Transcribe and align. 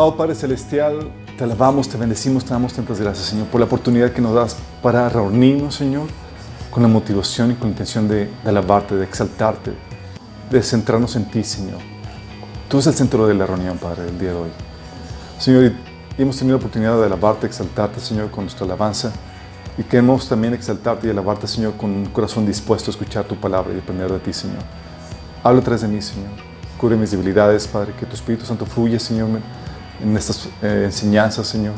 Amado 0.00 0.16
Padre 0.16 0.34
Celestial, 0.34 1.10
te 1.36 1.44
alabamos, 1.44 1.86
te 1.86 1.98
bendecimos, 1.98 2.42
te 2.42 2.54
damos 2.54 2.72
tantas 2.72 2.98
gracias, 2.98 3.26
Señor, 3.26 3.48
por 3.48 3.60
la 3.60 3.66
oportunidad 3.66 4.10
que 4.12 4.22
nos 4.22 4.34
das 4.34 4.56
para 4.82 5.06
reunirnos, 5.10 5.74
Señor, 5.74 6.08
con 6.70 6.82
la 6.82 6.88
motivación 6.88 7.50
y 7.50 7.54
con 7.54 7.64
la 7.64 7.72
intención 7.72 8.08
de, 8.08 8.30
de 8.42 8.48
alabarte, 8.48 8.96
de 8.96 9.04
exaltarte, 9.04 9.72
de 10.50 10.62
centrarnos 10.62 11.16
en 11.16 11.26
ti, 11.26 11.44
Señor. 11.44 11.80
Tú 12.66 12.78
eres 12.78 12.86
el 12.86 12.94
centro 12.94 13.26
de 13.26 13.34
la 13.34 13.44
reunión, 13.44 13.76
Padre, 13.76 14.04
del 14.04 14.18
día 14.18 14.30
de 14.30 14.36
hoy. 14.36 14.48
Señor, 15.38 15.64
y 15.64 16.22
hemos 16.22 16.38
tenido 16.38 16.56
la 16.56 16.60
oportunidad 16.60 16.98
de 16.98 17.04
alabarte, 17.04 17.46
exaltarte, 17.46 18.00
Señor, 18.00 18.30
con 18.30 18.44
nuestra 18.44 18.64
alabanza. 18.64 19.12
Y 19.76 19.82
queremos 19.82 20.26
también 20.26 20.54
exaltarte 20.54 21.08
y 21.08 21.10
alabarte, 21.10 21.46
Señor, 21.46 21.74
con 21.76 21.90
un 21.90 22.06
corazón 22.06 22.46
dispuesto 22.46 22.90
a 22.90 22.92
escuchar 22.92 23.26
tu 23.26 23.36
palabra 23.36 23.74
y 23.74 23.78
aprender 23.80 24.10
de 24.10 24.18
ti, 24.20 24.32
Señor. 24.32 24.62
Habla 25.44 25.60
atrás 25.60 25.82
de 25.82 25.88
mí, 25.88 26.00
Señor. 26.00 26.30
Cubre 26.78 26.96
mis 26.96 27.10
debilidades, 27.10 27.68
Padre. 27.68 27.92
Que 28.00 28.06
tu 28.06 28.14
Espíritu 28.14 28.46
Santo 28.46 28.64
fluya, 28.64 28.98
Señor, 28.98 29.28
en 30.02 30.16
estas 30.16 30.48
eh, 30.62 30.82
enseñanzas, 30.86 31.46
Señor. 31.46 31.74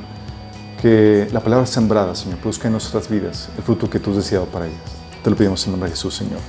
Que 0.80 1.28
la 1.32 1.40
palabra 1.40 1.66
sembrada, 1.66 2.14
Señor, 2.14 2.38
produzca 2.38 2.66
en 2.66 2.72
nuestras 2.72 3.08
vidas 3.08 3.48
el 3.56 3.62
fruto 3.62 3.88
que 3.88 4.00
tú 4.00 4.10
has 4.10 4.16
deseado 4.16 4.46
para 4.46 4.66
ellas. 4.66 4.80
Te 5.22 5.30
lo 5.30 5.36
pedimos 5.36 5.64
en 5.66 5.72
nombre 5.72 5.88
de 5.88 5.96
Jesús, 5.96 6.14
Señor. 6.14 6.40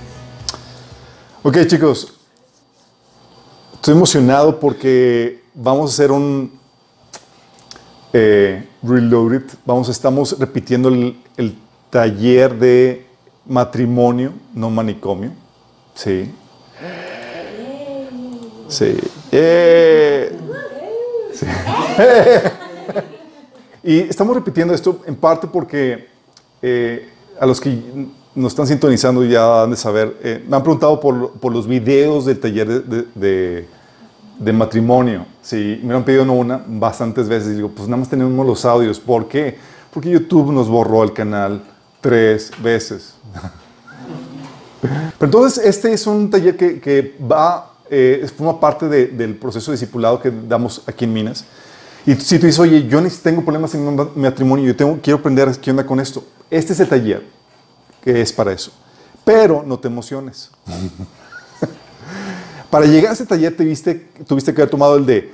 Ok, 1.43 1.57
chicos. 1.67 2.13
Estoy 3.73 3.95
emocionado 3.95 4.59
porque 4.59 5.43
vamos 5.53 5.91
a 5.91 5.93
hacer 5.93 6.11
un 6.11 6.51
eh, 8.13 8.67
Reloaded. 8.81 9.43
Vamos, 9.65 9.89
estamos 9.89 10.37
repitiendo 10.39 10.89
el, 10.89 11.57
taller 11.89 12.57
de 12.57 13.05
matrimonio, 13.45 14.33
no 14.53 14.69
manicomio. 14.71 15.31
Sí. 15.93 16.31
Sí. 18.67 18.97
Eh, 19.31 20.35
y 23.83 23.99
estamos 23.99 24.35
repitiendo 24.35 24.73
esto 24.73 25.01
en 25.05 25.15
parte 25.15 25.47
porque 25.47 26.07
eh, 26.61 27.09
a 27.39 27.45
los 27.45 27.59
que 27.59 27.77
nos 28.35 28.51
están 28.51 28.67
sintonizando 28.67 29.23
ya 29.23 29.63
han 29.63 29.71
de 29.71 29.75
saber, 29.75 30.17
eh, 30.23 30.43
me 30.47 30.55
han 30.55 30.63
preguntado 30.63 30.99
por, 30.99 31.33
por, 31.33 31.53
los 31.53 31.67
videos 31.67 32.25
del 32.25 32.39
taller 32.39 32.83
de, 32.83 33.67
de, 34.39 34.53
matrimonio. 34.53 35.25
Sí, 35.41 35.79
me 35.83 35.91
lo 35.91 35.97
han 35.97 36.05
pedido 36.05 36.25
no 36.25 36.33
una, 36.33 36.63
bastantes 36.65 37.27
veces. 37.27 37.55
Digo, 37.55 37.69
pues 37.69 37.87
nada 37.87 37.97
más 37.97 38.09
tenemos 38.09 38.45
los 38.45 38.65
audios. 38.65 38.99
¿Por 38.99 39.27
qué? 39.27 39.57
Porque 39.93 40.09
YouTube 40.09 40.51
nos 40.51 40.67
borró 40.67 41.03
el 41.03 41.13
canal 41.13 41.63
tres 42.01 42.51
veces. 42.61 43.15
Pero 44.81 44.91
entonces, 45.19 45.65
este 45.65 45.93
es 45.93 46.05
un 46.07 46.29
taller 46.29 46.57
que 46.57 47.15
va 47.19 47.72
eh, 47.89 48.27
forma 48.35 48.59
parte 48.59 48.87
de, 48.87 49.07
del 49.07 49.35
proceso 49.35 49.71
de 49.71 49.77
discipulado 49.77 50.19
que 50.19 50.31
damos 50.31 50.81
aquí 50.87 51.05
en 51.05 51.13
Minas. 51.13 51.45
Y 52.05 52.15
si 52.15 52.37
tú 52.37 52.45
dices, 52.45 52.59
oye, 52.59 52.87
yo 52.87 53.01
tengo 53.21 53.43
problemas 53.43 53.73
en 53.75 53.95
mi 53.95 54.23
matrimonio, 54.23 54.65
yo 54.65 54.75
tengo, 54.75 54.99
quiero 55.01 55.19
aprender 55.19 55.49
qué 55.59 55.71
onda 55.71 55.85
con 55.85 55.99
esto. 55.99 56.23
Este 56.49 56.73
es 56.73 56.79
el 56.79 56.89
taller 56.89 57.23
que 58.01 58.21
es 58.21 58.33
para 58.33 58.51
eso. 58.51 58.71
Pero 59.23 59.63
no 59.65 59.79
te 59.79 59.87
emociones. 59.87 60.51
para 62.69 62.85
llegar 62.85 63.11
a 63.11 63.13
ese 63.13 63.25
taller 63.25 63.55
te 63.55 63.63
viste, 63.63 64.09
tuviste 64.27 64.53
que 64.53 64.61
haber 64.61 64.69
tomado 64.69 64.97
el 64.97 65.05
de 65.05 65.31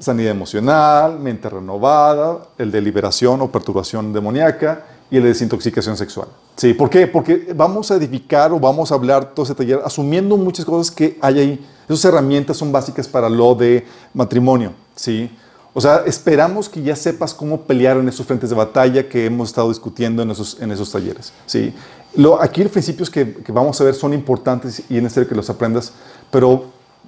sanidad 0.00 0.32
emocional, 0.32 1.20
mente 1.20 1.48
renovada, 1.48 2.48
el 2.58 2.72
de 2.72 2.80
liberación 2.80 3.40
o 3.40 3.52
perturbación 3.52 4.12
demoníaca 4.12 4.84
y 5.10 5.16
de 5.16 5.28
desintoxicación 5.28 5.96
sexual. 5.96 6.28
¿Sí? 6.56 6.74
¿Por 6.74 6.90
qué? 6.90 7.06
Porque 7.06 7.52
vamos 7.54 7.90
a 7.90 7.96
edificar 7.96 8.52
o 8.52 8.60
vamos 8.60 8.92
a 8.92 8.94
hablar 8.94 9.32
todo 9.34 9.44
ese 9.44 9.54
taller 9.54 9.80
asumiendo 9.84 10.36
muchas 10.36 10.64
cosas 10.64 10.94
que 10.94 11.18
hay 11.20 11.38
ahí. 11.38 11.66
Esas 11.88 12.04
herramientas 12.06 12.56
son 12.56 12.70
básicas 12.70 13.08
para 13.08 13.28
lo 13.28 13.54
de 13.54 13.86
matrimonio. 14.12 14.72
¿sí? 14.94 15.30
O 15.72 15.80
sea, 15.80 16.02
esperamos 16.06 16.68
que 16.68 16.82
ya 16.82 16.94
sepas 16.94 17.32
cómo 17.32 17.62
pelear 17.62 17.96
en 17.96 18.08
esos 18.08 18.26
frentes 18.26 18.50
de 18.50 18.56
batalla 18.56 19.08
que 19.08 19.26
hemos 19.26 19.48
estado 19.48 19.68
discutiendo 19.68 20.22
en 20.22 20.30
esos, 20.30 20.60
en 20.60 20.70
esos 20.72 20.90
talleres. 20.90 21.32
¿sí? 21.46 21.72
Lo, 22.14 22.40
aquí 22.40 22.62
los 22.62 22.72
principios 22.72 23.08
que, 23.08 23.34
que, 23.34 23.52
vamos 23.52 23.80
a 23.80 23.84
ver 23.84 23.94
son 23.94 24.12
importantes 24.12 24.82
y 24.90 24.96
es 24.96 25.02
necesario 25.02 25.28
que 25.28 25.34
los 25.34 25.48
aprendas, 25.48 25.92
pero 26.30 26.64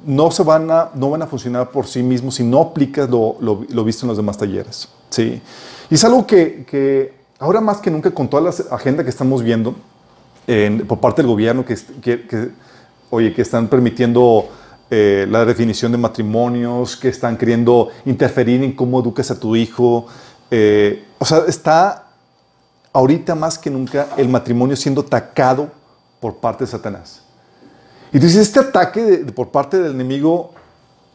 no, 0.07 0.31
se 0.31 0.43
van 0.43 0.71
a, 0.71 0.91
no 0.95 1.11
van 1.11 1.23
a 1.23 1.27
funcionar 1.27 1.71
por 1.71 1.87
sí 1.87 2.03
mismos 2.03 2.37
si 2.37 2.45
no 2.45 2.61
aplicas 2.61 3.11
lo, 3.11 3.37
lo, 3.41 3.65
lo 3.69 3.85
visto 3.85 4.07
en 4.07 4.09
los 4.09 4.17
demás 4.17 4.39
talleres. 4.39 4.89
¿sí? 5.11 5.43
Y 5.91 5.95
es 5.95 6.05
algo 6.05 6.27
que, 6.27 6.65
que 6.65 7.20
ahora 7.41 7.61
más 7.61 7.79
que 7.79 7.91
nunca 7.91 8.11
con 8.13 8.29
toda 8.29 8.43
la 8.43 8.75
agenda 8.77 9.03
que 9.03 9.11
estamos 9.11 9.43
viendo 9.43 9.75
en, 10.47 10.87
por 10.87 11.01
parte 11.01 11.23
del 11.23 11.31
gobierno, 11.31 11.65
que, 11.65 12.53
oye, 13.09 13.33
que 13.35 13.43
están 13.43 13.67
permitiendo 13.67 14.49
eh, 14.91 15.27
la 15.29 15.45
definición 15.45 15.91
de 15.91 15.99
matrimonios, 15.99 16.97
que 16.97 17.09
están 17.09 17.37
queriendo 17.37 17.89
interferir 18.05 18.63
en 18.63 18.77
cómo 18.77 19.01
educas 19.01 19.31
a 19.31 19.41
tu 19.41 19.57
hijo. 19.57 20.07
Eh, 20.51 21.05
o 21.19 21.25
sea, 21.25 21.45
está 21.49 22.09
ahorita 22.93 23.35
más 23.35 23.59
que 23.59 23.71
nunca 23.71 24.09
el 24.17 24.29
matrimonio 24.29 24.77
siendo 24.77 25.01
atacado 25.01 25.71
por 26.21 26.37
parte 26.37 26.65
de 26.65 26.71
Satanás. 26.71 27.23
Y 28.13 28.19
dices, 28.19 28.37
este 28.37 28.61
ataque 28.61 29.25
por 29.35 29.49
parte 29.49 29.81
del 29.81 29.93
enemigo 29.93 30.53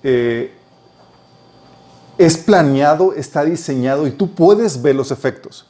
eh, 0.01 0.53
es 2.17 2.37
planeado, 2.37 3.13
está 3.13 3.43
diseñado 3.43 4.07
y 4.07 4.11
tú 4.11 4.33
puedes 4.33 4.81
ver 4.81 4.95
los 4.95 5.11
efectos. 5.11 5.67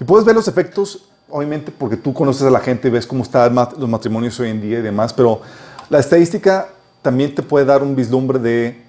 Y 0.00 0.04
puedes 0.04 0.24
ver 0.24 0.34
los 0.34 0.48
efectos, 0.48 1.04
obviamente, 1.28 1.70
porque 1.70 1.96
tú 1.96 2.14
conoces 2.14 2.42
a 2.42 2.50
la 2.50 2.60
gente 2.60 2.88
ves 2.88 3.06
cómo 3.06 3.22
están 3.22 3.54
los 3.54 3.88
matrimonios 3.88 4.40
hoy 4.40 4.48
en 4.48 4.60
día 4.60 4.78
y 4.78 4.82
demás, 4.82 5.12
pero 5.12 5.42
la 5.90 5.98
estadística 5.98 6.68
también 7.02 7.34
te 7.34 7.42
puede 7.42 7.66
dar 7.66 7.82
un 7.82 7.94
vislumbre 7.94 8.38
de, 8.38 8.82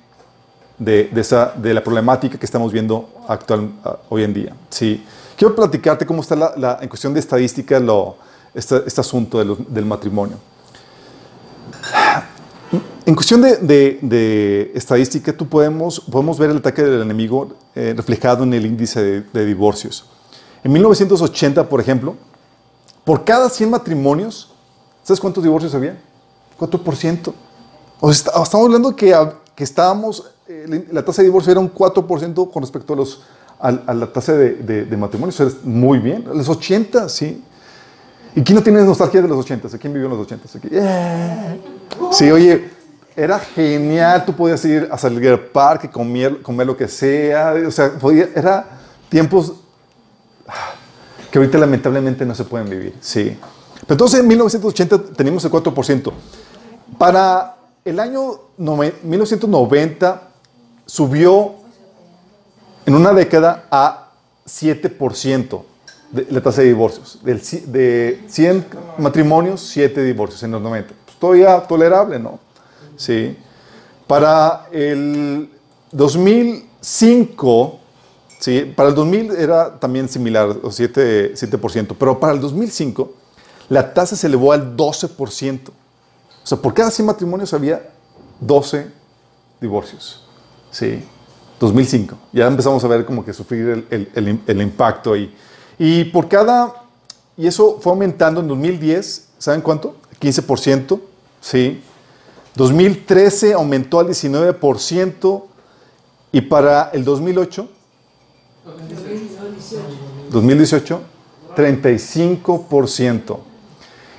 de, 0.77 1.73
la 1.73 1.83
problemática 1.83 2.37
que 2.37 2.45
estamos 2.45 2.71
viendo 2.71 3.09
actual, 3.27 3.71
uh, 3.83 3.89
hoy 4.09 4.23
en 4.23 4.33
día. 4.33 4.55
Sí. 4.69 5.05
Quiero 5.37 5.55
platicarte 5.55 6.05
cómo 6.05 6.21
está 6.21 6.79
en 6.81 6.87
cuestión 6.89 7.13
de 7.13 7.19
estadística 7.19 7.81
este, 8.53 8.83
este 8.85 9.01
asunto 9.01 9.43
del 9.43 9.85
matrimonio. 9.85 10.37
En 13.05 13.15
cuestión 13.15 13.41
de, 13.41 13.57
de, 13.57 13.99
de, 14.01 14.71
estadística, 14.75 15.33
tú 15.33 15.47
podemos, 15.47 15.99
podemos 15.99 16.37
ver 16.37 16.51
el 16.51 16.57
ataque 16.57 16.83
del 16.83 17.01
enemigo 17.01 17.49
eh, 17.75 17.93
reflejado 17.97 18.43
en 18.43 18.53
el 18.53 18.65
índice 18.65 19.01
de, 19.01 19.21
de, 19.21 19.45
divorcios. 19.45 20.05
En 20.63 20.71
1980, 20.71 21.67
por 21.67 21.79
ejemplo, 21.79 22.15
por 23.03 23.23
cada 23.23 23.49
100 23.49 23.69
matrimonios, 23.69 24.53
¿sabes 25.03 25.19
cuántos 25.19 25.43
divorcios 25.43 25.73
había? 25.73 25.99
4%. 26.59 27.33
O 27.99 28.13
sea, 28.13 28.31
estamos 28.43 28.65
hablando 28.65 28.95
que, 28.95 29.15
que 29.55 29.63
estábamos, 29.63 30.31
eh, 30.47 30.87
la 30.91 31.03
tasa 31.03 31.21
de 31.21 31.27
divorcio 31.27 31.51
era 31.51 31.59
un 31.59 31.73
4% 31.73 32.51
con 32.51 32.61
respecto 32.61 32.93
a, 32.93 32.95
los, 32.95 33.23
a, 33.59 33.67
a 33.67 33.93
la 33.93 34.11
tasa 34.11 34.33
de, 34.33 34.53
de, 34.55 34.85
de 34.85 34.97
matrimonio. 34.97 35.29
Eso 35.29 35.47
es 35.47 35.63
muy 35.63 35.99
bien. 35.99 36.25
Los 36.31 36.47
80, 36.47 37.09
sí. 37.09 37.43
¿Y 38.35 38.41
quién 38.43 38.55
no 38.55 38.63
tiene 38.63 38.81
nostalgia 38.81 39.21
de 39.21 39.27
los 39.27 39.39
80? 39.39 39.77
¿Quién 39.77 39.93
vivió 39.93 40.07
en 40.07 40.17
los 40.17 40.25
80? 40.25 40.57
Aquí? 40.57 40.69
Yeah. 40.69 41.57
Sí, 42.11 42.31
oye, 42.31 42.69
era 43.15 43.39
genial. 43.39 44.23
Tú 44.25 44.33
podías 44.33 44.63
ir 44.63 44.87
a 44.91 44.97
salir 44.97 45.27
al 45.29 45.39
parque, 45.39 45.89
comer, 45.89 46.41
comer 46.41 46.67
lo 46.67 46.77
que 46.77 46.87
sea. 46.87 47.55
O 47.67 47.71
sea, 47.71 47.91
podía, 47.93 48.29
era 48.33 48.65
tiempos 49.09 49.53
que 51.31 51.37
ahorita 51.37 51.57
lamentablemente 51.57 52.25
no 52.25 52.35
se 52.35 52.43
pueden 52.43 52.69
vivir. 52.69 52.93
Sí. 53.01 53.37
Pero 53.81 53.93
entonces 53.93 54.19
en 54.19 54.27
1980 54.27 55.03
teníamos 55.15 55.43
el 55.45 55.51
4%. 55.51 56.11
Para 56.97 57.55
el 57.83 57.99
año 57.99 58.41
1990 58.57 60.21
subió 60.85 61.55
en 62.85 62.95
una 62.95 63.13
década 63.13 63.65
a 63.71 64.09
7% 64.45 65.63
de 66.11 66.27
la 66.29 66.41
tasa 66.41 66.61
de 66.61 66.67
divorcios. 66.67 67.19
De 67.23 68.23
100 68.27 68.65
matrimonios, 68.97 69.61
7 69.61 70.03
divorcios 70.03 70.43
en 70.43 70.51
los 70.51 70.61
90. 70.61 70.93
Pues 71.05 71.17
todavía 71.17 71.59
tolerable, 71.61 72.19
¿no? 72.19 72.39
Sí. 72.97 73.37
Para 74.05 74.67
el 74.71 75.49
2005, 75.91 77.79
sí, 78.41 78.73
para 78.75 78.89
el 78.89 78.95
2000 78.95 79.31
era 79.37 79.79
también 79.79 80.09
similar, 80.09 80.49
7%, 80.49 81.33
7%, 81.33 81.95
pero 81.97 82.19
para 82.19 82.33
el 82.33 82.41
2005 82.41 83.13
la 83.69 83.93
tasa 83.93 84.17
se 84.17 84.27
elevó 84.27 84.51
al 84.51 84.75
12%. 84.75 85.69
O 85.69 85.71
sea, 86.43 86.57
por 86.57 86.73
cada 86.73 86.91
100 86.91 87.05
matrimonios 87.05 87.53
había 87.53 87.89
12 88.41 88.87
divorcios. 89.61 90.25
Sí, 90.71 91.05
2005. 91.57 92.17
Ya 92.33 92.47
empezamos 92.47 92.83
a 92.83 92.87
ver 92.89 93.05
como 93.05 93.23
que 93.23 93.31
sufrir 93.31 93.69
el, 93.69 93.87
el, 93.89 94.11
el, 94.13 94.39
el 94.45 94.61
impacto 94.61 95.13
ahí. 95.13 95.33
Y 95.79 96.03
por 96.05 96.27
cada, 96.27 96.73
y 97.37 97.47
eso 97.47 97.79
fue 97.79 97.93
aumentando 97.93 98.41
en 98.41 98.49
2010, 98.49 99.29
¿saben 99.37 99.61
cuánto? 99.61 99.95
15%, 100.19 100.99
sí. 101.39 101.81
2013 102.55 103.53
aumentó 103.53 103.99
al 103.99 104.07
19% 104.07 105.43
y 106.33 106.41
para 106.41 106.89
el 106.93 107.03
2008, 107.03 107.69
2018, 110.31 111.01
35%. 111.55 113.37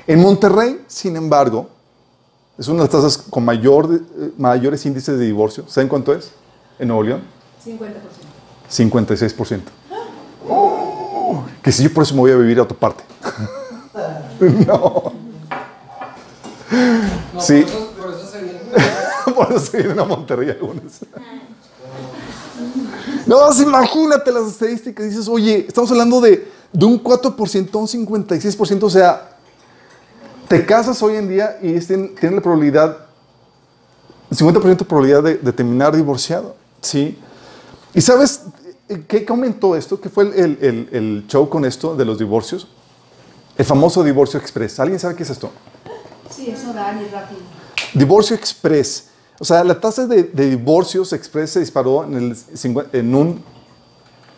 En 0.06 0.20
Monterrey, 0.20 0.82
sin 0.88 1.16
embargo, 1.16 1.68
es 2.58 2.68
una 2.68 2.78
de 2.78 2.82
las 2.84 2.90
tasas 2.90 3.18
con 3.18 3.44
mayor, 3.44 4.00
mayores 4.36 4.84
índices 4.84 5.18
de 5.18 5.24
divorcio. 5.24 5.64
¿Saben 5.68 5.88
cuánto 5.88 6.12
es? 6.12 6.32
En 6.78 6.88
Nuevo 6.88 7.02
León, 7.04 7.22
50%. 7.64 7.92
56%. 8.70 9.60
que 11.62 11.70
si 11.72 11.84
yo 11.84 11.92
por 11.94 12.02
eso 12.02 12.14
me 12.14 12.20
voy 12.20 12.32
a 12.32 12.36
vivir 12.36 12.58
a 12.58 12.62
otra 12.62 12.76
parte. 12.76 13.04
no. 14.66 15.12
No, 17.34 17.40
Sí. 17.40 17.62
por, 17.62 17.70
eso, 17.70 17.90
por 18.00 18.10
eso 18.14 18.26
se 18.30 18.42
viene. 18.42 18.58
por 19.36 19.52
eso 19.52 19.58
se 19.66 19.76
vienen 19.78 20.00
a 20.00 20.04
Monterrey 20.04 20.50
algunos. 20.50 21.00
No, 23.26 23.52
imagínate 23.62 24.32
las 24.32 24.48
estadísticas. 24.48 25.06
Dices, 25.08 25.28
oye, 25.28 25.64
estamos 25.68 25.90
hablando 25.90 26.20
de, 26.20 26.48
de 26.72 26.84
un 26.84 27.02
4% 27.02 27.74
a 27.74 27.78
un 27.78 27.86
56%. 27.86 28.82
O 28.82 28.90
sea, 28.90 29.36
te 30.48 30.64
casas 30.66 31.02
hoy 31.02 31.16
en 31.16 31.28
día 31.28 31.58
y 31.62 31.78
tienen 31.80 32.14
tienen 32.14 32.36
la 32.36 32.42
probabilidad, 32.42 33.06
50% 34.30 34.76
de 34.76 34.84
probabilidad 34.84 35.22
de, 35.22 35.36
de 35.36 35.52
terminar 35.52 35.94
divorciado. 35.94 36.56
¿Sí? 36.80 37.18
¿Y 37.94 38.00
sabes 38.00 38.42
qué, 38.88 39.24
qué 39.24 39.26
aumentó 39.28 39.76
esto? 39.76 40.00
¿Qué 40.00 40.08
fue 40.08 40.24
el, 40.24 40.58
el- 40.92 41.24
show 41.28 41.48
con 41.48 41.64
esto 41.64 41.94
de 41.94 42.04
los 42.04 42.18
divorcios? 42.18 42.66
El 43.56 43.64
famoso 43.64 44.02
divorcio 44.02 44.40
express. 44.40 44.80
¿Alguien 44.80 44.98
sabe 44.98 45.14
qué 45.14 45.22
es 45.22 45.30
esto? 45.30 45.50
Sí, 46.34 46.50
eso 46.50 46.72
da 46.72 46.92
y 47.00 47.08
rápido. 47.12 47.40
Divorcio 47.94 48.34
express. 48.34 49.08
O 49.42 49.44
sea, 49.44 49.64
la 49.64 49.80
tasa 49.80 50.06
de, 50.06 50.22
divorcios 50.22 51.12
express 51.12 51.50
se 51.50 51.58
disparó 51.58 52.04
en, 52.04 53.12
un 53.12 53.42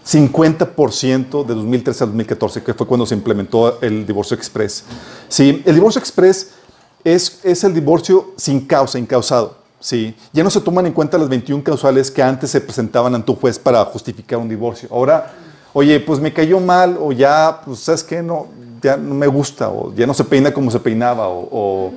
50% 0.02 1.44
de 1.44 1.54
2013 1.54 2.04
a 2.04 2.06
2014, 2.06 2.62
que 2.62 2.72
fue 2.72 2.86
cuando 2.86 3.04
se 3.04 3.14
implementó 3.14 3.82
el 3.82 4.06
divorcio 4.06 4.34
express. 4.34 4.82
Sí, 5.28 5.62
el 5.66 5.74
divorcio 5.74 5.98
express 5.98 6.52
es, 7.04 7.38
es 7.42 7.64
el 7.64 7.74
divorcio 7.74 8.32
sin 8.38 8.64
causa, 8.66 8.98
incausado. 8.98 9.58
Sí, 9.78 10.14
ya 10.32 10.42
no 10.42 10.48
se 10.48 10.62
toman 10.62 10.86
en 10.86 10.94
cuenta 10.94 11.18
las 11.18 11.28
21 11.28 11.62
causales 11.62 12.10
que 12.10 12.22
antes 12.22 12.48
se 12.50 12.62
presentaban 12.62 13.14
ante 13.14 13.30
un 13.30 13.36
juez 13.36 13.58
para 13.58 13.84
justificar 13.84 14.38
un 14.38 14.48
divorcio. 14.48 14.88
Ahora, 14.90 15.34
oye, 15.74 16.00
pues 16.00 16.18
me 16.18 16.32
cayó 16.32 16.60
mal, 16.60 16.96
o 16.98 17.12
ya, 17.12 17.60
pues, 17.62 17.80
¿sabes 17.80 18.02
qué? 18.02 18.22
No, 18.22 18.46
ya 18.82 18.96
no 18.96 19.14
me 19.14 19.26
gusta, 19.26 19.68
o 19.68 19.92
ya 19.94 20.06
no 20.06 20.14
se 20.14 20.24
peina 20.24 20.50
como 20.50 20.70
se 20.70 20.80
peinaba, 20.80 21.28
o- 21.28 21.92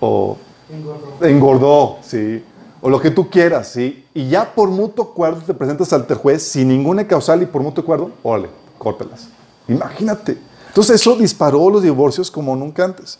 o 0.00 0.38
Engordó. 0.72 1.26
engordó, 1.26 1.98
sí, 2.02 2.44
o 2.80 2.88
lo 2.88 3.00
que 3.00 3.10
tú 3.10 3.28
quieras, 3.28 3.68
sí, 3.68 4.04
y 4.14 4.28
ya 4.28 4.54
por 4.54 4.68
mutuo 4.68 5.10
acuerdo 5.12 5.40
te 5.40 5.52
presentas 5.52 5.92
el 5.92 6.04
juez 6.14 6.42
sin 6.42 6.68
ninguna 6.68 7.06
causal 7.06 7.42
y 7.42 7.46
por 7.46 7.62
mutuo 7.62 7.82
acuerdo, 7.82 8.10
órale, 8.22 8.48
córtalas. 8.78 9.28
Imagínate. 9.68 10.38
Entonces 10.68 11.00
eso 11.00 11.16
disparó 11.16 11.68
los 11.68 11.82
divorcios 11.82 12.30
como 12.30 12.54
nunca 12.56 12.84
antes, 12.84 13.18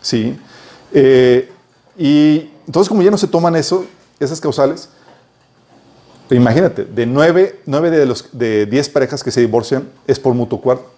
sí. 0.00 0.38
Eh, 0.92 1.50
y 1.96 2.50
entonces 2.66 2.88
como 2.88 3.02
ya 3.02 3.10
no 3.10 3.18
se 3.18 3.28
toman 3.28 3.54
eso, 3.56 3.84
esas 4.18 4.40
causales, 4.40 4.88
imagínate, 6.30 6.84
de 6.84 7.06
nueve, 7.06 7.60
nueve 7.66 7.90
de 7.90 8.06
los 8.06 8.28
de 8.32 8.66
10 8.66 8.88
parejas 8.88 9.22
que 9.22 9.30
se 9.30 9.40
divorcian 9.40 9.88
es 10.06 10.18
por 10.18 10.34
mutuo 10.34 10.58
acuerdo 10.58 10.95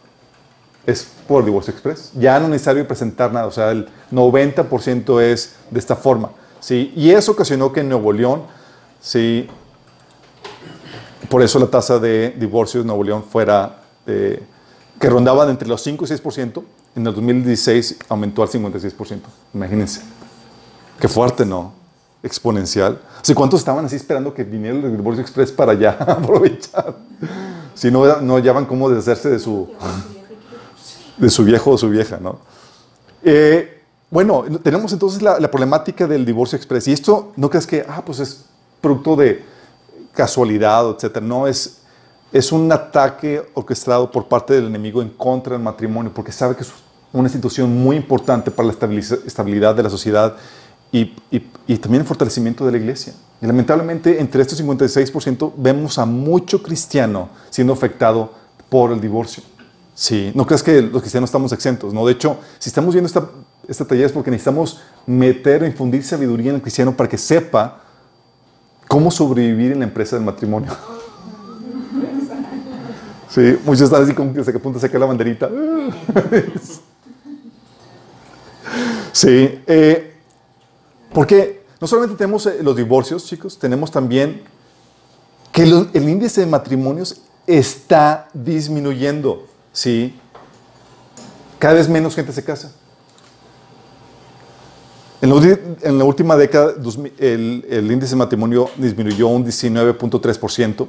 es 0.88 1.06
por 1.26 1.44
divorcio 1.44 1.70
express. 1.70 2.12
Ya 2.14 2.38
no 2.38 2.46
es 2.46 2.52
necesario 2.52 2.88
presentar 2.88 3.30
nada, 3.30 3.46
o 3.46 3.50
sea, 3.50 3.70
el 3.72 3.88
90% 4.10 5.20
es 5.20 5.56
de 5.70 5.78
esta 5.78 5.94
forma. 5.94 6.30
¿sí? 6.60 6.94
Y 6.96 7.10
eso 7.10 7.32
ocasionó 7.32 7.70
que 7.74 7.80
en 7.80 7.90
Nuevo 7.90 8.10
León, 8.10 8.44
¿sí? 8.98 9.46
por 11.28 11.42
eso 11.42 11.58
la 11.58 11.66
tasa 11.66 11.98
de 11.98 12.30
divorcios 12.38 12.80
en 12.80 12.86
Nuevo 12.86 13.04
León 13.04 13.22
fuera, 13.22 13.82
eh, 14.06 14.42
que 14.98 15.10
rondaban 15.10 15.50
entre 15.50 15.68
los 15.68 15.82
5 15.82 16.06
y 16.06 16.08
6%, 16.08 16.62
en 16.96 17.06
el 17.06 17.14
2016 17.14 17.98
aumentó 18.08 18.42
al 18.42 18.48
56%. 18.48 19.20
Imagínense. 19.52 20.00
Qué 20.98 21.06
fuerte, 21.06 21.44
¿no? 21.44 21.74
Exponencial. 22.22 22.98
O 23.30 23.34
¿cuántos 23.34 23.60
estaban 23.60 23.84
así 23.84 23.96
esperando 23.96 24.32
que 24.32 24.42
viniera 24.42 24.78
el 24.78 24.96
divorcio 24.96 25.20
express 25.20 25.52
para 25.52 25.74
ya 25.74 25.90
aprovechar? 26.00 26.96
Si 27.74 27.90
no, 27.90 28.22
no 28.22 28.36
hallaban 28.36 28.64
cómo 28.64 28.88
deshacerse 28.88 29.28
de 29.28 29.38
su, 29.38 29.68
de 31.18 31.30
su 31.30 31.44
viejo 31.44 31.70
o 31.72 31.78
su 31.78 31.88
vieja, 31.90 32.18
¿no? 32.20 32.38
Eh, 33.22 33.82
bueno, 34.10 34.44
tenemos 34.62 34.92
entonces 34.92 35.20
la, 35.20 35.38
problemática 35.50 36.06
del 36.06 36.24
divorcio 36.24 36.56
express. 36.56 36.88
Y 36.88 36.92
esto, 36.92 37.32
no 37.36 37.50
crees 37.50 37.66
que, 37.66 37.84
ah, 37.88 38.02
pues 38.04 38.20
es 38.20 38.44
producto 38.80 39.16
de 39.16 39.44
casualidad, 40.12 40.88
etcétera. 40.90 41.24
No, 41.26 41.46
es, 41.46 41.78
es 42.32 42.52
un 42.52 42.70
ataque 42.72 43.42
orquestado 43.54 44.10
por 44.10 44.26
parte 44.26 44.54
del 44.54 44.66
enemigo 44.66 45.02
en 45.02 45.10
contra 45.10 45.54
del 45.54 45.62
matrimonio, 45.62 46.12
porque 46.14 46.32
sabe 46.32 46.56
que 46.56 46.62
es 46.62 46.70
una 47.12 47.24
institución 47.28 47.74
muy 47.82 47.96
importante 47.96 48.50
para 48.50 48.66
la 48.68 48.72
estabilidad 49.26 49.74
de 49.74 49.82
la 49.82 49.90
sociedad 49.90 50.36
y, 50.92 51.14
y- 51.30 51.46
y 51.66 51.76
también 51.76 52.02
el 52.02 52.06
fortalecimiento 52.06 52.64
de 52.64 52.72
la 52.72 52.78
iglesia. 52.78 53.12
Y 53.42 53.46
lamentablemente, 53.46 54.20
entre 54.20 54.42
estos 54.42 54.58
56%, 54.62 55.52
vemos 55.56 55.98
a 55.98 56.06
mucho 56.06 56.62
cristiano 56.62 57.28
siendo 57.50 57.72
afectado 57.72 58.32
por 58.68 58.90
el 58.92 59.00
divorcio. 59.00 59.42
Sí, 59.98 60.30
no 60.32 60.46
creas 60.46 60.62
que 60.62 60.80
los 60.80 61.00
cristianos 61.00 61.26
estamos 61.26 61.50
exentos, 61.50 61.92
¿no? 61.92 62.06
De 62.06 62.12
hecho, 62.12 62.38
si 62.60 62.70
estamos 62.70 62.94
viendo 62.94 63.08
esta, 63.08 63.28
esta 63.66 63.84
taller 63.84 64.06
es 64.06 64.12
porque 64.12 64.30
necesitamos 64.30 64.80
meter 65.06 65.64
o 65.64 65.66
infundir 65.66 66.04
sabiduría 66.04 66.50
en 66.50 66.54
el 66.54 66.62
cristiano 66.62 66.96
para 66.96 67.08
que 67.08 67.18
sepa 67.18 67.80
cómo 68.86 69.10
sobrevivir 69.10 69.72
en 69.72 69.80
la 69.80 69.86
empresa 69.86 70.14
del 70.14 70.24
matrimonio. 70.24 70.70
Sí, 73.28 73.58
muchos 73.66 73.82
están 73.82 74.04
así 74.04 74.14
como 74.14 74.32
que 74.32 74.42
se 74.42 74.50
apunta 74.56 74.86
a 74.86 74.98
la 74.98 75.06
banderita. 75.06 75.50
Sí, 79.12 79.62
eh, 79.66 80.14
porque 81.12 81.64
no 81.80 81.86
solamente 81.88 82.16
tenemos 82.16 82.46
eh, 82.46 82.58
los 82.62 82.76
divorcios, 82.76 83.26
chicos, 83.26 83.58
tenemos 83.58 83.90
también 83.90 84.42
que 85.52 85.64
el 85.64 86.08
índice 86.08 86.42
de 86.42 86.46
matrimonios 86.46 87.20
está 87.48 88.28
disminuyendo, 88.32 89.47
¿sí? 89.78 90.12
Cada 91.60 91.74
vez 91.74 91.88
menos 91.88 92.16
gente 92.16 92.32
se 92.32 92.42
casa. 92.42 92.72
En 95.20 95.98
la, 95.98 96.04
última 96.04 96.36
década, 96.36 96.72
2000, 96.72 97.14
el, 97.18 97.66
el 97.68 97.92
índice 97.92 98.10
de 98.10 98.16
matrimonio 98.16 98.70
disminuyó 98.76 99.28
un 99.28 99.44
19.3%, 99.44 100.88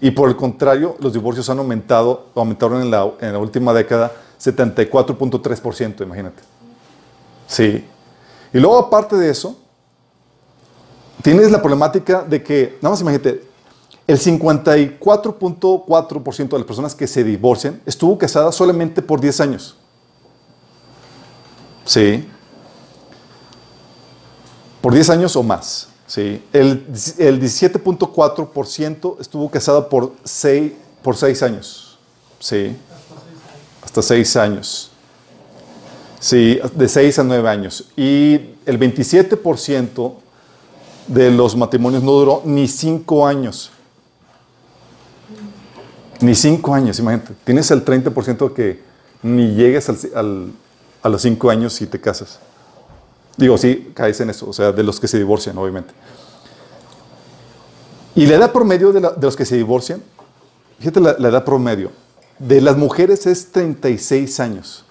y 0.00 0.10
por 0.10 0.28
el 0.28 0.36
contrario, 0.36 0.96
los 0.98 1.12
divorcios 1.12 1.48
han 1.48 1.58
aumentado, 1.58 2.26
aumentaron 2.34 2.82
en 2.82 2.90
la, 2.90 3.08
en 3.20 3.32
la 3.32 3.38
última 3.38 3.72
década 3.72 4.12
74.3%, 4.40 6.02
imagínate. 6.02 6.42
Sí. 7.46 7.84
Y 8.52 8.58
luego, 8.58 8.78
aparte 8.78 9.16
de 9.16 9.30
eso, 9.30 9.56
tienes 11.22 11.52
la 11.52 11.62
problemática 11.62 12.22
de 12.22 12.42
que, 12.42 12.78
nada 12.82 12.90
más 12.92 13.00
imagínate, 13.00 13.53
el 14.06 14.18
54.4% 14.18 16.48
de 16.48 16.58
las 16.58 16.66
personas 16.66 16.94
que 16.94 17.06
se 17.06 17.24
divorcian 17.24 17.80
estuvo 17.86 18.18
casada 18.18 18.52
solamente 18.52 19.00
por 19.00 19.18
10 19.20 19.40
años. 19.40 19.76
Sí. 21.84 22.28
Por 24.80 24.92
10 24.92 25.10
años 25.10 25.36
o 25.36 25.42
más. 25.42 25.88
Sí. 26.06 26.42
El, 26.52 26.86
el 27.18 27.40
17.4% 27.40 29.20
estuvo 29.20 29.50
casada 29.50 29.88
por 29.88 30.12
6, 30.24 30.72
por 31.02 31.16
6 31.16 31.42
años. 31.42 31.98
Sí. 32.38 32.76
Hasta 33.82 34.02
6 34.02 34.36
años. 34.36 34.90
Sí, 36.20 36.60
de 36.74 36.88
6 36.88 37.18
a 37.18 37.22
9 37.22 37.48
años. 37.50 37.84
Y 37.96 38.34
el 38.64 38.78
27% 38.78 40.14
de 41.06 41.30
los 41.30 41.54
matrimonios 41.54 42.02
no 42.02 42.12
duró 42.12 42.40
ni 42.46 42.66
5 42.66 43.26
años. 43.26 43.70
Ni 46.24 46.34
5 46.34 46.74
años, 46.74 46.98
imagínate. 46.98 47.34
Tienes 47.44 47.70
el 47.70 47.84
30% 47.84 48.54
que 48.54 48.80
ni 49.22 49.54
llegues 49.54 49.88
al- 50.14 50.52
a 51.02 51.08
los 51.10 51.20
5 51.20 51.50
años 51.50 51.80
y 51.82 51.86
te 51.86 52.00
casas. 52.00 52.38
Digo, 53.36 53.58
sí, 53.58 53.90
caes 53.94 54.20
en 54.20 54.30
eso, 54.30 54.48
o 54.48 54.52
sea, 54.52 54.72
de 54.72 54.82
los 54.82 54.98
que 54.98 55.06
se 55.06 55.18
divorcian, 55.18 55.58
obviamente. 55.58 55.92
Y 58.14 58.26
la 58.26 58.36
edad 58.36 58.52
promedio 58.52 58.92
de, 58.92 59.00
los 59.20 59.36
que 59.36 59.44
se 59.44 59.56
divorcian, 59.56 60.02
fíjate 60.78 61.00
la, 61.00 61.10
edad 61.10 61.44
promedio, 61.44 61.90
de 62.38 62.60
las 62.62 62.76
mujeres 62.76 63.26
es 63.26 63.52
36 63.52 64.40
años. 64.40 64.84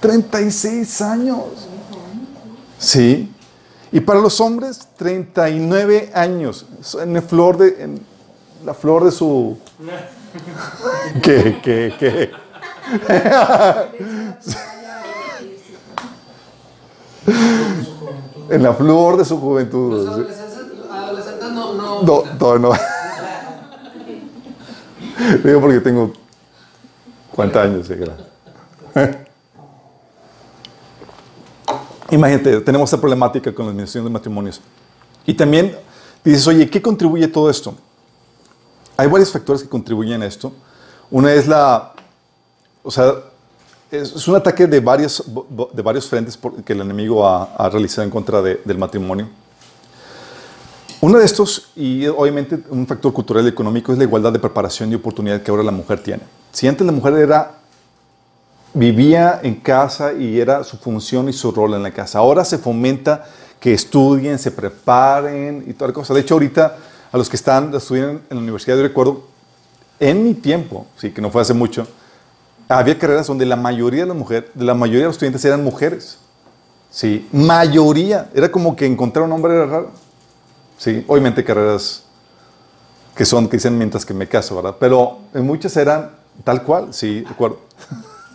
36 0.00 1.00
años. 1.02 1.44
Sí. 2.78 3.30
Y 3.92 4.00
para 4.00 4.20
los 4.20 4.40
hombres, 4.40 4.88
39 4.96 6.10
años. 6.14 6.66
En 7.00 7.12
la 7.12 7.22
flor 7.22 7.58
de, 7.58 8.00
la 8.64 8.74
flor 8.74 9.04
de 9.04 9.10
su... 9.10 9.58
¿Qué, 11.22 11.60
qué, 11.62 11.94
qué? 11.98 12.30
En 18.48 18.62
la 18.62 18.74
flor 18.74 19.16
de 19.16 19.24
su 19.24 19.34
Los 19.34 19.42
juventud. 19.42 20.08
adolescentes, 20.08 20.90
adolescentes 20.90 21.52
no, 21.52 21.74
no. 21.74 22.02
No. 22.58 22.72
Digo 25.44 25.60
porque 25.60 25.80
tengo 25.80 26.12
40 27.34 27.62
años, 27.62 27.86
sí, 27.86 27.94
claro. 27.94 29.20
Imagínate, 32.10 32.60
tenemos 32.62 32.88
esta 32.88 33.00
problemática 33.00 33.54
con 33.54 33.66
la 33.66 33.70
administración 33.70 34.04
de 34.04 34.10
matrimonios. 34.10 34.60
Y 35.24 35.34
también 35.34 35.76
Dices, 36.24 36.46
oye, 36.46 36.68
¿qué 36.68 36.82
contribuye 36.82 37.26
todo 37.28 37.48
esto? 37.48 37.74
Hay 39.00 39.08
varios 39.08 39.32
factores 39.32 39.62
que 39.62 39.68
contribuyen 39.68 40.20
a 40.20 40.26
esto. 40.26 40.52
Una 41.10 41.32
es 41.32 41.48
la, 41.48 41.94
o 42.82 42.90
sea, 42.90 43.14
es, 43.90 44.28
un 44.28 44.36
ataque 44.36 44.66
de 44.66 44.78
varios, 44.78 45.24
de 45.72 45.82
varios 45.82 46.06
frentes 46.06 46.38
que 46.66 46.74
el 46.74 46.82
enemigo 46.82 47.26
ha, 47.26 47.44
ha 47.56 47.70
realizado 47.70 48.02
en 48.02 48.10
contra 48.10 48.42
de- 48.42 48.60
del 48.62 48.76
matrimonio. 48.76 49.26
Uno 51.00 51.16
de 51.16 51.24
estos, 51.24 51.70
y 51.76 52.06
obviamente 52.08 52.58
un 52.68 52.86
factor 52.86 53.10
cultural 53.14 53.46
y 53.46 53.48
económico, 53.48 53.90
es 53.90 53.96
la 53.96 54.04
igualdad 54.04 54.34
de 54.34 54.38
preparación 54.38 54.92
y 54.92 54.96
oportunidad 54.96 55.40
que 55.40 55.50
ahora 55.50 55.62
la 55.62 55.72
mujer 55.72 56.02
tiene. 56.02 56.22
Si 56.52 56.68
antes 56.68 56.86
la 56.86 56.92
mujer 56.92 57.14
era, 57.14 57.52
vivía 58.74 59.40
en 59.42 59.54
casa 59.54 60.12
y 60.12 60.38
era 60.38 60.62
su 60.62 60.76
función 60.76 61.30
y 61.30 61.32
su 61.32 61.52
rol 61.52 61.72
en 61.72 61.82
la 61.82 61.90
casa, 61.90 62.18
ahora 62.18 62.44
se 62.44 62.58
fomenta 62.58 63.24
que 63.58 63.72
estudien, 63.72 64.38
se 64.38 64.50
preparen 64.50 65.64
y 65.66 65.72
toda 65.72 65.88
la 65.88 65.94
cosa. 65.94 66.12
De 66.12 66.20
hecho, 66.20 66.34
ahorita 66.34 66.76
a 67.12 67.18
los 67.18 67.28
que 67.28 67.36
están 67.36 67.74
estudiando 67.74 68.20
en 68.30 68.36
la 68.36 68.42
universidad, 68.42 68.76
yo 68.76 68.82
recuerdo, 68.82 69.24
en 69.98 70.24
mi 70.24 70.34
tiempo, 70.34 70.86
sí, 70.96 71.10
que 71.10 71.20
no 71.20 71.30
fue 71.30 71.42
hace 71.42 71.54
mucho, 71.54 71.86
había 72.68 72.98
carreras 72.98 73.26
donde 73.26 73.44
la 73.44 73.56
mayoría 73.56 74.02
de 74.02 74.06
las 74.06 74.16
mujeres, 74.16 74.50
de 74.54 74.64
la 74.64 74.74
mayoría 74.74 75.00
de 75.00 75.06
los 75.06 75.16
estudiantes 75.16 75.44
eran 75.44 75.64
mujeres. 75.64 76.18
Sí, 76.90 77.28
mayoría. 77.32 78.30
Era 78.34 78.50
como 78.50 78.76
que 78.76 78.86
encontrar 78.86 79.24
un 79.24 79.32
hombre 79.32 79.54
era 79.54 79.66
raro. 79.66 79.90
Sí, 80.78 81.04
obviamente 81.06 81.44
carreras 81.44 82.04
que 83.14 83.24
son, 83.24 83.48
que 83.48 83.56
dicen 83.56 83.76
mientras 83.76 84.06
que 84.06 84.14
me 84.14 84.26
caso, 84.28 84.56
¿verdad? 84.56 84.76
Pero 84.78 85.18
en 85.34 85.46
muchas 85.46 85.76
eran 85.76 86.12
tal 86.44 86.62
cual, 86.62 86.94
sí, 86.94 87.20
de 87.20 87.28
acuerdo. 87.28 87.60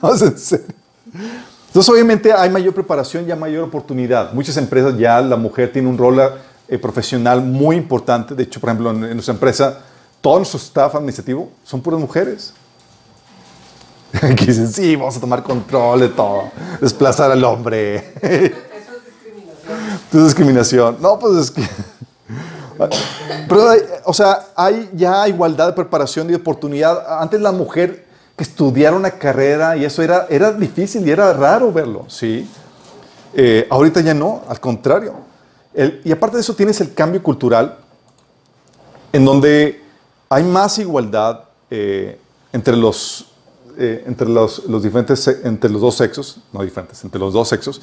No. 0.02 0.12
Entonces, 0.12 1.90
obviamente 1.90 2.32
hay 2.32 2.50
mayor 2.50 2.74
preparación 2.74 3.28
y 3.28 3.32
hay 3.32 3.40
mayor 3.40 3.64
oportunidad. 3.64 4.34
Muchas 4.34 4.56
empresas 4.58 4.98
ya 4.98 5.20
la 5.22 5.38
mujer 5.38 5.72
tiene 5.72 5.88
un 5.88 5.98
rol 5.98 6.20
eh, 6.68 6.78
profesional 6.78 7.42
muy 7.42 7.76
importante. 7.76 8.36
De 8.36 8.44
hecho, 8.44 8.60
por 8.60 8.70
ejemplo, 8.70 8.92
en, 8.92 9.04
en 9.04 9.14
nuestra 9.14 9.34
empresa, 9.34 9.80
todo 10.22 10.38
nuestro 10.38 10.58
staff 10.60 10.96
administrativo 10.96 11.52
son 11.64 11.82
puras 11.82 12.00
mujeres. 12.00 12.54
Que 14.36 14.46
dicen, 14.46 14.72
sí, 14.72 14.96
vamos 14.96 15.18
a 15.18 15.20
tomar 15.20 15.44
control 15.44 16.00
de 16.00 16.10
todo, 16.10 16.50
desplazar 16.80 17.32
al 17.32 17.44
hombre. 17.44 17.96
Eso 18.22 18.26
es 18.26 19.06
discriminación. 19.06 19.94
Esto 19.94 20.18
es 20.18 20.26
discriminación. 20.26 20.98
No, 21.02 21.20
pues 21.20 21.38
es 21.38 21.52
que. 21.52 21.62
Pero, 23.48 23.68
o 24.04 24.14
sea, 24.14 24.48
hay 24.56 24.90
ya 24.94 25.28
igualdad 25.28 25.68
de 25.68 25.74
preparación 25.74 26.28
y 26.28 26.32
de 26.32 26.38
oportunidad. 26.38 27.22
Antes 27.22 27.40
la 27.42 27.52
mujer 27.52 28.06
que 28.36 28.44
estudiara 28.44 28.96
una 28.96 29.12
carrera 29.12 29.78
y 29.78 29.86
eso 29.86 30.02
era, 30.02 30.28
era 30.30 30.52
difícil 30.52 31.08
y 31.08 31.12
era 31.12 31.32
raro 31.34 31.72
verlo, 31.72 32.06
¿sí? 32.10 32.50
Eh, 33.34 33.66
ahorita 33.70 34.02
ya 34.02 34.14
no, 34.14 34.44
al 34.48 34.60
contrario. 34.60 35.14
El- 35.76 36.02
y 36.04 36.12
aparte 36.12 36.38
de 36.38 36.42
eso 36.42 36.56
tienes 36.56 36.80
el 36.82 36.94
cambio 36.94 37.22
cultural 37.22 37.78
en 39.14 39.26
donde 39.26 39.82
hay 40.30 40.44
más 40.44 40.80
igualdad 40.80 41.42
eh, 41.70 42.18
entre 42.54 42.76
los 42.76 43.28
eh, 43.78 44.04
entre 44.08 44.30
los, 44.30 44.64
los 44.70 44.82
diferentes 44.84 45.28
entre 45.44 45.70
los 45.70 45.82
dos 45.82 45.96
sexos, 45.96 46.40
no 46.54 46.64
diferentes, 46.64 47.04
entre 47.04 47.20
los 47.20 47.34
dos 47.34 47.50
sexos. 47.50 47.82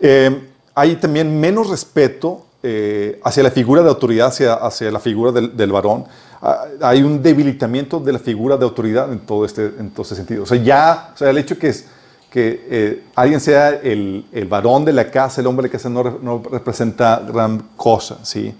Eh, 0.00 0.48
hay 0.74 0.96
también 0.96 1.38
menos 1.40 1.68
respeto 1.68 2.46
eh, 2.62 3.20
hacia 3.24 3.42
la 3.42 3.50
figura 3.50 3.82
de 3.82 3.88
autoridad, 3.88 4.28
hacia, 4.28 4.54
hacia 4.54 4.90
la 4.92 5.00
figura 5.00 5.32
del, 5.32 5.56
del 5.56 5.72
varón. 5.72 6.04
Ah, 6.40 6.66
hay 6.80 7.02
un 7.02 7.20
debilitamiento 7.22 7.98
de 7.98 8.12
la 8.12 8.18
figura 8.20 8.56
de 8.56 8.64
autoridad 8.64 9.12
en 9.12 9.18
todo 9.20 9.44
este, 9.44 9.66
en 9.66 9.90
todo 9.90 10.02
este 10.02 10.14
sentido. 10.14 10.44
O 10.44 10.46
sea, 10.46 10.58
ya, 10.62 11.10
o 11.14 11.18
sea, 11.18 11.30
el 11.30 11.38
hecho 11.38 11.58
que 11.58 11.68
es 11.70 11.86
que 12.32 12.66
eh, 12.70 13.02
alguien 13.14 13.40
sea 13.40 13.68
el, 13.68 14.24
el 14.32 14.46
varón 14.46 14.86
de 14.86 14.92
la 14.94 15.10
casa, 15.10 15.42
el 15.42 15.46
hombre 15.46 15.64
de 15.64 15.68
la 15.68 15.72
casa, 15.72 15.90
no, 15.90 16.02
no 16.22 16.42
representa 16.50 17.22
gran 17.30 17.58
cosa, 17.76 18.18
¿sí? 18.24 18.54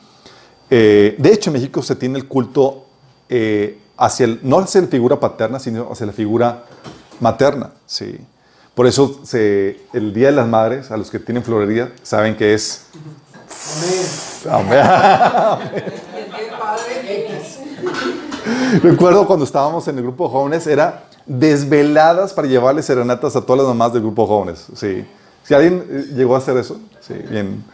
Eh, 0.69 1.17
de 1.19 1.33
hecho, 1.33 1.49
en 1.51 1.55
México 1.55 1.83
se 1.83 1.97
tiene 1.97 2.19
el 2.19 2.29
culto 2.29 2.85
eh, 3.31 3.79
hacia 3.97 4.25
el, 4.25 4.41
no 4.43 4.59
hacia 4.59 4.83
la 4.83 4.89
figura 4.89 5.19
paterna, 5.19 5.59
sino 5.59 5.91
hacia 5.91 6.05
la 6.07 6.13
figura 6.13 6.65
materna. 7.21 7.71
¿sí? 7.87 8.19
Por 8.75 8.87
eso 8.87 9.21
se- 9.25 9.81
el 9.95 10.13
Día 10.13 10.27
de 10.27 10.33
las 10.33 10.49
Madres, 10.49 10.91
a 10.91 10.97
los 10.99 11.11
que 11.11 11.19
tienen 11.19 11.43
florería, 11.43 11.93
saben 12.03 12.37
que 12.37 12.53
es... 12.55 12.87
Amén. 14.51 14.81
X. 15.77 16.03
Recuerdo 18.83 19.27
cuando 19.27 19.45
estábamos 19.45 19.87
en 19.89 19.97
el 19.99 20.03
grupo 20.03 20.25
de 20.25 20.31
jóvenes, 20.31 20.67
era 20.67 21.05
desveladas 21.27 22.33
para 22.33 22.49
llevarle 22.49 22.83
serenatas 22.83 23.37
a 23.37 23.41
todas 23.43 23.59
las 23.59 23.69
mamás 23.69 23.93
del 23.93 24.03
grupo 24.03 24.23
de 24.23 24.29
jóvenes. 24.29 24.67
Sí. 24.75 25.07
Si 25.45 25.55
alguien 25.55 25.85
eh, 25.89 26.15
llegó 26.15 26.35
a 26.35 26.39
hacer 26.39 26.57
eso, 26.57 26.81
sí, 27.01 27.15
bien. 27.15 27.65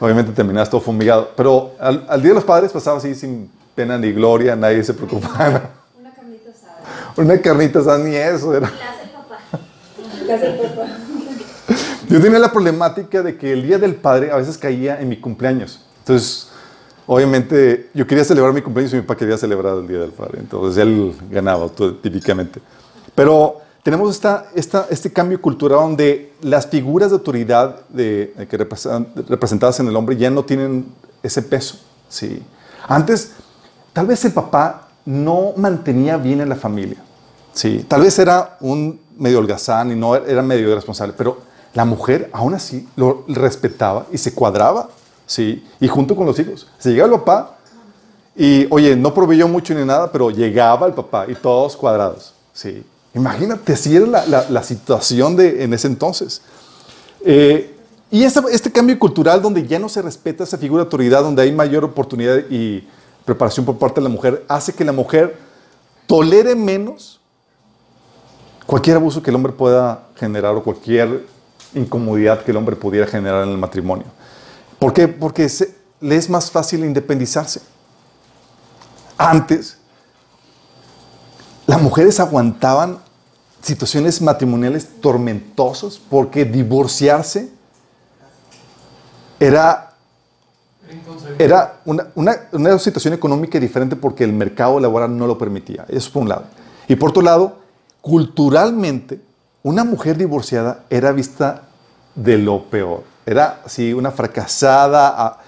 Obviamente 0.00 0.32
terminaste 0.32 0.70
todo 0.70 0.80
fumigado. 0.80 1.30
Pero 1.36 1.72
al, 1.78 2.04
al 2.08 2.20
Día 2.20 2.30
de 2.30 2.34
los 2.34 2.44
Padres 2.44 2.72
pasaba 2.72 2.98
así 2.98 3.14
sin 3.14 3.50
pena 3.74 3.96
ni 3.98 4.12
gloria, 4.12 4.56
nadie 4.56 4.82
se 4.84 4.94
preocupaba. 4.94 5.70
Una 5.98 6.10
carnita 6.12 6.50
asada. 6.50 7.14
Una 7.16 7.40
carnita 7.40 7.78
asada, 7.78 7.98
ni 7.98 8.14
eso 8.14 8.54
era. 8.54 8.70
La 8.70 8.90
hace 8.90 9.02
el 9.04 9.10
papá. 9.10 9.38
La 10.26 10.34
hace 10.34 10.46
el 10.46 10.70
papá. 10.70 10.86
Yo 12.08 12.20
tenía 12.20 12.38
la 12.38 12.52
problemática 12.52 13.22
de 13.22 13.36
que 13.36 13.52
el 13.52 13.66
Día 13.66 13.78
del 13.78 13.94
Padre 13.94 14.30
a 14.30 14.36
veces 14.36 14.56
caía 14.56 15.00
en 15.00 15.08
mi 15.08 15.20
cumpleaños. 15.20 15.80
Entonces, 16.00 16.50
obviamente, 17.06 17.90
yo 17.94 18.06
quería 18.06 18.24
celebrar 18.24 18.52
mi 18.52 18.62
cumpleaños 18.62 18.92
y 18.92 18.96
mi 18.96 19.02
papá 19.02 19.16
quería 19.16 19.38
celebrar 19.38 19.76
el 19.78 19.86
Día 19.88 19.98
del 20.00 20.10
Padre. 20.10 20.38
Entonces, 20.40 20.82
él 20.82 21.14
ganaba 21.30 21.68
típicamente. 22.02 22.60
Pero 23.14 23.60
tenemos 23.82 24.20
este 24.90 25.12
cambio 25.12 25.40
cultural 25.40 25.78
donde 25.80 26.32
las 26.42 26.66
figuras 26.66 27.10
de 27.10 27.14
autoridad 27.16 27.80
que 27.94 28.34
representan- 28.36 29.06
representadas 29.28 29.80
en 29.80 29.88
el 29.88 29.96
hombre 29.96 30.16
ya 30.16 30.28
no 30.30 30.44
tienen 30.44 30.86
ese 31.22 31.42
peso. 31.42 31.78
¿sí? 32.08 32.42
Antes, 32.88 33.32
tal 33.92 34.06
vez 34.06 34.24
el 34.24 34.32
papá 34.32 34.88
no 35.04 35.52
mantenía 35.56 36.16
bien 36.16 36.40
a 36.40 36.46
la 36.46 36.56
familia. 36.56 36.98
Sí, 37.52 37.84
tal 37.88 38.02
vez 38.02 38.18
era 38.18 38.58
un 38.60 39.00
medio 39.16 39.38
holgazán 39.38 39.90
y 39.92 39.94
no 39.94 40.14
era 40.14 40.42
medio 40.42 40.68
irresponsable, 40.70 41.14
pero 41.16 41.38
la 41.72 41.84
mujer 41.84 42.28
aún 42.32 42.54
así 42.54 42.88
lo 42.96 43.24
respetaba 43.28 44.06
y 44.12 44.18
se 44.18 44.34
cuadraba, 44.34 44.88
sí, 45.26 45.66
y 45.80 45.88
junto 45.88 46.16
con 46.16 46.26
los 46.26 46.38
hijos. 46.38 46.66
Se 46.78 46.90
llegaba 46.90 47.12
el 47.14 47.20
papá 47.20 47.58
y, 48.34 48.66
oye, 48.70 48.96
no 48.96 49.12
proveyó 49.12 49.48
mucho 49.48 49.74
ni 49.74 49.84
nada, 49.84 50.10
pero 50.10 50.30
llegaba 50.30 50.86
el 50.86 50.92
papá 50.94 51.26
y 51.28 51.34
todos 51.34 51.76
cuadrados, 51.76 52.32
sí. 52.52 52.84
Imagínate, 53.14 53.72
así 53.72 53.96
era 53.96 54.26
la, 54.26 54.62
situación 54.62 55.36
de, 55.36 55.64
en 55.64 55.72
ese 55.72 55.86
entonces. 55.86 56.42
Eh, 57.24 57.74
y 58.10 58.24
esta- 58.24 58.44
este 58.52 58.70
cambio 58.70 58.98
cultural 58.98 59.40
donde 59.40 59.66
ya 59.66 59.78
no 59.78 59.88
se 59.88 60.02
respeta 60.02 60.44
esa 60.44 60.58
figura 60.58 60.82
de 60.82 60.86
autoridad, 60.86 61.22
donde 61.22 61.42
hay 61.42 61.50
mayor 61.50 61.82
oportunidad 61.84 62.36
y 62.50 62.86
preparación 63.24 63.64
por 63.64 63.78
parte 63.78 64.00
de 64.00 64.04
la 64.04 64.10
mujer, 64.10 64.44
hace 64.48 64.72
que 64.74 64.84
la 64.84 64.92
mujer 64.92 65.36
tolere 66.06 66.54
menos 66.54 67.18
cualquier 68.66 68.96
abuso 68.96 69.22
que 69.22 69.30
el 69.30 69.36
hombre 69.36 69.52
pueda 69.52 70.02
generar 70.16 70.54
o 70.54 70.62
cualquier 70.62 71.24
incomodidad 71.74 72.44
que 72.44 72.50
el 72.50 72.56
hombre 72.56 72.76
pudiera 72.76 73.06
generar 73.06 73.44
en 73.44 73.50
el 73.50 73.58
matrimonio. 73.58 74.06
¿Por 74.78 74.92
qué? 74.92 75.08
Porque 75.08 75.48
le 76.00 76.16
es 76.16 76.28
más 76.30 76.50
fácil 76.50 76.84
independizarse. 76.84 77.60
Antes, 79.18 79.78
las 81.66 81.80
mujeres 81.80 82.20
aguantaban 82.20 82.98
situaciones 83.62 84.20
matrimoniales 84.22 85.00
tormentosas 85.00 85.98
porque 85.98 86.44
divorciarse 86.44 87.50
era 89.40 89.82
era 91.38 91.80
una, 91.84 92.06
una- 92.14 92.36
una 92.52 92.78
situación 92.78 93.12
económica 93.14 93.58
diferente 93.58 93.96
porque 93.96 94.22
el 94.22 94.32
mercado 94.32 94.78
laboral 94.78 95.16
no 95.16 95.26
lo 95.26 95.36
permitía. 95.36 95.84
Eso 95.88 96.12
por 96.12 96.22
un 96.22 96.28
lado. 96.28 96.44
Y 96.86 96.94
por 96.94 97.10
otro 97.10 97.22
lado, 97.22 97.58
culturalmente, 98.00 99.20
una 99.64 99.82
mujer 99.82 100.16
divorciada 100.16 100.84
era 100.88 101.10
vista 101.10 101.65
de 102.16 102.38
lo 102.38 102.64
peor. 102.64 103.04
Era 103.24 103.60
así, 103.64 103.92
una 103.92 104.10
fracasada. 104.10 105.14
ah, 105.16 105.40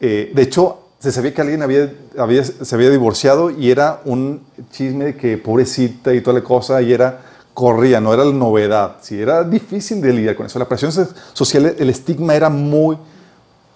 eh, 0.00 0.32
de 0.34 0.42
hecho, 0.42 0.80
se 0.98 1.12
sabía 1.12 1.32
que 1.34 1.40
alguien 1.42 1.62
había, 1.62 1.92
había- 2.18 2.42
se 2.44 2.74
había 2.74 2.90
divorciado 2.90 3.50
y 3.50 3.70
era 3.70 4.00
un 4.04 4.42
chisme 4.72 5.04
de 5.04 5.16
que 5.16 5.36
pobrecita 5.38 6.12
y 6.14 6.20
toda 6.20 6.38
la 6.38 6.44
cosa, 6.44 6.80
y 6.82 6.92
era, 6.92 7.20
corría, 7.52 8.00
no 8.00 8.12
era 8.14 8.24
la 8.24 8.32
novedad. 8.32 8.96
Sí, 9.02 9.20
era 9.20 9.44
difícil 9.44 10.00
de 10.00 10.12
lidiar 10.12 10.34
con 10.36 10.46
eso. 10.46 10.58
La 10.58 10.66
presión 10.68 10.90
so- 10.92 11.08
social, 11.32 11.74
el 11.78 11.90
estigma 11.90 12.34
era 12.34 12.48
muy, 12.48 12.96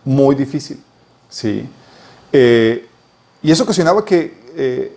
muy 0.05 0.35
difícil. 0.35 0.83
Sí. 1.29 1.69
Eh, 2.33 2.87
y 3.43 3.51
eso 3.51 3.65
ocasionaba 3.65 4.05
que, 4.05 4.35
eh, 4.57 4.97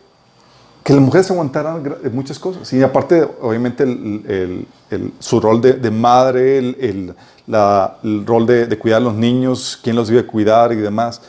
que 0.83 0.93
las 0.93 1.01
mujeres 1.01 1.29
aguantaran 1.29 1.83
gra- 1.83 2.11
muchas 2.11 2.39
cosas. 2.39 2.71
Y 2.73 2.81
aparte, 2.81 3.27
obviamente, 3.41 3.83
el- 3.83 4.67
el- 4.89 5.13
su 5.19 5.39
rol 5.39 5.61
de, 5.61 5.91
madre, 5.91 6.57
el, 6.57 7.13
la- 7.47 7.97
rol 8.25 8.45
de, 8.47 8.65
de 8.65 8.77
cuidar 8.79 8.97
a 9.01 9.03
los 9.05 9.13
niños, 9.15 9.79
quién 9.83 9.95
los 9.95 10.07
debe 10.07 10.25
cuidar 10.25 10.71
y 10.73 10.77
demás. 10.77 11.21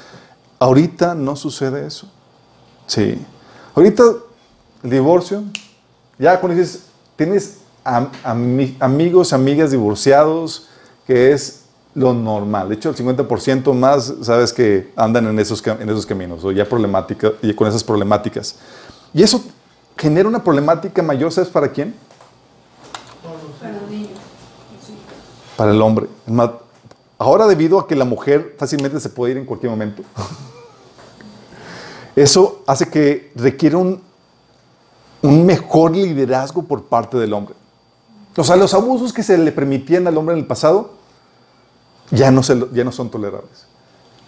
Ahorita 0.59 1.15
no 1.15 1.37
sucede 1.37 1.87
eso. 1.87 2.09
Sí. 2.87 3.21
Ahorita 3.75 4.03
el 4.85 4.91
divorcio, 4.91 5.43
ya 6.19 6.41
cuando 6.41 6.59
dices, 6.61 6.85
tienes 7.17 7.59
am- 7.85 8.11
ami- 8.25 8.77
amigos, 8.81 9.33
amigas 9.33 9.71
divorciados, 9.71 10.69
que 11.07 11.33
es 11.33 11.61
lo 11.95 12.15
normal. 12.15 12.69
De 12.71 12.77
hecho, 12.77 12.89
el 12.91 12.97
50% 12.97 13.75
más, 13.75 14.15
sabes 14.23 14.53
que 14.53 14.93
andan 14.97 15.27
en 15.27 15.39
esos, 15.39 15.65
en 15.67 15.89
esos 15.91 16.07
caminos, 16.07 16.43
o 16.45 16.51
ya 16.53 16.67
problemática, 16.67 17.33
y 17.43 17.53
con 17.55 17.69
esas 17.69 17.85
problemáticas. 17.85 18.57
Y 19.15 19.23
eso 19.23 19.43
genera 19.97 20.29
una 20.29 20.43
problemática 20.43 21.03
mayor, 21.03 21.33
¿sabes 21.33 21.51
para 21.51 21.71
quién? 21.71 21.95
Para 23.61 23.81
niños. 23.89 24.11
Para 25.57 25.71
el 25.73 25.83
hombre. 25.83 26.09
Ahora, 27.19 27.47
debido 27.47 27.79
a 27.79 27.87
que 27.87 27.95
la 27.95 28.05
mujer 28.05 28.57
fácilmente 28.59 28.99
se 28.99 29.09
puede 29.09 29.33
ir 29.33 29.39
en 29.39 29.47
cualquier 29.47 29.71
momento, 29.71 30.03
eso 32.17 32.63
hace 32.67 32.89
que 32.89 33.31
requiera 33.37 33.79
un, 33.79 34.03
un 35.23 35.47
mejor 35.47 35.93
liderazgo 35.93 36.65
por 36.65 36.85
parte 36.85 37.17
del 37.17 37.33
hombre. 37.33 37.55
O 38.37 38.45
sea, 38.45 38.57
los 38.57 38.73
abusos 38.75 39.13
que 39.13 39.23
se 39.23 39.37
le 39.37 39.53
permitían 39.53 40.07
al 40.07 40.17
hombre 40.17 40.35
en 40.35 40.41
el 40.41 40.47
pasado 40.47 40.95
ya 42.11 42.31
no, 42.31 42.43
se, 42.43 42.59
ya 42.73 42.83
no 42.85 42.93
son 42.93 43.11
tolerables. 43.11 43.67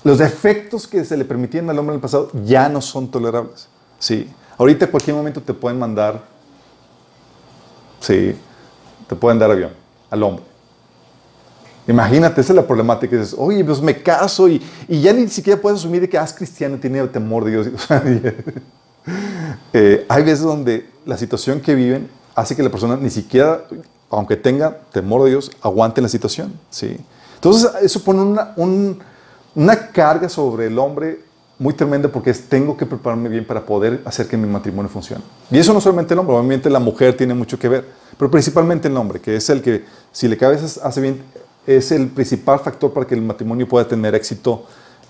Los 0.05 0.19
defectos 0.19 0.87
que 0.87 1.05
se 1.05 1.17
le 1.17 1.25
permitían 1.25 1.69
al 1.71 1.79
hombre 1.79 1.95
en 1.95 1.99
el 1.99 2.03
pasado 2.03 2.31
ya 2.45 2.69
no 2.69 2.81
son 2.83 3.11
tolerables. 3.11 3.69
Sí. 3.99 4.31
Ahorita 4.57 4.85
en 4.85 4.91
cualquier 4.91 5.17
momento 5.17 5.41
te 5.41 5.53
pueden 5.53 5.79
mandar, 5.79 6.23
sí, 8.01 8.37
te 9.09 9.17
pueden 9.17 9.39
dar 9.39 9.51
avión 9.51 9.71
al 10.11 10.23
hombre. 10.23 10.45
Imagínate, 11.87 12.41
esa 12.41 12.53
es 12.53 12.57
la 12.57 12.67
problemática. 12.67 13.17
Dices, 13.17 13.35
oye, 13.37 13.63
pues 13.65 13.81
me 13.81 14.03
caso 14.03 14.49
y, 14.49 14.63
y 14.89 15.01
ya 15.01 15.13
ni 15.13 15.29
siquiera 15.29 15.61
puedes 15.61 15.81
asumir 15.81 16.09
que 16.09 16.17
ah, 16.17 16.25
es 16.25 16.33
cristiano, 16.33 16.79
tiene 16.79 17.07
temor 17.09 17.45
de 17.45 17.51
Dios. 17.51 17.69
eh, 19.73 20.07
hay 20.09 20.23
veces 20.23 20.43
donde 20.43 20.89
la 21.05 21.17
situación 21.19 21.61
que 21.61 21.75
viven 21.75 22.09
hace 22.35 22.57
que 22.57 22.63
la 22.63 22.71
persona 22.71 22.97
ni 22.97 23.11
siquiera, 23.11 23.65
aunque 24.11 24.37
tenga 24.37 24.79
temor 24.93 25.25
de 25.25 25.31
Dios, 25.31 25.51
aguante 25.61 26.01
la 26.01 26.09
situación. 26.09 26.53
¿sí? 26.71 26.97
Entonces, 27.35 27.71
eso 27.83 28.03
pone 28.03 28.23
una, 28.23 28.53
un, 28.57 28.99
una 29.55 29.89
carga 29.89 30.29
sobre 30.29 30.69
el 30.69 30.79
hombre 30.79 31.21
muy 31.59 31.75
tremenda 31.75 32.09
porque 32.09 32.31
es, 32.31 32.49
tengo 32.49 32.77
que 32.77 32.85
prepararme 32.85 33.29
bien 33.29 33.47
para 33.47 33.65
poder 33.65 34.03
hacer 34.05 34.27
que 34.27 34.37
mi 34.37 34.49
matrimonio 34.49 34.89
funcione. 34.89 35.23
Y 35.51 35.59
eso 35.59 35.73
no 35.73 35.81
solamente 35.81 36.15
el 36.15 36.21
hombre, 36.21 36.37
obviamente 36.37 36.69
la 36.69 36.81
mujer 36.81 37.17
tiene 37.17 37.35
mucho 37.35 37.59
que 37.59 37.69
ver, 37.69 37.85
pero 38.19 38.31
principalmente 38.31 38.89
el 38.89 38.97
hombre, 38.97 39.21
que 39.21 39.37
es 39.37 39.49
el 39.51 39.63
que, 39.63 39.85
si 40.11 40.29
le 40.29 40.37
cabe 40.37 40.57
hace 40.57 41.01
bien, 41.01 41.23
es 41.67 41.93
el 41.93 42.09
principal 42.09 42.59
factor 42.61 42.93
para 42.93 43.07
que 43.07 43.15
el 43.15 43.23
matrimonio 43.23 43.69
pueda 43.69 43.87
tener 43.87 44.15
éxito 44.15 44.67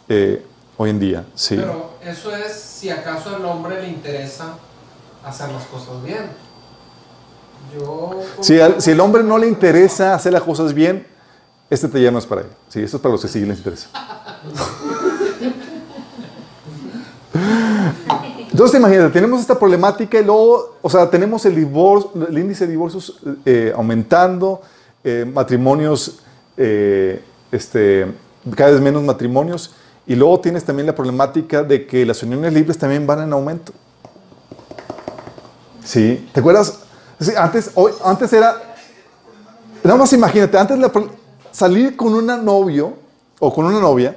eh, 0.08 0.44
hoy 0.76 0.90
en 0.90 1.00
día. 1.00 1.24
Sí. 1.34 1.56
Pero 1.56 1.94
eso 2.04 2.34
es 2.36 2.52
si 2.52 2.90
acaso 2.90 3.34
al 3.34 3.44
hombre 3.44 3.80
le 3.80 3.88
interesa 3.88 4.56
hacer 5.24 5.50
las 5.50 5.64
cosas 5.64 6.02
bien. 6.02 6.26
Yo, 7.74 8.20
si, 8.40 8.60
al, 8.60 8.80
si 8.80 8.90
el 8.90 9.00
hombre 9.00 9.24
no 9.24 9.38
le 9.38 9.48
interesa 9.48 10.14
hacer 10.14 10.32
las 10.32 10.42
cosas 10.42 10.74
bien, 10.74 11.06
este 11.70 11.88
taller 11.88 12.12
no 12.12 12.18
es 12.18 12.26
para 12.26 12.42
él. 12.42 12.48
Sí, 12.68 12.82
esto 12.82 12.98
es 12.98 13.02
para 13.02 13.12
los 13.12 13.22
que 13.22 13.28
sí 13.28 13.40
les 13.40 13.58
interesa. 13.58 13.88
Entonces, 18.50 18.79
imagínate, 18.79 19.11
tenemos 19.11 19.41
esta 19.41 19.59
problemática 19.59 20.21
y 20.21 20.25
luego, 20.25 20.76
o 20.81 20.88
sea, 20.88 21.11
tenemos 21.11 21.45
el, 21.45 21.57
divorcio, 21.57 22.11
el 22.29 22.38
índice 22.38 22.67
de 22.67 22.71
divorcios 22.71 23.21
eh, 23.45 23.73
aumentando, 23.75 24.62
eh, 25.03 25.29
matrimonios, 25.31 26.21
eh, 26.57 27.21
este, 27.50 28.07
cada 28.55 28.71
vez 28.71 28.81
menos 28.81 29.03
matrimonios, 29.03 29.75
y 30.07 30.14
luego 30.14 30.38
tienes 30.38 30.64
también 30.64 30.87
la 30.87 30.95
problemática 30.95 31.62
de 31.62 31.87
que 31.87 32.07
las 32.07 32.23
uniones 32.23 32.53
libres 32.53 32.79
también 32.79 33.07
van 33.07 33.23
en 33.23 33.33
aumento. 33.33 33.73
¿Sí? 35.83 36.29
¿Te 36.33 36.41
acuerdas? 36.41 36.81
Antes, 37.37 37.73
antes 38.05 38.33
era, 38.33 38.76
nada 39.83 39.99
más 39.99 40.12
imagínate, 40.12 40.57
antes 40.57 40.79
la, 40.79 40.93
salir 41.50 41.97
con 41.97 42.14
un 42.14 42.26
novio 42.45 42.95
o 43.40 43.53
con 43.53 43.66
una 43.66 43.81
novia 43.81 44.16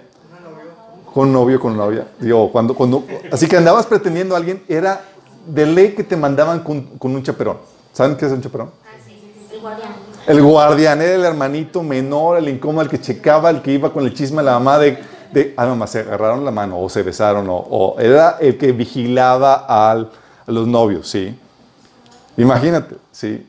con 1.13 1.31
novio, 1.31 1.59
con 1.59 1.75
novia. 1.75 2.07
Digo, 2.19 2.51
cuando, 2.51 2.75
cuando, 2.75 3.05
así 3.31 3.47
que 3.47 3.57
andabas 3.57 3.85
pretendiendo 3.85 4.35
a 4.35 4.37
alguien, 4.37 4.63
era 4.67 5.01
de 5.45 5.65
ley 5.65 5.95
que 5.95 6.03
te 6.03 6.15
mandaban 6.15 6.61
con, 6.61 6.81
con 6.97 7.15
un 7.15 7.23
chaperón. 7.23 7.57
¿Saben 7.93 8.15
qué 8.17 8.25
es 8.25 8.31
un 8.31 8.41
chaperón? 8.41 8.71
Ah, 8.85 8.97
sí, 9.05 9.33
el 9.51 9.59
guardián. 9.59 9.89
El 10.27 10.41
guardián 10.41 11.01
era 11.01 11.15
el 11.15 11.23
hermanito 11.23 11.81
menor, 11.81 12.37
el 12.37 12.49
incómodo, 12.49 12.81
el 12.83 12.89
que 12.89 12.99
checaba, 12.99 13.49
el 13.49 13.61
que 13.61 13.71
iba 13.71 13.91
con 13.91 14.03
el 14.03 14.13
chisme 14.13 14.41
a 14.41 14.43
la 14.43 14.53
mamá 14.53 14.77
de, 14.77 14.97
de 15.31 15.53
ah, 15.55 15.65
mamá, 15.65 15.87
se 15.87 15.99
agarraron 15.99 16.43
la 16.43 16.51
mano 16.51 16.79
o 16.81 16.89
se 16.89 17.01
besaron, 17.01 17.49
o, 17.49 17.55
o 17.55 17.99
era 17.99 18.37
el 18.39 18.57
que 18.57 18.71
vigilaba 18.73 19.65
al, 19.67 20.11
a 20.45 20.51
los 20.51 20.67
novios, 20.67 21.09
¿sí? 21.09 21.37
Imagínate, 22.35 22.95
¿sí? 23.11 23.47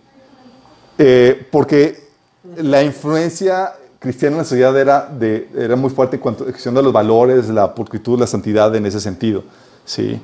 Eh, 0.97 1.47
porque 1.51 2.09
la 2.57 2.83
influencia 2.83 3.73
cristiano 3.99 4.37
en 4.37 4.39
la 4.39 4.45
sociedad 4.45 4.79
era, 4.79 5.07
de, 5.07 5.49
era 5.57 5.77
muy 5.77 5.91
fuerte 5.91 6.17
en 6.17 6.23
cuanto 6.23 6.45
a 6.45 6.49
cuestión 6.49 6.75
de 6.75 6.83
los 6.83 6.93
valores, 6.93 7.49
la 7.49 7.75
pulcritud, 7.75 8.19
la 8.19 8.27
santidad 8.27 8.75
en 8.77 8.87
ese 8.87 9.01
sentido. 9.01 9.43
¿sí? 9.85 10.21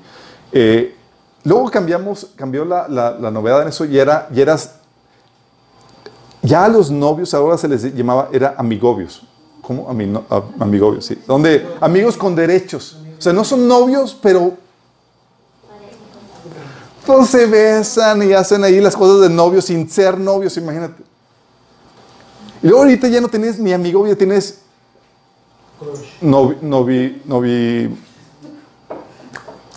Eh, 0.52 0.94
luego 1.42 1.70
cambiamos, 1.70 2.28
cambió 2.36 2.64
la, 2.64 2.88
la, 2.88 3.30
novedad 3.30 3.62
en 3.62 3.68
eso 3.68 3.84
y 3.84 3.98
era, 3.98 4.28
y 4.32 4.40
eras, 4.40 4.76
ya 6.42 6.64
a 6.64 6.68
los 6.68 6.90
novios 6.90 7.34
ahora 7.34 7.58
se 7.58 7.68
les 7.68 7.94
llamaba, 7.94 8.28
era 8.32 8.54
amigobios. 8.56 9.26
¿Cómo? 9.62 9.88
amigobios, 9.88 11.06
sí. 11.06 11.18
Donde, 11.26 11.66
amigos 11.80 12.18
con 12.18 12.36
derechos. 12.36 12.98
O 13.18 13.22
sea, 13.22 13.32
no 13.32 13.44
son 13.44 13.66
novios, 13.66 14.14
pero 14.20 14.52
todos 17.06 17.30
se 17.30 17.46
besan 17.46 18.22
y 18.28 18.34
hacen 18.34 18.62
ahí 18.62 18.78
las 18.80 18.94
cosas 18.94 19.22
de 19.22 19.34
novios 19.34 19.64
sin 19.64 19.88
ser 19.88 20.18
novios, 20.18 20.56
imagínate. 20.58 21.02
Y 22.64 22.68
luego 22.68 22.82
ahorita 22.82 23.08
ya 23.08 23.20
no 23.20 23.28
tienes 23.28 23.58
ni 23.58 23.74
amigo, 23.74 24.06
ya 24.06 24.16
tienes 24.16 24.60
novi 26.22 27.94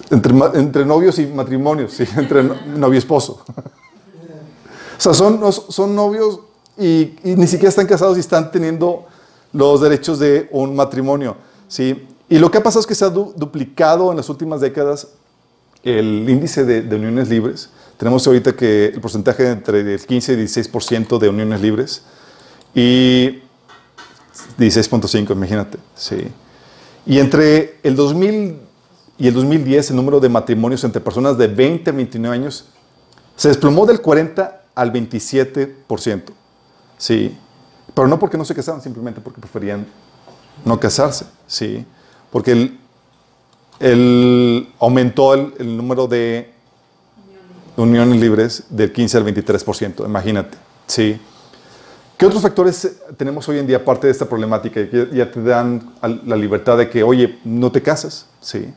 entre, 0.10 0.34
entre, 0.54 0.86
novios 0.86 1.19
y 1.19 1.26
matrimonios, 1.26 1.91
¿sí? 1.91 2.06
entre 2.17 2.43
novio 2.43 2.93
y 2.93 2.97
esposo. 2.97 3.43
o 4.97 5.02
sea, 5.02 5.13
son, 5.13 5.52
son 5.52 5.93
novios 5.93 6.39
y, 6.78 7.13
ni 7.26 7.45
siquiera 7.45 7.67
están 7.67 7.88
casados 7.88 8.15
y 8.15 8.21
están 8.21 8.54
teniendo 8.54 9.06
los 9.52 9.82
derechos 9.82 10.17
de 10.19 10.47
un 10.54 10.73
matrimonio. 10.73 11.36
¿sí? 11.67 12.08
Y 12.30 12.39
lo 12.39 12.50
que 12.50 12.60
ha 12.60 12.63
pasado 12.63 12.80
es 12.80 12.88
que 12.88 12.95
se 12.95 13.04
ha 13.04 13.10
du 13.10 13.34
duplicado 13.36 14.12
en 14.12 14.17
las 14.17 14.30
últimas 14.30 14.62
décadas 14.62 15.10
el 15.84 16.26
índice 16.30 16.63
de, 16.63 16.84
de, 16.84 16.95
uniones 16.95 17.28
libres. 17.28 17.69
Tenemos 17.97 18.26
ahorita 18.26 18.56
que 18.56 18.86
el 18.86 19.02
porcentaje 19.02 19.50
entre 19.50 19.82
el 19.82 20.00
15 20.00 20.32
y 20.32 20.36
16% 20.38 21.17
de 21.17 21.28
uniones 21.28 21.60
libres. 21.60 22.04
Y 22.77 23.41
16.5, 24.59 25.31
imagínate. 25.31 25.79
Sí. 25.95 26.27
Y 27.07 27.17
entre 27.17 27.79
el 27.81 27.95
2000 27.95 28.59
y 29.17 29.27
el 29.27 29.33
2010, 29.33 29.89
el 29.89 29.95
número 29.95 30.19
de 30.19 30.29
matrimonios 30.29 30.83
entre 30.83 31.01
personas 31.01 31.39
de 31.39 31.47
20 31.47 31.89
a 31.89 31.93
29 31.93 32.35
años 32.35 32.65
se 33.35 33.47
desplomó 33.47 33.87
del 33.87 33.99
40 33.99 34.61
al 34.75 34.93
27%. 34.93 36.23
Sí. 36.99 37.35
Pero 37.95 38.07
no 38.07 38.19
porque 38.19 38.37
no 38.37 38.45
se 38.45 38.53
casaban, 38.53 38.79
simplemente 38.79 39.21
porque 39.21 39.41
preferían 39.41 39.87
no 40.63 40.79
casarse. 40.79 41.25
Sí. 41.47 41.83
Porque 42.29 42.51
el, 42.51 42.79
el 43.79 44.69
aumentó 44.77 45.33
el, 45.33 45.55
el, 45.57 45.75
número 45.75 46.05
de 46.05 46.53
uniones 47.75 48.19
libres 48.19 48.65
del 48.69 48.93
15 48.93 49.17
al 49.17 49.25
23%. 49.25 50.05
Imagínate. 50.05 50.59
Sí. 50.85 51.19
¿Qué 52.17 52.25
otros 52.25 52.41
factores 52.41 52.97
tenemos 53.15 53.47
hoy 53.47 53.60
en 53.60 53.67
día 53.67 53.77
aparte 53.77 54.08
de 54.08 54.12
esta 54.12 54.25
problemática 54.25 54.89
que 54.89 55.10
ya 55.13 55.32
te 55.32 55.41
dan 55.43 55.93
la 56.25 56.36
libertad 56.36 56.75
de 56.75 56.89
que, 56.89 57.03
oye, 57.03 57.38
no 57.45 57.71
te 57.71 57.84
casas? 57.84 58.25
Sí. 58.41 58.73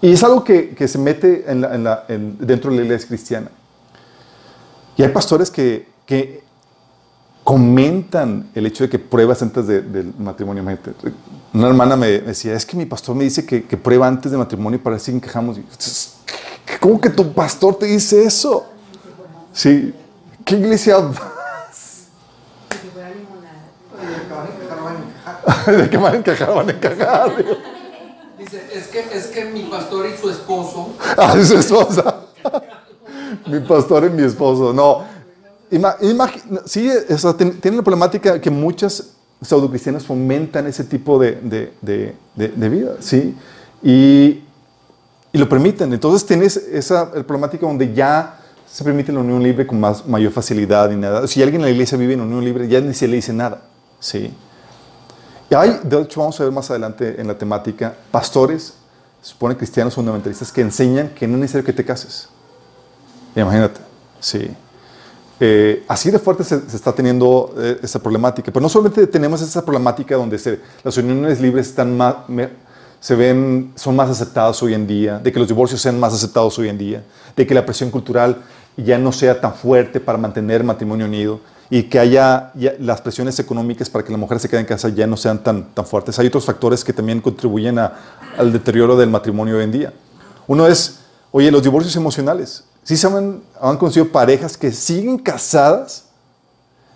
Y 0.00 0.12
es 0.12 0.22
algo 0.22 0.44
que, 0.44 0.70
que 0.70 0.86
se 0.86 0.98
mete 0.98 1.50
en 1.50 1.62
la, 1.62 1.74
en 1.74 1.84
la, 1.84 2.04
en, 2.06 2.38
dentro 2.38 2.70
de 2.70 2.76
la 2.76 2.84
iglesia 2.84 3.08
cristiana. 3.08 3.50
Y 4.96 5.02
hay 5.02 5.08
pastores 5.08 5.50
que, 5.50 5.88
que 6.06 6.44
comentan 7.42 8.50
el 8.54 8.66
hecho 8.66 8.84
de 8.84 8.90
que 8.90 9.00
pruebas 9.00 9.42
antes 9.42 9.66
de, 9.66 9.82
del 9.82 10.14
matrimonio. 10.16 10.62
Una 11.52 11.66
hermana 11.66 11.96
me 11.96 12.20
decía, 12.20 12.54
es 12.54 12.64
que 12.64 12.76
mi 12.76 12.86
pastor 12.86 13.16
me 13.16 13.24
dice 13.24 13.44
que, 13.44 13.64
que 13.64 13.76
prueba 13.76 14.06
antes 14.06 14.30
de 14.30 14.38
matrimonio 14.38 14.80
para 14.80 14.94
ver 14.94 15.00
si 15.00 15.10
encajamos. 15.10 15.58
¿Cómo 16.78 17.00
que 17.00 17.10
tu 17.10 17.32
pastor 17.32 17.76
te 17.76 17.86
dice 17.86 18.22
eso? 18.22 18.64
Sí. 19.52 19.92
¿Qué 20.44 20.56
iglesia 20.56 20.98
¿De 25.66 25.88
qué 25.90 25.96
van 25.96 26.14
a 26.14 26.16
encajar? 26.18 26.54
Van 26.54 26.68
a 26.68 26.72
encajar. 26.72 27.32
Dice, 28.38 28.62
es 28.72 28.88
que, 28.88 29.00
es 29.12 29.26
que 29.28 29.44
mi 29.46 29.62
pastor 29.62 30.06
y 30.06 30.16
su 30.16 30.30
esposo. 30.30 30.94
Ah, 31.16 31.36
su 31.42 31.56
esposa. 31.56 32.22
mi 33.46 33.60
pastor 33.60 34.04
y 34.04 34.10
mi 34.10 34.22
esposo. 34.22 34.72
No. 34.72 35.04
Ima, 35.70 35.96
sí, 36.64 36.88
o 36.90 37.34
tiene 37.34 37.76
la 37.76 37.82
problemática 37.82 38.40
que 38.40 38.50
muchas 38.50 39.08
pseudocristianas 39.42 40.04
fomentan 40.04 40.66
ese 40.66 40.84
tipo 40.84 41.18
de, 41.18 41.32
de, 41.42 41.72
de, 41.82 42.14
de 42.48 42.68
vida, 42.68 42.96
¿sí? 43.00 43.34
Y, 43.82 44.42
y, 45.32 45.38
lo 45.38 45.48
permiten. 45.48 45.92
Entonces 45.92 46.24
tienes 46.24 46.56
esa 46.56 47.10
problemática 47.10 47.66
donde 47.66 47.92
ya 47.92 48.40
se 48.70 48.84
permite 48.84 49.12
la 49.12 49.20
unión 49.20 49.42
libre 49.42 49.66
con 49.66 49.80
más, 49.80 50.06
mayor 50.06 50.32
facilidad 50.32 50.90
y 50.90 50.96
nada. 50.96 51.26
Si 51.26 51.42
alguien 51.42 51.60
en 51.62 51.66
la 51.66 51.70
iglesia 51.70 51.98
vive 51.98 52.14
en 52.14 52.20
unión 52.20 52.44
libre, 52.44 52.68
ya 52.68 52.80
ni 52.80 52.94
se 52.94 53.08
le 53.08 53.16
dice 53.16 53.32
nada, 53.32 53.62
¿sí? 53.98 54.32
Y 55.50 55.54
hay, 55.54 55.80
de 55.82 56.00
hecho, 56.00 56.20
vamos 56.20 56.40
a 56.40 56.44
ver 56.44 56.52
más 56.52 56.68
adelante 56.70 57.20
en 57.20 57.28
la 57.28 57.38
temática, 57.38 57.94
pastores, 58.10 58.74
se 59.22 59.30
supone 59.30 59.56
cristianos 59.56 59.94
fundamentalistas, 59.94 60.50
que 60.52 60.60
enseñan 60.60 61.08
que 61.10 61.26
no 61.26 61.34
es 61.34 61.40
necesario 61.40 61.64
que 61.64 61.72
te 61.72 61.84
cases. 61.84 62.28
Imagínate, 63.34 63.80
sí. 64.20 64.50
Eh, 65.38 65.84
así 65.86 66.10
de 66.10 66.18
fuerte 66.18 66.42
se, 66.44 66.68
se 66.68 66.76
está 66.76 66.92
teniendo 66.92 67.54
eh, 67.58 67.78
esa 67.82 67.98
problemática. 67.98 68.50
Pero 68.50 68.62
no 68.62 68.68
solamente 68.68 69.06
tenemos 69.06 69.42
esa 69.42 69.64
problemática 69.64 70.16
donde 70.16 70.38
se, 70.38 70.60
las 70.82 70.96
uniones 70.96 71.40
libres 71.40 71.68
están 71.68 71.96
más, 71.96 72.28
me- 72.28 72.48
se 72.98 73.14
ven, 73.14 73.72
son 73.76 73.94
más 73.94 74.08
aceptadas 74.08 74.60
hoy 74.62 74.74
en 74.74 74.86
día, 74.86 75.18
de 75.18 75.30
que 75.30 75.38
los 75.38 75.46
divorcios 75.46 75.80
sean 75.80 76.00
más 76.00 76.14
aceptados 76.14 76.58
hoy 76.58 76.68
en 76.70 76.78
día, 76.78 77.04
de 77.36 77.46
que 77.46 77.54
la 77.54 77.64
presión 77.64 77.90
cultural 77.90 78.42
ya 78.76 78.98
no 78.98 79.12
sea 79.12 79.40
tan 79.40 79.54
fuerte 79.54 80.00
para 80.00 80.18
mantener 80.18 80.60
el 80.60 80.66
matrimonio 80.66 81.06
unido 81.06 81.40
y 81.70 81.84
que 81.84 81.98
haya 81.98 82.52
ya 82.54 82.74
las 82.78 83.00
presiones 83.00 83.38
económicas 83.38 83.90
para 83.90 84.04
que 84.04 84.12
la 84.12 84.18
mujer 84.18 84.38
se 84.38 84.48
quede 84.48 84.60
en 84.60 84.66
casa 84.66 84.88
ya 84.88 85.06
no 85.06 85.16
sean 85.16 85.42
tan, 85.42 85.74
tan 85.74 85.84
fuertes. 85.84 86.18
Hay 86.18 86.26
otros 86.26 86.44
factores 86.44 86.84
que 86.84 86.92
también 86.92 87.20
contribuyen 87.20 87.78
al 87.78 88.52
deterioro 88.52 88.96
del 88.96 89.10
matrimonio 89.10 89.56
hoy 89.56 89.64
en 89.64 89.72
día. 89.72 89.92
Uno 90.46 90.66
es, 90.66 91.00
oye, 91.32 91.50
los 91.50 91.62
divorcios 91.62 91.96
emocionales. 91.96 92.64
Sí 92.84 92.96
se 92.96 93.06
han, 93.08 93.42
han 93.60 93.76
conocido 93.78 94.06
parejas 94.08 94.56
que 94.56 94.70
siguen 94.70 95.18
casadas, 95.18 96.04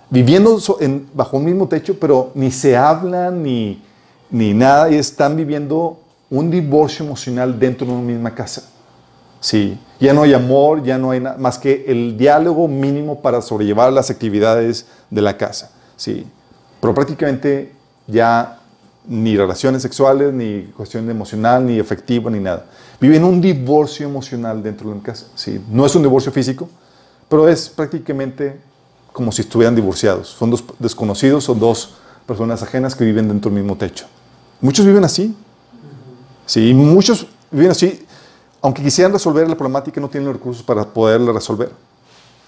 viviendo 0.09 0.57
bajo 1.15 1.37
un 1.37 1.45
mismo 1.45 1.67
techo, 1.67 1.99
pero 1.99 2.31
ni 2.35 2.53
se 2.53 2.77
hablan 2.77 3.43
ni, 3.43 3.83
ni 4.31 4.55
nada 4.55 4.91
y 4.91 4.97
están 4.97 5.37
viviendo 5.37 5.99
un 6.29 6.49
divorcio 6.51 7.05
emocional 7.05 7.59
dentro 7.59 7.87
de 7.87 7.93
una 7.93 8.03
misma 8.03 8.33
casa. 8.33 8.63
Sí, 9.41 9.77
ya 10.01 10.15
no 10.15 10.23
hay 10.23 10.33
amor, 10.33 10.83
ya 10.83 10.99
no 10.99 11.11
hay 11.11 11.21
nada 11.21 11.37
más 11.37 11.59
que 11.59 11.85
el 11.87 12.17
diálogo 12.17 12.67
mínimo 12.67 13.21
para 13.21 13.43
sobrellevar 13.43 13.93
las 13.93 14.11
actividades 14.11 14.87
de 15.11 15.21
la 15.21 15.37
casa. 15.37 15.71
Sí, 15.97 16.27
pero 16.81 16.95
prácticamente 16.95 17.73
ya 18.07 18.59
ni 19.07 19.37
relaciones 19.37 19.83
sexuales, 19.83 20.33
ni 20.33 20.63
cuestión 20.77 21.09
emocional, 21.11 21.65
ni 21.67 21.79
afectiva, 21.79 22.31
ni 22.31 22.41
nada. 22.41 22.67
Viven 23.01 23.25
un 23.25 23.41
divorcio 23.41 24.07
emocional 24.07 24.63
dentro 24.63 24.89
de 24.91 24.97
la 24.97 25.03
casa. 25.03 25.27
Sí, 25.35 25.61
no 25.71 25.85
es 25.85 25.95
un 25.95 26.03
divorcio 26.03 26.33
físico, 26.33 26.69
pero 27.29 27.49
es 27.49 27.69
prácticamente 27.69 28.59
como 29.13 29.33
si 29.33 29.43
estuvieran 29.43 29.75
divorciados. 29.75 30.29
Son 30.29 30.51
dos 30.51 30.65
desconocidos 30.79 31.49
o 31.49 31.55
dos 31.55 31.95
personas 32.27 32.63
ajenas 32.63 32.95
que 32.95 33.05
viven 33.05 33.29
dentro 33.29 33.51
del 33.51 33.63
mismo 33.63 33.77
techo. 33.77 34.07
Muchos 34.61 34.87
viven 34.87 35.05
así. 35.05 35.35
Sí, 36.47 36.73
muchos 36.75 37.27
viven 37.51 37.71
así. 37.71 38.07
Aunque 38.63 38.83
quisieran 38.83 39.13
resolver 39.13 39.49
la 39.49 39.57
problemática, 39.57 40.01
no 40.01 40.09
tienen 40.09 40.27
los 40.27 40.37
recursos 40.37 40.63
para 40.63 40.85
poderla 40.85 41.33
resolver. 41.33 41.71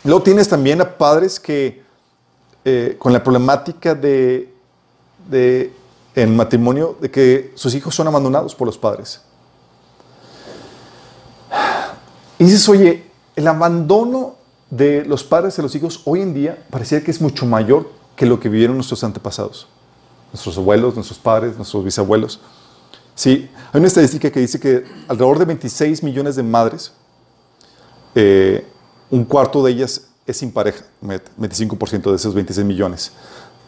Luego 0.05 0.23
tienes 0.23 0.49
también 0.49 0.81
a 0.81 0.99
padres 0.99 1.39
que, 1.39 1.83
eh, 2.65 2.97
con 2.99 3.13
la 3.13 3.23
problemática 3.23 3.95
de, 3.95 4.53
de, 5.31 5.73
en 6.15 6.37
matrimonio, 6.37 6.97
de 7.01 7.11
que 7.11 7.53
sus 7.55 7.75
hijos 7.75 7.95
son 7.95 8.09
abandonados 8.09 8.55
por 8.55 8.67
los 8.67 8.77
padres. 8.77 9.23
Y 12.39 12.45
dices, 12.45 12.69
oye, 12.69 13.05
el 13.37 13.47
abandono 13.47 14.35
de 14.69 15.05
los 15.05 15.23
padres 15.23 15.57
de 15.57 15.63
los 15.63 15.75
hijos 15.75 16.03
hoy 16.05 16.23
en 16.23 16.35
día 16.35 16.67
parecía 16.71 17.05
que 17.05 17.11
es 17.11 17.21
mucho 17.21 17.47
mayor 17.47 17.91
que 18.17 18.27
lo 18.27 18.41
que 18.41 18.49
vivieron 18.49 18.77
nuestros 18.77 19.05
antepasados, 19.05 19.69
nuestros 20.33 20.57
abuelos, 20.59 20.95
nuestros 20.95 21.19
padres, 21.19 21.57
nuestros 21.57 21.85
bisabuelos. 21.85 22.41
Sí, 23.15 23.49
hay 23.73 23.79
una 23.79 23.89
estadística 23.89 24.31
que 24.31 24.41
dice 24.41 24.59
que 24.59 24.85
alrededor 25.09 25.39
de 25.39 25.45
26 25.45 26.03
millones 26.03 26.37
de 26.37 26.43
madres, 26.43 26.93
eh, 28.15 28.67
un 29.11 29.25
cuarto 29.25 29.63
de 29.63 29.73
ellas 29.73 30.03
es 30.27 30.37
sin 30.39 30.51
pareja, 30.53 30.85
25% 31.03 32.11
de 32.11 32.17
esos 32.17 32.35
26 32.35 32.67
millones. 32.67 33.13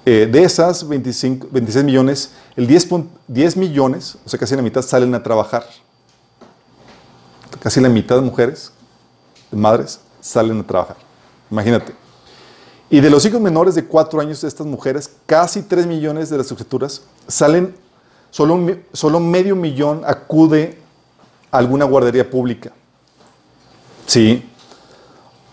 Eh, 0.06 0.28
de 0.30 0.42
esas 0.44 0.86
25, 0.86 1.48
26 1.50 1.84
millones, 1.84 2.30
el 2.56 2.66
10, 2.66 2.88
pun- 2.90 3.08
10 3.28 3.56
millones, 3.56 4.16
o 4.24 4.28
sea, 4.28 4.38
casi 4.38 4.54
la 4.54 4.62
mitad, 4.62 4.82
salen 4.82 5.14
a 5.14 5.22
trabajar. 5.22 5.64
Casi 7.60 7.80
la 7.80 7.88
mitad 7.88 8.16
de 8.16 8.22
mujeres, 8.22 8.70
de 9.50 9.56
madres, 9.56 10.00
salen 10.20 10.60
a 10.60 10.66
trabajar. 10.66 10.96
Imagínate. 11.50 11.94
Y 12.90 13.00
de 13.00 13.08
los 13.10 13.24
hijos 13.24 13.40
menores 13.40 13.74
de 13.74 13.84
4 13.84 14.20
años 14.20 14.40
de 14.42 14.48
estas 14.48 14.66
mujeres, 14.66 15.10
casi 15.26 15.62
3 15.62 15.86
millones 15.86 16.28
de 16.28 16.36
las 16.38 16.50
escrituras 16.50 17.02
salen, 17.26 17.74
solo, 18.34 18.58
solo 18.92 19.20
medio 19.20 19.54
millón 19.54 20.02
acude 20.04 20.76
a 21.52 21.58
alguna 21.58 21.84
guardería 21.84 22.28
pública. 22.28 22.72
Sí. 24.06 24.42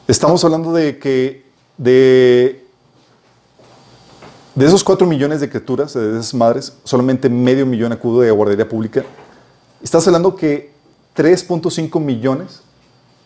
Estamos 0.08 0.44
hablando 0.44 0.74
de 0.74 0.98
que 0.98 1.46
de, 1.78 2.66
de 4.56 4.66
esos 4.66 4.84
4 4.84 5.06
millones 5.06 5.42
de 5.42 5.50
criaturas, 5.50 5.94
de 5.94 6.14
esas 6.14 6.34
madres, 6.34 6.74
solamente 6.84 7.30
medio 7.30 7.68
millón 7.68 7.92
acude 7.92 8.28
a 8.28 8.32
guardería 8.32 8.68
pública. 8.68 9.04
Estás 9.84 10.08
hablando 10.08 10.36
que 10.36 10.74
3.5 11.16 12.00
millones 12.00 12.64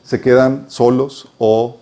se 0.04 0.20
quedan 0.20 0.66
solos 0.70 1.30
o 1.38 1.78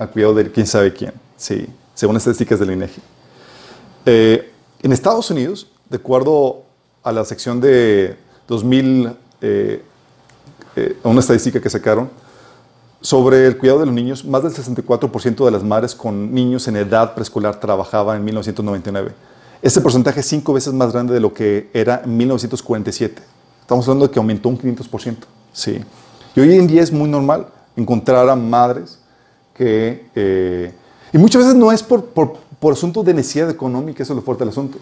al 0.00 0.10
cuidado 0.10 0.34
de 0.34 0.50
quién 0.50 0.66
sabe 0.66 0.92
quién, 0.92 1.12
sí, 1.36 1.68
según 1.94 2.16
estadísticas 2.16 2.58
del 2.58 2.72
INEGI. 2.72 3.00
Eh, 4.04 4.52
en 4.82 4.92
Estados 4.92 5.30
Unidos, 5.30 5.68
de 5.88 5.98
acuerdo 5.98 6.64
a 7.02 7.12
la 7.12 7.24
sección 7.24 7.60
de 7.60 8.16
2000, 8.46 9.16
eh, 9.40 9.82
eh, 10.76 10.96
a 11.02 11.08
una 11.08 11.20
estadística 11.20 11.60
que 11.60 11.70
sacaron, 11.70 12.10
sobre 13.00 13.46
el 13.46 13.56
cuidado 13.56 13.80
de 13.80 13.86
los 13.86 13.94
niños, 13.94 14.24
más 14.24 14.42
del 14.42 14.52
64% 14.52 15.44
de 15.44 15.50
las 15.50 15.62
madres 15.62 15.94
con 15.94 16.34
niños 16.34 16.66
en 16.66 16.76
edad 16.76 17.14
preescolar 17.14 17.60
trabajaba 17.60 18.16
en 18.16 18.24
1999. 18.24 19.12
Este 19.62 19.80
porcentaje 19.80 20.20
es 20.20 20.26
cinco 20.26 20.52
veces 20.52 20.72
más 20.72 20.92
grande 20.92 21.14
de 21.14 21.20
lo 21.20 21.32
que 21.32 21.70
era 21.72 22.02
en 22.04 22.16
1947. 22.16 23.22
Estamos 23.60 23.86
hablando 23.86 24.06
de 24.06 24.12
que 24.12 24.18
aumentó 24.18 24.48
un 24.48 24.58
500%. 24.58 25.16
Sí. 25.52 25.80
Y 26.34 26.40
hoy 26.40 26.54
en 26.54 26.66
día 26.66 26.82
es 26.82 26.92
muy 26.92 27.08
normal 27.08 27.46
encontrar 27.76 28.28
a 28.28 28.36
madres 28.36 28.98
que... 29.54 30.06
eh, 30.14 30.72
y 31.12 31.18
muchas 31.18 31.42
veces 31.42 31.56
no 31.56 31.72
es 31.72 31.82
por, 31.82 32.04
por, 32.06 32.36
por 32.58 32.72
asunto 32.74 33.02
de 33.02 33.14
necesidad 33.14 33.48
económica, 33.50 34.02
eso 34.02 34.12
es 34.12 34.16
lo 34.16 34.22
fuerte 34.22 34.44
del 34.44 34.50
asunto. 34.50 34.78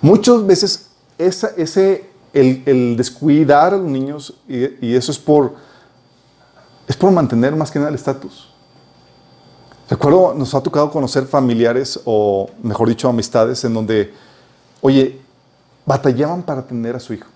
Muchas 0.00 0.46
veces 0.46 0.90
esa, 1.18 1.48
ese, 1.56 2.08
el, 2.32 2.96
descuidar 2.96 3.74
a 3.74 3.76
los 3.76 3.86
niños, 3.86 4.34
y, 4.48 4.86
y 4.86 4.94
eso 4.94 5.10
es 5.10 5.18
por, 5.18 5.54
es 6.86 6.96
por 6.96 7.10
mantener 7.10 7.56
más 7.56 7.70
que 7.70 7.78
nada 7.78 7.88
el 7.88 7.96
estatus. 7.96 8.52
Recuerdo, 9.90 10.34
nos 10.34 10.54
ha 10.54 10.60
tocado 10.62 10.90
conocer 10.90 11.24
familiares 11.24 11.98
o, 12.04 12.50
mejor 12.62 12.88
dicho, 12.88 13.08
amistades 13.08 13.64
en 13.64 13.72
donde, 13.74 14.12
oye, 14.82 15.20
batallaban 15.86 16.42
para 16.42 16.60
atender 16.60 16.94
a 16.94 17.00
su 17.00 17.14
hijo. 17.14 17.26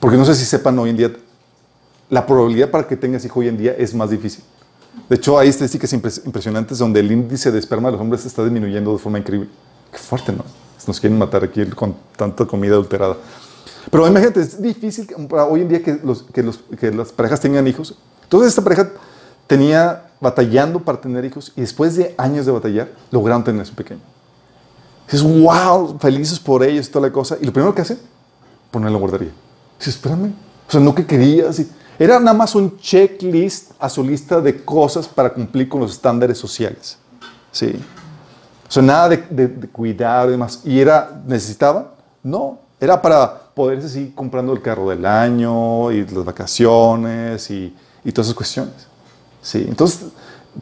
Porque 0.00 0.16
no 0.16 0.24
sé 0.24 0.34
si 0.34 0.46
sepan 0.46 0.78
hoy 0.78 0.90
en 0.90 0.96
día, 0.96 1.12
la 2.08 2.26
probabilidad 2.26 2.70
para 2.70 2.88
que 2.88 2.96
tengas 2.96 3.24
hijo 3.24 3.40
hoy 3.40 3.48
en 3.48 3.58
día 3.58 3.74
es 3.76 3.94
más 3.94 4.08
difícil. 4.08 4.42
De 5.08 5.16
hecho, 5.16 5.38
hay 5.38 5.50
estadísticas 5.50 5.92
impres- 5.92 6.24
impresionantes 6.24 6.78
donde 6.78 7.00
el 7.00 7.12
índice 7.12 7.52
de 7.52 7.58
esperma 7.58 7.88
de 7.88 7.92
los 7.92 8.00
hombres 8.00 8.24
está 8.24 8.42
disminuyendo 8.42 8.92
de 8.92 8.98
forma 8.98 9.18
increíble. 9.18 9.48
Qué 9.92 9.98
fuerte, 9.98 10.32
¿no? 10.32 10.42
Nos 10.86 11.00
quieren 11.00 11.18
matar 11.18 11.44
aquí 11.44 11.64
con 11.66 11.94
tanta 12.16 12.44
comida 12.46 12.72
adulterada. 12.72 13.16
Pero 13.90 14.06
imagínate, 14.06 14.40
es 14.40 14.60
difícil 14.60 15.08
para 15.28 15.44
hoy 15.44 15.62
en 15.62 15.68
día 15.68 15.82
que, 15.82 16.00
las 16.92 17.12
parejas 17.12 17.40
tengan 17.40 17.66
hijos. 17.66 17.96
Entonces 18.24 18.50
esta 18.50 18.62
pareja 18.62 18.90
tenía 19.46 20.10
batallando 20.20 20.80
para 20.80 21.00
tener 21.00 21.24
hijos 21.24 21.52
y 21.56 21.62
después 21.62 21.96
de 21.96 22.14
años 22.18 22.46
de 22.46 22.52
batallar, 22.52 22.92
lograron 23.10 23.42
tener 23.42 23.66
su 23.66 23.74
pequeño. 23.74 24.00
Dices, 25.10 25.22
wow, 25.22 25.98
felices 25.98 26.38
por 26.38 26.62
ellos 26.62 26.86
y 26.86 26.90
toda 26.90 27.08
la 27.08 27.12
cosa. 27.12 27.36
Y 27.40 27.46
lo 27.46 27.52
primero 27.52 27.74
que 27.74 27.82
hacen, 27.82 27.98
ponerlo 28.70 28.96
en 28.96 29.02
la 29.02 29.08
guardería. 29.08 29.32
Dices, 29.78 29.94
espérame, 29.96 30.34
o 30.68 30.70
sea, 30.70 30.80
no 30.80 30.94
que 30.94 31.04
querías. 31.04 31.60
Era 31.98 32.20
nada 32.20 32.36
más 32.36 32.54
un 32.54 32.78
checklist 32.78 33.72
a 33.78 33.88
su 33.88 34.04
lista 34.04 34.40
de 34.40 34.64
cosas 34.64 35.08
para 35.08 35.32
cumplir 35.34 35.68
con 35.68 35.80
los 35.80 35.92
estándares 35.92 36.38
sociales. 36.38 36.96
Sí. 37.50 37.74
O 38.70 38.72
sea, 38.72 38.84
nada 38.84 39.08
de, 39.08 39.16
de- 39.30 39.48
de 39.48 39.68
cuidar 39.68 40.28
y 40.28 40.30
demás. 40.30 40.60
¿Y 40.64 40.78
era, 40.78 41.20
necesitaban? 41.26 41.88
No. 42.22 42.60
Era 42.78 43.02
para 43.02 43.36
poderse 43.52 43.88
seguir 43.88 44.14
comprando 44.14 44.52
el 44.52 44.62
carro 44.62 44.88
del 44.90 45.04
año 45.04 45.90
y 45.90 46.06
las 46.06 46.24
vacaciones 46.24 47.50
y, 47.50 47.74
y 48.04 48.12
todas 48.12 48.28
esas 48.28 48.36
cuestiones. 48.36 48.74
Sí. 49.42 49.66
Entonces, 49.68 50.06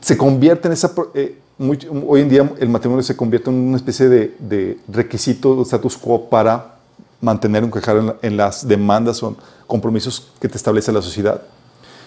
se 0.01 0.17
convierte 0.17 0.69
en 0.69 0.73
esa... 0.73 0.91
eh, 1.15 1.39
muy- 1.59 1.79
hoy 2.07 2.23
en 2.23 2.29
día 2.31 2.51
el 2.59 2.69
matrimonio 2.71 3.03
se 3.03 3.15
convierte 3.15 3.51
en 3.51 3.57
una 3.57 3.77
especie 3.77 4.09
de, 4.09 4.35
de 4.39 4.81
requisito, 4.89 5.57
de 5.57 5.63
status 5.63 5.97
quo 5.99 6.31
para 6.31 6.77
mantener 7.21 7.63
un 7.63 7.71
quejar 7.71 7.99
en, 7.99 8.07
la- 8.07 8.17
en 8.23 8.37
las 8.39 8.67
demandas 8.67 9.23
o 9.23 9.37
compromisos 9.67 10.29
que 10.41 10.49
te 10.49 10.57
establece 10.57 10.91
la 10.93 11.03
sociedad. 11.03 11.43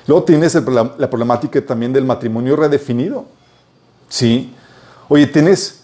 Luego 0.08 0.24
tienes 0.24 0.56
el 0.56 0.66
prola- 0.66 0.96
la 0.98 1.08
problemática 1.10 1.64
también 1.64 1.94
del 1.94 2.06
matrimonio 2.06 2.56
redefinido. 2.56 3.26
Sí. 4.10 4.56
Oye, 5.10 5.28
tienes 5.28 5.81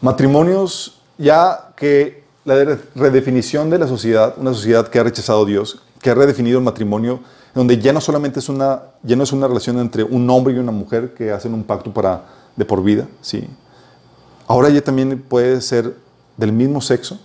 matrimonios 0.00 1.00
ya 1.16 1.72
que 1.76 2.24
la 2.44 2.54
de- 2.56 2.78
redefinición 2.94 3.70
de 3.70 3.78
la 3.78 3.86
sociedad, 3.86 4.34
una 4.38 4.54
sociedad 4.54 4.88
que 4.88 4.98
ha 4.98 5.04
rechazado 5.04 5.42
a 5.42 5.46
Dios, 5.46 5.82
que 6.00 6.10
ha 6.10 6.14
redefinido 6.14 6.58
el 6.58 6.64
matrimonio, 6.64 7.20
donde 7.54 7.78
ya 7.78 7.92
no 7.92 8.00
solamente 8.00 8.38
es 8.38 8.48
una, 8.48 8.82
ya 9.02 9.16
no 9.16 9.24
es 9.24 9.32
una 9.32 9.48
relación 9.48 9.78
entre 9.78 10.04
un 10.04 10.28
hombre 10.30 10.54
y 10.54 10.58
una 10.58 10.72
mujer 10.72 11.14
que 11.14 11.32
hacen 11.32 11.54
un 11.54 11.64
pacto 11.64 11.92
para, 11.92 12.24
de 12.56 12.64
por 12.64 12.82
vida, 12.82 13.08
sí. 13.20 13.48
Ahora 14.46 14.68
ya 14.70 14.80
también 14.80 15.20
puede 15.20 15.60
ser 15.60 15.94
del 16.36 16.52
mismo 16.52 16.80
sexo, 16.80 17.18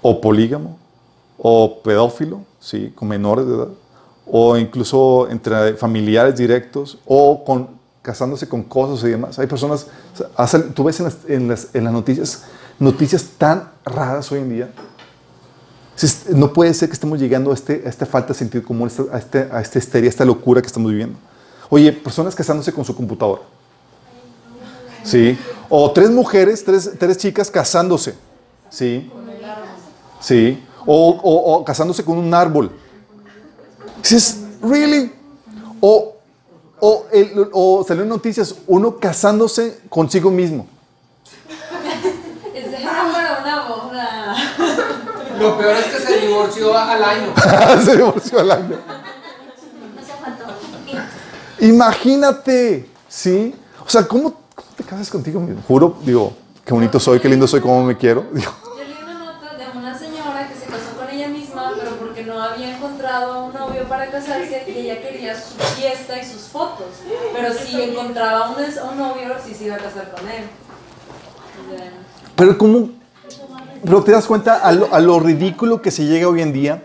o 0.00 0.20
polígamo, 0.20 0.78
o 1.36 1.80
pedófilo, 1.82 2.42
¿sí? 2.60 2.92
con 2.94 3.08
menores 3.08 3.46
de 3.46 3.54
edad, 3.54 3.68
o 4.26 4.56
incluso 4.56 5.28
entre 5.28 5.74
familiares 5.74 6.36
directos, 6.36 6.98
o 7.04 7.44
con, 7.44 7.79
casándose 8.02 8.48
con 8.48 8.62
cosas 8.62 9.04
y 9.06 9.10
demás. 9.10 9.38
Hay 9.38 9.46
personas, 9.46 9.86
tú 10.74 10.84
ves 10.84 11.00
en 11.28 11.48
las, 11.48 11.68
noticias, 11.74 12.44
noticias 12.78 13.24
tan 13.36 13.70
raras 13.84 14.30
hoy 14.32 14.40
en 14.40 14.48
día. 14.50 14.70
No 16.30 16.52
puede 16.52 16.72
ser 16.72 16.88
que 16.88 16.94
estemos 16.94 17.18
llegando 17.18 17.50
a, 17.50 17.54
este, 17.54 17.86
esta 17.86 18.06
falta 18.06 18.28
de 18.28 18.38
sentido 18.38 18.64
común, 18.64 18.88
este- 18.88 19.48
a 19.52 19.60
esta 19.60 19.78
histeria, 19.78 20.08
a 20.08 20.10
esta 20.10 20.24
locura 20.24 20.62
que 20.62 20.66
estamos 20.66 20.90
viviendo. 20.90 21.18
Oye, 21.68 21.92
personas 21.92 22.34
casándose 22.34 22.72
con 22.72 22.84
su 22.84 22.96
computadora. 22.96 23.42
Sí. 25.04 25.38
O 25.68 25.90
tres 25.92 26.10
mujeres, 26.10 26.64
tres, 26.64 27.18
chicas 27.18 27.50
casándose. 27.50 28.14
Sí. 28.70 29.10
Sí. 30.20 30.62
O, 30.86 31.62
casándose 31.64 32.04
con 32.04 32.18
un 32.18 32.32
árbol. 32.32 32.72
Dices, 34.02 34.38
¿really? 34.62 35.12
O, 35.80 36.16
o, 36.80 37.06
el- 37.12 37.48
o 37.52 37.84
salió 37.86 38.02
en 38.02 38.08
noticias, 38.08 38.54
uno 38.66 38.96
casándose 38.98 39.80
consigo 39.88 40.30
mismo. 40.30 40.66
Ese 42.54 42.82
era 42.82 42.92
para 43.12 43.38
una 43.42 43.68
boda. 43.68 44.36
Lo 45.38 45.56
peor 45.58 45.76
es 45.76 45.84
que 45.86 45.98
se 46.00 46.16
divorció 46.26 46.76
al 46.76 47.02
año. 47.02 47.32
Se 47.84 47.96
divorció 47.96 48.40
al 48.40 48.50
año. 48.50 48.76
No 49.96 50.02
se 50.02 50.12
faltó. 50.22 50.44
Imagínate, 51.60 52.88
¿sí? 53.08 53.54
O 53.84 53.88
sea, 53.88 54.06
¿cómo, 54.06 54.34
cómo 54.54 54.68
te 54.76 54.84
casas 54.84 55.08
contigo 55.10 55.40
mismo? 55.40 55.62
Juro, 55.66 55.96
digo, 56.04 56.32
qué 56.64 56.72
bonito 56.74 57.00
soy, 57.00 57.20
qué 57.20 57.28
lindo 57.28 57.46
soy, 57.46 57.60
cómo 57.60 57.84
me 57.84 57.96
quiero. 57.96 58.26
Digo, 58.32 58.52
Yo 58.64 58.84
leí 58.84 58.96
una 59.02 59.14
nota 59.18 59.56
de 59.56 59.78
una 59.78 59.98
señora 59.98 60.48
que 60.48 60.54
se 60.54 60.66
casó 60.66 60.96
con 60.98 61.08
ella 61.08 61.28
misma, 61.28 61.72
pero 61.78 61.92
porque 61.96 62.22
no 62.24 62.40
había 62.42 62.76
encontrado 62.76 63.50
casarse 64.10 64.64
y 64.68 64.78
ella 64.80 65.00
quería 65.02 65.34
su 65.34 65.54
fiesta 65.80 66.18
y 66.20 66.24
sus 66.24 66.42
fotos. 66.42 66.86
Pero 67.34 67.52
si 67.54 67.80
encontraba 67.82 68.50
un, 68.50 68.56
un 68.90 68.98
novio, 68.98 69.34
sí 69.46 69.54
se 69.54 69.64
iba 69.64 69.76
a 69.76 69.78
casar 69.78 70.10
con 70.10 70.28
él. 70.28 70.44
Pero 72.36 72.58
¿cómo? 72.58 72.90
Pero 73.84 74.02
te 74.04 74.12
das 74.12 74.26
cuenta 74.26 74.56
a 74.56 74.72
lo, 74.72 74.92
a 74.92 75.00
lo 75.00 75.20
ridículo 75.20 75.80
que 75.80 75.90
se 75.90 76.04
llega 76.04 76.28
hoy 76.28 76.42
en 76.42 76.52
día. 76.52 76.82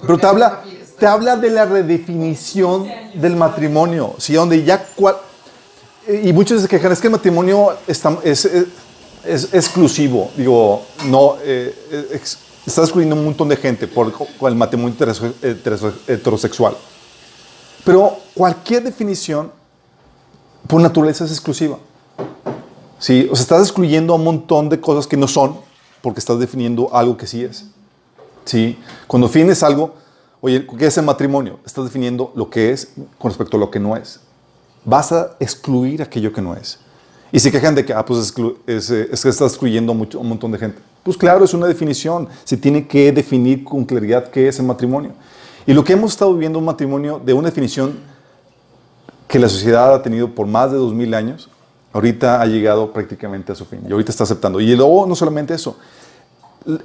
Pero 0.00 0.18
te 0.18 0.26
habla, 0.26 0.62
te 0.98 1.06
habla 1.06 1.36
de 1.36 1.50
la 1.50 1.64
redefinición 1.64 2.88
del 3.14 3.36
matrimonio, 3.36 4.14
¿sí? 4.18 4.34
Donde 4.34 4.62
ya... 4.64 4.84
cua- 4.96 5.16
y 6.08 6.32
muchos 6.32 6.62
se 6.62 6.68
quejan, 6.68 6.92
es 6.92 7.00
que 7.00 7.08
el 7.08 7.12
matrimonio 7.12 7.76
está- 7.86 8.16
es, 8.22 8.44
es- 9.24 9.52
exclusivo. 9.52 10.30
Digo, 10.36 10.84
no, 11.06 11.36
eh, 11.42 12.08
ex- 12.12 12.38
está 12.66 12.82
excluyendo 12.82 13.16
un 13.16 13.24
montón 13.24 13.48
de 13.48 13.56
gente 13.56 13.86
por, 13.86 14.12
el 14.48 14.54
matrimonio 14.54 14.96
heterose- 14.98 15.32
heterose- 15.42 15.94
heterosexual. 16.08 16.76
Pero 17.84 18.16
cualquier 18.34 18.82
definición, 18.82 19.52
por 20.66 20.80
naturaleza, 20.80 21.24
es 21.24 21.30
exclusiva. 21.30 21.78
Sí, 22.98 23.28
o 23.30 23.36
sea, 23.36 23.42
estás 23.42 23.62
excluyendo 23.62 24.12
a 24.12 24.16
un 24.16 24.24
montón 24.24 24.68
de 24.68 24.80
cosas 24.80 25.06
que 25.06 25.16
no 25.16 25.28
son 25.28 25.58
porque 26.02 26.18
estás 26.20 26.38
definiendo 26.38 26.92
algo 26.94 27.16
que 27.16 27.26
sí 27.26 27.44
es. 27.44 27.66
Sí, 28.44 28.78
cuando 29.06 29.26
defines 29.28 29.62
algo, 29.62 29.94
oye, 30.40 30.66
¿qué 30.78 30.86
es 30.86 30.96
el 30.98 31.04
matrimonio? 31.04 31.58
Estás 31.66 31.84
definiendo 31.84 32.32
lo 32.34 32.48
que 32.48 32.70
es 32.72 32.88
con 33.18 33.30
respecto 33.30 33.56
a 33.56 33.60
lo 33.60 33.70
que 33.70 33.78
no 33.80 33.96
es. 33.96 34.20
Vas 34.84 35.12
a 35.12 35.36
excluir 35.40 36.00
aquello 36.02 36.32
que 36.32 36.40
no 36.40 36.54
es. 36.54 36.78
Y 37.32 37.40
se 37.40 37.50
quejan 37.50 37.74
de 37.74 37.84
que, 37.84 37.92
ah, 37.92 38.04
pues 38.04 38.20
exclu- 38.34 38.56
es, 38.66 38.88
eh, 38.90 39.08
es 39.12 39.22
que 39.22 39.28
estás 39.28 39.52
excluyendo 39.52 39.92
mucho- 39.94 40.18
a 40.18 40.20
un 40.22 40.28
montón 40.28 40.52
de 40.52 40.58
gente. 40.58 40.78
Pues 41.06 41.16
claro, 41.16 41.44
es 41.44 41.54
una 41.54 41.68
definición. 41.68 42.28
Se 42.42 42.56
tiene 42.56 42.88
que 42.88 43.12
definir 43.12 43.62
con 43.62 43.84
claridad 43.84 44.28
qué 44.28 44.48
es 44.48 44.58
el 44.58 44.66
matrimonio. 44.66 45.12
Y 45.64 45.72
lo 45.72 45.84
que 45.84 45.92
hemos 45.92 46.10
estado 46.10 46.32
viviendo 46.32 46.58
un 46.58 46.64
matrimonio 46.64 47.22
de 47.24 47.32
una 47.32 47.48
definición 47.48 48.00
que 49.28 49.38
la 49.38 49.48
sociedad 49.48 49.94
ha 49.94 50.02
tenido 50.02 50.34
por 50.34 50.48
más 50.48 50.72
de 50.72 50.78
dos 50.78 50.92
mil 50.92 51.14
años, 51.14 51.48
ahorita 51.92 52.40
ha 52.40 52.46
llegado 52.46 52.92
prácticamente 52.92 53.52
a 53.52 53.54
su 53.54 53.66
fin 53.66 53.82
y 53.88 53.92
ahorita 53.92 54.10
está 54.10 54.24
aceptando. 54.24 54.58
Y 54.58 54.74
luego 54.74 55.06
no 55.06 55.14
solamente 55.14 55.54
eso, 55.54 55.76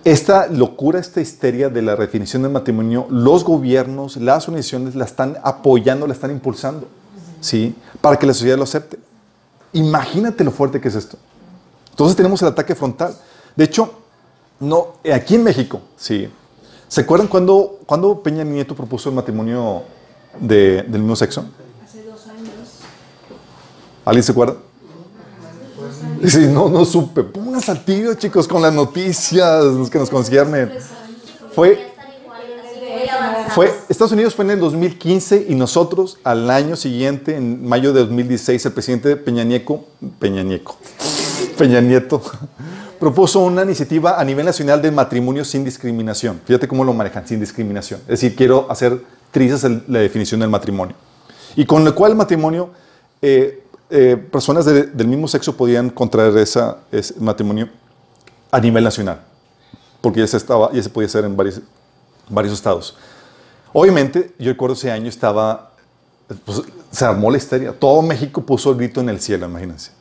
esta 0.04 0.46
locura, 0.46 1.00
esta 1.00 1.20
histeria 1.20 1.70
de 1.70 1.82
la 1.82 1.96
redefinición 1.96 2.44
del 2.44 2.52
matrimonio, 2.52 3.08
los 3.10 3.44
gobiernos, 3.44 4.18
las 4.18 4.48
organizaciones 4.48 4.94
la 4.94 5.06
están 5.06 5.40
apoyando, 5.42 6.06
la 6.06 6.14
están 6.14 6.30
impulsando, 6.30 6.88
¿sí? 7.40 7.74
Para 8.02 8.20
que 8.20 8.28
la 8.28 8.36
sociedad 8.36 8.58
lo 8.58 8.66
acepte. 8.66 9.00
Imagínate 9.74 10.44
lo 10.44 10.52
fuerte 10.52 10.80
que 10.80 10.90
es 10.90 10.96
esto. 10.96 11.18
Entonces 11.90 12.16
tenemos 12.16 12.40
el 12.44 12.50
ataque 12.50 12.76
frontal. 12.76 13.16
De 13.56 13.64
hecho, 13.64 14.01
no, 14.62 14.94
aquí 15.14 15.36
en 15.36 15.44
México, 15.44 15.82
sí. 15.98 16.30
¿Se 16.88 17.02
acuerdan 17.02 17.28
cuando, 17.28 17.80
cuando 17.86 18.22
Peña 18.22 18.44
Nieto 18.44 18.76
propuso 18.76 19.10
el 19.10 19.16
matrimonio 19.16 19.84
de- 20.40 20.84
del 20.84 21.02
mismo 21.02 21.16
sexo? 21.16 21.46
Hace 21.84 22.04
dos 22.04 22.28
años. 22.28 22.50
¿Alguien 24.06 24.24
se 24.24 24.32
acuerda? 24.32 24.56
Sí, 26.26 26.48
no, 26.48 26.70
no 26.70 26.86
supe. 26.86 27.24
Pónganse 27.24 27.72
al 27.72 27.84
tiro, 27.84 28.14
chicos, 28.16 28.48
con 28.48 28.62
las 28.62 28.74
noticias 28.74 29.64
que 29.92 29.98
nos 30.00 30.10
conciernen. 30.10 30.72
Fue, 31.56 31.92
fue, 33.56 33.74
Estados 33.90 34.12
Unidos 34.12 34.36
fue 34.36 34.46
en 34.46 34.52
el 34.52 34.60
2015 34.60 35.46
y 35.50 35.56
nosotros 35.56 36.18
al 36.24 36.50
año 36.52 36.76
siguiente, 36.76 37.36
en 37.36 37.66
mayo 37.68 37.92
de 37.94 38.02
2016, 38.02 38.66
el 38.66 38.72
presidente 38.74 39.16
Peña 39.16 39.44
Nieto, 39.44 39.86
Peña 40.20 40.44
Nieto, 40.44 40.76
Peña 41.58 41.82
Nieto, 41.82 42.22
propuso 43.02 43.40
una 43.40 43.64
iniciativa 43.64 44.20
a 44.20 44.24
nivel 44.24 44.46
nacional 44.46 44.80
de 44.80 44.92
matrimonio 44.92 45.44
sin 45.44 45.64
discriminación. 45.64 46.40
Fíjate 46.46 46.68
cómo 46.68 46.84
lo 46.84 46.94
manejan, 46.94 47.28
sin 47.28 47.40
discriminación. 47.40 48.00
Es 48.02 48.22
decir, 48.22 48.36
quiero 48.36 48.68
hacer 48.70 49.02
trizas 49.32 49.64
la 49.88 49.98
definición 50.00 50.40
del 50.40 50.52
matrimonio. 50.52 50.96
Y 51.56 51.66
con 51.66 51.84
lo 51.84 51.96
cual 51.96 52.12
el 52.12 52.18
matrimonio, 52.18 52.70
eh, 53.20 53.64
eh, 53.90 54.16
personas 54.32 54.66
de- 54.66 54.84
del 54.84 55.08
mismo 55.08 55.28
sexo 55.28 55.58
podían 55.58 55.90
contraer 55.90 56.38
ese 56.38 56.62
matrimonio 57.20 57.70
a 58.52 58.60
nivel 58.60 58.84
nacional, 58.84 59.20
porque 60.00 60.20
ya 60.20 60.28
se, 60.28 60.38
estaba, 60.38 60.72
ya 60.72 60.84
se 60.84 60.90
podía 60.90 61.08
hacer 61.08 61.26
en 61.26 61.36
varios, 61.36 61.60
varios 62.30 62.54
estados. 62.54 62.96
Obviamente, 63.74 64.32
yo 64.38 64.52
recuerdo 64.52 64.76
ese 64.76 64.92
año 64.92 65.10
estaba, 65.10 65.72
pues, 66.46 66.62
se 66.92 67.04
armó 67.04 67.32
la 67.32 67.38
histeria. 67.38 67.74
Todo 67.74 68.04
México 68.04 68.42
puso 68.46 68.70
el 68.70 68.78
grito 68.78 69.02
en 69.02 69.10
el 69.10 69.20
cielo, 69.20 69.48
imagínense. 69.48 69.92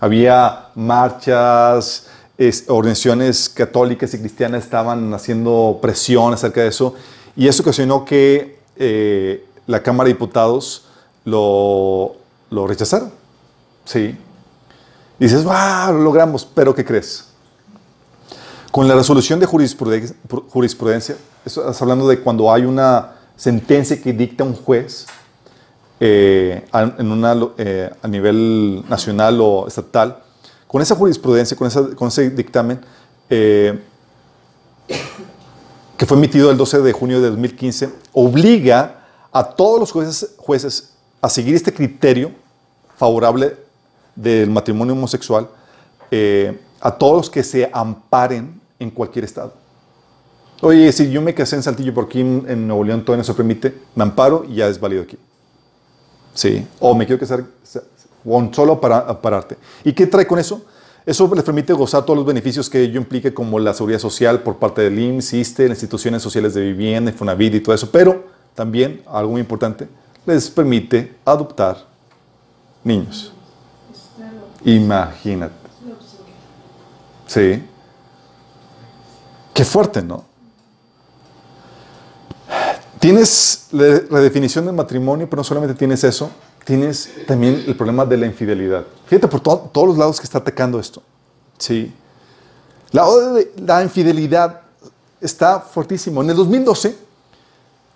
Había 0.00 0.68
marchas, 0.74 2.06
es- 2.38 2.64
organizaciones 2.68 3.48
católicas 3.48 4.14
y 4.14 4.18
cristianas 4.18 4.64
estaban 4.64 5.12
haciendo 5.12 5.78
presión 5.82 6.32
acerca 6.32 6.62
de 6.62 6.68
eso, 6.68 6.94
y 7.36 7.46
eso 7.48 7.62
ocasionó 7.62 8.04
que 8.04 8.58
eh, 8.76 9.44
la 9.66 9.82
Cámara 9.82 10.06
de 10.08 10.14
Diputados 10.14 10.86
lo, 11.24 12.16
lo 12.50 12.66
rechazaron. 12.66 13.12
Sí. 13.84 14.16
Y 15.18 15.24
dices, 15.24 15.44
¡wow! 15.44 15.92
Lo 15.92 16.02
logramos, 16.04 16.46
pero 16.46 16.74
¿qué 16.74 16.84
crees? 16.84 17.26
Con 18.70 18.86
la 18.86 18.94
resolución 18.94 19.40
de 19.40 19.46
jurisprudencia, 19.46 20.14
jurisprudencia 20.50 21.16
estás 21.44 21.80
hablando 21.82 22.06
de 22.06 22.20
cuando 22.20 22.52
hay 22.52 22.64
una 22.64 23.14
sentencia 23.36 24.00
que 24.00 24.12
dicta 24.12 24.44
un 24.44 24.54
juez 24.54 25.06
eh, 26.00 26.64
en 26.72 27.10
una, 27.10 27.34
eh, 27.56 27.90
a 28.02 28.06
nivel 28.08 28.84
nacional 28.88 29.40
o 29.40 29.66
estatal, 29.66 30.22
con 30.68 30.82
esa 30.82 30.94
jurisprudencia, 30.94 31.56
con, 31.56 32.08
ese 32.08 32.30
dictamen, 32.30 32.78
eh, 33.30 33.80
que 35.96 36.06
fue 36.06 36.16
emitido 36.16 36.50
el 36.50 36.56
12 36.56 36.82
de 36.82 36.92
junio 36.92 37.20
de 37.20 37.30
2015, 37.30 37.88
obliga 38.12 39.06
a 39.32 39.42
todos 39.42 39.80
los 39.80 39.90
jueces, 39.90 40.34
jueces 40.36 40.92
a 41.20 41.28
seguir 41.28 41.54
este 41.54 41.72
criterio 41.72 42.30
favorable 42.96 43.56
del 44.14 44.50
matrimonio 44.50 44.92
homosexual 44.92 45.48
eh, 46.10 46.60
a 46.80 46.90
todos 46.90 47.16
los 47.16 47.30
que 47.30 47.42
se 47.42 47.68
amparen 47.72 48.60
en 48.78 48.90
cualquier 48.90 49.24
estado. 49.24 49.54
Oye, 50.60 50.92
si 50.92 51.10
yo 51.10 51.22
me 51.22 51.34
casé 51.34 51.56
en 51.56 51.62
Saltillo, 51.62 51.94
por 51.94 52.04
aquí 52.04 52.20
en, 52.20 52.66
Nuevo 52.66 52.84
León 52.84 53.04
todavía 53.04 53.24
no 53.26 53.34
permite, 53.34 53.74
me 53.94 54.02
amparo 54.02 54.44
y 54.48 54.56
ya 54.56 54.68
es 54.68 54.78
válido 54.78 55.02
aquí. 55.02 55.16
Sí. 56.34 56.66
O 56.78 56.94
me 56.94 57.06
quiero 57.06 57.18
casar 57.18 57.44
con 58.24 58.52
solo 58.52 58.80
para 58.80 59.20
pararte. 59.20 59.56
¿Y 59.84 59.92
qué 59.92 60.06
trae 60.06 60.26
con 60.26 60.38
eso? 60.38 60.62
Eso 61.06 61.34
les 61.34 61.42
permite 61.42 61.72
gozar 61.72 62.04
todos 62.04 62.18
los 62.18 62.26
beneficios 62.26 62.68
que 62.68 62.82
ello 62.82 63.00
implique, 63.00 63.32
como 63.32 63.58
la 63.58 63.72
seguridad 63.72 63.98
social 63.98 64.42
por 64.42 64.56
parte 64.56 64.82
del 64.82 64.98
IMSS, 64.98 65.58
las 65.60 65.70
instituciones 65.70 66.22
sociales 66.22 66.52
de 66.52 66.60
vivienda, 66.60 67.10
Infonavit 67.10 67.54
y 67.54 67.60
todo 67.60 67.74
eso. 67.74 67.90
Pero 67.90 68.26
también, 68.54 69.02
algo 69.06 69.32
muy 69.32 69.40
importante, 69.40 69.88
les 70.26 70.50
permite 70.50 71.14
adoptar 71.24 71.78
niños. 72.84 73.32
Imagínate. 74.64 75.54
Sí. 77.26 77.62
Qué 79.54 79.64
fuerte, 79.64 80.02
¿no? 80.02 80.24
Tienes 83.00 83.68
la 83.70 84.00
redefinición 84.10 84.66
del 84.66 84.74
matrimonio, 84.74 85.28
pero 85.30 85.40
no 85.40 85.44
solamente 85.44 85.74
tienes 85.74 86.02
eso, 86.04 86.30
tienes 86.68 87.08
también 87.26 87.64
el 87.66 87.74
problema 87.74 88.04
de 88.04 88.18
la 88.18 88.26
infidelidad. 88.26 88.84
Fíjate 89.06 89.26
por 89.26 89.40
to- 89.40 89.70
todos 89.72 89.88
los 89.88 89.96
lados 89.96 90.20
que 90.20 90.24
está 90.24 90.36
atacando 90.36 90.78
esto. 90.78 91.02
Sí. 91.56 91.94
La, 92.92 93.82
infidelidad 93.82 94.60
está 95.18 95.60
fuertísimo. 95.60 96.22
En 96.22 96.28
el 96.28 96.36
2012 96.36 96.94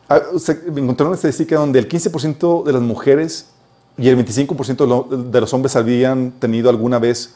ah, 0.08 0.20
se 0.38 0.52
encontraron 0.52 1.08
una 1.08 1.16
estadística 1.16 1.56
donde 1.56 1.78
el 1.80 1.86
15% 1.86 2.64
de 2.64 2.72
las 2.72 2.80
mujeres 2.80 3.46
y 3.98 4.08
el 4.08 4.16
25% 4.16 4.76
de, 4.76 4.86
lo- 4.86 5.06
de 5.30 5.40
los 5.42 5.52
hombres 5.52 5.76
habían 5.76 6.30
tenido 6.32 6.70
alguna 6.70 6.98
vez 6.98 7.34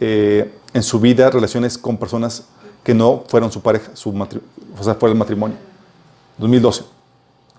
eh, 0.00 0.50
en 0.72 0.82
su 0.82 0.98
vida 0.98 1.28
relaciones 1.28 1.76
con 1.76 1.98
personas 1.98 2.44
que 2.82 2.94
no 2.94 3.24
fueron 3.28 3.52
su 3.52 3.60
pareja, 3.60 3.94
su 3.94 4.08
o 4.18 4.82
sea, 4.82 4.94
fuera 4.94 5.12
el 5.12 5.18
matrimonio. 5.18 5.58
2012. 6.38 6.84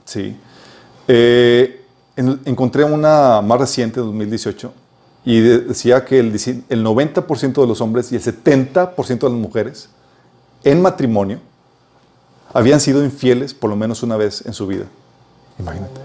Sí. 0.06 0.36
Eh, 1.08 1.81
en- 2.16 2.40
encontré 2.46 2.84
una 2.84 3.42
más 3.42 3.60
reciente, 3.60 4.00
2018, 4.00 4.74
y 5.26 5.40
de- 5.40 5.60
decía 5.60 6.04
que 6.06 6.20
el, 6.20 6.28
el 6.70 6.84
90% 6.86 7.62
de 7.62 7.68
los 7.68 7.82
hombres 7.82 8.12
y 8.12 8.16
el 8.16 8.22
70% 8.24 9.20
de 9.28 9.30
las 9.30 9.40
mujeres 9.40 9.90
en 10.64 10.82
matrimonio 10.82 11.40
habían 12.54 12.80
sido 12.80 13.04
infieles 13.04 13.54
por 13.54 13.70
lo 13.70 13.76
menos 13.76 14.04
una 14.04 14.18
vez 14.18 14.46
en 14.46 14.54
su 14.54 14.68
vida. 14.68 14.86
Imagínate. 15.60 16.02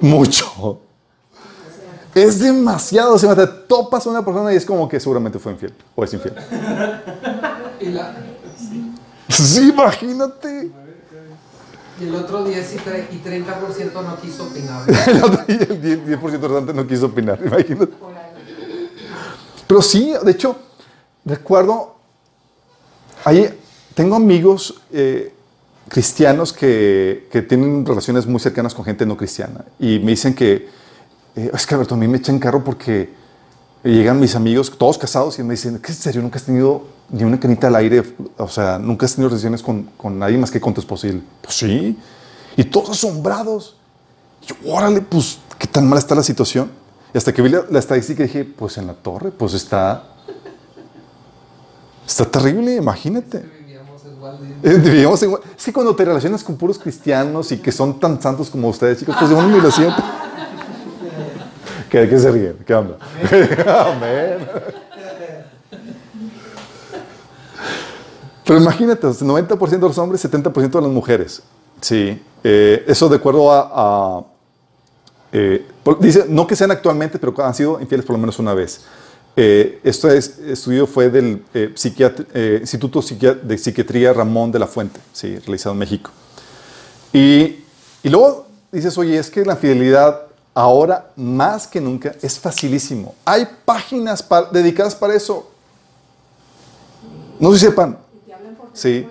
Mucho. 0.00 0.80
Es 2.14 2.40
demasiado. 2.40 3.14
O 3.14 3.18
sea, 3.18 3.34
te 3.34 3.46
topas 3.46 4.06
a 4.06 4.10
una 4.10 4.24
persona 4.24 4.52
y 4.52 4.56
es 4.56 4.64
como 4.66 4.88
que 4.88 5.00
seguramente 5.00 5.38
fue 5.38 5.52
infiel 5.52 5.72
o 5.94 6.04
es 6.04 6.12
infiel. 6.14 6.34
Sí, 9.28 9.70
imagínate. 9.70 10.70
Y 12.00 12.04
el 12.04 12.14
otro 12.14 12.44
10 12.44 12.74
y, 12.74 12.78
tre- 12.78 13.06
y 13.12 13.18
30% 13.18 13.92
no 14.02 14.20
quiso 14.20 14.44
opinar. 14.44 14.82
El 15.48 15.80
día 15.82 15.92
el 15.94 16.04
10%, 16.06 16.20
10% 16.20 16.40
restante 16.40 16.74
no 16.74 16.86
quiso 16.86 17.06
opinar, 17.06 17.38
imagínate. 17.44 17.92
Pero 19.66 19.82
sí, 19.82 20.12
de 20.22 20.30
hecho, 20.30 20.56
recuerdo, 21.24 21.94
ahí 23.24 23.48
tengo 23.94 24.16
amigos 24.16 24.80
eh, 24.92 25.32
cristianos 25.88 26.52
que, 26.52 27.28
que 27.30 27.42
tienen 27.42 27.84
relaciones 27.86 28.26
muy 28.26 28.40
cercanas 28.40 28.74
con 28.74 28.84
gente 28.84 29.06
no 29.06 29.16
cristiana 29.16 29.64
y 29.78 29.98
me 29.98 30.10
dicen 30.12 30.34
que, 30.34 30.68
eh, 31.36 31.50
es 31.52 31.66
que 31.66 31.74
Alberto, 31.74 31.94
a 31.94 31.98
mí 31.98 32.08
me 32.08 32.18
echan 32.18 32.38
carro 32.38 32.62
porque 32.64 33.10
llegan 33.84 34.20
mis 34.20 34.34
amigos, 34.36 34.72
todos 34.78 34.96
casados, 34.98 35.38
y 35.38 35.42
me 35.42 35.54
dicen, 35.54 35.78
¿qué 35.80 35.90
en 35.92 35.98
serio? 35.98 36.22
¿Nunca 36.22 36.38
has 36.38 36.44
tenido 36.44 36.84
ni 37.12 37.22
una 37.24 37.38
canita 37.38 37.68
al 37.68 37.76
aire? 37.76 38.02
O 38.38 38.48
sea, 38.48 38.78
¿nunca 38.78 39.06
has 39.06 39.14
tenido 39.14 39.28
relaciones 39.28 39.62
con, 39.62 39.84
con 39.96 40.18
nadie 40.18 40.36
más 40.38 40.50
que 40.50 40.60
con 40.60 40.74
tu 40.74 40.80
esposa? 40.80 41.06
Y 41.06 41.10
él, 41.10 41.22
pues 41.40 41.54
sí. 41.56 41.98
Y 42.56 42.64
todos 42.64 42.90
asombrados. 42.90 43.76
Y 44.42 44.46
yo, 44.46 44.56
órale, 44.72 45.00
pues, 45.02 45.38
¿qué 45.58 45.66
tan 45.66 45.88
mal 45.88 45.98
está 45.98 46.14
la 46.14 46.22
situación? 46.22 46.70
Y 47.14 47.18
hasta 47.18 47.32
que 47.32 47.42
vi 47.42 47.50
la, 47.50 47.62
la 47.70 47.78
estadística 47.78 48.22
dije, 48.22 48.44
pues 48.44 48.76
en 48.78 48.86
la 48.88 48.94
torre, 48.94 49.30
pues 49.30 49.54
está... 49.54 50.04
Está 52.06 52.24
terrible, 52.24 52.74
imagínate. 52.74 53.38
Vivíamos 53.60 54.02
igual 54.04 54.38
de- 54.62 54.70
Eh, 54.70 54.78
vivíamos 54.78 55.22
igual. 55.22 55.40
Es 55.56 55.64
que 55.64 55.72
cuando 55.72 55.94
te 55.94 56.04
relacionas 56.04 56.42
con 56.42 56.56
puros 56.56 56.78
cristianos 56.78 57.52
y 57.52 57.58
que 57.58 57.70
son 57.70 58.00
tan 58.00 58.20
santos 58.20 58.50
como 58.50 58.68
ustedes, 58.68 58.98
chicos, 58.98 59.14
pues 59.18 59.30
uno 59.30 59.48
ni 59.48 59.60
lo 59.60 59.70
siente. 59.70 60.02
¿Qué, 61.88 61.98
¿De 62.00 62.08
qué 62.08 62.18
se 62.18 62.30
ríen? 62.30 62.56
¿Qué 62.66 62.74
onda? 62.74 62.96
Amén. 63.86 64.48
Pero 68.44 68.58
imagínate, 68.60 69.06
o 69.06 69.14
sea, 69.14 69.26
90% 69.26 69.68
de 69.68 69.78
los 69.78 69.98
hombres, 69.98 70.24
70% 70.24 70.70
de 70.70 70.80
las 70.80 70.90
mujeres. 70.90 71.42
Sí. 71.80 72.20
eh, 72.44 72.84
eso 72.86 73.08
de 73.08 73.16
acuerdo 73.16 73.50
a... 73.52 74.24
eh, 75.32 75.66
dice, 76.00 76.26
no 76.28 76.46
que 76.46 76.54
sean 76.56 76.70
actualmente, 76.70 77.18
pero 77.18 77.34
han 77.44 77.54
sido 77.54 77.80
infieles 77.80 78.04
por 78.06 78.14
lo 78.14 78.20
menos 78.20 78.38
una 78.38 78.54
vez. 78.54 78.82
Eh, 79.34 79.80
este 79.82 80.16
es- 80.16 80.38
estudio 80.38 80.86
fue 80.86 81.08
del 81.08 81.44
eh, 81.54 81.72
eh, 82.34 82.58
Instituto 82.60 83.00
de 83.00 83.58
Psiquiatría 83.58 84.12
Ramón 84.12 84.52
de 84.52 84.58
la 84.58 84.66
Fuente, 84.66 85.00
sí, 85.12 85.38
realizado 85.38 85.72
en 85.72 85.78
México. 85.78 86.10
Y, 87.12 87.64
luego 88.04 88.46
dices, 88.70 88.96
oye, 88.98 89.18
es 89.18 89.30
que 89.30 89.44
la 89.44 89.56
fidelidad 89.56 90.22
ahora 90.54 91.10
más 91.16 91.66
que 91.66 91.80
nunca 91.80 92.14
es 92.20 92.38
facilísimo. 92.38 93.14
Hay 93.24 93.46
páginas 93.64 94.24
dedicadas 94.52 94.94
para 94.94 95.14
eso. 95.14 95.50
No 97.40 97.52
si 97.52 97.58
sepan. 97.58 97.98
Sí. 98.72 99.06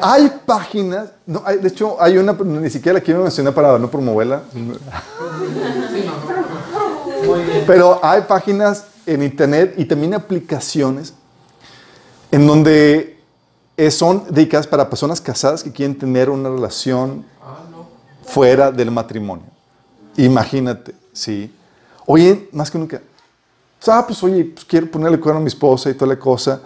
Hay 0.00 0.30
páginas, 0.44 1.10
no, 1.26 1.42
hay- 1.44 1.58
de 1.58 1.68
hecho 1.68 2.00
hay 2.00 2.18
una, 2.18 2.32
ni 2.32 2.70
siquiera 2.70 2.98
la 2.98 3.04
quiero 3.04 3.22
mencionar 3.22 3.54
para 3.54 3.78
no 3.78 3.90
promoverla, 3.90 4.42
pero 7.66 7.98
hay 8.02 8.22
páginas 8.22 8.84
en 9.06 9.22
internet 9.22 9.74
y 9.76 9.84
también 9.84 10.14
aplicaciones 10.14 11.14
en 12.30 12.46
donde 12.46 13.18
son 13.90 14.24
dedicadas 14.30 14.66
para 14.66 14.88
personas 14.90 15.20
casadas 15.20 15.62
que 15.62 15.70
quieren 15.72 15.96
tener 15.96 16.30
una 16.30 16.48
relación 16.50 17.24
Ah, 17.42 17.58
fuera 18.24 18.72
del 18.72 18.90
matrimonio. 18.90 19.44
Imagínate, 20.16 20.94
sí. 21.12 21.52
Oye, 22.06 22.48
más 22.52 22.70
que 22.70 22.78
nunca. 22.78 23.00
Ah, 23.88 24.04
pues 24.06 24.22
oye, 24.22 24.44
pues, 24.44 24.64
quiero 24.64 24.90
ponerle 24.90 25.18
cuerno 25.20 25.38
a 25.40 25.42
mi 25.42 25.48
esposa 25.48 25.90
y 25.90 25.94
toda 25.94 26.08
la 26.14 26.18
cosa. 26.18 26.60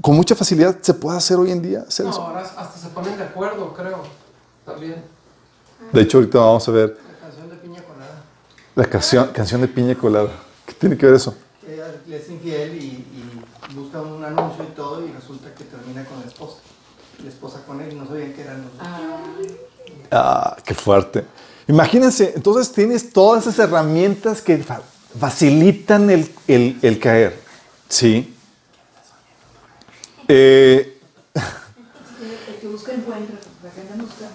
Con 0.00 0.14
mucha 0.16 0.34
facilidad 0.34 0.76
se 0.80 0.94
puede 0.94 1.18
hacer 1.18 1.36
hoy 1.36 1.50
en 1.50 1.60
día. 1.62 1.84
hacer 1.86 2.06
No, 2.06 2.12
eso. 2.12 2.22
ahora 2.22 2.40
hasta 2.40 2.78
se 2.78 2.88
ponen 2.88 3.16
de 3.16 3.24
acuerdo, 3.24 3.72
creo. 3.74 4.02
También. 4.64 5.02
De 5.92 6.00
hecho, 6.00 6.18
ahorita 6.18 6.38
vamos 6.38 6.66
a 6.68 6.72
ver 6.72 6.96
La 6.98 7.18
canción 7.28 7.50
de 7.50 7.56
Piña 7.56 7.82
Colada. 7.82 8.22
la 8.74 8.84
canción, 8.86 9.28
canción 9.32 9.60
de 9.60 9.68
piña 9.68 9.94
colada. 9.94 10.30
¿Qué 10.66 10.72
tiene 10.74 10.96
que 10.96 11.06
ver 11.06 11.14
eso? 11.16 11.34
Ella 11.68 11.86
le 12.06 12.16
es 12.16 12.28
infiel 12.30 12.74
y, 12.74 12.86
y 13.70 13.74
busca 13.74 14.00
un 14.00 14.24
anuncio 14.24 14.64
y 14.64 14.74
todo 14.74 15.06
y 15.06 15.12
resulta 15.12 15.52
que 15.54 15.64
termina 15.64 16.04
con 16.04 16.20
la 16.20 16.26
esposa. 16.26 16.56
La 17.22 17.28
esposa 17.28 17.60
con 17.66 17.80
él 17.80 17.92
y 17.92 17.94
no 17.96 18.06
sabían 18.06 18.32
que 18.32 18.42
eran 18.42 18.62
los 18.62 18.72
dos. 18.78 18.86
Ah, 20.10 20.56
qué 20.64 20.74
fuerte. 20.74 21.24
Imagínense, 21.68 22.32
entonces 22.36 22.72
tienes 22.72 23.12
todas 23.12 23.46
esas 23.46 23.58
herramientas 23.58 24.40
que 24.40 24.54
facilitan 25.18 26.10
el, 26.10 26.30
el- 26.48 26.78
el 26.82 26.98
caer. 26.98 27.38
¿Sí? 27.88 28.34
Eh, 30.28 30.98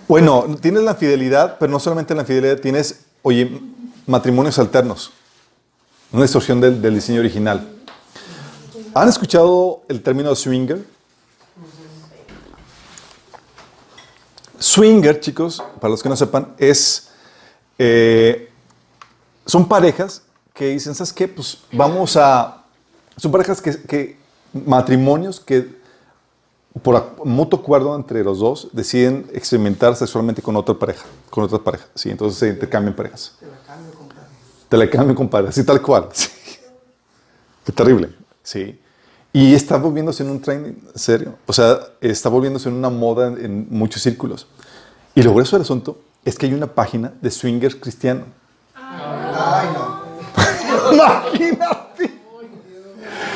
bueno, 0.08 0.58
tienes 0.62 0.84
la 0.84 0.96
fidelidad, 0.96 1.58
pero 1.60 1.72
no 1.72 1.80
solamente 1.80 2.14
la 2.16 2.26
fidelidad, 2.26 2.60
tienes, 2.60 3.02
oye, 3.22 3.62
matrimonios 4.08 4.60
alternos. 4.60 5.12
Una 6.12 6.24
distorsión 6.24 6.60
del, 6.60 6.82
del 6.82 6.96
diseño 6.96 7.20
original. 7.22 7.68
¿Han 8.94 9.08
escuchado 9.08 9.84
el 9.88 10.02
término 10.02 10.36
swinger? 10.36 10.86
Swinger, 14.60 15.20
chicos, 15.20 15.64
para 15.80 15.90
los 15.92 16.04
que 16.04 16.10
no 16.10 16.16
sepan, 16.16 16.54
es. 16.58 17.10
eh, 17.80 18.50
son 19.46 19.68
parejas 19.68 20.22
que 20.54 20.68
dicen, 20.70 20.94
¿sabes 20.96 21.14
qué? 21.14 21.28
Pues 21.28 21.60
vamos 21.72 22.18
a. 22.18 22.64
Son 23.18 23.32
parejas 23.32 23.62
que. 23.62 23.82
que- 23.84 24.22
matrimonios 24.54 25.40
que, 25.40 25.80
por 26.84 27.26
mutuo 27.26 27.60
acuerdo 27.60 27.96
entre 27.96 28.22
los 28.22 28.40
dos, 28.40 28.68
deciden 28.74 29.30
experimentar 29.34 29.96
sexualmente 29.96 30.42
con 30.42 30.58
otra 30.58 30.76
pareja, 30.78 31.06
con 31.30 31.46
otra 31.46 31.60
pareja. 31.60 31.86
Sí, 31.96 32.10
entonces 32.10 32.38
se 32.38 32.50
intercambian 32.50 32.94
parejas. 32.94 33.34
Te 33.40 33.46
la 33.48 33.56
cambio, 33.66 33.94
compadre. 33.94 34.26
Te 34.68 34.78
la 34.78 34.90
cambio, 34.90 35.16
compadre. 35.16 35.48
Así 35.50 35.64
tal 35.64 35.82
cual. 35.82 36.10
Sí. 36.14 36.28
Qué 37.64 37.72
terrible. 37.72 38.10
Sí. 38.44 38.78
Y 39.32 39.54
está 39.54 39.78
volviéndose 39.78 40.24
en 40.24 40.30
un 40.32 40.42
tren, 40.42 40.66
en 40.66 41.00
serio. 41.00 41.36
O 41.46 41.54
sea, 41.54 41.80
está 42.02 42.28
volviéndose 42.28 42.68
en 42.70 42.76
una 42.76 42.90
moda 42.90 43.28
en, 43.28 43.46
en 43.46 43.68
muchos 43.70 44.02
círculos. 44.02 44.48
Y 45.16 45.22
lo 45.24 45.32
grueso 45.34 45.56
del 45.56 45.62
asunto 45.64 46.00
es 46.26 46.38
que 46.38 46.48
hay 46.48 46.54
una 46.54 46.68
página 46.68 47.14
de 47.22 47.30
swingers 47.32 47.76
cristiano. 47.76 48.26
Ay, 48.76 49.68
no. 49.74 49.91
Imagínate. 50.94 52.06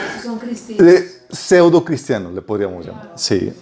Esos 0.10 0.24
son 0.24 0.40
cristianos. 0.40 0.86
De 0.86 1.12
pseudo 1.30 1.84
cristiano, 1.84 2.32
le 2.32 2.42
podríamos 2.42 2.86
llamar. 2.86 3.14
Sí. 3.16 3.54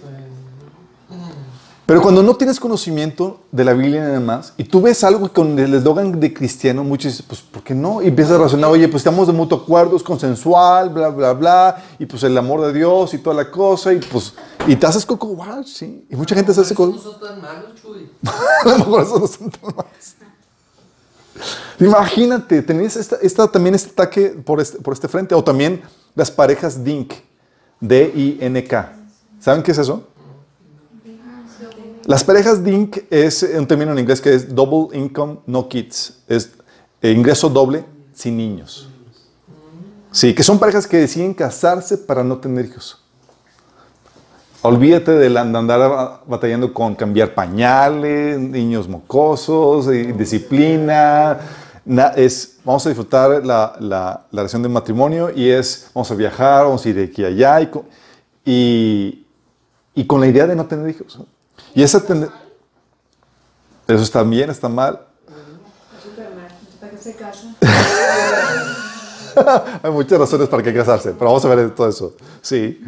Pero 1.86 2.00
cuando 2.00 2.22
no 2.22 2.34
tienes 2.34 2.58
conocimiento 2.58 3.40
de 3.52 3.62
la 3.62 3.74
Biblia 3.74 4.02
nada 4.02 4.18
más, 4.18 4.54
y 4.56 4.64
tú 4.64 4.80
ves 4.80 5.04
algo 5.04 5.30
con 5.30 5.58
el 5.58 5.74
eslogan 5.74 6.18
de 6.18 6.32
cristiano, 6.32 6.82
muchos 6.82 7.12
dicen, 7.12 7.26
pues, 7.28 7.42
¿por 7.42 7.62
qué 7.62 7.74
no? 7.74 8.00
Y 8.00 8.06
empiezas 8.06 8.36
a 8.36 8.42
razonar, 8.42 8.70
oye, 8.70 8.88
pues 8.88 9.02
estamos 9.02 9.26
de 9.26 9.34
mutuo 9.34 9.58
acuerdo, 9.58 9.94
es 9.94 10.02
consensual, 10.02 10.88
bla, 10.88 11.10
bla, 11.10 11.34
bla, 11.34 11.84
y 11.98 12.06
pues 12.06 12.22
el 12.22 12.38
amor 12.38 12.62
de 12.62 12.72
Dios 12.72 13.12
y 13.12 13.18
toda 13.18 13.36
la 13.36 13.50
cosa, 13.50 13.92
y 13.92 13.98
pues, 13.98 14.32
y 14.66 14.76
te 14.76 14.86
haces 14.86 15.04
coco 15.04 15.26
wash, 15.26 15.66
sí. 15.66 16.06
Y 16.08 16.16
mucha 16.16 16.34
gente 16.34 16.54
se 16.54 16.62
hace 16.62 16.72
Eso 16.72 16.86
no 16.86 16.92
coco. 16.92 17.02
son 17.02 17.20
tan 17.20 17.42
malos, 17.42 17.74
Chuy. 17.74 18.10
A 18.64 18.68
lo 18.70 18.78
mejor 18.78 19.02
eso 19.02 19.18
no 19.18 19.26
son 19.26 19.50
tan 19.50 19.76
malos. 19.76 20.14
Imagínate, 21.80 22.64
esta, 22.96 23.16
esta- 23.16 23.50
también 23.50 23.74
este 23.74 23.90
ataque 23.90 24.28
por 24.30 24.60
este, 24.60 24.78
por 24.78 24.94
este 24.94 25.08
frente, 25.08 25.34
o 25.34 25.42
también 25.42 25.82
las 26.14 26.30
parejas 26.30 26.82
DINK, 26.84 27.12
D-I-N-K. 27.80 28.96
¿Saben 29.40 29.62
qué 29.62 29.72
es 29.72 29.78
eso? 29.78 30.08
Las 32.06 32.22
parejas 32.22 32.62
DINK 32.62 33.04
es 33.10 33.42
un 33.42 33.66
término 33.66 33.92
en 33.92 33.98
inglés 33.98 34.20
que 34.20 34.34
es 34.34 34.54
Double 34.54 34.96
Income 34.96 35.40
No 35.46 35.68
Kids. 35.68 36.22
Es 36.28 36.50
eh, 37.00 37.10
ingreso 37.12 37.48
doble 37.48 37.84
sin 38.14 38.36
niños. 38.36 38.88
Sí, 40.10 40.34
que 40.34 40.42
son 40.42 40.58
parejas 40.58 40.86
que 40.86 40.98
deciden 40.98 41.34
casarse 41.34 41.98
para 41.98 42.22
no 42.22 42.38
tener 42.38 42.66
hijos. 42.66 43.03
Olvídate 44.66 45.12
de, 45.12 45.38
andar 45.38 46.22
batallando 46.26 46.72
con 46.72 46.94
cambiar 46.94 47.34
pañales, 47.34 48.38
niños 48.38 48.88
mocosos, 48.88 49.88
y 49.88 50.04
disciplina. 50.12 51.38
Na- 51.84 52.14
es, 52.16 52.60
vamos 52.64 52.86
a 52.86 52.88
disfrutar 52.88 53.44
la, 53.44 53.76
la, 53.78 54.24
la 54.30 54.40
relación 54.40 54.62
de 54.62 54.70
matrimonio 54.70 55.30
y 55.30 55.50
es, 55.50 55.90
vamos 55.92 56.10
a 56.10 56.14
viajar, 56.14 56.64
vamos 56.64 56.82
a 56.82 56.88
ir 56.88 56.94
de 56.94 57.04
aquí 57.04 57.22
a 57.22 57.26
allá 57.26 57.60
y, 57.60 57.66
co- 57.66 57.84
y, 58.42 59.26
y 59.94 60.06
con 60.06 60.22
la 60.22 60.28
idea 60.28 60.46
de 60.46 60.56
no 60.56 60.64
tener 60.64 60.88
hijos. 60.88 61.18
Y 61.74 61.82
esa 61.82 61.98
eso 61.98 62.32
está 64.02 64.22
bien, 64.22 64.48
está 64.48 64.70
mal. 64.70 64.98
¿para 66.80 66.90
qué 66.90 66.96
se 66.96 67.14
casa? 67.14 67.54
Hay 69.82 69.90
muchas 69.90 70.18
razones 70.18 70.48
para 70.48 70.62
que 70.62 70.72
casarse, 70.72 71.10
pero 71.10 71.26
vamos 71.26 71.44
a 71.44 71.54
ver 71.54 71.74
todo 71.74 71.86
eso. 71.86 72.14
Sí. 72.40 72.80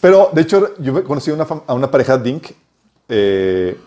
Pero, 0.00 0.30
de 0.32 0.42
hecho, 0.42 0.74
yo 0.78 1.02
conocí 1.04 1.30
a 1.30 1.34
una, 1.34 1.46
a 1.66 1.74
una 1.74 1.90
pareja 1.90 2.16
DINK 2.16 2.52
eh, 3.08 3.78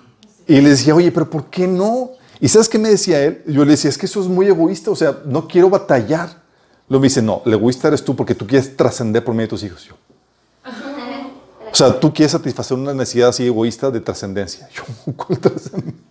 y 0.47 0.61
le 0.61 0.69
decía, 0.69 0.95
oye, 0.95 1.11
pero 1.11 1.29
¿por 1.29 1.45
qué 1.45 1.67
no? 1.67 2.11
¿Y 2.39 2.47
sabes 2.47 2.67
qué 2.67 2.79
me 2.79 2.89
decía 2.89 3.23
él? 3.23 3.43
Yo 3.47 3.63
le 3.63 3.71
decía, 3.71 3.89
es 3.89 3.97
que 3.97 4.07
eso 4.07 4.19
es 4.19 4.27
muy 4.27 4.47
egoísta, 4.47 4.91
o 4.91 4.95
sea, 4.95 5.19
no 5.25 5.47
quiero 5.47 5.69
batallar. 5.69 6.41
Luego 6.89 7.01
me 7.01 7.07
dice, 7.07 7.21
no, 7.21 7.41
el 7.45 7.53
egoísta 7.53 7.87
eres 7.87 8.03
tú 8.03 8.15
porque 8.15 8.35
tú 8.35 8.45
quieres 8.45 8.75
trascender 8.75 9.23
por 9.23 9.33
medio 9.33 9.47
de 9.47 9.49
tus 9.51 9.63
hijos. 9.63 9.85
Yo, 9.85 9.95
o 11.71 11.75
sea, 11.75 11.97
tú 11.97 12.13
quieres 12.13 12.33
satisfacer 12.33 12.77
una 12.77 12.93
necesidad 12.93 13.29
así 13.29 13.45
egoísta 13.45 13.89
de 13.89 14.01
trascendencia. 14.01 14.67
Yo, 14.73 14.83
¿cuál 15.15 15.39
trascendencia? 15.39 16.01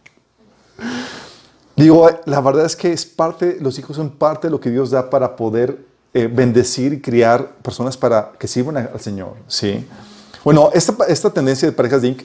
Digo, 1.77 2.09
la 2.25 2.41
verdad 2.41 2.65
es 2.65 2.77
que 2.77 2.93
es 2.93 3.05
parte, 3.05 3.59
los 3.61 3.79
hijos 3.79 3.97
son 3.97 4.11
parte 4.11 4.47
de 4.47 4.53
lo 4.53 4.61
que 4.61 4.71
Dios 4.71 4.91
da 4.91 5.11
para 5.11 5.37
poder 5.37 5.90
eh, 6.13 6.27
bendecir 6.27 6.93
y 6.93 7.01
criar 7.01 7.57
personas 7.63 7.97
para 7.97 8.33
que 8.39 8.49
sirvan 8.49 8.77
al 8.77 9.01
Señor. 9.01 9.37
¿sí? 9.47 9.87
Bueno, 10.45 10.71
esta, 10.75 10.95
esta 11.07 11.31
tendencia 11.31 11.69
de 11.69 11.73
parejas 11.73 12.03
DINK 12.03 12.23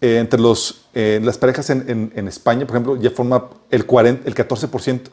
eh, 0.00 0.18
entre 0.18 0.40
los, 0.40 0.86
eh, 0.94 1.20
las 1.22 1.36
parejas 1.36 1.70
en, 1.70 2.28
España, 2.28 2.66
por 2.66 2.76
ejemplo, 2.76 2.96
ya 2.96 3.10
forma 3.10 3.50
el, 3.70 3.84
40, 3.84 4.28
el 4.28 4.34
14%. 4.34 5.10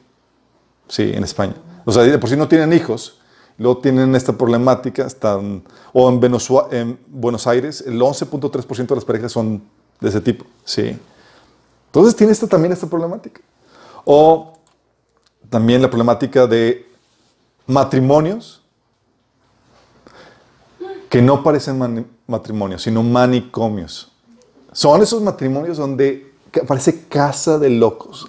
Sí, 0.88 1.12
en 1.14 1.24
España. 1.24 1.56
O 1.84 1.92
sea, 1.92 2.04
de 2.04 2.18
por 2.20 2.30
sí 2.30 2.38
no 2.38 2.48
tienen 2.48 2.72
hijos, 2.72 3.20
luego 3.58 3.80
tienen 3.80 4.16
esta 4.16 4.34
problemática, 4.34 5.06
están, 5.06 5.64
o 5.92 6.10
en, 6.10 6.22
en 6.72 7.00
Buenos 7.08 7.48
Aires, 7.48 7.84
el 7.86 8.00
11.3% 8.00 8.88
de 8.88 8.96
las 8.96 9.06
parejas 9.06 9.32
son 9.32 9.64
de 10.00 10.10
ese 10.10 10.22
tipo. 10.22 10.46
Sí. 10.64 10.98
Entonces 11.88 12.16
tiene 12.16 12.32
esta, 12.32 12.48
también 12.48 12.72
esta 12.72 12.88
problemática. 12.88 13.42
O 14.04 14.60
también 15.50 15.82
la 15.82 15.90
problemática 15.90 16.46
de 16.46 16.88
matrimonios 17.68 18.62
que 21.10 21.22
no 21.22 21.44
parecen 21.44 22.08
matrimonios, 22.28 22.82
sino 22.82 23.04
manicomios. 23.04 24.12
Son 24.72 25.02
esos 25.02 25.22
matrimonios 25.22 25.78
donde 25.78 26.34
parece 26.68 27.08
casa 27.08 27.58
de 27.58 27.70
locos. 27.70 28.28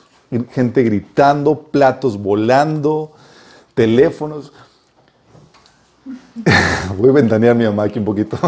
Gente 0.50 0.82
gritando, 0.82 1.58
platos 1.62 2.16
volando, 2.20 3.12
teléfonos. 3.74 4.52
Voy 6.96 7.10
a 7.10 7.12
ventanear 7.12 7.54
mi 7.56 7.64
mamá 7.64 7.84
aquí 7.84 7.98
un 7.98 8.04
poquito. 8.04 8.38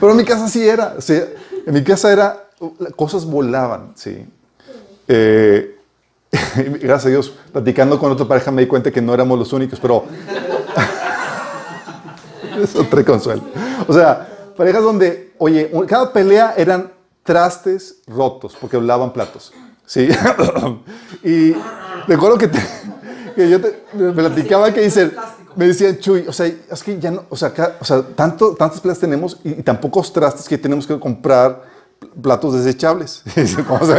Pero 0.00 0.10
en 0.10 0.16
mi 0.16 0.24
casa 0.24 0.48
sí 0.48 0.66
era. 0.66 1.00
sea, 1.00 1.24
en 1.66 1.72
mi 1.72 1.84
casa 1.84 2.12
era, 2.12 2.48
cosas 2.96 3.24
volaban, 3.24 3.92
sí. 3.94 4.26
Eh, 5.06 5.78
gracias 6.80 7.06
a 7.06 7.08
Dios, 7.10 7.34
platicando 7.52 7.98
con 7.98 8.10
otra 8.12 8.26
pareja 8.26 8.50
me 8.50 8.62
di 8.62 8.68
cuenta 8.68 8.90
que 8.90 9.00
no 9.02 9.12
éramos 9.14 9.38
los 9.38 9.52
únicos, 9.52 9.78
pero 9.80 10.04
eso 12.62 12.84
trae 12.84 13.04
consuelo. 13.04 13.42
O 13.86 13.92
sea, 13.92 14.28
parejas 14.56 14.82
donde, 14.82 15.32
oye, 15.38 15.70
cada 15.86 16.12
pelea 16.12 16.54
eran 16.56 16.92
trastes 17.22 17.96
rotos 18.06 18.56
porque 18.60 18.76
hablaban 18.76 19.12
platos. 19.12 19.52
¿Sí? 19.86 20.08
y 21.24 21.54
recuerdo 22.06 22.38
que, 22.38 22.48
te- 22.48 22.66
que 23.36 23.50
yo 23.50 23.60
te, 23.60 23.70
platicaba 24.14 24.72
que 24.72 24.80
dice, 24.80 25.10
me 25.56 25.66
decían, 25.66 25.98
Chuy, 25.98 26.24
o 26.26 26.32
sea, 26.32 26.46
es 26.46 26.82
que 26.82 26.98
ya 26.98 27.10
no, 27.10 27.24
o 27.28 27.36
sea, 27.36 27.48
acá- 27.48 27.76
o 27.80 27.84
sea 27.84 28.02
tanto, 28.02 28.54
tantas 28.54 28.80
peleas 28.80 28.98
tenemos 28.98 29.38
y, 29.44 29.50
y 29.50 29.62
tan 29.62 29.80
pocos 29.80 30.10
trastes 30.12 30.48
que 30.48 30.56
tenemos 30.56 30.86
que 30.86 30.98
comprar 30.98 31.62
platos 32.22 32.54
desechables. 32.54 33.22
¿Cómo 33.68 33.84
se 33.84 33.92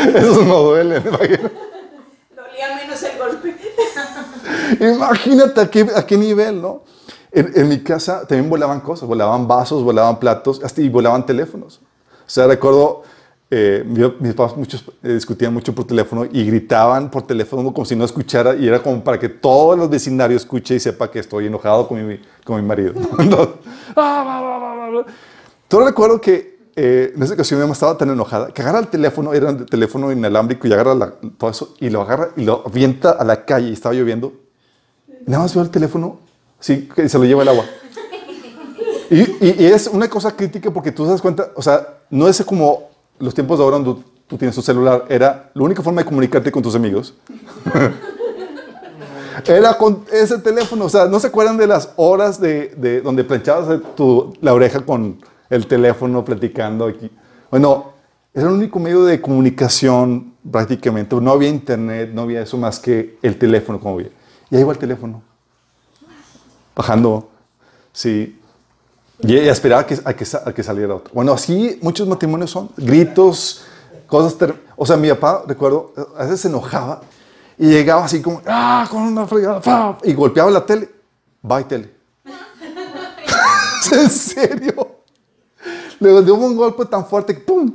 Esos 0.16 0.46
no 0.46 0.58
duelen. 0.62 1.02
imagínate. 1.06 1.50
Dolía 2.34 2.76
menos 2.76 3.02
el 3.02 3.18
golpe. 3.18 3.56
Imagínate 4.94 5.60
a 5.60 5.70
qué, 5.70 5.86
a 5.94 6.06
qué 6.06 6.16
nivel, 6.16 6.60
¿no? 6.60 6.82
En, 7.32 7.50
en 7.54 7.68
mi 7.68 7.80
casa 7.82 8.26
también 8.26 8.48
volaban 8.50 8.80
cosas, 8.80 9.08
volaban 9.08 9.46
vasos, 9.46 9.82
volaban 9.84 10.18
platos, 10.18 10.60
hasta 10.64 10.80
y 10.80 10.88
volaban 10.88 11.24
teléfonos. 11.26 11.80
O 12.26 12.28
sea, 12.30 12.46
recuerdo, 12.46 13.02
eh, 13.50 13.84
mi- 13.86 14.12
mis 14.20 14.34
papás 14.34 14.56
muchos, 14.56 14.84
eh, 15.02 15.12
discutían 15.14 15.52
mucho 15.52 15.74
por 15.74 15.84
teléfono 15.86 16.24
y 16.24 16.44
gritaban 16.44 17.10
por 17.10 17.22
teléfono 17.26 17.72
como 17.72 17.84
si 17.84 17.94
no 17.96 18.04
escuchara 18.04 18.54
y 18.56 18.66
era 18.66 18.82
como 18.82 19.02
para 19.04 19.18
que 19.18 19.28
todo 19.28 19.74
el 19.74 19.88
vecindario 19.88 20.36
escuche 20.36 20.74
y 20.76 20.80
sepa 20.80 21.10
que 21.10 21.18
estoy 21.20 21.46
enojado 21.46 21.86
con 21.86 22.06
mi, 22.06 22.20
con 22.44 22.56
mi 22.56 22.62
marido. 22.66 22.94
Entonces, 23.18 23.54
ah, 23.96 24.90
recuerdo 25.84 26.20
que 26.20 26.59
eh, 26.82 27.12
en 27.14 27.22
esa 27.22 27.34
ocasión 27.34 27.58
mi 27.60 27.64
mamá 27.64 27.74
estaba 27.74 27.98
tan 27.98 28.08
enojada 28.10 28.48
que 28.54 28.62
agarra 28.62 28.78
el 28.78 28.88
teléfono, 28.88 29.34
era 29.34 29.50
un 29.50 29.66
teléfono 29.66 30.10
inalámbrico 30.10 30.66
y 30.66 30.72
agarra 30.72 30.94
la- 30.94 31.12
todo 31.36 31.50
eso 31.50 31.74
y 31.78 31.90
lo 31.90 32.00
agarra 32.00 32.30
y 32.36 32.44
lo 32.44 32.62
avienta 32.66 33.10
a 33.10 33.24
la 33.24 33.44
calle 33.44 33.68
y 33.68 33.72
estaba 33.74 33.94
lloviendo. 33.94 34.32
Nada 35.26 35.42
más 35.42 35.54
veo 35.54 35.62
el 35.62 35.70
teléfono, 35.70 36.18
sí, 36.58 36.88
que 36.94 37.06
se 37.08 37.18
lo 37.18 37.24
lleva 37.24 37.42
el 37.42 37.48
agua. 37.48 37.64
Y, 39.10 39.20
y- 39.20 39.56
y 39.58 39.64
es 39.66 39.88
una 39.88 40.08
cosa 40.08 40.34
crítica 40.34 40.70
porque 40.70 40.90
tú 40.92 41.04
te 41.04 41.10
das 41.10 41.20
cuenta, 41.20 41.50
o 41.54 41.60
sea, 41.62 41.86
no 42.08 42.26
es 42.28 42.42
como 42.44 42.88
los 43.18 43.34
tiempos 43.34 43.58
de 43.58 43.64
ahora 43.64 43.78
donde 43.78 44.02
tú 44.26 44.38
tienes 44.38 44.54
tu 44.54 44.62
celular, 44.62 45.04
era 45.08 45.50
la 45.52 45.62
única 45.62 45.82
forma 45.82 46.00
de 46.00 46.06
comunicarte 46.06 46.50
con 46.50 46.62
tus 46.62 46.74
amigos. 46.74 47.14
Era 49.46 49.78
con 49.78 50.04
ese 50.12 50.38
teléfono, 50.38 50.84
o 50.84 50.88
sea, 50.88 51.06
¿no 51.06 51.18
se 51.18 51.28
acuerdan 51.28 51.56
de 51.56 51.66
las 51.66 51.90
horas 51.96 52.40
de, 52.40 52.74
de 52.76 53.00
donde 53.00 53.24
planchabas 53.24 53.80
tu, 53.96 54.34
la 54.42 54.52
oreja 54.52 54.80
con 54.80 55.18
el 55.50 55.66
teléfono 55.66 56.24
platicando 56.24 56.86
aquí? 56.86 57.10
Bueno, 57.50 57.92
era 58.32 58.46
el 58.46 58.52
único 58.54 58.78
medio 58.78 59.04
de 59.04 59.20
comunicación 59.20 60.34
prácticamente. 60.50 61.16
No 61.16 61.32
había 61.32 61.48
internet, 61.48 62.10
no 62.14 62.22
había 62.22 62.42
eso 62.42 62.56
más 62.56 62.78
que 62.78 63.18
el 63.22 63.36
teléfono 63.38 63.80
como 63.80 63.96
había. 63.96 64.10
Y 64.50 64.56
ahí 64.56 64.62
va 64.62 64.72
el 64.72 64.78
teléfono, 64.78 65.22
bajando, 66.74 67.28
sí. 67.92 68.36
Y 69.22 69.36
esperaba 69.36 69.84
que, 69.86 69.96
que, 69.96 70.62
saliera 70.62 70.94
otro. 70.94 71.12
Bueno, 71.12 71.32
así 71.32 71.78
muchos 71.82 72.08
matrimonios 72.08 72.50
son. 72.50 72.70
Gritos, 72.76 73.64
cosas... 74.06 74.36
ter- 74.38 74.54
O 74.76 74.86
sea, 74.86 74.96
mi 74.96 75.08
papá, 75.10 75.44
recuerdo, 75.46 75.92
a 76.16 76.22
veces 76.24 76.40
se 76.40 76.48
enojaba 76.48 77.02
y 77.58 77.66
llegaba 77.68 78.04
así 78.06 78.22
como, 78.22 78.40
ah, 78.46 78.88
con 78.90 79.02
una 79.02 79.26
fregada, 79.26 79.60
fa", 79.60 79.98
y 80.04 80.14
golpeaba 80.14 80.50
la 80.50 80.64
tele. 80.64 80.88
Bye, 81.42 81.64
tele. 81.64 81.90
¿En 83.92 84.08
serio? 84.10 84.89
Le 86.00 86.22
dio 86.22 86.34
un 86.34 86.56
golpe 86.56 86.86
tan 86.86 87.06
fuerte 87.06 87.34
que 87.34 87.40
¡pum! 87.40 87.70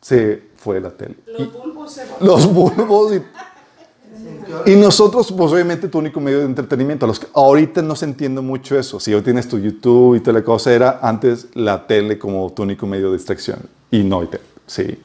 Se 0.00 0.42
fue 0.56 0.80
la 0.80 0.90
tele. 0.90 1.16
Los 1.26 1.52
bulbos 1.52 1.92
se 1.92 2.06
los 2.20 2.52
bulbos 2.52 3.12
y, 3.12 4.70
y 4.72 4.76
nosotros, 4.76 5.32
pues 5.36 5.52
obviamente 5.52 5.88
tu 5.88 5.98
único 5.98 6.20
medio 6.20 6.38
de 6.38 6.44
entretenimiento. 6.46 7.06
Los 7.06 7.20
que, 7.20 7.26
ahorita 7.32 7.82
no 7.82 7.94
se 7.94 8.06
entiende 8.06 8.40
mucho 8.40 8.78
eso. 8.78 8.98
Si 8.98 9.14
hoy 9.14 9.22
tienes 9.22 9.48
tu 9.48 9.58
YouTube 9.58 10.16
y 10.16 10.20
toda 10.20 10.38
la 10.38 10.44
cosa, 10.44 10.72
era 10.72 10.98
antes 11.02 11.48
la 11.54 11.86
tele 11.86 12.18
como 12.18 12.50
tu 12.52 12.62
único 12.62 12.86
medio 12.86 13.10
de 13.10 13.16
distracción. 13.16 13.60
Y 13.90 14.02
no. 14.02 14.28
Sí. 14.66 14.98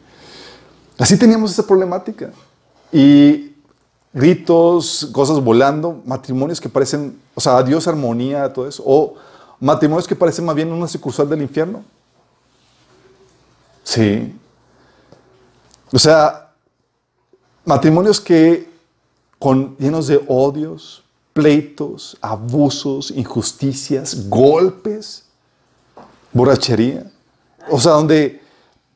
Así 0.97 1.17
teníamos 1.17 1.51
esa 1.51 1.65
problemática. 1.65 2.31
Y 2.91 3.53
gritos, 4.13 5.09
cosas 5.11 5.43
volando, 5.43 6.01
matrimonios 6.05 6.59
que 6.59 6.69
parecen, 6.69 7.19
o 7.35 7.41
sea, 7.41 7.57
adiós 7.57 7.87
armonía, 7.87 8.51
todo 8.51 8.67
eso. 8.67 8.83
O 8.85 9.15
matrimonios 9.59 10.07
que 10.07 10.15
parecen 10.15 10.45
más 10.45 10.55
bien 10.55 10.71
una 10.71 10.87
sucursal 10.87 11.29
del 11.29 11.41
infierno. 11.41 11.83
Sí. 13.87 14.37
O 15.93 15.97
sea, 15.97 16.51
matrimonios 17.63 18.19
que 18.19 18.69
con 19.39 19.77
llenos 19.77 20.07
de 20.07 20.21
odios, 20.27 21.05
pleitos, 21.31 22.17
abusos, 22.19 23.11
injusticias, 23.11 24.27
golpes, 24.27 25.23
borrachería. 26.33 27.09
O 27.69 27.79
sea, 27.79 27.93
donde 27.93 28.41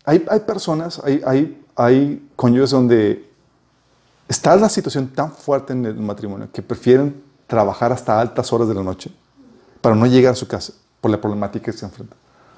hay, 0.03 0.25
hay 0.29 0.41
personas, 0.41 0.99
hay, 1.05 1.21
hay, 1.25 1.63
hay 1.73 2.29
cónyuges 2.35 2.71
donde 2.71 3.31
está 4.27 4.57
la 4.57 4.67
situación 4.67 5.07
tan 5.07 5.31
fuerte 5.31 5.71
en 5.71 5.85
el 5.85 5.95
matrimonio 5.95 6.49
que 6.51 6.61
prefieren 6.61 7.23
trabajar 7.47 7.93
hasta 7.93 8.19
altas 8.19 8.51
horas 8.51 8.67
de 8.67 8.73
la 8.73 8.83
noche 8.83 9.09
para 9.79 9.95
no 9.95 10.05
llegar 10.05 10.33
a 10.33 10.35
su 10.35 10.49
casa. 10.49 10.73
por 10.99 11.09
la 11.09 11.21
problemática 11.21 11.71
que 11.71 11.77
se 11.77 11.85
enfrentan. 11.85 12.17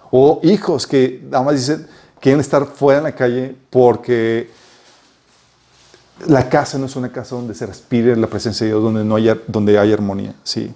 O 0.09 0.39
hijos 0.43 0.87
que 0.87 1.21
nada 1.29 1.43
más 1.43 1.55
dicen, 1.55 1.87
quieren 2.23 2.39
estar 2.39 2.65
fuera 2.65 2.99
en 2.99 3.03
la 3.03 3.11
calle 3.13 3.53
porque 3.69 4.49
la 6.25 6.47
casa 6.47 6.77
no 6.77 6.85
es 6.85 6.95
una 6.95 7.11
casa 7.11 7.35
donde 7.35 7.53
se 7.53 7.65
respire 7.65 8.15
la 8.15 8.27
presencia 8.27 8.65
de 8.65 8.71
Dios, 8.71 8.81
donde, 8.81 9.03
no 9.03 9.17
haya, 9.17 9.37
donde 9.45 9.77
hay 9.77 9.91
armonía. 9.91 10.33
¿sí? 10.41 10.73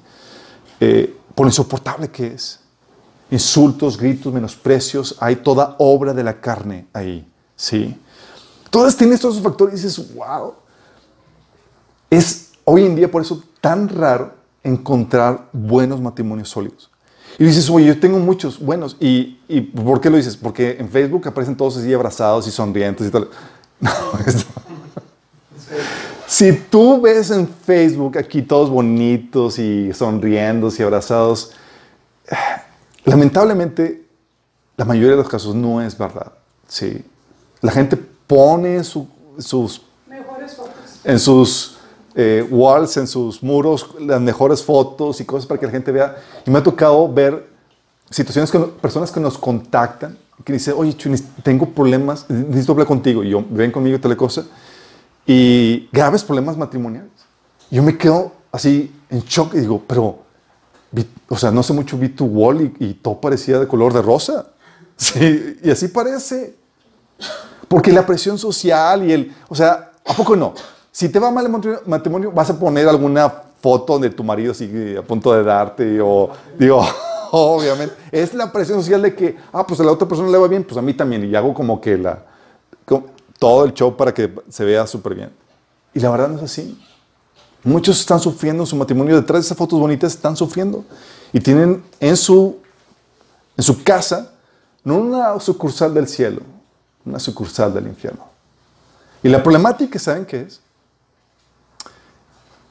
Eh, 0.81 1.15
por 1.33 1.45
lo 1.45 1.49
insoportable 1.49 2.09
que 2.09 2.27
es. 2.33 2.59
Insultos, 3.31 3.97
gritos, 3.97 4.33
menosprecios, 4.33 5.15
hay 5.21 5.37
toda 5.37 5.77
obra 5.79 6.13
de 6.13 6.25
la 6.25 6.41
carne 6.41 6.87
ahí. 6.91 7.25
¿sí? 7.55 7.97
Todas 8.69 8.97
tienen 8.97 9.13
estos 9.13 9.39
factores 9.39 9.79
y 9.79 9.87
dices, 9.87 10.13
wow. 10.15 10.53
Es 12.09 12.51
hoy 12.65 12.85
en 12.85 12.93
día 12.93 13.09
por 13.09 13.21
eso 13.21 13.41
tan 13.61 13.87
raro 13.87 14.33
encontrar 14.63 15.47
buenos 15.53 16.01
matrimonios 16.01 16.49
sólidos. 16.49 16.91
Y 17.39 17.43
dices, 17.45 17.69
oye, 17.69 17.85
yo 17.87 17.99
tengo 17.99 18.17
muchos 18.19 18.59
buenos. 18.59 18.97
¿Y, 18.99 19.37
y 19.47 19.61
por 19.61 20.01
qué 20.01 20.09
lo 20.09 20.17
dices? 20.17 20.35
Porque 20.35 20.77
en 20.79 20.89
Facebook 20.89 21.27
aparecen 21.27 21.55
todos 21.55 21.77
así 21.77 21.93
abrazados 21.93 22.47
y 22.47 22.51
sonrientes 22.51 23.07
y 23.07 23.11
tal. 23.11 23.29
No, 23.79 23.91
es- 24.25 24.43
si 26.27 26.51
tú 26.51 26.99
ves 27.01 27.29
en 27.31 27.47
Facebook 27.47 28.17
aquí 28.17 28.41
todos 28.41 28.69
bonitos 28.71 29.59
y 29.59 29.93
sonriendo 29.93 30.71
y 30.75 30.81
abrazados, 30.81 31.51
lamentablemente 33.05 34.03
la 34.75 34.85
mayoría 34.85 35.11
de 35.11 35.17
los 35.17 35.29
casos 35.29 35.55
no 35.55 35.81
es 35.81 35.97
verdad. 35.97 36.31
Sí. 36.67 37.03
La 37.61 37.71
gente 37.71 37.97
pone 37.97 38.83
su- 38.83 39.07
sus 39.39 39.81
Mejores 40.07 40.53
fotos. 40.55 40.73
en 41.03 41.19
sus 41.19 41.76
eh, 42.19 42.43
walls, 42.49 42.97
en 42.97 43.05
sus 43.05 43.43
muros, 43.43 43.91
las 43.99 44.19
mejores 44.19 44.63
fotos 44.63 45.21
y 45.21 45.25
cosas 45.25 45.45
para 45.45 45.59
que 45.59 45.67
la 45.67 45.71
gente 45.71 45.91
vea. 45.91 46.17
Y 46.47 46.49
me 46.49 46.57
ha 46.57 46.63
tocado 46.63 47.07
ver 47.13 47.47
situaciones 48.09 48.49
con 48.49 48.71
personas 48.71 49.11
que 49.11 49.19
nos 49.19 49.37
contactan, 49.37 50.17
que 50.43 50.53
dicen, 50.53 50.73
oye, 50.75 50.97
Chunis, 50.97 51.23
tengo 51.43 51.69
problemas, 51.69 52.27
necesito 52.27 52.71
hablar 52.71 52.87
contigo. 52.87 53.23
Y 53.23 53.29
yo, 53.29 53.45
ven 53.47 53.71
conmigo, 53.71 53.99
tal 53.99 54.17
cosa. 54.17 54.45
Y 55.27 55.87
graves 55.91 56.23
problemas 56.23 56.57
matrimoniales. 56.57 57.11
Yo 57.69 57.83
me 57.83 57.95
quedo 57.95 58.31
así 58.51 58.91
en 59.11 59.19
shock 59.19 59.53
y 59.53 59.59
digo, 59.59 59.83
pero, 59.85 60.17
o 61.29 61.37
sea, 61.37 61.51
no 61.51 61.61
sé 61.61 61.73
mucho, 61.73 61.99
vi 61.99 62.09
tu 62.09 62.25
wall 62.25 62.61
y, 62.61 62.85
y 62.85 62.93
todo 62.95 63.21
parecía 63.21 63.59
de 63.59 63.67
color 63.67 63.93
de 63.93 64.01
rosa. 64.01 64.47
Sí, 64.99 65.59
y 65.63 65.69
así 65.69 65.89
parece. 65.89 66.55
Porque 67.67 67.91
la 67.91 68.03
presión 68.03 68.39
social 68.39 69.07
y 69.07 69.13
el, 69.13 69.35
o 69.47 69.53
sea, 69.53 69.91
¿a 70.03 70.13
poco 70.15 70.35
no? 70.35 70.55
Si 70.97 71.09
te 71.09 71.19
va 71.19 71.29
mal 71.29 71.45
el 71.45 71.51
matrimonio- 71.85 72.31
vas 72.31 72.49
a 72.49 72.57
poner 72.57 72.89
alguna 72.89 73.29
foto 73.61 73.99
de 73.99 74.09
tu 74.09 74.23
marido 74.23 74.51
así 74.51 74.95
a 74.97 75.03
punto 75.03 75.31
de 75.31 75.43
darte 75.43 76.01
o, 76.01 76.31
digo, 76.57 76.83
obviamente, 77.33 77.93
es 78.11 78.33
la 78.33 78.51
presión 78.51 78.79
social 78.79 79.03
de 79.03 79.13
que, 79.13 79.37
ah, 79.53 79.63
pues 79.67 79.79
a 79.79 79.83
la 79.83 79.91
otra 79.91 80.07
persona 80.07 80.27
le 80.27 80.39
va 80.39 80.47
bien, 80.47 80.63
pues 80.63 80.75
a 80.75 80.81
mí 80.81 80.95
también, 80.95 81.23
y 81.23 81.35
hago 81.35 81.53
como 81.53 81.79
que 81.79 81.99
la, 81.99 82.23
todo 83.37 83.65
el 83.65 83.75
show 83.75 83.95
para 83.95 84.11
que 84.11 84.33
se 84.49 84.65
vea 84.65 84.87
súper 84.87 85.13
bien. 85.13 85.29
Y 85.93 85.99
la 85.99 86.09
verdad 86.09 86.29
no 86.29 86.37
es 86.37 86.43
así. 86.45 86.81
Muchos 87.63 87.99
están 87.99 88.19
sufriendo 88.19 88.63
en 88.63 88.67
su 88.67 88.75
matrimonio, 88.75 89.17
detrás 89.17 89.41
de 89.43 89.45
esas 89.45 89.57
fotos 89.59 89.79
bonitas 89.79 90.15
están 90.15 90.35
sufriendo 90.35 90.83
y 91.31 91.39
tienen 91.39 91.83
en 91.99 92.17
su, 92.17 92.57
en 93.55 93.63
su 93.63 93.83
casa 93.83 94.31
no 94.83 94.97
una 94.97 95.39
sucursal 95.39 95.93
del 95.93 96.07
cielo, 96.07 96.41
una 97.05 97.19
sucursal 97.19 97.71
del 97.71 97.85
infierno. 97.85 98.25
Y 99.21 99.29
la 99.29 99.43
problemática, 99.43 99.99
¿saben 99.99 100.25
qué 100.25 100.41
es? 100.41 100.61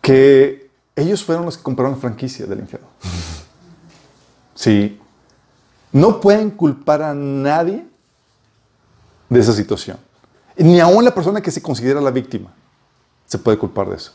Que 0.07 0.71
ellos 0.95 1.25
fueron 1.25 1.45
los 1.47 1.57
que 1.57 1.65
compraron 1.65 1.95
la 1.95 2.01
franquicia 2.01 2.47
del 2.47 2.61
infierno. 2.61 2.87
Sí. 4.55 5.01
No 5.91 6.21
pueden 6.21 6.51
culpar 6.51 7.03
a 7.03 7.13
nadie 7.13 7.85
de 9.29 9.41
esa 9.41 9.53
situación. 9.53 9.97
Ni 10.57 10.79
aún 10.79 11.05
la 11.05 11.13
persona 11.13 11.41
que 11.41 11.51
se 11.51 11.61
considera 11.61 12.01
la 12.01 12.13
víctima 12.13 12.53
se 13.27 13.37
puede 13.37 13.59
culpar 13.59 13.91
de 13.91 13.97
eso. 13.97 14.13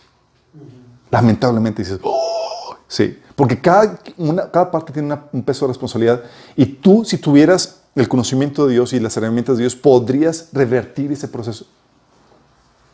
Lamentablemente 1.10 1.82
dices, 1.84 2.00
"Oh", 2.04 2.78
sí, 2.88 3.20
porque 3.36 3.60
cada, 3.60 4.00
una- 4.16 4.50
cada 4.50 4.72
parte 4.72 4.94
tiene 4.94 5.08
una- 5.08 5.26
un 5.34 5.44
peso 5.44 5.66
de 5.66 5.74
responsabilidad 5.74 6.24
y 6.56 6.66
tú, 6.68 7.04
si 7.04 7.18
tuvieras 7.18 7.82
el 7.96 8.08
conocimiento 8.08 8.66
de 8.66 8.76
Dios 8.76 8.94
y 8.94 9.00
las 9.02 9.18
herramientas 9.18 9.58
de 9.58 9.64
Dios, 9.64 9.76
podrías 9.76 10.48
revertir 10.54 11.12
ese 11.12 11.28
proceso. 11.28 11.66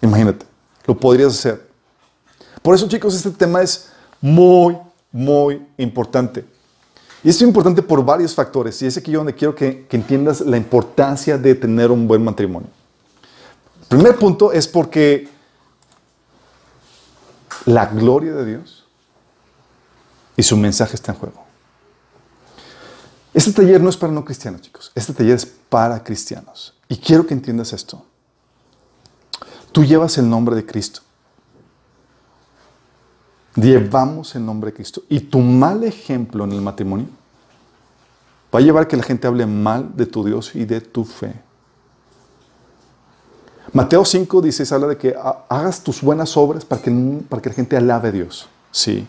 Imagínate, 0.01 0.47
lo 0.87 0.97
podrías 0.97 1.33
hacer. 1.33 1.66
Por 2.67 2.75
eso, 2.75 2.85
chicos, 2.89 3.15
este 3.15 3.31
tema 3.31 3.61
es 3.61 3.87
muy, 4.19 4.77
muy 5.13 5.65
importante. 5.77 6.45
Y 7.23 7.29
es 7.29 7.41
importante 7.41 7.81
por 7.81 8.03
varios 8.03 8.35
factores. 8.35 8.81
Y 8.81 8.87
es 8.87 8.97
aquí 8.97 9.13
donde 9.13 9.33
quiero 9.33 9.55
que, 9.55 9.87
entiendas 9.89 10.41
la 10.41 10.57
importancia 10.57 11.37
de 11.37 11.55
tener 11.55 11.91
un 11.91 12.09
buen 12.09 12.21
matrimonio. 12.21 12.67
El 13.83 13.87
primer 13.87 14.17
punto 14.17 14.51
es 14.51 14.67
porque 14.67 15.29
la 17.63 17.85
gloria 17.85 18.33
de 18.33 18.45
Dios 18.45 18.83
y 20.35 20.43
su 20.43 20.57
mensaje 20.57 20.97
está 20.97 21.13
en 21.13 21.19
juego. 21.19 21.45
Este 23.33 23.53
taller 23.53 23.79
no 23.79 23.89
es 23.89 23.95
para 23.95 24.11
no 24.11 24.25
cristianos, 24.25 24.61
chicos. 24.61 24.91
Este 24.93 25.13
taller 25.13 25.35
es 25.35 25.45
para 25.45 26.03
cristianos. 26.03 26.73
Y 26.89 26.97
quiero 26.97 27.25
que 27.25 27.33
entiendas 27.33 27.71
esto. 27.71 28.03
Tú 29.71 29.85
llevas 29.85 30.17
el 30.17 30.29
nombre 30.29 30.53
de 30.53 30.65
Cristo. 30.65 31.06
Llevamos 33.57 34.35
el 34.35 34.45
nombre 34.45 34.69
de 34.71 34.75
Cristo. 34.75 35.01
Y 35.09 35.19
tu 35.19 35.39
mal 35.39 35.83
ejemplo 35.83 36.43
en 36.43 36.51
el 36.51 36.61
matrimonio 36.61 37.07
va 38.53 38.59
a 38.59 38.61
llevar 38.61 38.83
a 38.83 38.87
que 38.87 38.95
la 38.95 39.03
gente 39.03 39.27
hable 39.27 39.45
mal 39.45 39.95
de 39.95 40.05
tu 40.05 40.23
Dios 40.23 40.55
y 40.55 40.65
de 40.65 40.79
tu 40.79 41.03
fe. 41.03 41.33
Mateo 43.73 44.05
5 44.05 44.41
dice, 44.41 44.63
habla 44.73 44.87
de 44.87 44.97
que 44.97 45.15
ha- 45.17 45.43
hagas 45.49 45.81
tus 45.83 46.01
buenas 46.01 46.37
obras 46.37 46.63
para 46.63 46.81
que, 46.81 46.89
la 46.91 47.53
gente 47.53 47.75
alabe 47.75 48.09
a 48.09 48.11
Dios. 48.11 48.47
Sí. 48.71 49.05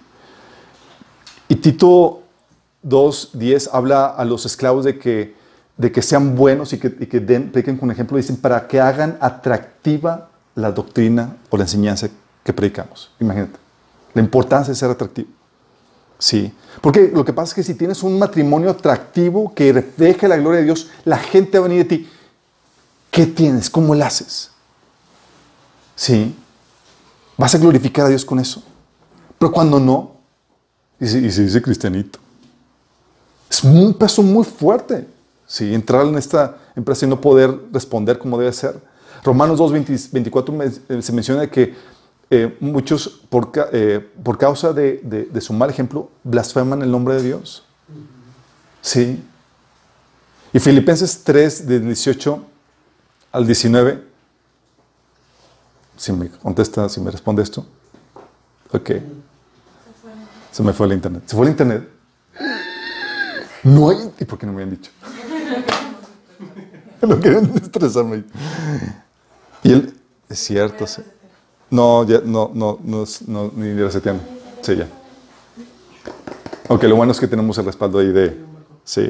Y 1.46 1.56
Tito 1.56 2.22
2.10 2.84 3.70
habla 3.72 4.06
a 4.06 4.24
los 4.24 4.46
esclavos 4.46 4.84
de 4.84 4.98
que, 4.98 5.34
sean 6.02 6.34
buenos 6.34 6.72
y 6.72 6.78
que, 6.78 6.88
y 6.98 7.06
que 7.06 7.20
den, 7.20 7.52
prediquen 7.52 7.76
con 7.76 7.90
ejemplo, 7.90 8.16
dicen, 8.16 8.36
para 8.36 8.66
que 8.66 8.80
hagan 8.80 9.16
atractiva 9.20 10.30
la 10.54 10.72
doctrina 10.72 11.36
o 11.50 11.56
la 11.56 11.64
enseñanza 11.64 12.08
que 12.42 12.52
predicamos. 12.52 13.10
Imagínate, 13.20 13.58
la 14.14 14.22
importancia 14.22 14.72
de 14.72 14.78
ser 14.78 14.90
atractivo. 14.90 15.28
Sí, 16.18 16.52
porque 16.80 17.10
lo 17.14 17.24
que 17.24 17.32
pasa 17.32 17.50
es 17.50 17.54
que 17.54 17.62
si 17.62 17.74
tienes 17.74 18.02
un 18.02 18.18
matrimonio 18.18 18.70
atractivo 18.70 19.54
que 19.54 19.72
refleje 19.72 20.26
la 20.26 20.36
gloria 20.36 20.58
de 20.60 20.64
Dios, 20.66 20.88
la 21.04 21.16
gente 21.18 21.58
va 21.58 21.66
a 21.66 21.68
venir 21.68 21.86
de 21.86 21.96
ti. 21.96 22.08
¿Qué 23.10 23.26
tienes? 23.26 23.70
¿Cómo 23.70 23.94
lo 23.94 24.04
haces? 24.04 24.50
Sí, 25.94 26.34
vas 27.36 27.54
a 27.54 27.58
glorificar 27.58 28.06
a 28.06 28.08
Dios 28.08 28.24
con 28.24 28.38
eso. 28.38 28.62
Pero 29.38 29.52
cuando 29.52 29.78
no, 29.80 30.12
y 31.00 31.06
se, 31.06 31.18
y 31.18 31.30
se 31.30 31.44
dice 31.44 31.62
cristianito, 31.62 32.18
es 33.50 33.62
un 33.64 33.94
peso 33.94 34.22
muy 34.22 34.44
fuerte. 34.44 35.06
Sí, 35.46 35.72
entrar 35.72 36.04
en 36.06 36.16
esta 36.16 36.58
empresa 36.76 37.06
y 37.06 37.08
no 37.08 37.20
poder 37.20 37.58
responder 37.72 38.18
como 38.18 38.36
debe 38.38 38.52
ser. 38.52 38.78
Romanos 39.24 39.58
2, 39.58 39.72
20 39.72 39.96
24 40.12 40.54
me- 40.54 40.66
eh, 40.66 41.00
se 41.02 41.12
menciona 41.12 41.46
que 41.48 41.74
eh, 42.30 42.56
muchos, 42.60 43.08
por, 43.30 43.50
ca- 43.52 43.68
eh, 43.72 44.06
por 44.22 44.36
causa 44.38 44.72
de, 44.72 45.00
de- 45.02 45.40
su 45.40 45.52
mal 45.52 45.70
ejemplo, 45.70 46.10
blasfeman 46.24 46.82
el 46.82 46.90
nombre 46.90 47.14
de 47.14 47.22
Dios. 47.22 47.64
Sí. 48.82 49.22
Y 50.52 50.58
Filipenses 50.60 51.22
3, 51.24 51.66
de 51.66 51.80
18 51.80 52.44
al 53.32 53.46
19, 53.46 54.02
si 55.96 56.12
me 56.12 56.28
contesta, 56.30 56.88
si 56.88 57.00
me 57.00 57.10
responde 57.10 57.42
esto. 57.42 57.66
Ok. 58.72 58.90
Se 60.52 60.62
me 60.62 60.72
fue 60.72 60.86
el 60.86 60.92
internet. 60.94 61.22
¿Se 61.26 61.36
fue 61.36 61.44
el 61.46 61.50
internet? 61.52 61.88
No 63.62 63.90
hay. 63.90 64.10
¿Y 64.18 64.24
por 64.24 64.38
qué 64.38 64.46
no 64.46 64.52
me 64.52 64.62
habían 64.62 64.76
dicho? 64.76 64.90
Lo 67.02 67.20
querían 67.20 67.52
estresarme. 67.56 68.24
Y 69.62 69.72
él, 69.72 69.94
es 70.28 70.38
cierto, 70.38 70.86
sí. 70.86 71.02
No, 71.70 72.04
ya, 72.06 72.20
no, 72.24 72.50
no, 72.54 72.78
no, 72.82 73.04
no, 73.26 73.52
ni 73.54 73.74
reseteando. 73.74 74.22
Sí, 74.62 74.76
ya. 74.76 74.88
Aunque 76.68 76.88
lo 76.88 76.96
bueno 76.96 77.12
es 77.12 77.20
que 77.20 77.26
tenemos 77.26 77.56
el 77.58 77.66
respaldo 77.66 77.98
ahí 77.98 78.08
de. 78.08 78.36
Sí. 78.84 79.08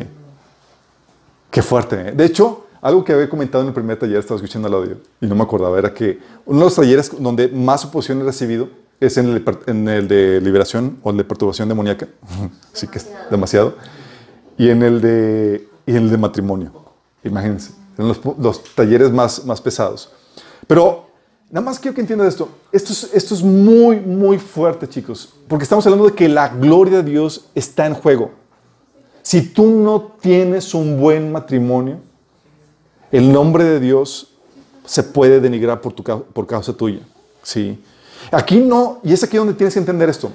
Qué 1.51 1.63
fuerte. 1.63 2.09
¿eh? 2.09 2.13
De 2.13 2.25
hecho, 2.25 2.67
algo 2.81 3.05
que 3.05 3.13
había 3.13 3.29
comentado 3.29 3.63
en 3.63 3.69
el 3.69 3.75
primer 3.75 3.99
taller, 3.99 4.19
estaba 4.19 4.37
escuchando 4.37 4.69
el 4.69 4.75
audio 4.75 4.97
y 5.21 5.27
no 5.27 5.35
me 5.35 5.43
acordaba, 5.43 5.79
era 5.79 5.93
que 5.93 6.19
uno 6.47 6.61
de 6.61 6.65
los 6.65 6.75
talleres 6.75 7.11
donde 7.19 7.49
más 7.49 7.85
oposición 7.85 8.21
he 8.21 8.25
recibido 8.25 8.69
es 9.01 9.17
en 9.17 9.27
el, 9.27 9.45
en 9.67 9.89
el 9.89 10.09
de 10.09 10.41
liberación 10.41 10.99
o 11.03 11.11
el 11.11 11.17
de 11.17 11.25
perturbación 11.25 11.69
demoníaca. 11.69 12.09
Así 12.75 12.87
que 12.87 12.99
es 12.99 13.09
demasiado. 13.31 13.75
Y 14.57 14.71
en 14.71 14.83
el 14.83 15.01
de, 15.01 15.69
y 15.87 15.93
en 15.93 16.05
el 16.05 16.11
de 16.11 16.19
matrimonio. 16.19 16.73
Imagínense. 17.23 17.73
En 17.97 18.09
los, 18.09 18.21
los 18.39 18.63
talleres 18.75 19.11
más, 19.11 19.45
más 19.45 19.61
pesados. 19.61 20.13
Pero 20.67 21.08
nada 21.51 21.65
más 21.65 21.79
quiero 21.79 21.95
que 21.95 22.01
entiendan 22.01 22.29
esto. 22.29 22.49
Esto 22.73 22.93
es, 22.93 23.11
esto 23.15 23.35
es 23.35 23.43
muy, 23.43 24.01
muy 24.01 24.39
fuerte, 24.39 24.89
chicos. 24.89 25.35
Porque 25.49 25.65
estamos 25.65 25.87
hablando 25.87 26.07
de 26.07 26.15
que 26.15 26.29
la 26.29 26.49
gloria 26.49 27.03
de 27.03 27.11
Dios 27.11 27.47
está 27.55 27.87
en 27.87 27.95
juego. 27.95 28.33
Si 29.23 29.43
tú 29.43 29.67
no 29.67 30.15
tienes 30.21 30.75
un 30.75 31.01
buen 31.01 31.33
matrimonio, 31.33 32.01
el 33.11 33.33
nombre 33.33 33.65
de 33.65 33.81
Dios 33.81 34.35
se 34.85 35.03
puede 35.03 35.41
denigrar 35.41 35.81
por, 35.81 35.93
tu, 35.93 36.03
por 36.03 36.47
causa 36.47 36.73
tuya. 36.73 37.01
¿sí? 37.43 37.83
Aquí 38.31 38.59
no, 38.59 39.01
y 39.03 39.13
es 39.13 39.23
aquí 39.23 39.37
donde 39.37 39.55
tienes 39.55 39.75
que 39.75 39.81
entender 39.81 40.09
esto. 40.09 40.33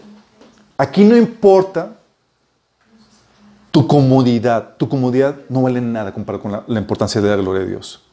Aquí 0.78 1.04
no 1.04 1.16
importa 1.16 1.98
tu 3.72 3.88
comodidad. 3.88 4.76
Tu 4.78 4.88
comodidad 4.88 5.38
no 5.50 5.64
vale 5.64 5.82
nada 5.82 6.14
comparado 6.14 6.44
con 6.44 6.52
la, 6.52 6.64
la 6.68 6.80
importancia 6.80 7.20
de 7.22 7.30
la 7.30 7.36
gloria 7.36 7.64
de 7.64 7.70
Dios. 7.70 8.04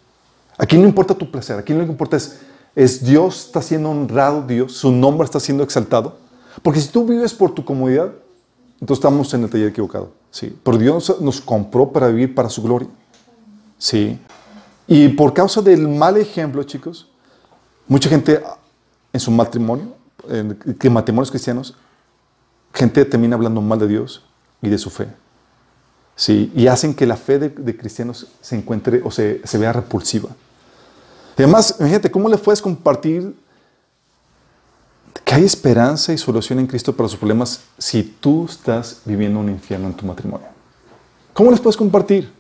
Aquí 0.57 0.77
no 0.77 0.87
importa 0.87 1.15
tu 1.15 1.31
placer. 1.31 1.59
Aquí 1.59 1.73
lo 1.73 1.85
que 1.85 1.91
importa 1.91 2.17
es, 2.17 2.41
es 2.75 3.05
Dios 3.05 3.47
está 3.47 3.63
siendo 3.63 3.91
honrado, 3.91 4.43
Dios, 4.47 4.73
su 4.73 4.93
nombre 4.93 5.25
está 5.25 5.41
siendo 5.41 5.63
exaltado. 5.63 6.17
Porque 6.63 6.81
si 6.81 6.89
tú 6.89 7.05
vives 7.05 7.35
por 7.35 7.53
tu 7.53 7.65
comodidad, 7.65 8.13
entonces 8.81 8.99
estamos 8.99 9.33
en 9.35 9.45
el 9.45 9.51
taller 9.51 9.69
equivocado. 9.69 10.13
Sí. 10.31 10.57
Pero 10.63 10.79
Dios 10.79 11.21
nos, 11.21 11.41
compró 11.41 11.91
para 11.91 12.09
vivir 12.09 12.35
para 12.35 12.49
su 12.49 12.63
gloria. 12.63 12.89
Sí. 13.79 14.19
Y 14.87 15.09
por 15.09 15.35
causa 15.35 15.61
del 15.61 15.89
mal 15.89 16.17
ejemplo, 16.17 16.63
chicos, 16.63 17.09
mucha 17.87 18.09
gente 18.09 18.43
en 19.13 19.21
su 19.21 19.31
matrimonio, 19.31 19.95
en, 20.29 20.59
matrimonios 20.93 21.31
cristianos, 21.31 21.77
gente 22.73 23.05
termina 23.05 23.37
hablando 23.37 23.61
mal 23.61 23.79
de 23.79 23.89
Dios 23.89 24.25
y 24.63 24.69
de 24.69 24.79
su 24.79 24.91
fe. 24.91 25.09
Sí, 26.15 26.53
y 26.55 26.67
hacen 26.67 26.95
que 26.95 27.07
la 27.07 27.17
fe 27.17 27.39
de, 27.39 27.49
de 27.49 27.77
cristianos 27.77 28.27
se 28.41 28.57
encuentre 28.57 29.01
o 29.03 29.11
se, 29.11 29.41
se 29.45 29.59
vea 29.59 29.73
repulsiva. 29.73 30.31
Además, 31.43 31.77
imagínate, 31.79 32.11
¿cómo 32.11 32.29
le 32.29 32.37
puedes 32.37 32.61
compartir 32.61 33.35
que 35.25 35.35
hay 35.35 35.45
esperanza 35.45 36.13
y 36.13 36.19
solución 36.19 36.59
en 36.59 36.67
Cristo 36.67 36.95
para 36.95 37.09
sus 37.09 37.19
problemas 37.19 37.63
si 37.79 38.03
tú 38.03 38.45
estás 38.45 39.01
viviendo 39.07 39.41
un 39.41 39.49
infierno 39.49 39.87
en 39.87 39.95
tu 39.95 40.05
matrimonio? 40.05 40.49
¿Cómo 41.33 41.51
les 41.51 41.59
puedes 41.59 41.79
compartir? 41.79 42.31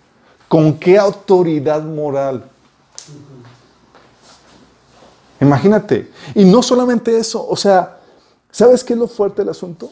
¿Con 0.48 0.78
qué 0.78 0.98
autoridad 0.98 1.82
moral? 1.82 2.44
Imagínate. 5.40 6.10
Y 6.34 6.44
no 6.44 6.62
solamente 6.62 7.16
eso, 7.16 7.46
o 7.48 7.56
sea, 7.56 8.00
¿sabes 8.50 8.84
qué 8.84 8.92
es 8.92 8.98
lo 8.98 9.08
fuerte 9.08 9.40
del 9.40 9.48
asunto? 9.48 9.90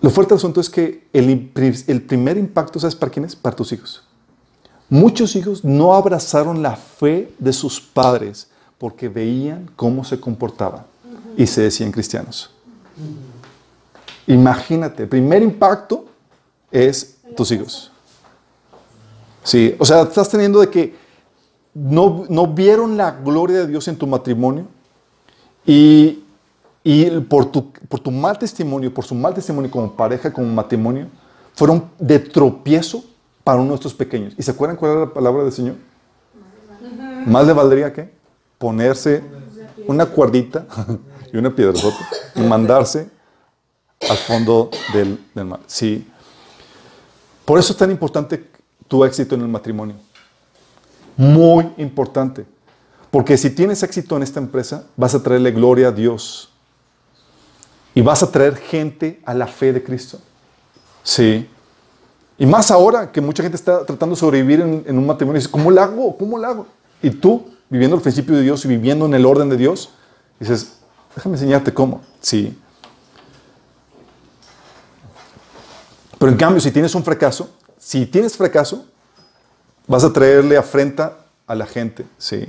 Lo 0.00 0.10
fuerte 0.10 0.34
del 0.34 0.38
asunto 0.38 0.60
es 0.60 0.70
que 0.70 1.08
el, 1.12 1.50
el 1.88 2.02
primer 2.02 2.36
impacto, 2.36 2.78
¿sabes 2.78 2.94
para 2.94 3.10
quién 3.10 3.24
es? 3.24 3.34
Para 3.34 3.56
tus 3.56 3.72
hijos. 3.72 4.04
Muchos 4.92 5.36
hijos 5.36 5.64
no 5.64 5.94
abrazaron 5.94 6.62
la 6.62 6.76
fe 6.76 7.32
de 7.38 7.54
sus 7.54 7.80
padres 7.80 8.48
porque 8.76 9.08
veían 9.08 9.70
cómo 9.74 10.04
se 10.04 10.20
comportaban 10.20 10.84
y 11.34 11.46
se 11.46 11.62
decían 11.62 11.90
cristianos. 11.90 12.50
Imagínate, 14.26 15.06
primer 15.06 15.42
impacto 15.42 16.04
es 16.70 17.16
tus 17.34 17.50
hijos. 17.52 17.90
Sí, 19.42 19.74
o 19.78 19.86
sea, 19.86 20.02
estás 20.02 20.28
teniendo 20.28 20.60
de 20.60 20.68
que 20.68 20.94
no, 21.72 22.26
no 22.28 22.48
vieron 22.48 22.98
la 22.98 23.12
gloria 23.12 23.60
de 23.60 23.68
Dios 23.68 23.88
en 23.88 23.96
tu 23.96 24.06
matrimonio 24.06 24.66
y, 25.64 26.22
y 26.84 27.08
por, 27.30 27.46
tu, 27.46 27.72
por 27.88 27.98
tu 27.98 28.10
mal 28.10 28.38
testimonio, 28.38 28.92
por 28.92 29.06
su 29.06 29.14
mal 29.14 29.32
testimonio 29.32 29.70
como 29.70 29.90
pareja, 29.90 30.30
como 30.30 30.48
matrimonio, 30.48 31.06
fueron 31.54 31.88
de 31.98 32.18
tropiezo 32.18 33.04
para 33.44 33.60
uno 33.60 33.70
de 33.70 33.76
estos 33.76 33.94
pequeños. 33.94 34.34
¿Y 34.38 34.42
se 34.42 34.50
acuerdan 34.50 34.76
cuál 34.76 34.92
era 34.92 35.00
la 35.00 35.12
palabra 35.12 35.42
del 35.44 35.52
Señor? 35.52 35.76
Más 37.26 37.46
le 37.46 37.52
valdría 37.52 37.92
que 37.92 38.10
ponerse 38.58 39.22
una 39.86 40.06
cuerdita 40.06 40.66
y 41.32 41.36
una 41.36 41.54
piedra 41.54 41.78
y 42.34 42.40
mandarse 42.40 43.08
al 44.08 44.16
fondo 44.16 44.70
del, 44.92 45.18
del 45.34 45.44
mar. 45.44 45.60
Sí. 45.66 46.06
Por 47.44 47.58
eso 47.58 47.72
es 47.72 47.78
tan 47.78 47.90
importante 47.90 48.48
tu 48.88 49.04
éxito 49.04 49.34
en 49.34 49.42
el 49.42 49.48
matrimonio. 49.48 49.96
Muy 51.16 51.68
importante. 51.76 52.44
Porque 53.10 53.36
si 53.36 53.50
tienes 53.50 53.82
éxito 53.82 54.16
en 54.16 54.22
esta 54.22 54.40
empresa, 54.40 54.86
vas 54.96 55.14
a 55.14 55.22
traerle 55.22 55.50
gloria 55.50 55.88
a 55.88 55.92
Dios. 55.92 56.50
Y 57.94 58.00
vas 58.00 58.22
a 58.22 58.30
traer 58.30 58.56
gente 58.56 59.20
a 59.24 59.34
la 59.34 59.46
fe 59.46 59.72
de 59.72 59.82
Cristo. 59.82 60.18
Sí. 61.02 61.48
Y 62.38 62.46
más 62.46 62.70
ahora 62.70 63.12
que 63.12 63.20
mucha 63.20 63.42
gente 63.42 63.56
está 63.56 63.84
tratando 63.84 64.14
de 64.14 64.20
sobrevivir 64.20 64.60
en, 64.60 64.98
un 64.98 65.06
matrimonio. 65.06 65.38
Y 65.38 65.42
dice, 65.42 65.50
¿cómo 65.50 65.70
lo 65.70 65.80
hago? 65.80 66.16
¿Cómo 66.16 66.38
lo 66.38 66.46
hago? 66.46 66.66
Y 67.02 67.10
tú, 67.10 67.46
viviendo 67.68 67.96
el 67.96 68.02
principio 68.02 68.34
de 68.34 68.42
Dios 68.42 68.64
y 68.64 68.68
viviendo 68.68 69.06
en 69.06 69.14
el 69.14 69.26
orden 69.26 69.48
de 69.48 69.56
Dios, 69.56 69.90
dices, 70.40 70.78
déjame 71.14 71.36
enseñarte 71.36 71.72
cómo. 71.72 72.02
Sí. 72.20 72.58
Pero 76.18 76.32
en 76.32 76.38
cambio, 76.38 76.60
si 76.60 76.70
tienes 76.70 76.94
un 76.94 77.04
fracaso, 77.04 77.50
si 77.78 78.06
tienes 78.06 78.36
fracaso, 78.36 78.86
vas 79.86 80.04
a 80.04 80.12
traerle 80.12 80.56
afrenta 80.56 81.18
a 81.46 81.54
la 81.54 81.66
gente. 81.66 82.06
Sí. 82.16 82.46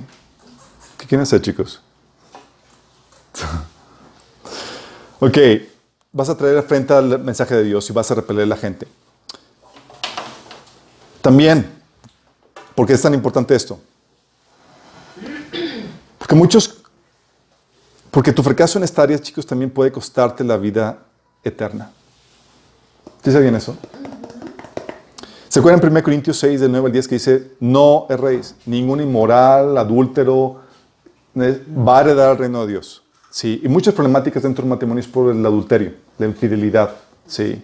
¿Qué 0.98 1.08
quieren 1.08 1.24
hacer, 1.24 1.42
chicos? 1.42 1.82
ok. 5.20 5.38
Vas 6.12 6.30
a 6.30 6.38
traer 6.38 6.58
afrenta 6.60 7.00
al 7.00 7.20
mensaje 7.20 7.56
de 7.56 7.64
Dios 7.64 7.90
y 7.90 7.94
vas 7.94 8.12
a 8.12 8.16
repeler 8.16 8.44
a 8.44 8.48
la 8.48 8.58
gente. 8.58 8.88
También, 11.24 11.66
¿por 12.76 12.86
qué 12.86 12.92
es 12.92 13.02
tan 13.02 13.14
importante 13.14 13.56
esto? 13.56 13.80
Porque 16.20 16.36
muchos, 16.36 16.84
porque 18.12 18.34
tu 18.34 18.44
fracaso 18.44 18.78
en 18.78 18.84
esta 18.84 19.04
área, 19.04 19.18
chicos, 19.18 19.46
también 19.46 19.72
puede 19.72 19.90
costarte 19.90 20.44
la 20.44 20.58
vida 20.58 21.00
eterna. 21.42 21.92
¿Sí 23.24 23.32
sabían 23.32 23.56
eso? 23.56 23.78
¿Se 25.48 25.60
acuerdan 25.60 25.82
en 25.82 25.92
1 25.92 26.04
Corintios 26.04 26.38
6, 26.40 26.60
del 26.60 26.72
9 26.72 26.88
al 26.88 26.92
10, 26.92 27.08
que 27.08 27.16
dice, 27.16 27.52
no 27.62 28.06
erréis, 28.10 28.56
ningún 28.66 29.00
inmoral, 29.00 29.78
adúltero, 29.78 30.60
va 31.38 32.00
a 32.00 32.02
heredar 32.02 32.32
el 32.32 32.38
reino 32.38 32.66
de 32.66 32.74
Dios? 32.74 33.02
Sí, 33.30 33.62
y 33.64 33.70
muchas 33.70 33.94
problemáticas 33.94 34.44
dentro 34.44 34.64
del 34.64 34.72
matrimonio 34.72 35.00
es 35.00 35.08
por 35.08 35.34
el 35.34 35.46
adulterio, 35.46 35.94
la 36.18 36.26
infidelidad, 36.26 36.94
sí. 37.26 37.64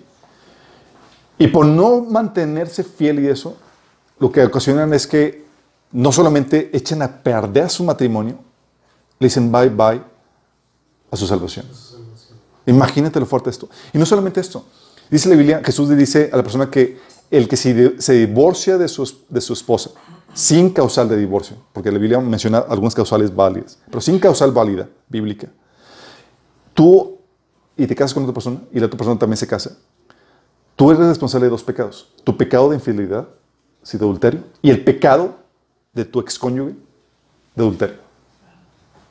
Y 1.40 1.48
por 1.48 1.66
no 1.66 2.02
mantenerse 2.02 2.84
fiel 2.84 3.22
y 3.22 3.28
eso, 3.28 3.58
lo 4.20 4.32
que 4.32 4.44
ocasionan 4.44 4.94
es 4.94 5.08
que 5.08 5.46
no 5.92 6.12
solamente 6.12 6.70
echen 6.76 7.02
a 7.02 7.24
perder 7.24 7.70
su 7.70 7.84
matrimonio, 7.84 8.38
le 9.18 9.26
dicen 9.28 9.52
bye 9.52 9.70
bye 9.70 10.02
a 11.10 11.16
su 11.16 11.26
salvación. 11.26 11.66
Imagínate 12.66 13.20
lo 13.20 13.26
fuerte 13.26 13.50
esto. 13.50 13.68
Y 13.94 13.98
no 13.98 14.06
solamente 14.06 14.40
esto. 14.40 14.64
Dice 15.10 15.28
la 15.30 15.36
Biblia, 15.36 15.62
Jesús 15.64 15.90
le 15.90 15.96
dice 15.96 16.30
a 16.32 16.38
la 16.38 16.44
persona 16.44 16.70
que 16.70 17.00
el 17.32 17.48
que 17.48 17.58
se, 17.58 18.00
se 18.00 18.14
divorcia 18.14 18.78
de 18.78 18.88
su, 18.88 19.12
de 19.30 19.42
su 19.42 19.54
esposa 19.54 19.92
sin 20.34 20.70
causal 20.70 21.10
de 21.10 21.18
divorcio, 21.18 21.58
porque 21.74 21.92
la 21.92 21.98
Biblia 21.98 22.20
menciona 22.20 22.60
algunas 22.60 22.94
causales 22.94 23.36
válidas, 23.36 23.80
pero 23.86 24.02
sin 24.02 24.20
causal 24.20 24.52
válida, 24.52 24.88
bíblica, 25.08 25.48
tú 26.74 27.18
y 27.76 27.88
te 27.88 27.96
casas 27.96 28.14
con 28.14 28.24
otra 28.24 28.34
persona 28.34 28.62
y 28.72 28.80
la 28.80 28.86
otra 28.86 28.98
persona 28.98 29.18
también 29.18 29.38
se 29.38 29.48
casa, 29.48 29.78
tú 30.80 30.92
eres 30.92 31.06
responsable 31.06 31.48
de 31.48 31.50
dos 31.52 31.62
pecados. 31.62 32.08
Tu 32.24 32.38
pecado 32.38 32.70
de 32.70 32.76
infidelidad, 32.78 33.28
sí, 33.84 33.98
de 33.98 34.06
adulterio, 34.06 34.44
y 34.62 34.70
el 34.70 34.82
pecado 34.82 35.36
de 35.92 36.06
tu 36.06 36.22
excónyuge 36.22 36.74
de 37.54 37.62
adulterio. 37.62 37.98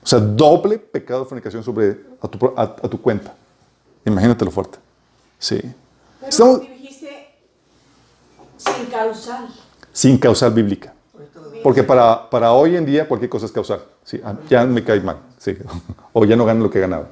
O 0.02 0.06
sea, 0.06 0.18
doble 0.18 0.78
pecado 0.78 1.20
de 1.24 1.26
fornicación 1.26 1.62
sobre 1.62 2.00
a 2.22 2.26
tu, 2.28 2.54
a, 2.56 2.62
a 2.62 2.88
tu 2.88 2.98
cuenta. 3.02 3.34
Imagínate 4.06 4.46
lo 4.46 4.50
fuerte. 4.50 4.78
Sí. 5.38 5.60
Pero 6.20 6.30
Estamos- 6.30 6.60
dijiste 6.62 7.34
sin 8.56 8.86
causal. 8.86 9.48
Sin 9.92 10.16
causal 10.16 10.52
bíblica. 10.54 10.94
Porque 11.62 11.82
para, 11.82 12.30
para 12.30 12.52
hoy 12.54 12.76
en 12.76 12.86
día 12.86 13.06
cualquier 13.06 13.28
cosa 13.28 13.44
es 13.44 13.52
causal. 13.52 13.82
Sí, 14.04 14.18
ah, 14.24 14.34
ya 14.48 14.64
me 14.64 14.82
cae 14.82 15.00
mal. 15.00 15.18
Sí. 15.36 15.54
O 16.14 16.24
ya 16.24 16.34
no 16.34 16.46
gano 16.46 16.64
lo 16.64 16.70
que 16.70 16.80
ganaba. 16.80 17.08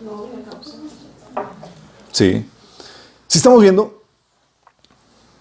No, 0.00 0.28
la 0.34 0.50
causal. 0.50 0.80
Sí. 2.14 2.48
Si 3.26 3.38
estamos 3.38 3.60
viendo, 3.60 4.04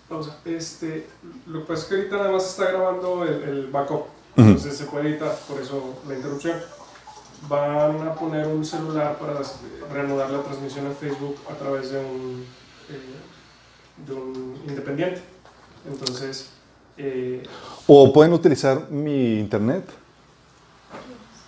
Pausa. 0.09 0.39
Este, 0.43 1.05
lo 1.45 1.59
que 1.59 1.65
pasa 1.67 1.83
es 1.83 1.87
que 1.87 1.95
ahorita 1.95 2.17
nada 2.17 2.31
más 2.31 2.49
está 2.49 2.71
grabando 2.71 3.23
el, 3.25 3.43
el 3.43 3.67
backup. 3.67 4.05
Entonces 4.35 4.75
se 4.75 4.85
puede 4.85 5.09
editar, 5.09 5.37
por 5.47 5.61
eso 5.61 5.99
la 6.07 6.15
interrupción. 6.15 6.59
Van 7.47 8.07
a 8.07 8.15
poner 8.15 8.47
un 8.47 8.65
celular 8.65 9.19
para 9.19 9.39
reanudar 9.91 10.31
la 10.31 10.41
transmisión 10.41 10.87
en 10.87 10.95
Facebook 10.95 11.35
a 11.47 11.53
través 11.53 11.91
de 11.91 11.99
un, 11.99 12.43
eh, 12.89 14.07
de 14.07 14.13
un 14.13 14.59
independiente. 14.67 15.21
Entonces, 15.87 16.49
eh, 16.97 17.43
o 17.85 18.11
pueden 18.11 18.33
utilizar 18.33 18.89
mi 18.89 19.39
internet. 19.39 19.85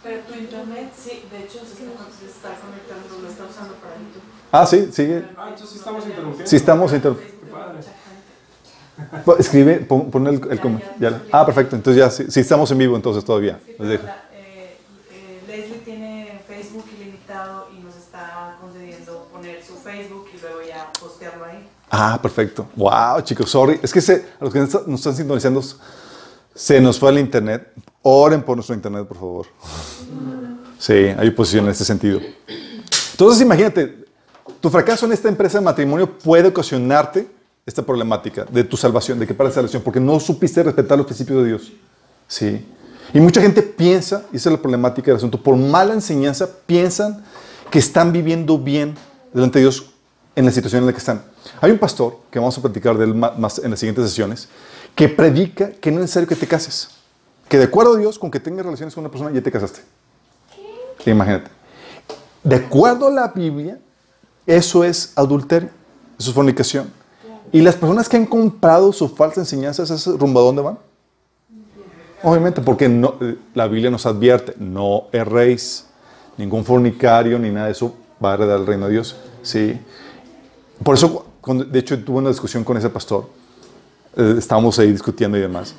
Pero 0.04 0.22
tu 0.22 0.36
internet, 0.36 0.94
sí, 0.96 1.24
de 1.32 1.46
hecho 1.46 1.66
se 1.66 1.74
está, 1.74 2.06
se 2.20 2.26
está 2.28 2.50
conectando, 2.62 3.24
lo 3.24 3.28
está 3.28 3.46
usando 3.46 3.74
para 3.78 3.96
YouTube. 3.96 4.35
Ah, 4.62 4.66
sí, 4.66 4.90
sigue. 4.92 5.26
ah, 5.38 5.46
entonces 5.50 5.70
sí 5.72 5.78
estamos 5.78 6.06
interrumpiendo. 6.06 6.48
Sí 6.50 6.56
estamos 6.56 6.94
inter- 6.94 7.14
Qué 7.16 7.52
padre. 7.52 9.40
Escribe, 9.40 9.76
pon, 9.80 10.10
pon 10.12 10.28
el, 10.28 10.42
el 10.50 10.60
com- 10.60 10.80
ya. 11.00 11.22
Ah, 11.32 11.46
perfecto. 11.46 11.76
Entonces 11.76 12.00
ya, 12.00 12.10
sí, 12.10 12.26
sí 12.30 12.40
estamos 12.40 12.70
en 12.72 12.78
vivo 12.78 12.96
entonces 12.96 13.24
todavía. 13.26 13.60
Sí, 13.66 13.74
Les 13.80 13.88
dejo. 13.90 14.06
la- 14.06 14.24
eh, 14.34 14.78
eh, 15.12 15.42
Leslie 15.48 15.80
tiene 15.80 16.42
Facebook 16.48 16.86
ilimitado 17.00 17.68
y 17.78 17.84
nos 17.84 17.96
está 17.98 18.58
concediendo 18.62 19.28
postearlo 21.00 21.46
ahí. 21.46 21.68
Ah, 21.90 22.20
perfecto. 22.22 22.68
Wow, 22.76 23.22
chicos, 23.24 23.50
sorry. 23.50 23.80
Es 23.82 23.92
que 23.94 24.02
se, 24.02 24.26
a 24.40 24.44
los 24.44 24.54
que 24.54 24.60
nos 24.60 25.00
están 25.00 25.16
sintonizando, 25.16 25.62
se 26.54 26.82
nos 26.82 27.00
fue 27.00 27.12
el 27.12 27.20
internet. 27.20 27.72
Oren 28.02 28.42
por 28.44 28.56
nuestro 28.58 28.76
internet, 28.76 29.06
por 29.08 29.18
favor. 29.18 29.48
Sí, 30.80 30.94
hay 30.94 31.28
oposición 31.30 31.66
en 31.66 31.72
este 31.72 31.86
sentido. 31.86 32.20
Entonces, 33.12 33.42
imagínate, 33.42 34.05
tu 34.66 34.72
fracaso 34.72 35.06
en 35.06 35.12
esta 35.12 35.30
empresa 35.30 35.60
de 35.60 35.64
matrimonio 35.64 36.18
puede 36.18 36.48
ocasionarte 36.48 37.28
esta 37.68 37.84
problemática 37.84 38.46
de 38.46 38.64
tu 38.64 38.76
salvación, 38.76 39.20
de 39.20 39.28
que 39.28 39.36
para 39.36 39.52
salvación, 39.52 39.84
porque 39.84 40.00
no 40.00 40.20
supiste 40.20 40.64
respetar 40.64 40.98
los 40.98 41.06
principios 41.06 41.44
de 41.44 41.50
Dios. 41.50 41.72
Sí. 42.28 42.66
Y 43.14 43.20
mucha 43.20 43.42
gente 43.42 43.62
piensa, 43.62 44.26
y 44.34 44.38
esa 44.38 44.50
es 44.50 44.54
la 44.54 44.60
problemática 44.60 45.06
del 45.12 45.18
asunto, 45.18 45.40
por 45.40 45.56
mala 45.56 45.94
enseñanza 45.94 46.50
piensan 46.66 47.24
que 47.70 47.78
están 47.78 48.12
viviendo 48.12 48.58
bien 48.58 48.96
delante 49.32 49.60
de 49.60 49.66
Dios 49.66 49.86
en 50.36 50.46
la 50.46 50.52
situación 50.52 50.82
en 50.82 50.88
la 50.88 50.94
que 50.94 50.98
están. 50.98 51.22
Hay 51.62 51.70
un 51.70 51.78
pastor, 51.78 52.18
que 52.32 52.40
vamos 52.40 52.58
a 52.58 52.62
platicar 52.64 52.98
de 52.98 53.06
él 53.06 53.14
más 53.14 53.60
en 53.60 53.70
las 53.70 53.80
siguientes 53.80 54.04
sesiones, 54.10 54.48
que 54.96 55.10
predica 55.10 55.74
que 55.74 55.92
no 55.92 55.98
es 55.98 56.06
necesario 56.06 56.28
que 56.28 56.36
te 56.36 56.48
cases. 56.48 56.90
Que 57.48 57.60
de 57.60 57.66
acuerdo 57.66 57.94
a 57.94 57.98
Dios, 58.00 58.18
con 58.18 58.32
que 58.32 58.40
tengas 58.40 58.66
relaciones 58.66 58.96
con 58.96 59.04
una 59.04 59.12
persona, 59.12 59.30
ya 59.30 59.44
te 59.44 59.52
casaste. 59.52 59.82
Imagínate. 61.06 61.52
De 62.44 62.56
acuerdo 62.56 63.10
a 63.10 63.12
la 63.12 63.28
Biblia, 63.28 63.78
eso 64.46 64.84
es 64.84 65.14
adulterio, 65.16 65.70
eso 66.18 66.30
es 66.30 66.36
fornicación. 66.36 66.92
Y 67.52 67.62
las 67.62 67.76
personas 67.76 68.10
que 68.10 68.18
han 68.18 68.26
comprado 68.26 68.92
su 68.92 69.08
falsa 69.10 69.40
enseñanza, 69.40 69.84
¿es 69.84 70.08
rumbo 70.08 70.40
a 70.40 70.44
dónde 70.44 70.62
van? 70.62 70.78
Obviamente, 72.24 72.62
porque 72.62 72.90
la 73.54 73.68
Biblia 73.68 73.92
nos 73.92 74.06
advierte, 74.06 74.56
no 74.58 75.04
erréis, 75.12 75.86
ningún 76.38 76.66
fornicario 76.66 77.38
ni 77.40 77.50
nada 77.50 77.68
de 77.68 77.72
eso 77.74 77.96
va 78.24 78.32
a 78.32 78.34
heredar 78.36 78.60
el 78.60 78.68
reino 78.68 78.88
de 78.88 78.94
Dios. 78.94 79.16
Sí. 79.42 79.80
Por 80.84 80.96
eso, 80.96 81.26
de 81.46 81.80
hecho, 81.80 82.04
tuve 82.04 82.18
una 82.18 82.30
discusión 82.30 82.64
con 82.64 82.78
ese 82.78 82.90
pastor. 82.90 83.30
Eh, 84.16 84.36
estábamos 84.38 84.78
ahí 84.80 84.92
discutiendo 84.92 85.38
y 85.38 85.42
demás. 85.42 85.76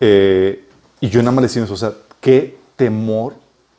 Eh, 0.00 0.68
y 1.00 1.08
yo 1.08 1.20
nada 1.20 1.32
más 1.32 1.42
le 1.42 1.48
decía, 1.48 1.72
o 1.72 1.76
sea, 1.76 1.92
qué 2.20 2.56
temor 2.76 3.34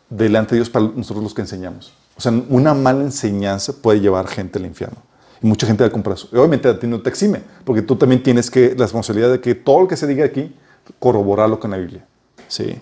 delante 0.10 0.52
de 0.52 0.60
Dios 0.60 0.70
para 0.70 0.86
nosotros 0.86 1.24
los 1.24 1.34
que 1.34 1.42
enseñamos. 1.42 1.94
O 2.18 2.22
sea, 2.22 2.32
una 2.50 2.74
mala 2.74 3.02
enseñanza 3.02 3.74
puede 3.74 4.00
llevar 4.00 4.28
gente 4.28 4.60
al 4.60 4.66
infierno. 4.66 4.98
Y 5.42 5.48
mucha 5.48 5.68
gente 5.68 5.84
va 5.84 5.90
a 5.90 5.92
comprar 5.92 6.16
eso. 6.16 6.30
Obviamente 6.32 6.70
a 6.70 6.80
ti 6.80 6.88
te 6.88 7.10
exime, 7.10 7.42
porque 7.64 7.82
tú 7.82 7.96
también 7.96 8.24
tienes 8.24 8.50
que 8.50 8.70
la 8.70 8.86
responsabilidad 8.86 9.32
de 9.32 9.42
que 9.42 9.54
todo 9.54 9.82
lo 9.82 9.88
que 9.88 9.98
se 9.98 10.08
diga 10.08 10.26
aquí, 10.26 10.56
corroborarlo 11.00 11.60
con 11.60 11.72
la 11.72 11.78
Biblia. 11.78 12.06
¿Sí? 12.48 12.80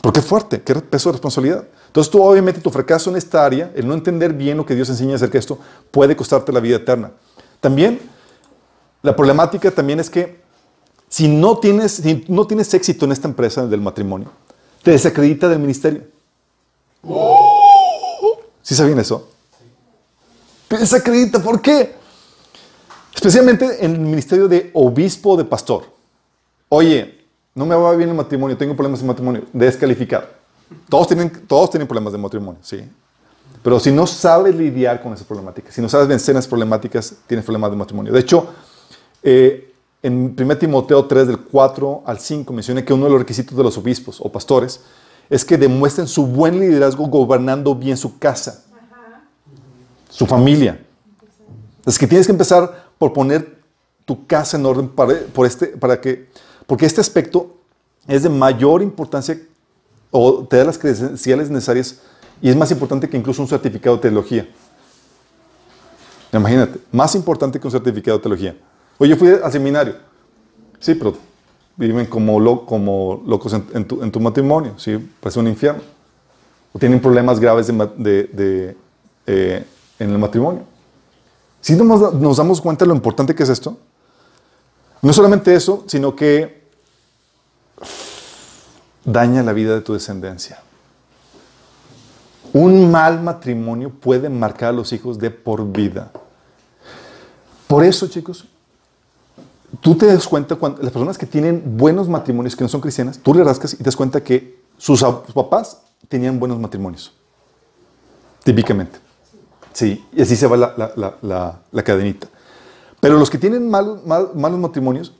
Porque 0.00 0.20
es 0.20 0.26
fuerte, 0.26 0.62
qué 0.62 0.74
peso 0.76 1.10
de 1.10 1.12
responsabilidad. 1.12 1.66
Entonces 1.88 2.10
tú 2.10 2.22
obviamente 2.22 2.60
tu 2.60 2.70
fracaso 2.70 3.10
en 3.10 3.16
esta 3.16 3.44
área, 3.44 3.70
el 3.74 3.86
no 3.86 3.94
entender 3.94 4.32
bien 4.32 4.56
lo 4.56 4.64
que 4.64 4.74
Dios 4.74 4.88
enseña 4.88 5.16
acerca 5.16 5.34
de 5.34 5.40
esto, 5.40 5.58
puede 5.90 6.16
costarte 6.16 6.50
la 6.50 6.60
vida 6.60 6.76
eterna. 6.76 7.12
También, 7.60 8.00
la 9.02 9.14
problemática 9.14 9.70
también 9.70 10.00
es 10.00 10.08
que 10.08 10.40
si 11.08 11.28
no 11.28 11.58
tienes, 11.58 11.92
si 11.92 12.24
no 12.28 12.46
tienes 12.46 12.72
éxito 12.72 13.04
en 13.04 13.12
esta 13.12 13.28
empresa 13.28 13.66
del 13.66 13.82
matrimonio, 13.82 14.30
te 14.82 14.92
desacredita 14.92 15.48
del 15.48 15.58
ministerio. 15.58 16.04
¿Sí 18.72 18.76
sabían 18.76 19.00
eso? 19.00 19.28
Desacredita, 20.70 21.42
¿por 21.42 21.60
qué? 21.60 21.94
Especialmente 23.14 23.84
en 23.84 23.92
el 23.92 24.00
ministerio 24.00 24.48
de 24.48 24.70
obispo 24.72 25.36
de 25.36 25.44
pastor. 25.44 25.84
Oye, 26.70 27.26
no 27.54 27.66
me 27.66 27.74
va 27.74 27.94
bien 27.94 28.08
el 28.08 28.14
matrimonio, 28.14 28.56
tengo 28.56 28.74
problemas 28.74 29.00
de 29.00 29.06
matrimonio, 29.06 29.44
descalificado. 29.52 30.26
Todos 30.88 31.08
tienen, 31.08 31.46
todos 31.46 31.68
tienen 31.68 31.86
problemas 31.86 32.14
de 32.14 32.18
matrimonio, 32.18 32.62
sí. 32.62 32.82
Pero 33.62 33.78
si 33.78 33.92
no 33.92 34.06
sabes 34.06 34.54
lidiar 34.54 35.02
con 35.02 35.12
esas 35.12 35.26
problemáticas, 35.26 35.74
si 35.74 35.82
no 35.82 35.90
sabes 35.90 36.08
vencer 36.08 36.34
esas 36.34 36.48
problemáticas, 36.48 37.16
tienes 37.26 37.44
problemas 37.44 37.72
de 37.72 37.76
matrimonio. 37.76 38.10
De 38.10 38.20
hecho, 38.20 38.54
eh, 39.22 39.74
en 40.02 40.34
1 40.34 40.56
Timoteo 40.56 41.04
3, 41.04 41.26
del 41.26 41.40
4 41.40 42.04
al 42.06 42.18
5, 42.18 42.50
menciona 42.54 42.82
que 42.82 42.94
uno 42.94 43.04
de 43.04 43.10
los 43.10 43.20
requisitos 43.20 43.54
de 43.54 43.64
los 43.64 43.76
obispos 43.76 44.18
o 44.18 44.32
pastores 44.32 44.80
es 45.28 45.44
que 45.44 45.56
demuestren 45.56 46.06
su 46.06 46.26
buen 46.26 46.58
liderazgo 46.60 47.06
gobernando 47.06 47.74
bien 47.74 47.96
su 47.96 48.18
casa, 48.18 48.64
su 50.08 50.26
familia. 50.26 50.84
Es 51.86 51.98
que 51.98 52.06
tienes 52.06 52.26
que 52.26 52.32
empezar 52.32 52.90
por 52.98 53.12
poner 53.12 53.60
tu 54.04 54.26
casa 54.26 54.56
en 54.56 54.66
orden 54.66 54.88
para, 54.88 55.18
por 55.32 55.46
este, 55.46 55.68
para 55.68 56.00
que, 56.00 56.28
porque 56.66 56.86
este 56.86 57.00
aspecto 57.00 57.56
es 58.06 58.22
de 58.22 58.28
mayor 58.28 58.82
importancia 58.82 59.40
o 60.10 60.44
te 60.44 60.58
da 60.58 60.64
las 60.64 60.78
credenciales 60.78 61.50
necesarias 61.50 62.00
y 62.40 62.50
es 62.50 62.56
más 62.56 62.70
importante 62.70 63.08
que 63.08 63.16
incluso 63.16 63.42
un 63.42 63.48
certificado 63.48 63.96
de 63.96 64.02
teología. 64.02 64.48
Imagínate, 66.32 66.80
más 66.90 67.14
importante 67.14 67.60
que 67.60 67.66
un 67.66 67.70
certificado 67.70 68.18
de 68.18 68.22
teología. 68.22 68.56
Oye, 68.98 69.16
fui 69.16 69.28
al 69.28 69.52
seminario. 69.52 69.96
Sí, 70.80 70.94
pero 70.94 71.16
viven 71.76 72.06
como, 72.06 72.38
locos 72.40 73.52
en, 73.52 73.84
tu, 73.86 74.20
matrimonio, 74.20 74.74
¿sí? 74.78 74.96
Parece 75.20 75.40
un 75.40 75.48
infierno. 75.48 75.82
O 76.72 76.78
tienen 76.78 77.00
problemas 77.00 77.38
graves 77.38 77.70
eh, 77.70 78.74
en 79.98 80.10
el 80.10 80.18
matrimonio. 80.18 80.62
Si 81.60 81.74
nos, 81.74 82.14
nos 82.14 82.36
damos 82.36 82.60
cuenta 82.60 82.84
de 82.84 82.88
lo 82.88 82.94
importante 82.94 83.34
que 83.34 83.42
es 83.42 83.48
esto, 83.48 83.76
no 85.02 85.12
solamente 85.12 85.54
eso, 85.54 85.84
sino 85.86 86.14
que 86.14 86.62
daña 89.04 89.42
la 89.42 89.52
vida 89.52 89.74
de 89.74 89.80
tu 89.80 89.94
descendencia. 89.94 90.62
Un 92.52 92.90
mal 92.90 93.22
matrimonio 93.22 93.90
puede 93.90 94.28
marcar 94.28 94.70
a 94.70 94.72
los 94.72 94.92
hijos 94.92 95.18
de 95.18 95.30
por 95.30 95.72
vida. 95.72 96.10
Por 97.66 97.84
eso, 97.84 98.08
chicos, 98.08 98.46
tú 99.80 99.94
te 99.94 100.06
das 100.06 100.26
cuenta 100.26 100.56
cuando 100.56 100.82
las 100.82 100.92
personas 100.92 101.18
que 101.18 101.26
tienen 101.26 101.76
buenos 101.76 102.08
matrimonios, 102.08 102.56
que 102.56 102.64
no 102.64 102.68
son 102.68 102.80
cristianas, 102.80 103.18
tú 103.18 103.34
le 103.34 103.44
rascas 103.44 103.74
y 103.74 103.78
te 103.78 103.84
das 103.84 103.96
cuenta 103.96 104.22
que 104.22 104.60
sus, 104.76 105.02
papás 105.02 105.82
tenían 106.08 106.38
buenos 106.38 106.58
matrimonios. 106.58 107.12
Típicamente. 108.44 108.98
Sí, 109.72 110.04
y 110.12 110.22
así 110.22 110.36
se 110.36 110.46
va 110.46 110.56
la, 110.56 111.82
cadenita. 111.84 112.28
Pero 113.00 113.18
los 113.18 113.30
que 113.30 113.38
tienen 113.38 113.68
malos, 113.68 114.04
malos 114.04 114.58
matrimonios 114.58 115.14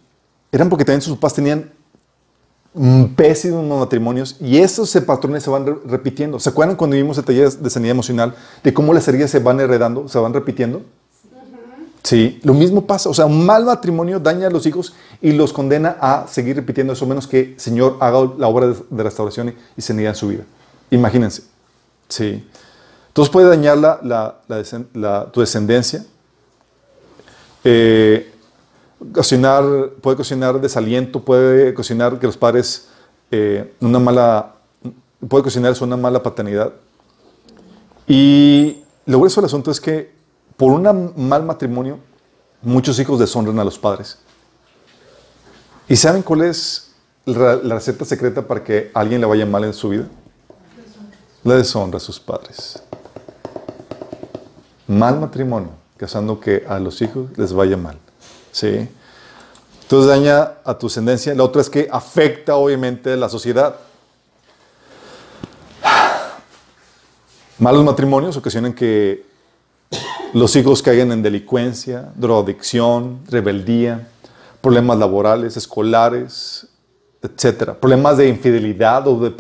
eran 0.51 0.69
porque 0.69 0.85
también 0.85 1.01
sus 1.01 1.17
papás 1.17 1.35
tenían 1.35 1.71
pésimos 3.17 3.65
matrimonios 3.81 4.37
y 4.41 4.59
esos 4.59 4.95
patrones 5.07 5.43
se 5.43 5.51
van 5.51 5.67
repitiendo. 5.87 6.39
¿Se 6.39 6.49
acuerdan 6.51 6.77
cuando 6.77 6.97
vimos 6.97 7.19
el 7.19 7.25
taller 7.25 7.51
de 7.51 7.71
sanidad 7.71 7.93
emocional 7.93 8.35
de 8.63 8.73
cómo 8.73 8.95
las 8.95 9.07
heridas 9.09 9.31
se 9.31 9.39
van 9.39 9.61
heredando, 9.61 10.09
se 10.09 10.19
van 10.19 10.33
repitiendo? 10.33 10.83
Sí, 12.03 12.41
lo 12.43 12.53
mismo 12.53 12.87
pasa. 12.87 13.09
O 13.09 13.15
sea, 13.15 13.27
un 13.27 13.47
mal 13.47 13.65
matrimonio 13.65 14.19
daña 14.19 14.49
a 14.49 14.51
los 14.51 14.67
hijos 14.67 14.95
y 15.21 15.33
los 15.33 15.53
condena 15.53 15.97
a 16.01 16.27
seguir 16.27 16.57
repitiendo 16.57 16.93
eso, 16.93 17.07
menos 17.07 17.29
que 17.29 17.55
Señor 17.59 17.97
haga 18.01 18.29
la 18.39 18.49
obra 18.49 18.69
de, 18.69 19.03
restauración 19.03 19.55
y, 19.77 19.83
sanidad 19.83 20.11
en 20.11 20.17
su 20.17 20.29
vida. 20.29 20.43
Imagínense. 20.91 21.45
Sí. 22.09 22.45
Entonces 23.09 23.33
puede 23.33 23.49
dañar 23.49 23.79
la, 23.79 25.31
tu 25.33 25.41
descendencia. 25.41 26.05
Eh, 27.63 28.33
cocinar, 29.13 29.65
puede 30.01 30.17
cocinar 30.17 30.61
desaliento, 30.61 31.21
puede 31.21 31.73
cocinar 31.73 32.19
que 32.19 32.27
los 32.27 32.37
padres, 32.37 32.89
eh, 33.31 33.73
una 33.81 34.01
mala, 34.01 34.55
puede 35.29 35.45
cocinar 35.45 35.75
una 35.81 35.97
mala 35.97 36.21
paternidad. 36.21 36.73
Y 38.09 38.83
lo 39.07 39.19
grueso 39.19 39.41
del 39.41 39.47
asunto 39.47 39.71
es 39.71 39.81
que 39.81 40.22
por 40.57 40.73
un 40.73 41.13
mal 41.29 41.43
matrimonio, 41.43 41.99
muchos 42.63 42.99
hijos 42.99 43.19
deshonran 43.19 43.59
a 43.59 43.65
los 43.65 43.79
padres. 43.79 44.19
¿Y 45.89 45.97
saben 45.97 46.23
cuál 46.23 46.43
es 46.43 46.93
la, 47.25 47.57
receta 47.57 48.05
secreta 48.05 48.47
para 48.47 48.63
que 48.63 48.91
alguien 48.95 49.21
le 49.21 49.27
vaya 49.27 49.47
mal 49.47 49.65
en 49.65 49.75
su 49.75 49.89
vida? 49.91 50.07
La 51.45 51.57
deshonra 51.57 51.97
a 51.97 52.01
sus 52.01 52.21
padres. 52.21 52.83
Mal 54.87 55.19
matrimonio, 55.19 55.71
casando 55.97 56.39
que 56.39 56.65
a 56.69 56.79
los 56.79 57.03
hijos 57.03 57.27
les 57.37 57.53
vaya 57.53 57.77
mal. 57.77 57.99
¿Sí? 58.53 58.89
Entonces 59.83 60.09
daña 60.09 60.53
a 60.65 60.79
tu 60.79 60.87
ascendencia. 60.87 61.35
La 61.35 61.45
otra 61.45 61.61
es 61.61 61.69
que 61.69 61.89
afecta 61.91 62.57
obviamente 62.57 63.13
a 63.13 63.17
la 63.17 63.29
sociedad. 63.29 63.77
Malos 67.59 67.85
matrimonios 67.85 68.37
ocasionan 68.37 68.73
que 68.73 69.32
los 70.33 70.57
hijos 70.57 70.83
caigan 70.83 71.13
en 71.13 71.23
delincuencia, 71.23 72.13
drogadicción, 72.15 73.21
rebeldía, 73.29 74.09
problemas 74.61 74.99
laborales, 74.99 75.57
escolares, 75.57 76.67
etcétera, 77.23 77.79
problemas 77.79 78.17
de 78.17 78.29
infidelidad 78.29 79.07
o 79.07 79.19
de 79.19 79.31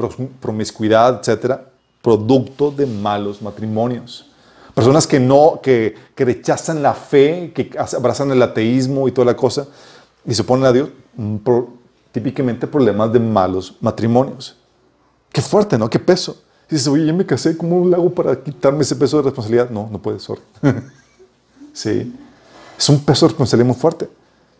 promiscuidad, 0.40 1.20
etcétera, 1.20 1.70
producto 2.02 2.70
de 2.70 2.86
malos 2.86 3.40
matrimonios. 3.40 4.26
Personas 4.74 5.06
que 5.06 5.20
no, 5.20 5.60
que, 5.62 5.94
que, 6.14 6.24
rechazan 6.24 6.82
la 6.82 6.94
fe, 6.94 7.52
que 7.54 7.70
abrazan 7.76 8.30
el 8.30 8.42
ateísmo 8.42 9.06
y 9.06 9.12
toda 9.12 9.26
la 9.26 9.36
cosa, 9.36 9.66
y 10.24 10.34
se 10.34 10.42
oponen 10.42 10.66
a 10.66 10.72
Dios, 10.72 10.88
mm, 11.16 11.36
típicamente 12.10 12.66
problemas 12.66 13.12
de 13.12 13.18
malos 13.18 13.76
matrimonios. 13.80 14.56
Qué 15.32 15.40
fuerte, 15.40 15.78
¿no? 15.78 15.88
Qué 15.88 15.98
peso. 15.98 16.42
Dices, 16.72 16.88
oye, 16.88 17.06
ya 17.06 17.12
me 17.12 17.26
casé, 17.26 17.56
¿cómo 17.56 17.86
lo 17.86 17.96
hago 17.96 18.10
para 18.10 18.42
quitarme 18.42 18.82
ese 18.82 18.96
peso 18.96 19.18
de 19.18 19.24
responsabilidad? 19.24 19.70
No, 19.70 19.88
no 19.90 20.00
puedes, 20.00 20.22
sorry. 20.22 20.42
sí. 21.72 22.14
Es 22.78 22.88
un 22.88 23.04
peso 23.04 23.26
de 23.26 23.30
responsabilidad 23.30 23.66
muy 23.66 23.76
fuerte. 23.76 24.08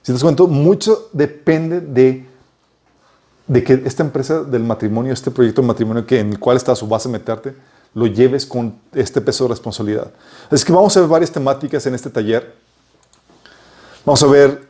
Si 0.03 0.07
te 0.07 0.13
das 0.13 0.23
cuenta, 0.23 0.45
mucho 0.45 1.09
depende 1.13 1.81
de, 1.81 2.27
de 3.47 3.65
que 3.65 3.83
esta 3.85 4.03
empresa 4.03 4.43
del 4.43 4.65
matrimonio, 4.65 5.13
este 5.13 5.31
proyecto 5.31 5.63
de 5.63 5.69
matrimonio 5.69 6.07
que, 6.07 6.21
en 6.21 6.31
el 6.31 6.39
cual 6.39 6.57
está 6.57 6.75
su 6.75 6.87
base 6.87 7.09
meterte, 7.09 7.55
lo 7.95 8.07
lleves 8.07 8.47
con 8.47 8.75
este 8.93 9.21
peso 9.21 9.45
de 9.45 9.51
responsabilidad. 9.51 10.11
Es 10.51 10.65
que 10.65 10.73
vamos 10.73 10.97
a 10.97 11.01
ver 11.01 11.09
varias 11.09 11.31
temáticas 11.31 11.87
en 11.87 11.95
este 11.95 12.11
taller. 12.11 12.55
Vamos 14.05 14.23
a 14.23 14.27
ver 14.27 14.69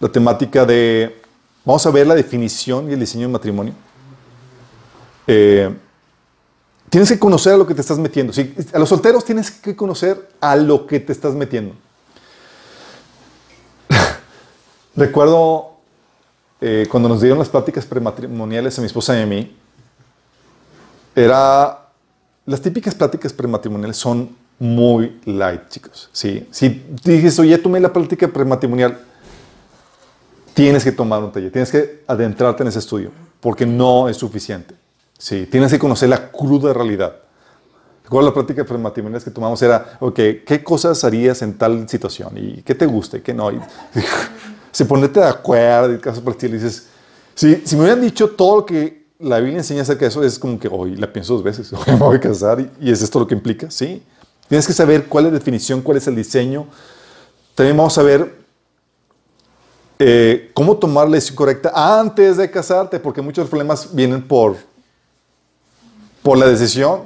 la, 0.00 0.08
temática 0.08 0.64
de, 0.64 1.20
vamos 1.64 1.84
a 1.86 1.90
ver 1.90 2.06
la 2.06 2.14
definición 2.14 2.90
y 2.90 2.94
el 2.94 3.00
diseño 3.00 3.22
del 3.22 3.32
matrimonio. 3.32 3.74
Eh, 5.26 5.74
tienes 6.90 7.10
que 7.10 7.18
conocer 7.18 7.54
a 7.54 7.56
lo 7.56 7.66
que 7.66 7.74
te 7.74 7.80
estás 7.80 7.98
metiendo. 7.98 8.32
Si, 8.32 8.54
a 8.72 8.78
los 8.78 8.88
solteros 8.88 9.24
tienes 9.24 9.50
que 9.50 9.74
conocer 9.74 10.30
a 10.40 10.56
lo 10.56 10.86
que 10.86 11.00
te 11.00 11.12
estás 11.12 11.34
metiendo. 11.34 11.74
Recuerdo 14.96 15.74
eh, 16.60 16.86
cuando 16.90 17.08
nos 17.08 17.20
dieron 17.20 17.38
las 17.38 17.48
pláticas 17.48 17.84
prematrimoniales 17.84 18.78
a 18.78 18.80
mi 18.80 18.86
esposa 18.86 19.18
y 19.18 19.22
a 19.22 19.26
mí, 19.26 19.56
era 21.14 21.84
las 22.46 22.60
típicas 22.60 22.94
pláticas 22.94 23.32
prematrimoniales 23.32 23.96
son 23.96 24.36
muy 24.58 25.20
light, 25.24 25.68
chicos. 25.68 26.08
¿sí? 26.12 26.46
Si 26.50 26.68
dices, 27.04 27.38
oye, 27.38 27.56
tomé 27.58 27.80
la 27.80 27.92
plática 27.92 28.28
prematrimonial, 28.28 28.98
tienes 30.52 30.84
que 30.84 30.92
tomar 30.92 31.22
un 31.22 31.32
taller, 31.32 31.50
tienes 31.50 31.70
que 31.70 32.02
adentrarte 32.06 32.62
en 32.62 32.68
ese 32.68 32.78
estudio, 32.78 33.10
porque 33.40 33.66
no 33.66 34.08
es 34.08 34.16
suficiente. 34.16 34.74
Sí, 35.18 35.46
tienes 35.50 35.70
que 35.70 35.78
conocer 35.78 36.08
la 36.08 36.30
cruda 36.30 36.72
realidad. 36.72 37.16
Recuerdo 38.02 38.28
la 38.28 38.34
plática 38.34 38.64
prematrimonial 38.64 39.22
que 39.22 39.30
tomamos 39.30 39.62
era, 39.62 39.96
ok, 40.00 40.14
¿qué 40.46 40.62
cosas 40.62 41.02
harías 41.04 41.40
en 41.42 41.56
tal 41.56 41.88
situación? 41.88 42.36
¿Y 42.36 42.62
qué 42.62 42.74
te 42.74 42.84
gusta 42.84 43.16
y 43.16 43.20
qué 43.20 43.32
no? 43.32 43.50
Y, 43.50 43.60
se 44.72 44.84
ponete 44.84 45.20
de 45.20 45.26
acuerdo 45.26 45.92
y 45.92 46.30
estilo, 46.30 46.56
y 46.56 46.58
dices, 46.58 46.88
si, 47.34 47.62
me 47.76 47.82
hubieran 47.82 48.00
dicho 48.00 48.30
todo 48.30 48.58
lo 48.58 48.66
que 48.66 49.04
la 49.20 49.38
Biblia 49.38 49.58
enseña 49.58 49.82
acerca 49.82 50.04
de 50.04 50.08
eso, 50.08 50.22
es 50.22 50.38
como 50.38 50.58
que 50.58 50.68
hoy 50.70 50.96
la 50.96 51.10
pienso 51.10 51.34
dos 51.34 51.42
veces, 51.42 51.72
hoy 51.72 51.80
me 51.86 51.94
voy 51.94 52.16
a 52.16 52.20
casar 52.20 52.60
y, 52.60 52.70
y 52.80 52.90
es 52.90 53.00
esto 53.00 53.18
lo 53.20 53.26
que 53.26 53.34
implica, 53.34 53.70
sí. 53.70 54.02
Tienes 54.48 54.66
que 54.66 54.72
saber 54.72 55.06
cuál 55.06 55.26
es 55.26 55.32
la 55.32 55.38
definición, 55.38 55.80
cuál 55.80 55.96
es 55.96 56.06
el 56.06 56.16
diseño. 56.16 56.66
También 57.54 57.76
vamos 57.76 57.96
a 57.96 58.02
ver 58.02 58.44
eh, 59.98 60.50
cómo 60.54 60.76
tomar 60.76 61.08
la 61.08 61.14
decisión 61.14 61.36
correcta 61.36 61.72
antes 61.74 62.36
de 62.36 62.50
casarte, 62.50 62.98
porque 62.98 63.22
muchos 63.22 63.48
problemas 63.48 63.94
vienen 63.94 64.26
por, 64.26 64.56
por 66.24 66.38
la 66.38 66.46
decisión, 66.46 67.02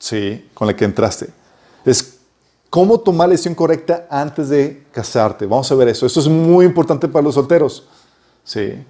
sí, 0.00 0.50
con 0.52 0.66
la 0.66 0.74
que 0.74 0.84
entraste. 0.84 1.28
Es 1.84 2.18
cómo 2.68 2.98
tomar 2.98 3.28
la 3.28 3.32
decisión 3.34 3.54
correcta 3.54 4.08
antes 4.10 4.48
de 4.48 4.82
casarte. 4.90 5.46
Vamos 5.46 5.70
a 5.70 5.76
ver 5.76 5.86
eso. 5.86 6.06
Esto 6.06 6.18
es 6.18 6.26
muy 6.26 6.66
importante 6.66 7.06
para 7.06 7.22
los 7.22 7.36
solteros, 7.36 7.86
sí. 8.42 8.84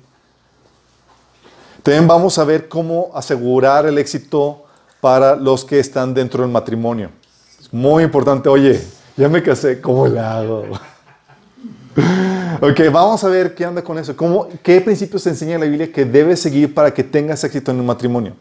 También 1.82 2.08
vamos 2.08 2.38
a 2.38 2.44
ver 2.44 2.66
cómo 2.66 3.10
asegurar 3.14 3.84
el 3.84 3.98
éxito 3.98 4.64
para 5.02 5.36
los 5.36 5.66
que 5.66 5.78
están 5.78 6.14
dentro 6.14 6.42
del 6.42 6.50
matrimonio. 6.50 7.10
Es 7.60 7.70
muy 7.70 8.04
importante. 8.04 8.48
Oye, 8.48 8.82
ya 9.18 9.28
me 9.28 9.42
casé, 9.42 9.82
¿cómo 9.82 10.06
le 10.06 10.18
hago? 10.18 10.62
ok, 12.62 12.80
vamos 12.90 13.22
a 13.22 13.28
ver 13.28 13.54
qué 13.54 13.66
anda 13.66 13.82
con 13.82 13.98
eso. 13.98 14.16
¿Cómo, 14.16 14.48
¿Qué 14.62 14.80
principios 14.80 15.24
te 15.24 15.28
enseña 15.28 15.58
la 15.58 15.66
Biblia 15.66 15.92
que 15.92 16.06
debes 16.06 16.40
seguir 16.40 16.72
para 16.72 16.94
que 16.94 17.04
tengas 17.04 17.44
éxito 17.44 17.70
en 17.70 17.80
el 17.80 17.84
matrimonio? 17.84 18.34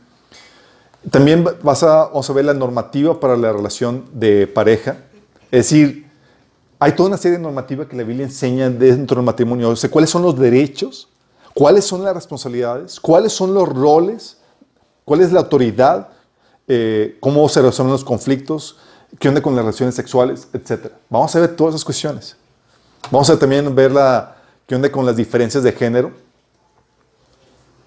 También 1.09 1.45
a, 1.47 1.53
vamos 1.63 2.29
a 2.29 2.33
ver 2.33 2.45
la 2.45 2.53
normativa 2.53 3.19
para 3.19 3.35
la 3.35 3.51
relación 3.51 4.05
de 4.13 4.45
pareja. 4.45 4.97
Es 5.45 5.69
decir, 5.69 6.07
hay 6.79 6.91
toda 6.93 7.09
una 7.09 7.17
serie 7.17 7.37
de 7.37 7.43
normativas 7.43 7.87
que 7.87 7.95
la 7.95 8.03
Biblia 8.03 8.25
enseña 8.25 8.69
dentro 8.69 9.17
del 9.17 9.25
matrimonio. 9.25 9.69
O 9.69 9.75
sea, 9.75 9.89
¿cuáles 9.89 10.09
son 10.09 10.21
los 10.21 10.37
derechos? 10.37 11.09
¿Cuáles 11.53 11.85
son 11.85 12.03
las 12.03 12.13
responsabilidades? 12.13 12.99
¿Cuáles 12.99 13.33
son 13.33 13.53
los 13.53 13.67
roles? 13.67 14.37
¿Cuál 15.03 15.21
es 15.21 15.31
la 15.31 15.39
autoridad? 15.41 16.09
Eh, 16.67 17.17
¿Cómo 17.19 17.47
se 17.49 17.61
resuelven 17.61 17.91
los 17.91 18.03
conflictos? 18.03 18.77
¿Qué 19.19 19.27
onda 19.27 19.41
con 19.41 19.55
las 19.55 19.65
relaciones 19.65 19.95
sexuales? 19.95 20.47
Etcétera. 20.53 20.95
Vamos 21.09 21.35
a 21.35 21.39
ver 21.39 21.55
todas 21.55 21.75
esas 21.75 21.83
cuestiones. 21.83 22.37
Vamos 23.09 23.29
a 23.29 23.37
también 23.37 23.73
ver 23.75 23.91
la, 23.91 24.37
qué 24.65 24.75
onda 24.75 24.89
con 24.91 25.05
las 25.05 25.15
diferencias 25.15 25.63
de 25.63 25.71
género. 25.73 26.11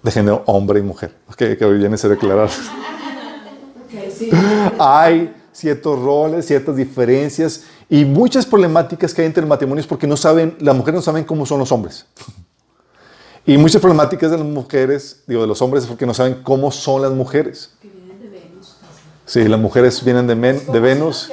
De 0.03 0.11
género 0.11 0.43
hombre 0.45 0.79
y 0.79 0.83
mujer. 0.83 1.15
Que, 1.35 1.57
que 1.57 1.65
bien 1.65 1.91
necesario 1.91 2.17
aclarar. 2.17 2.49
Okay, 2.49 2.94
sí. 4.17 4.29
Hay 4.79 5.33
ciertos 5.51 5.99
roles, 6.01 6.45
ciertas 6.45 6.75
diferencias 6.75 7.63
y 7.89 8.03
muchas 8.05 8.45
problemáticas 8.45 9.13
que 9.13 9.21
hay 9.21 9.27
entre 9.27 9.45
matrimonios 9.45 9.87
porque 9.87 10.07
no 10.07 10.17
saben, 10.17 10.55
las 10.59 10.75
mujeres 10.75 10.95
no 10.99 11.01
saben 11.01 11.23
cómo 11.23 11.45
son 11.45 11.59
los 11.59 11.71
hombres. 11.71 12.05
Y 13.45 13.57
muchas 13.57 13.79
problemáticas 13.79 14.31
de 14.31 14.37
las 14.37 14.45
mujeres, 14.47 15.23
digo, 15.27 15.41
de 15.41 15.47
los 15.47 15.61
hombres, 15.61 15.83
es 15.83 15.89
porque 15.89 16.05
no 16.05 16.13
saben 16.15 16.41
cómo 16.43 16.71
son 16.71 17.01
las 17.03 17.11
mujeres. 17.11 17.73
Que 17.81 17.89
vienen 17.89 18.19
de 18.19 18.27
Venus. 18.29 18.75
Sí, 19.25 19.43
las 19.47 19.59
mujeres 19.59 20.03
vienen 20.03 20.25
de, 20.27 20.35
men- 20.35 20.61
de 20.71 20.79
Venus 20.79 21.27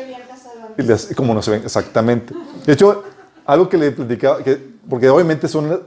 Que 0.76 0.82
y 0.82 0.86
las- 0.86 1.06
como 1.16 1.32
no 1.34 1.40
se 1.42 1.50
ven 1.52 1.62
exactamente. 1.64 2.34
De 2.66 2.72
hecho, 2.74 3.02
algo 3.46 3.68
que 3.68 3.78
le 3.78 3.92
platicaba, 3.92 4.42
que, 4.44 4.56
porque 4.88 5.08
obviamente 5.08 5.48
son 5.48 5.82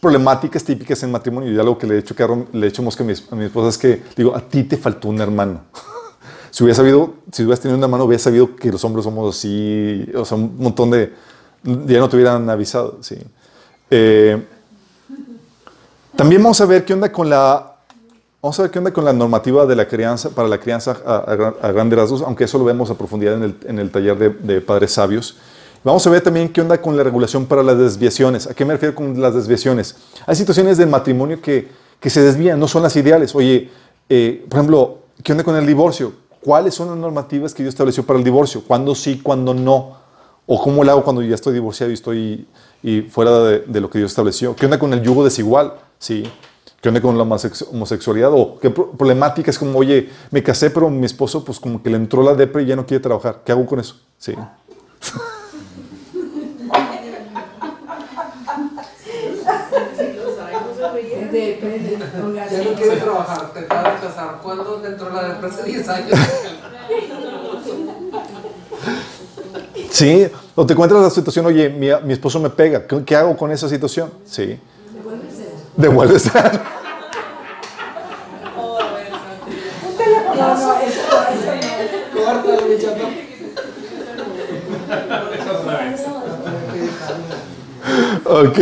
problemáticas 0.00 0.62
típicas 0.64 1.00
en 1.04 1.12
matrimonio 1.12 1.50
y 1.52 1.58
algo 1.58 1.78
que 1.78 1.86
le 1.86 1.94
he 1.94 1.98
hecho, 1.98 2.14
carro, 2.14 2.46
le 2.52 2.66
he 2.66 2.68
hecho 2.70 2.82
mosca 2.82 3.02
a 3.04 3.06
mi, 3.06 3.12
a 3.30 3.34
mi 3.36 3.44
esposa 3.44 3.68
es 3.68 3.78
que, 3.78 4.02
digo, 4.16 4.34
a 4.34 4.40
ti 4.40 4.64
te 4.64 4.76
faltó 4.76 5.08
un 5.08 5.20
hermano. 5.20 5.60
Si 6.58 6.64
hubiera 6.64 6.74
sabido, 6.74 7.14
si 7.30 7.44
hubieras 7.44 7.60
tenido 7.60 7.78
un 7.78 7.84
hermano, 7.84 8.02
hubiera 8.02 8.20
sabido 8.20 8.56
que 8.56 8.72
los 8.72 8.84
hombres 8.84 9.04
somos 9.04 9.36
así, 9.36 10.04
o 10.12 10.24
sea, 10.24 10.36
un 10.36 10.56
montón 10.58 10.90
de, 10.90 11.12
ya 11.62 12.00
no 12.00 12.08
te 12.08 12.16
hubieran 12.16 12.50
avisado, 12.50 12.98
sí. 13.00 13.16
Eh, 13.88 14.42
también 16.16 16.42
vamos 16.42 16.60
a 16.60 16.66
ver 16.66 16.84
qué 16.84 16.94
onda 16.94 17.12
con 17.12 17.30
la, 17.30 17.76
vamos 18.42 18.58
a 18.58 18.62
ver 18.62 18.72
qué 18.72 18.78
onda 18.80 18.92
con 18.92 19.04
la 19.04 19.12
normativa 19.12 19.66
de 19.66 19.76
la 19.76 19.86
crianza, 19.86 20.30
para 20.30 20.48
la 20.48 20.58
crianza 20.58 20.96
a 21.06 21.70
grandes 21.70 21.96
rasgos, 21.96 22.22
aunque 22.22 22.42
eso 22.42 22.58
lo 22.58 22.64
vemos 22.64 22.90
a 22.90 22.98
profundidad 22.98 23.34
en 23.34 23.44
el, 23.44 23.56
en 23.64 23.78
el 23.78 23.92
taller 23.92 24.18
de, 24.18 24.30
de 24.30 24.60
padres 24.60 24.90
sabios. 24.90 25.36
Vamos 25.84 26.04
a 26.08 26.10
ver 26.10 26.22
también 26.22 26.48
qué 26.48 26.60
onda 26.60 26.82
con 26.82 26.96
la 26.96 27.04
regulación 27.04 27.46
para 27.46 27.62
las 27.62 27.78
desviaciones. 27.78 28.48
¿A 28.48 28.54
qué 28.54 28.64
me 28.64 28.72
refiero 28.72 28.96
con 28.96 29.20
las 29.20 29.32
desviaciones? 29.32 29.94
Hay 30.26 30.34
situaciones 30.34 30.76
del 30.76 30.88
matrimonio 30.88 31.40
que, 31.40 31.68
que 32.00 32.10
se 32.10 32.20
desvían, 32.20 32.58
no 32.58 32.66
son 32.66 32.82
las 32.82 32.96
ideales. 32.96 33.32
Oye, 33.36 33.70
eh, 34.08 34.44
por 34.48 34.58
ejemplo, 34.58 34.98
¿qué 35.22 35.30
onda 35.30 35.44
con 35.44 35.54
el 35.54 35.64
divorcio? 35.64 36.26
¿Cuáles 36.42 36.74
son 36.74 36.88
las 36.88 36.96
normativas 36.96 37.52
que 37.54 37.62
Dios 37.62 37.74
estableció 37.74 38.04
para 38.06 38.18
el 38.18 38.24
divorcio? 38.24 38.62
¿Cuándo 38.66 38.94
sí, 38.94 39.20
cuándo 39.22 39.54
no? 39.54 39.96
¿O 40.46 40.62
cómo 40.62 40.82
lo 40.84 40.90
hago 40.92 41.04
cuando 41.04 41.20
ya 41.22 41.34
estoy 41.34 41.52
divorciado 41.54 41.90
y 41.90 41.94
estoy 41.94 42.46
y 42.82 43.02
fuera 43.02 43.38
de, 43.40 43.58
de 43.60 43.80
lo 43.80 43.90
que 43.90 43.98
Dios 43.98 44.10
estableció? 44.12 44.54
¿Qué 44.56 44.64
onda 44.66 44.78
con 44.78 44.92
el 44.92 45.02
yugo 45.02 45.24
desigual? 45.24 45.74
¿Sí? 45.98 46.24
¿Qué 46.80 46.88
onda 46.88 47.00
con 47.02 47.18
la 47.18 47.24
homosex- 47.24 47.66
homosexualidad? 47.72 48.30
¿O 48.32 48.58
qué 48.58 48.70
pro- 48.70 48.92
problemática 48.92 49.50
es 49.50 49.58
como, 49.58 49.78
oye, 49.78 50.08
me 50.30 50.42
casé, 50.42 50.70
pero 50.70 50.88
mi 50.88 51.04
esposo 51.06 51.44
pues 51.44 51.58
como 51.60 51.82
que 51.82 51.90
le 51.90 51.96
entró 51.96 52.22
la 52.22 52.34
depre 52.34 52.62
y 52.62 52.66
ya 52.66 52.76
no 52.76 52.86
quiere 52.86 53.02
trabajar? 53.02 53.42
¿Qué 53.44 53.52
hago 53.52 53.66
con 53.66 53.80
eso? 53.80 53.96
Sí. 54.16 54.34
Depende. 61.30 61.98
Ya 62.50 62.62
no 62.64 62.74
quiere 62.74 62.96
trabajar, 62.96 63.52
te 63.52 63.60
acaba 63.60 63.92
de 63.94 64.00
casar. 64.00 64.38
¿Cuándo 64.42 64.64
te 64.76 64.88
entró 64.88 65.10
la 65.10 65.28
depresión? 65.28 65.60
Hace 65.60 65.70
10 65.70 65.88
años. 65.88 66.18
Sí, 69.90 70.28
o 70.54 70.66
te 70.66 70.74
encuentras 70.74 71.02
la 71.02 71.10
situación, 71.10 71.46
oye, 71.46 71.68
mi, 71.68 71.88
mi 72.04 72.12
esposo 72.12 72.38
me 72.40 72.50
pega, 72.50 72.86
¿qué, 72.86 73.04
qué 73.04 73.16
hago 73.16 73.36
con 73.36 73.50
esa 73.50 73.68
situación? 73.68 74.12
Sí. 74.26 74.58
Devuelves. 75.76 76.30
No, 80.38 80.54
no, 80.54 80.78
eso, 80.80 81.02
eso 81.34 81.52
no. 81.54 82.24
Córtalo, 82.24 82.62
mi 82.68 82.78
chato. 82.78 83.08
ok. 88.24 88.58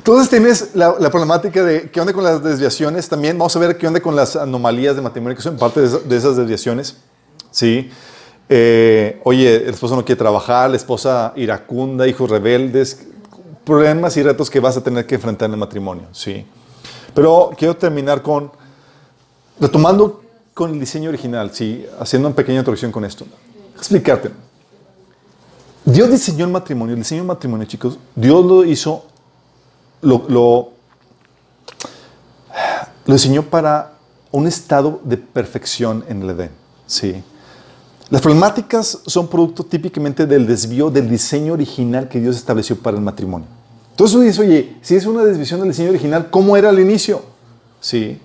Entonces 0.00 0.30
tienes 0.30 0.70
la, 0.74 0.96
la 0.98 1.10
problemática 1.10 1.62
de 1.62 1.90
qué 1.90 2.00
onda 2.00 2.14
con 2.14 2.24
las 2.24 2.42
desviaciones 2.42 3.06
también. 3.06 3.36
Vamos 3.36 3.54
a 3.54 3.58
ver 3.58 3.76
qué 3.76 3.86
onda 3.86 4.00
con 4.00 4.16
las 4.16 4.34
anomalías 4.34 4.96
de 4.96 5.02
matrimonio 5.02 5.36
que 5.36 5.42
son 5.42 5.58
parte 5.58 5.82
de, 5.82 5.88
de 6.00 6.16
esas 6.16 6.38
desviaciones. 6.38 6.96
Sí. 7.50 7.90
Eh, 8.48 9.20
oye, 9.24 9.56
el 9.56 9.68
esposo 9.68 9.94
no 9.94 10.02
quiere 10.02 10.18
trabajar, 10.18 10.70
la 10.70 10.76
esposa 10.76 11.34
iracunda, 11.36 12.08
hijos 12.08 12.30
rebeldes, 12.30 13.06
problemas 13.62 14.16
y 14.16 14.22
retos 14.22 14.48
que 14.48 14.58
vas 14.58 14.78
a 14.78 14.82
tener 14.82 15.04
que 15.04 15.16
enfrentar 15.16 15.48
en 15.48 15.52
el 15.52 15.60
matrimonio. 15.60 16.04
Sí. 16.12 16.46
Pero 17.14 17.50
quiero 17.58 17.76
terminar 17.76 18.22
con, 18.22 18.50
retomando 19.60 20.22
con 20.54 20.72
el 20.72 20.80
diseño 20.80 21.10
original, 21.10 21.50
sí, 21.52 21.84
haciendo 22.00 22.28
una 22.28 22.34
pequeña 22.34 22.60
introducción 22.60 22.90
con 22.90 23.04
esto. 23.04 23.26
Explicarte. 23.76 24.30
Dios 25.84 26.10
diseñó 26.10 26.46
el 26.46 26.50
matrimonio, 26.52 26.94
el 26.94 27.00
diseño 27.02 27.20
del 27.20 27.28
matrimonio, 27.28 27.66
chicos, 27.66 27.98
Dios 28.14 28.44
lo 28.46 28.64
hizo, 28.64 29.04
lo, 30.02 30.24
lo, 30.28 30.70
diseñó 33.06 33.42
para 33.42 33.92
un 34.30 34.46
estado 34.46 35.00
de 35.04 35.16
perfección 35.16 36.04
en 36.08 36.22
el 36.22 36.30
Edén. 36.30 36.50
Sí. 36.86 37.22
Las 38.08 38.20
problemáticas 38.20 38.98
son 39.06 39.28
producto 39.28 39.64
típicamente 39.64 40.26
del 40.26 40.46
desvío 40.46 40.90
del 40.90 41.08
diseño 41.08 41.52
original 41.52 42.08
que 42.08 42.20
Dios 42.20 42.36
estableció 42.36 42.76
para 42.76 42.96
el 42.96 43.02
matrimonio. 43.02 43.46
Entonces 43.90 44.20
dice, 44.20 44.40
oye, 44.40 44.76
si 44.82 44.96
es 44.96 45.06
una 45.06 45.24
desviación 45.24 45.60
del 45.60 45.70
diseño 45.70 45.90
original, 45.90 46.30
¿cómo 46.30 46.56
era 46.56 46.70
al 46.70 46.80
inicio? 46.80 47.22
Sí. 47.80 48.20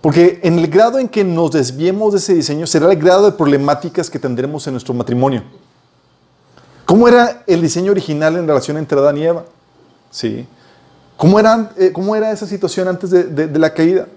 Porque 0.00 0.40
en 0.42 0.58
el 0.58 0.68
grado 0.68 0.98
en 0.98 1.08
que 1.08 1.24
nos 1.24 1.50
desviemos 1.50 2.12
de 2.12 2.18
ese 2.18 2.34
diseño 2.34 2.66
será 2.66 2.90
el 2.90 2.98
grado 2.98 3.26
de 3.26 3.32
problemáticas 3.32 4.08
que 4.08 4.18
tendremos 4.18 4.66
en 4.66 4.74
nuestro 4.74 4.94
matrimonio. 4.94 5.42
¿Cómo 6.86 7.06
era 7.06 7.44
el 7.46 7.60
diseño 7.60 7.92
original 7.92 8.36
en 8.36 8.46
relación 8.46 8.76
entre 8.78 8.98
Adán 8.98 9.18
y 9.18 9.24
Eva? 9.24 9.44
Sí. 10.10 10.46
¿Cómo, 11.20 11.38
eran, 11.38 11.68
eh, 11.76 11.92
cómo 11.92 12.16
era 12.16 12.32
esa 12.32 12.46
situación 12.46 12.88
antes 12.88 13.10
de, 13.10 13.58
la 13.58 13.74
caída? 13.74 14.08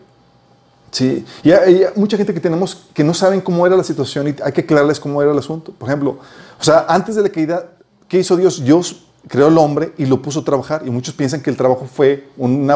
Sí. 0.90 1.26
Y 1.44 1.52
hay, 1.52 1.84
mucha 1.98 2.16
gente 2.16 2.34
que 2.34 2.40
tenemos 2.40 2.88
que 2.94 3.04
no 3.04 3.14
saben 3.14 3.42
cómo 3.42 3.68
era 3.68 3.76
la 3.76 3.84
situación 3.84 4.30
y 4.30 4.36
hay 4.42 4.54
que 4.54 4.62
aclararles 4.62 5.02
cómo 5.02 5.22
era 5.22 5.34
el 5.34 5.38
asunto. 5.38 5.74
Por 5.74 5.90
ejemplo, 5.90 6.20
o 6.58 6.64
sea, 6.64 6.86
antes 6.88 7.16
de 7.16 7.24
la 7.24 7.28
caída, 7.28 7.66
¿qué 8.08 8.20
hizo 8.20 8.38
Dios? 8.38 8.64
Dios 8.64 9.04
creó 9.28 9.48
al 9.48 9.58
hombre 9.58 9.92
y 9.98 10.06
lo 10.06 10.22
puso 10.22 10.40
a 10.40 10.46
trabajar. 10.46 10.84
Y 10.86 10.92
muchos 10.92 11.14
piensan 11.14 11.42
que 11.42 11.50
el 11.50 11.58
trabajo 11.58 11.86
fue 11.94 12.30
un 12.38 12.72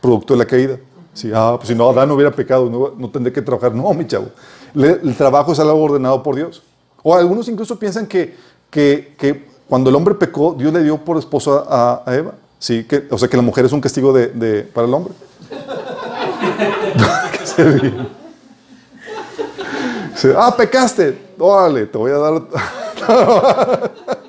producto 0.00 0.34
de 0.34 0.38
la 0.40 0.46
caída. 0.46 0.76
Sí, 1.14 1.30
ah, 1.32 1.54
pues 1.56 1.68
si 1.68 1.76
no, 1.76 1.90
Adán 1.90 2.08
no 2.08 2.16
hubiera 2.16 2.32
pecado, 2.32 2.68
no, 2.98 3.08
tendría 3.10 3.32
que 3.32 3.40
trabajar. 3.40 3.72
No, 3.72 3.94
mi 3.94 4.04
chavo. 4.04 4.30
El 4.74 5.14
trabajo 5.16 5.52
es 5.52 5.60
algo 5.60 5.80
ordenado 5.80 6.24
por 6.24 6.34
Dios. 6.34 6.60
O 7.04 7.14
algunos 7.14 7.46
incluso 7.46 7.78
piensan 7.78 8.08
que, 8.08 8.34
cuando 9.68 9.90
el 9.90 9.94
hombre 9.94 10.16
pecó, 10.16 10.56
Dios 10.58 10.72
le 10.72 10.82
dio 10.82 10.96
por 11.04 11.18
esposa 11.18 11.62
a 11.68 12.02
Eva. 12.12 12.34
Sí, 12.60 12.84
que, 12.84 13.08
o 13.10 13.18
sea, 13.18 13.26
que 13.28 13.36
la 13.36 13.42
mujer 13.42 13.64
es 13.64 13.72
un 13.72 13.80
castigo 13.80 14.12
de, 14.12 14.28
de- 14.28 14.62
para 14.62 14.86
el 14.86 14.94
hombre. 14.94 15.14
Que 17.56 17.66
se 20.14 20.34
ah, 20.36 20.54
pecaste. 20.56 21.18
Órale, 21.38 21.86
te 21.86 21.98
voy 21.98 22.12
a 22.12 22.18
dar. 22.18 22.42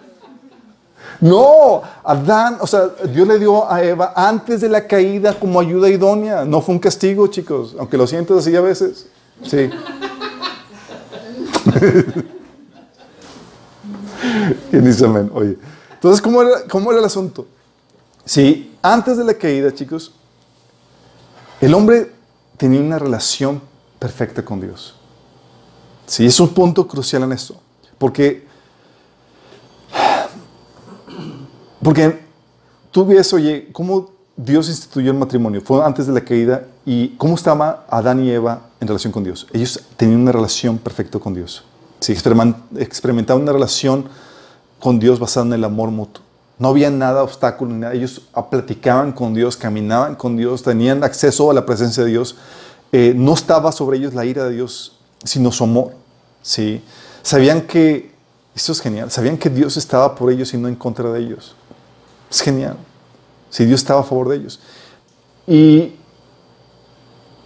No, 1.22 1.84
Adán, 2.04 2.58
o 2.62 2.66
sea, 2.66 2.88
Dios 3.14 3.28
le 3.28 3.38
dio 3.38 3.72
a 3.72 3.84
Eva 3.84 4.12
antes 4.16 4.60
de 4.60 4.68
la 4.68 4.88
caída 4.88 5.36
como 5.40 5.60
ayuda 5.60 5.88
idónea. 5.88 6.44
No 6.46 6.62
fue 6.62 6.74
un 6.74 6.80
castigo, 6.80 7.28
chicos, 7.28 7.76
aunque 7.78 7.96
lo 7.96 8.08
sientas 8.08 8.38
así 8.38 8.56
a 8.56 8.62
veces. 8.62 9.06
Sí. 9.44 9.70
¿Quién 14.72 14.84
dice 14.84 15.06
amén? 15.06 15.30
Oye. 15.32 15.58
Entonces, 15.94 16.20
¿cómo 16.24 16.42
era, 16.42 16.64
¿cómo 16.68 16.90
era 16.90 17.00
el 17.00 17.06
asunto? 17.06 17.46
Sí, 18.32 18.78
antes 18.82 19.18
de 19.18 19.26
la 19.26 19.34
caída, 19.34 19.74
chicos, 19.74 20.14
el 21.60 21.74
hombre 21.74 22.14
tenía 22.56 22.80
una 22.80 22.98
relación 22.98 23.62
perfecta 24.00 24.46
con 24.46 24.62
Dios. 24.62 24.96
Sí, 26.06 26.26
es 26.26 26.40
un 26.40 26.48
punto 26.54 26.88
crucial 26.88 27.24
en 27.24 27.34
esto. 27.34 27.60
Porque, 27.98 28.48
porque 31.84 32.22
tú 32.92 33.06
ves, 33.06 33.34
oye, 33.34 33.68
cómo 33.74 34.12
Dios 34.38 34.70
instituyó 34.70 35.12
el 35.12 35.18
matrimonio. 35.18 35.60
Fue 35.60 35.84
antes 35.84 36.08
de 36.08 36.14
la 36.14 36.22
caída 36.24 36.68
y 36.86 37.10
cómo 37.18 37.36
estaba 37.36 37.86
Adán 37.90 38.24
y 38.24 38.32
Eva 38.32 38.62
en 38.80 38.88
relación 38.88 39.12
con 39.12 39.26
Dios. 39.26 39.46
Ellos 39.52 39.78
tenían 39.98 40.22
una 40.22 40.32
relación 40.32 40.78
perfecta 40.78 41.20
con 41.20 41.34
Dios. 41.34 41.66
Sí, 42.00 42.14
experimen- 42.14 42.56
experimentaban 42.78 43.44
una 43.44 43.52
relación 43.52 44.08
con 44.80 45.00
Dios 45.00 45.20
basada 45.20 45.48
en 45.48 45.52
el 45.52 45.66
amor 45.66 45.92
mutuo. 45.92 46.24
No 46.62 46.68
había 46.68 46.92
nada, 46.92 47.24
obstáculo, 47.24 47.74
nada. 47.74 47.96
Ellos 47.96 48.22
platicaban 48.52 49.14
con 49.14 49.34
Dios, 49.34 49.58
caminaban 49.58 50.14
con 50.14 50.38
Dios, 50.38 50.62
tenían 50.62 51.04
acceso 51.04 51.50
a 51.50 51.56
la 51.56 51.66
presencia 51.66 52.04
de 52.04 52.12
Dios. 52.12 52.36
Eh, 52.92 53.14
no 53.18 53.34
estaba 53.34 53.72
sobre 53.72 53.98
ellos 53.98 54.14
la 54.14 54.26
ira 54.26 54.44
de 54.44 54.52
Dios, 54.52 54.96
sino 55.24 55.52
su 55.52 55.64
amor. 55.64 55.94
¿sí? 56.44 56.84
Sabían 57.24 57.62
que, 57.62 58.12
esto 58.54 58.74
es 58.74 58.80
genial, 58.80 59.10
sabían 59.10 59.40
que 59.40 59.50
Dios 59.50 59.76
estaba 59.76 60.14
por 60.14 60.32
ellos 60.32 60.54
y 60.54 60.58
no 60.60 60.68
en 60.68 60.76
contra 60.76 61.12
de 61.12 61.22
ellos. 61.22 61.56
Es 62.30 62.42
genial. 62.42 62.78
Si 63.50 63.66
Dios 63.66 63.82
estaba 63.82 64.02
a 64.02 64.04
favor 64.04 64.30
de 64.30 64.36
ellos. 64.36 64.60
Y, 65.48 65.96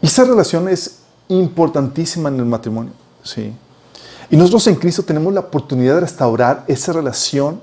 y 0.01 0.07
esa 0.07 0.25
relación 0.25 0.67
es 0.67 1.03
importantísima 1.29 2.27
en 2.27 2.39
el 2.39 2.45
matrimonio. 2.45 2.91
¿sí? 3.23 3.53
Y 4.29 4.35
nosotros 4.35 4.67
en 4.67 4.75
Cristo 4.75 5.03
tenemos 5.03 5.33
la 5.33 5.39
oportunidad 5.39 5.93
de 5.95 6.01
restaurar 6.01 6.65
esa 6.67 6.91
relación 6.91 7.61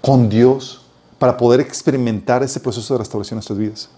con 0.00 0.28
Dios 0.28 0.82
para 1.18 1.36
poder 1.36 1.60
experimentar 1.60 2.42
ese 2.42 2.60
proceso 2.60 2.94
de 2.94 2.98
restauración 2.98 3.34
en 3.34 3.38
nuestras 3.38 3.58
vidas. 3.58 3.88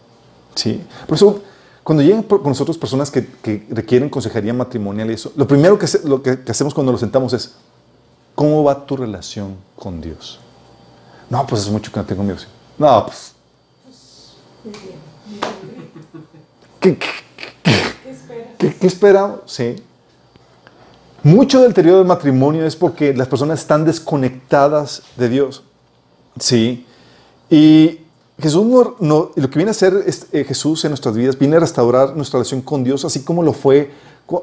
¿Sí? 0.54 0.82
Por 1.06 1.16
eso, 1.16 1.40
cuando 1.82 2.02
llegan 2.02 2.22
con 2.22 2.42
nosotros 2.44 2.76
personas 2.76 3.10
que, 3.10 3.66
requieren 3.70 4.08
consejería 4.10 4.52
matrimonial 4.52 5.10
y 5.10 5.14
eso, 5.14 5.32
lo 5.36 5.46
primero 5.46 5.78
que, 5.78 5.86
lo 6.04 6.22
que, 6.22 6.38
hacemos 6.48 6.74
cuando 6.74 6.92
nos 6.92 7.00
sentamos 7.00 7.32
es, 7.32 7.54
¿cómo 8.34 8.64
va 8.64 8.84
tu 8.86 8.96
relación 8.96 9.56
con 9.76 10.00
Dios? 10.00 10.38
No, 11.30 11.46
pues 11.46 11.62
es 11.62 11.70
mucho 11.70 11.90
que 11.90 11.98
no 12.00 12.06
tengo 12.06 12.24
Dios. 12.24 12.46
No, 12.78 13.06
pues... 13.06 13.32
¿Qué, 16.80 16.98
qué, 16.98 17.08
qué- 18.58 18.74
qué 18.76 18.86
esperamos? 18.86 19.40
Sí. 19.46 19.76
Mucho 21.22 21.60
del 21.60 21.68
deterioro 21.68 21.98
del 21.98 22.06
matrimonio 22.06 22.66
es 22.66 22.74
porque 22.74 23.14
las 23.14 23.28
personas 23.28 23.60
están 23.60 23.84
desconectadas 23.84 25.02
de 25.16 25.28
Dios. 25.28 25.62
Sí. 26.38 26.86
Y 27.50 28.00
Jesús 28.38 28.64
no, 29.00 29.30
lo 29.34 29.50
que 29.50 29.56
viene 29.58 29.70
a 29.70 29.72
hacer 29.72 30.02
es, 30.06 30.26
eh, 30.32 30.44
Jesús 30.44 30.84
en 30.84 30.90
nuestras 30.90 31.14
vidas, 31.14 31.38
viene 31.38 31.56
a 31.56 31.60
restaurar 31.60 32.16
nuestra 32.16 32.38
relación 32.38 32.62
con 32.62 32.82
Dios, 32.82 33.04
así 33.04 33.22
como 33.22 33.42
lo 33.42 33.52
fue 33.52 33.90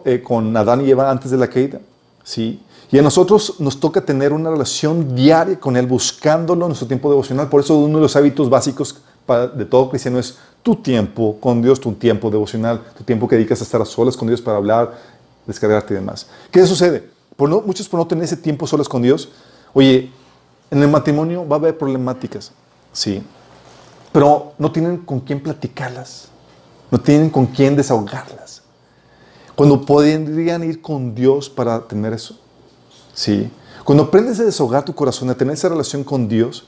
eh, 0.06 0.22
con 0.24 0.56
Adán 0.56 0.86
y 0.86 0.90
Eva 0.92 1.10
antes 1.10 1.32
de 1.32 1.38
la 1.38 1.48
caída. 1.48 1.80
Sí. 2.24 2.62
Y 2.92 2.98
a 2.98 3.02
nosotros 3.02 3.56
nos 3.60 3.80
toca 3.80 4.02
tener 4.02 4.34
una 4.34 4.50
relación 4.50 5.16
diaria 5.16 5.60
con 5.60 5.78
Él, 5.78 5.86
buscándolo 5.86 6.66
en 6.66 6.70
nuestro 6.70 6.88
tiempo 6.88 7.10
devocional. 7.10 7.50
Por 7.50 7.62
eso 7.62 7.78
uno 7.78 7.98
de 7.98 8.04
los 8.04 8.16
hábitos 8.16 8.50
básicos 8.50 8.98
para- 9.26 9.48
de 9.48 9.66
todo 9.66 9.90
cristiano 9.90 10.18
es 10.20 10.38
tu 10.64 10.76
tiempo 10.76 11.38
con 11.40 11.62
Dios, 11.62 11.80
tu 11.80 11.94
tiempo 11.94 12.30
devocional, 12.30 12.82
tu 12.98 13.04
tiempo 13.04 13.28
que 13.28 13.36
dedicas 13.36 13.62
a 13.62 13.64
estar 13.64 13.82
a 13.82 13.86
solas 13.86 14.18
con 14.18 14.28
Dios 14.28 14.42
para 14.42 14.58
hablar, 14.58 14.98
descargarte 15.46 15.94
y 15.94 15.98
demás. 15.98 16.28
¿Qué 16.52 16.66
sucede? 16.66 17.10
Por 17.36 17.50
no, 17.50 17.62
muchos 17.62 17.88
por 17.88 18.00
no 18.00 18.08
tener 18.08 18.24
ese 18.24 18.38
tiempo 18.38 18.68
solas 18.68 18.90
con 18.90 19.02
Dios, 19.02 19.30
oye, 19.74 20.12
en 20.72 20.82
el 20.84 20.90
matrimonio 20.90 21.48
va 21.48 21.56
a 21.56 21.60
haber 21.60 21.78
problemáticas, 21.78 22.52
sí, 22.92 23.24
pero 24.12 24.54
no 24.58 24.72
tienen 24.72 24.98
con 24.98 25.20
quién 25.20 25.42
platicarlas, 25.42 26.30
no 26.92 27.00
tienen 27.00 27.30
con 27.30 27.46
quién 27.48 27.76
desahogarlas. 27.76 28.64
Cuando 29.56 29.86
podrían 29.86 30.64
ir 30.64 30.82
con 30.82 31.14
Dios 31.14 31.50
para 31.50 31.86
tener 31.86 32.14
eso, 32.14 32.40
sí. 33.14 33.52
Cuando 33.84 34.04
aprendes 34.04 34.40
a 34.40 34.44
desahogar 34.44 34.86
tu 34.86 34.96
corazón, 34.96 35.30
a 35.30 35.36
tener 35.36 35.54
esa 35.54 35.68
relación 35.68 36.04
con 36.04 36.28
Dios, 36.28 36.66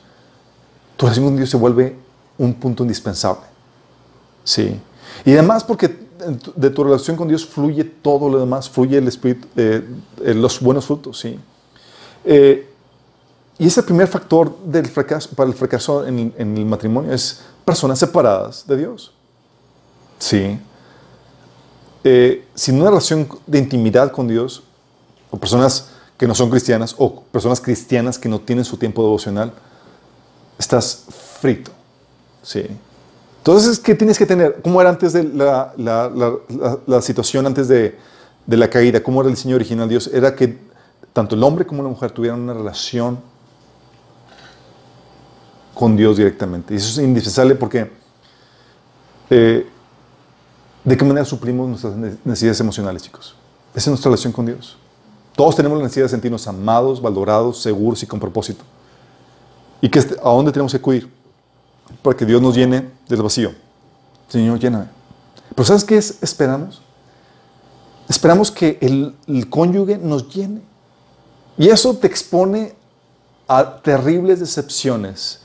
tu 0.98 1.06
relación 1.06 1.26
con 1.26 1.38
Dios 1.38 1.50
se 1.50 1.58
vuelve 1.58 1.96
un 2.38 2.54
punto 2.54 2.84
indispensable. 2.84 3.46
Sí. 4.44 4.80
Y 5.24 5.34
además 5.34 5.64
porque 5.64 5.96
de 6.56 6.70
tu 6.70 6.84
relación 6.84 7.16
con 7.16 7.28
Dios 7.28 7.46
fluye 7.46 7.84
todo 7.84 8.30
lo 8.30 8.40
demás, 8.40 8.70
fluye 8.70 8.98
el 8.98 9.08
Espíritu, 9.08 9.48
eh, 9.56 9.84
eh, 10.24 10.34
los 10.34 10.60
buenos 10.60 10.86
frutos, 10.86 11.20
sí. 11.20 11.40
Eh, 12.26 12.71
y 13.58 13.68
ese 13.68 13.84
primer 13.84 14.08
factor 14.08 14.56
para 15.36 15.50
el 15.50 15.56
fracaso 15.56 16.06
en, 16.08 16.34
el 16.38 16.66
matrimonio 16.66 17.14
es 17.14 17.42
personas 17.64 18.00
separadas 18.00 18.66
de 18.66 18.78
Dios. 18.78 19.14
Sí. 20.18 20.60
Eh, 22.04 22.48
sin 22.56 22.80
una 22.82 22.90
relación 22.90 23.28
de 23.46 23.60
intimidad 23.60 24.12
con 24.12 24.28
Dios, 24.28 24.64
o 25.30 25.38
personas 25.38 25.90
que 26.18 26.28
no 26.28 26.34
son 26.34 26.50
cristianas, 26.50 26.96
o 26.98 27.22
personas 27.32 27.62
cristianas 27.62 28.18
que 28.18 28.30
no 28.30 28.40
tienen 28.40 28.66
su 28.66 28.78
tiempo 28.78 29.04
devocional, 29.04 29.54
estás 30.58 31.06
frito. 31.40 31.72
Sí. 32.42 32.66
Entonces, 33.38 33.80
¿qué 33.80 33.96
tienes 33.96 34.18
que 34.18 34.26
tener? 34.26 34.62
¿Cómo 34.62 34.82
era 34.82 34.90
antes 34.90 35.14
de 35.14 35.24
la, 35.24 35.74
situación, 37.02 37.46
antes 37.46 37.68
de, 37.68 37.98
de 38.46 38.58
la 38.58 38.70
caída? 38.70 39.02
¿Cómo 39.02 39.22
era 39.22 39.30
el 39.30 39.36
diseño 39.36 39.56
original 39.56 39.88
de 39.88 39.94
Dios? 39.94 40.10
Era 40.14 40.36
que 40.36 40.58
tanto 41.14 41.36
el 41.36 41.44
hombre 41.44 41.66
como 41.66 41.84
la 41.84 41.90
mujer 41.90 42.12
tuvieran 42.12 42.40
una 42.40 42.54
relación 42.54 43.20
con 45.74 45.96
Dios 45.96 46.18
directamente. 46.18 46.74
Y 46.74 46.78
eso 46.78 46.90
es 47.02 47.06
indispensable 47.06 47.56
porque 47.56 47.92
eh, 49.30 49.68
¿de 50.84 50.98
qué 50.98 51.06
manera 51.06 51.26
suplimos 51.26 51.68
nuestras 51.70 51.96
ne- 51.96 52.18
necesidades 52.26 52.60
emocionales, 52.60 53.04
chicos? 53.04 53.36
Esa 53.74 53.80
es 53.80 53.88
nuestra 53.88 54.10
relación 54.10 54.34
con 54.34 54.46
Dios. 54.46 54.78
Todos 55.36 55.56
tenemos 55.56 55.78
la 55.78 55.84
necesidad 55.86 56.06
de 56.06 56.10
sentirnos 56.10 56.46
amados, 56.48 57.02
valorados, 57.02 57.62
seguros 57.62 58.04
y 58.04 58.08
con 58.08 58.20
propósito. 58.20 58.64
¿Y 59.80 59.90
que, 59.90 60.00
¿a 60.00 60.30
dónde 60.30 60.52
tenemos 60.52 60.72
que 60.74 60.78
acudir? 60.78 61.10
Para 62.04 62.16
que 62.18 62.26
Dios 62.26 62.42
nos 62.42 62.56
llene 62.56 62.90
del 63.08 63.22
vacío. 63.22 63.52
Señor, 64.28 64.60
lléname. 64.60 64.86
Pero 65.56 65.66
¿sabes 65.66 65.84
qué 65.84 65.98
es- 65.98 66.22
esperamos? 66.22 66.82
Esperamos 68.10 68.52
que 68.52 68.78
el, 68.82 69.16
el 69.28 69.50
cónyuge 69.50 69.98
nos 69.98 70.28
llene. 70.34 70.62
Y 71.58 71.70
eso 71.70 71.96
te 71.96 72.08
expone 72.08 72.76
a 73.48 73.78
terribles 73.82 74.40
decepciones 74.40 75.41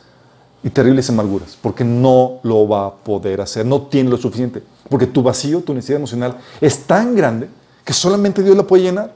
y 0.63 0.71
terribles 0.71 1.09
amarguras, 1.11 1.57
porque 1.61 1.85
no 1.85 2.41
lo 2.43 2.67
va 2.69 2.87
a 2.87 2.95
poder 2.95 3.41
hacer, 3.41 3.65
no 3.65 3.83
tiene 3.83 4.11
lo 4.11 4.17
suficiente, 4.17 4.63
porque 4.89 5.07
tu 5.07 5.23
vacío, 5.23 5.61
tu 5.61 5.73
necesidad 5.75 5.99
emocional 5.99 6.37
es 6.61 6.85
tan 6.85 7.15
grande 7.15 7.49
que 7.85 7.93
solamente 7.93 8.43
Dios 8.43 8.57
la 8.57 8.65
puede 8.65 8.83
llenar. 8.85 9.13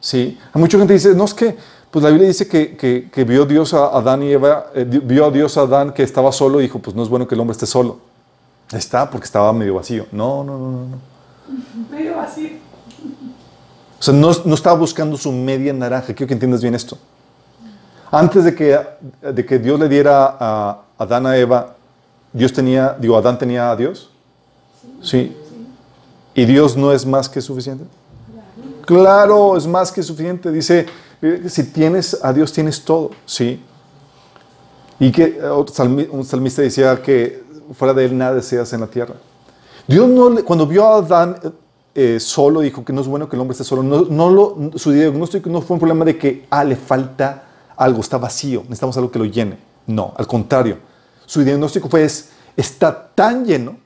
Sí. 0.00 0.38
Hay 0.52 0.60
mucha 0.60 0.76
gente 0.78 0.92
que 0.92 0.98
dice, 0.98 1.14
no 1.14 1.24
es 1.24 1.32
que, 1.32 1.56
pues 1.90 2.02
la 2.02 2.10
Biblia 2.10 2.28
dice 2.28 2.46
que, 2.46 2.76
que- 2.76 3.08
que 3.10 3.24
vio 3.24 3.46
Dios 3.46 3.72
a 3.72 3.86
Adán 3.86 4.22
y 4.22 4.30
Eva, 4.32 4.66
eh, 4.74 4.84
vio 4.84 5.24
a 5.26 5.30
Dios 5.30 5.56
a 5.56 5.62
Adán 5.62 5.92
que 5.92 6.02
estaba 6.02 6.30
solo 6.32 6.60
y 6.60 6.64
dijo, 6.64 6.78
pues 6.78 6.94
no 6.94 7.02
es 7.02 7.08
bueno 7.08 7.26
que 7.26 7.34
el 7.34 7.40
hombre 7.40 7.52
esté 7.52 7.66
solo. 7.66 7.98
Está 8.72 9.08
porque 9.10 9.24
estaba 9.24 9.52
medio 9.52 9.74
vacío. 9.76 10.06
No, 10.12 10.44
no, 10.44 10.58
no, 10.58 10.70
no. 10.72 10.78
no. 10.88 10.96
Medio 11.90 12.16
vacío. 12.16 12.50
O 13.98 14.02
sea, 14.02 14.12
no, 14.12 14.30
no 14.44 14.54
estaba 14.54 14.76
buscando 14.76 15.16
su 15.16 15.32
media 15.32 15.72
naranja. 15.72 16.12
Quiero 16.12 16.26
que 16.28 16.34
entiendas 16.34 16.60
bien 16.60 16.74
esto. 16.74 16.98
Antes 18.10 18.44
de 18.44 18.54
que, 18.54 18.78
de 19.20 19.46
que 19.46 19.58
Dios 19.58 19.78
le 19.78 19.88
diera 19.88 20.36
a 20.38 20.82
Adán 20.98 21.26
a 21.26 21.36
Eva, 21.36 21.74
Dios 22.32 22.52
tenía, 22.52 22.96
digo, 22.98 23.16
Adán 23.16 23.38
tenía 23.38 23.70
a 23.70 23.76
Dios. 23.76 24.10
Sí. 25.02 25.36
¿Y 26.34 26.44
Dios 26.44 26.76
no 26.76 26.92
es 26.92 27.04
más 27.06 27.28
que 27.28 27.40
suficiente? 27.40 27.84
Claro, 28.84 29.56
es 29.56 29.66
más 29.66 29.90
que 29.90 30.02
suficiente. 30.02 30.52
Dice, 30.52 30.86
eh, 31.22 31.44
si 31.48 31.64
tienes 31.64 32.18
a 32.22 32.32
Dios, 32.32 32.52
tienes 32.52 32.84
todo. 32.84 33.10
Sí. 33.24 33.62
Y 34.98 35.10
que 35.10 35.38
eh, 35.40 36.06
un 36.10 36.24
salmista 36.24 36.62
decía 36.62 37.02
que 37.02 37.44
fuera 37.74 37.92
de 37.92 38.04
él 38.04 38.16
nada 38.16 38.34
deseas 38.34 38.72
en 38.72 38.80
la 38.80 38.86
tierra. 38.86 39.14
Dios 39.86 40.08
no 40.08 40.44
cuando 40.44 40.66
vio 40.66 40.84
a 40.86 40.98
Adán 40.98 41.36
eh, 41.42 41.50
eh, 41.94 42.20
solo, 42.20 42.60
dijo 42.60 42.84
que 42.84 42.92
no 42.92 43.00
es 43.00 43.06
bueno 43.06 43.28
que 43.28 43.36
el 43.36 43.40
hombre 43.40 43.52
esté 43.52 43.64
solo. 43.64 43.82
No, 43.82 44.02
no 44.02 44.30
lo, 44.30 44.78
su 44.78 44.92
diagnóstico 44.92 45.48
no 45.48 45.62
fue 45.62 45.74
un 45.74 45.80
problema 45.80 46.04
de 46.04 46.18
que 46.18 46.46
ah, 46.50 46.64
le 46.64 46.76
falta 46.76 47.44
algo, 47.76 48.00
está 48.00 48.18
vacío, 48.18 48.62
necesitamos 48.62 48.96
algo 48.96 49.10
que 49.10 49.18
lo 49.18 49.24
llene. 49.24 49.58
No, 49.86 50.14
al 50.16 50.26
contrario. 50.26 50.78
Su 51.26 51.42
diagnóstico 51.42 51.88
fue, 51.88 52.04
es, 52.04 52.30
está 52.56 53.08
tan 53.14 53.44
lleno 53.44 53.78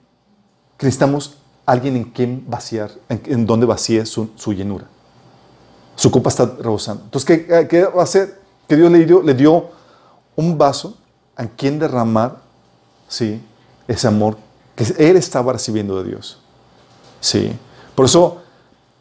que 0.76 0.86
necesitamos 0.86 1.36
alguien 1.66 1.96
en 1.96 2.04
quien 2.04 2.44
vaciar, 2.48 2.90
en, 3.08 3.22
en 3.26 3.46
donde 3.46 3.66
vacíe 3.66 4.04
su, 4.06 4.30
llenura. 4.54 4.86
Su 5.94 6.10
copa 6.10 6.30
está 6.30 6.46
rebosando. 6.46 7.04
Entonces, 7.04 7.26
¿qué, 7.26 7.68
qué 7.68 7.84
va 7.84 8.00
a 8.00 8.04
hacer? 8.04 8.40
Que 8.66 8.76
Dios 8.76 8.90
le 8.90 9.34
dio, 9.34 9.70
un 10.36 10.56
vaso 10.56 10.96
en 11.36 11.48
quien 11.48 11.78
derramar 11.78 12.38
¿sí? 13.08 13.42
ese 13.86 14.06
amor 14.06 14.38
que 14.74 14.84
él 14.96 15.16
estaba 15.16 15.52
recibiendo 15.52 16.02
de 16.02 16.08
Dios. 16.08 16.40
Sí. 17.20 17.52
Por 17.94 18.06
eso 18.06 18.40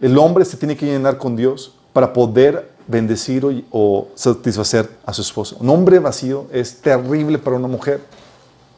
el 0.02 0.18
hombre 0.18 0.44
se 0.44 0.58
tiene 0.58 0.76
que 0.76 0.86
llenar 0.86 1.18
con 1.18 1.36
Dios 1.36 1.76
para 1.94 2.12
poder 2.12 2.72
bendecir 2.90 3.66
o, 3.72 4.08
satisfacer 4.16 4.90
a 5.06 5.14
su 5.14 5.22
esposa. 5.22 5.56
Un 5.60 5.70
hombre 5.70 6.00
vacío 6.00 6.48
es 6.52 6.82
terrible 6.82 7.38
para 7.38 7.56
una 7.56 7.68
mujer. 7.68 8.02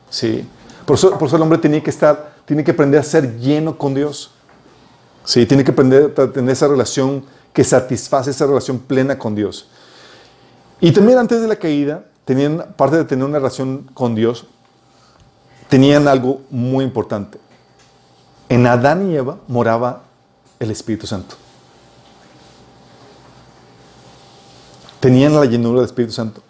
Sí. 0.10 0.46
Por 0.86 0.98
eso, 0.98 1.18
por 1.18 1.28
eso 1.28 1.38
el 1.38 1.42
hombre 1.42 1.58
tiene 1.58 1.82
que 1.82 1.90
estar, 1.90 2.34
tiene 2.46 2.64
que 2.64 2.72
aprender 2.72 3.00
a 3.00 3.04
ser 3.04 3.40
lleno 3.40 3.78
con 3.78 3.94
Dios. 3.94 4.32
Sí, 5.24 5.46
tiene 5.46 5.64
que 5.64 5.72
aprender 5.72 6.14
a 6.18 6.28
tener 6.32 6.52
esa 6.52 6.68
relación 6.68 7.24
que 7.54 7.64
satisface 7.64 8.32
esa 8.32 8.46
relación 8.46 8.80
plena 8.80 9.18
con 9.18 9.34
Dios. 9.34 9.68
Y 10.82 10.92
también 10.92 11.18
antes 11.18 11.42
de 11.42 11.48
la 11.48 11.56
caída, 11.56 12.04
tenían, 12.26 12.60
aparte 12.60 12.98
de 12.98 13.06
tener 13.06 13.24
una 13.24 13.38
relación 13.38 13.90
con 13.94 14.16
Dios, 14.16 14.46
tenían 15.70 16.08
algo 16.08 16.42
muy 16.50 16.84
importante. 16.84 17.40
En 18.50 18.68
Adán 18.68 19.10
y 19.10 19.16
Eva 19.16 19.38
moraba 19.48 20.02
el 20.60 20.72
Espíritu 20.72 21.08
Santo. 21.08 21.36
Tenían 25.02 25.34
la 25.36 25.44
llenura 25.46 25.80
del 25.82 25.86
Espíritu 25.88 26.14
Santo. 26.14 26.42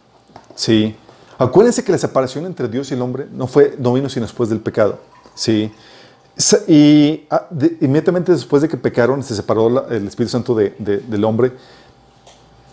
Sí. 0.55 0.95
Acuérdense 1.39 1.83
que 1.83 1.91
la 1.91 1.97
separación 1.97 2.45
entre 2.45 2.67
Dios 2.67 2.91
y 2.91 2.93
el 2.93 3.01
hombre 3.01 3.25
no 3.31 3.47
fue 3.47 3.75
no 3.79 3.93
vino 3.93 4.07
sino 4.09 4.25
después 4.27 4.49
del 4.49 4.59
pecado. 4.59 4.99
Sí. 5.33 5.71
Y 6.67 7.23
ah, 7.31 7.47
inmediatamente 7.81 8.31
después 8.31 8.61
de 8.61 8.67
que 8.69 8.77
pecaron, 8.77 9.23
se 9.23 9.35
separó 9.35 9.87
el 9.89 10.07
Espíritu 10.07 10.31
Santo 10.33 10.53
de- 10.53 10.75
de- 10.77 10.99
del 10.99 11.23
hombre. 11.23 11.53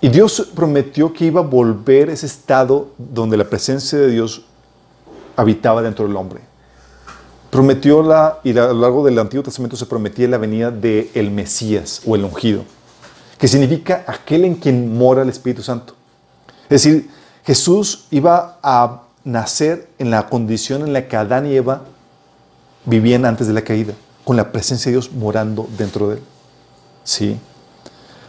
Y 0.00 0.08
Dios 0.10 0.50
prometió 0.54 1.12
que 1.12 1.24
iba 1.24 1.40
a 1.40 1.44
volver 1.44 2.10
ese 2.10 2.26
estado 2.26 2.88
donde 2.98 3.36
la 3.36 3.44
presencia 3.44 3.98
de 3.98 4.08
Dios 4.10 4.44
habitaba 5.36 5.82
dentro 5.82 6.06
del 6.06 6.14
hombre. 6.16 6.40
Prometió 7.50 8.02
la, 8.02 8.38
y 8.44 8.50
a 8.50 8.66
lo 8.68 8.74
largo 8.74 9.04
del 9.04 9.18
Antiguo 9.18 9.42
Testamento 9.42 9.76
se 9.76 9.86
prometía 9.86 10.28
la 10.28 10.38
venida 10.38 10.70
del 10.70 11.08
el 11.14 11.30
Mesías 11.30 12.02
o 12.06 12.14
el 12.14 12.24
ungido, 12.24 12.62
que 13.38 13.48
significa 13.48 14.04
aquel 14.06 14.44
en 14.44 14.54
quien 14.56 14.96
mora 14.96 15.22
el 15.22 15.28
Espíritu 15.28 15.62
Santo. 15.62 15.94
Es 16.64 16.82
decir, 16.82 17.08
Jesús 17.44 18.06
iba 18.10 18.58
a 18.62 19.02
nacer 19.24 19.88
en 19.98 20.10
la 20.10 20.26
condición 20.28 20.82
en 20.82 20.92
la 20.92 21.08
que 21.08 21.16
Adán 21.16 21.46
y 21.46 21.54
Eva 21.54 21.82
vivían 22.84 23.24
antes 23.24 23.46
de 23.46 23.52
la 23.52 23.62
caída, 23.62 23.94
con 24.24 24.36
la 24.36 24.50
presencia 24.52 24.90
de 24.90 24.96
Dios 24.96 25.12
morando 25.12 25.68
dentro 25.78 26.08
de 26.08 26.16
él. 26.16 26.22
Sí. 27.04 27.38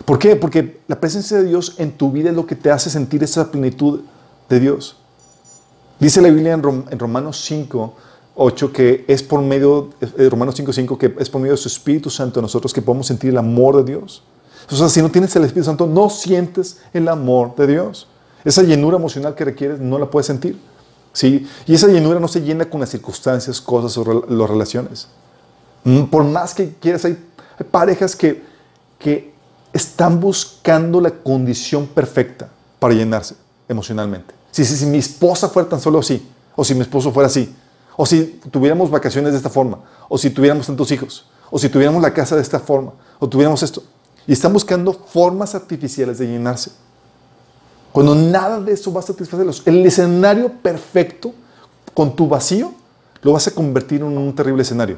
¿Por 0.05 0.19
qué? 0.19 0.35
Porque 0.35 0.79
la 0.87 0.99
presencia 0.99 1.37
de 1.37 1.43
Dios 1.43 1.75
en 1.77 1.91
tu 1.91 2.11
vida 2.11 2.29
es 2.29 2.35
lo 2.35 2.45
que 2.45 2.55
te 2.55 2.71
hace 2.71 2.89
sentir 2.89 3.23
esa 3.23 3.51
plenitud 3.51 4.01
de 4.47 4.59
Dios. 4.59 4.95
Dice 5.99 6.21
la 6.21 6.29
Biblia 6.29 6.53
en, 6.53 6.63
Rom- 6.63 6.85
en 6.89 6.97
Romanos 6.97 7.41
5, 7.43 7.93
8 8.35 8.71
que 8.73 9.03
es 9.07 9.21
por 9.21 9.41
medio, 9.41 9.89
eh, 10.17 10.29
Romanos 10.29 10.55
5, 10.55 10.71
5, 10.71 10.97
que 10.97 11.13
es 11.19 11.29
por 11.29 11.41
medio 11.41 11.53
de 11.53 11.57
su 11.57 11.67
Espíritu 11.67 12.09
Santo 12.09 12.39
en 12.39 12.43
nosotros 12.43 12.73
que 12.73 12.81
podemos 12.81 13.05
sentir 13.07 13.31
el 13.31 13.37
amor 13.37 13.83
de 13.83 13.91
Dios. 13.91 14.23
O 14.71 14.75
sea, 14.75 14.89
si 14.89 15.01
no 15.01 15.09
tienes 15.09 15.35
el 15.35 15.43
Espíritu 15.43 15.65
Santo, 15.65 15.87
no 15.87 16.09
sientes 16.09 16.79
el 16.93 17.07
amor 17.07 17.55
de 17.55 17.67
Dios. 17.67 18.07
Esa 18.45 18.63
llenura 18.63 18.97
emocional 18.97 19.35
que 19.35 19.45
requieres 19.45 19.79
no 19.79 19.97
la 19.97 20.09
puedes 20.09 20.27
sentir. 20.27 20.59
¿sí? 21.13 21.47
Y 21.65 21.73
esa 21.73 21.87
llenura 21.87 22.19
no 22.19 22.27
se 22.27 22.41
llena 22.41 22.69
con 22.69 22.79
las 22.79 22.89
circunstancias, 22.89 23.59
cosas 23.59 23.97
o 23.97 24.25
las 24.27 24.49
relaciones. 24.49 25.07
Mm, 25.83 26.03
Por 26.03 26.23
más 26.23 26.53
que 26.53 26.73
quieras, 26.79 27.05
hay, 27.05 27.17
hay 27.57 27.65
parejas 27.69 28.15
que, 28.15 28.43
que 28.97 29.33
están 29.73 30.19
buscando 30.19 31.01
la 31.01 31.11
condición 31.11 31.87
perfecta 31.87 32.49
para 32.79 32.93
llenarse 32.93 33.35
emocionalmente. 33.67 34.33
Si, 34.51 34.65
si, 34.65 34.75
si 34.75 34.85
mi 34.85 34.97
esposa 34.97 35.49
fuera 35.49 35.69
tan 35.69 35.79
solo 35.79 35.99
así, 35.99 36.27
o 36.55 36.63
si 36.63 36.73
mi 36.75 36.81
esposo 36.81 37.11
fuera 37.11 37.27
así, 37.27 37.53
o 37.95 38.05
si 38.05 38.39
tuviéramos 38.51 38.89
vacaciones 38.89 39.31
de 39.31 39.37
esta 39.37 39.49
forma, 39.49 39.79
o 40.07 40.17
si 40.17 40.29
tuviéramos 40.29 40.67
tantos 40.67 40.91
hijos, 40.91 41.25
o 41.51 41.59
si 41.59 41.69
tuviéramos 41.69 42.01
la 42.01 42.13
casa 42.13 42.35
de 42.35 42.41
esta 42.41 42.59
forma, 42.59 42.93
o 43.19 43.27
tuviéramos 43.27 43.61
esto. 43.61 43.83
Y 44.29 44.33
están 44.33 44.53
buscando 44.53 44.93
formas 44.93 45.55
artificiales 45.55 46.19
de 46.19 46.27
llenarse. 46.27 46.69
Cuando 47.91 48.13
nada 48.13 48.61
de 48.61 48.73
eso 48.73 48.93
va 48.93 48.99
a 48.99 49.01
satisfacerlos. 49.01 49.63
El 49.65 49.83
escenario 49.83 50.51
perfecto 50.61 51.33
con 51.95 52.15
tu 52.15 52.27
vacío 52.27 52.71
lo 53.23 53.33
vas 53.33 53.47
a 53.47 53.51
convertir 53.55 54.01
en 54.01 54.15
un 54.15 54.35
terrible 54.35 54.61
escenario. 54.61 54.97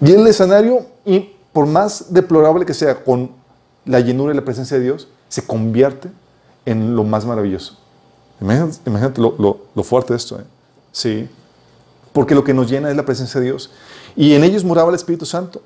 Y 0.00 0.12
el 0.12 0.24
escenario, 0.28 0.86
y 1.04 1.32
por 1.52 1.66
más 1.66 2.14
deplorable 2.14 2.64
que 2.64 2.72
sea, 2.72 3.02
con 3.02 3.32
la 3.84 3.98
llenura 3.98 4.32
y 4.32 4.36
la 4.36 4.44
presencia 4.44 4.76
de 4.76 4.84
Dios, 4.84 5.08
se 5.28 5.44
convierte 5.44 6.08
en 6.66 6.94
lo 6.94 7.02
más 7.02 7.24
maravilloso. 7.24 7.76
Imagínate, 8.40 8.78
imagínate 8.86 9.20
lo, 9.20 9.82
fuerte 9.82 10.12
de 10.12 10.18
esto. 10.18 10.38
¿eh? 10.38 10.44
Sí. 10.92 11.28
Porque 12.12 12.36
lo 12.36 12.44
que 12.44 12.54
nos 12.54 12.70
llena 12.70 12.90
es 12.90 12.96
la 12.96 13.04
presencia 13.04 13.40
de 13.40 13.46
Dios. 13.46 13.72
Y 14.14 14.34
en 14.34 14.44
ellos 14.44 14.62
moraba 14.62 14.90
el 14.90 14.94
Espíritu 14.94 15.26
Santo. 15.26 15.62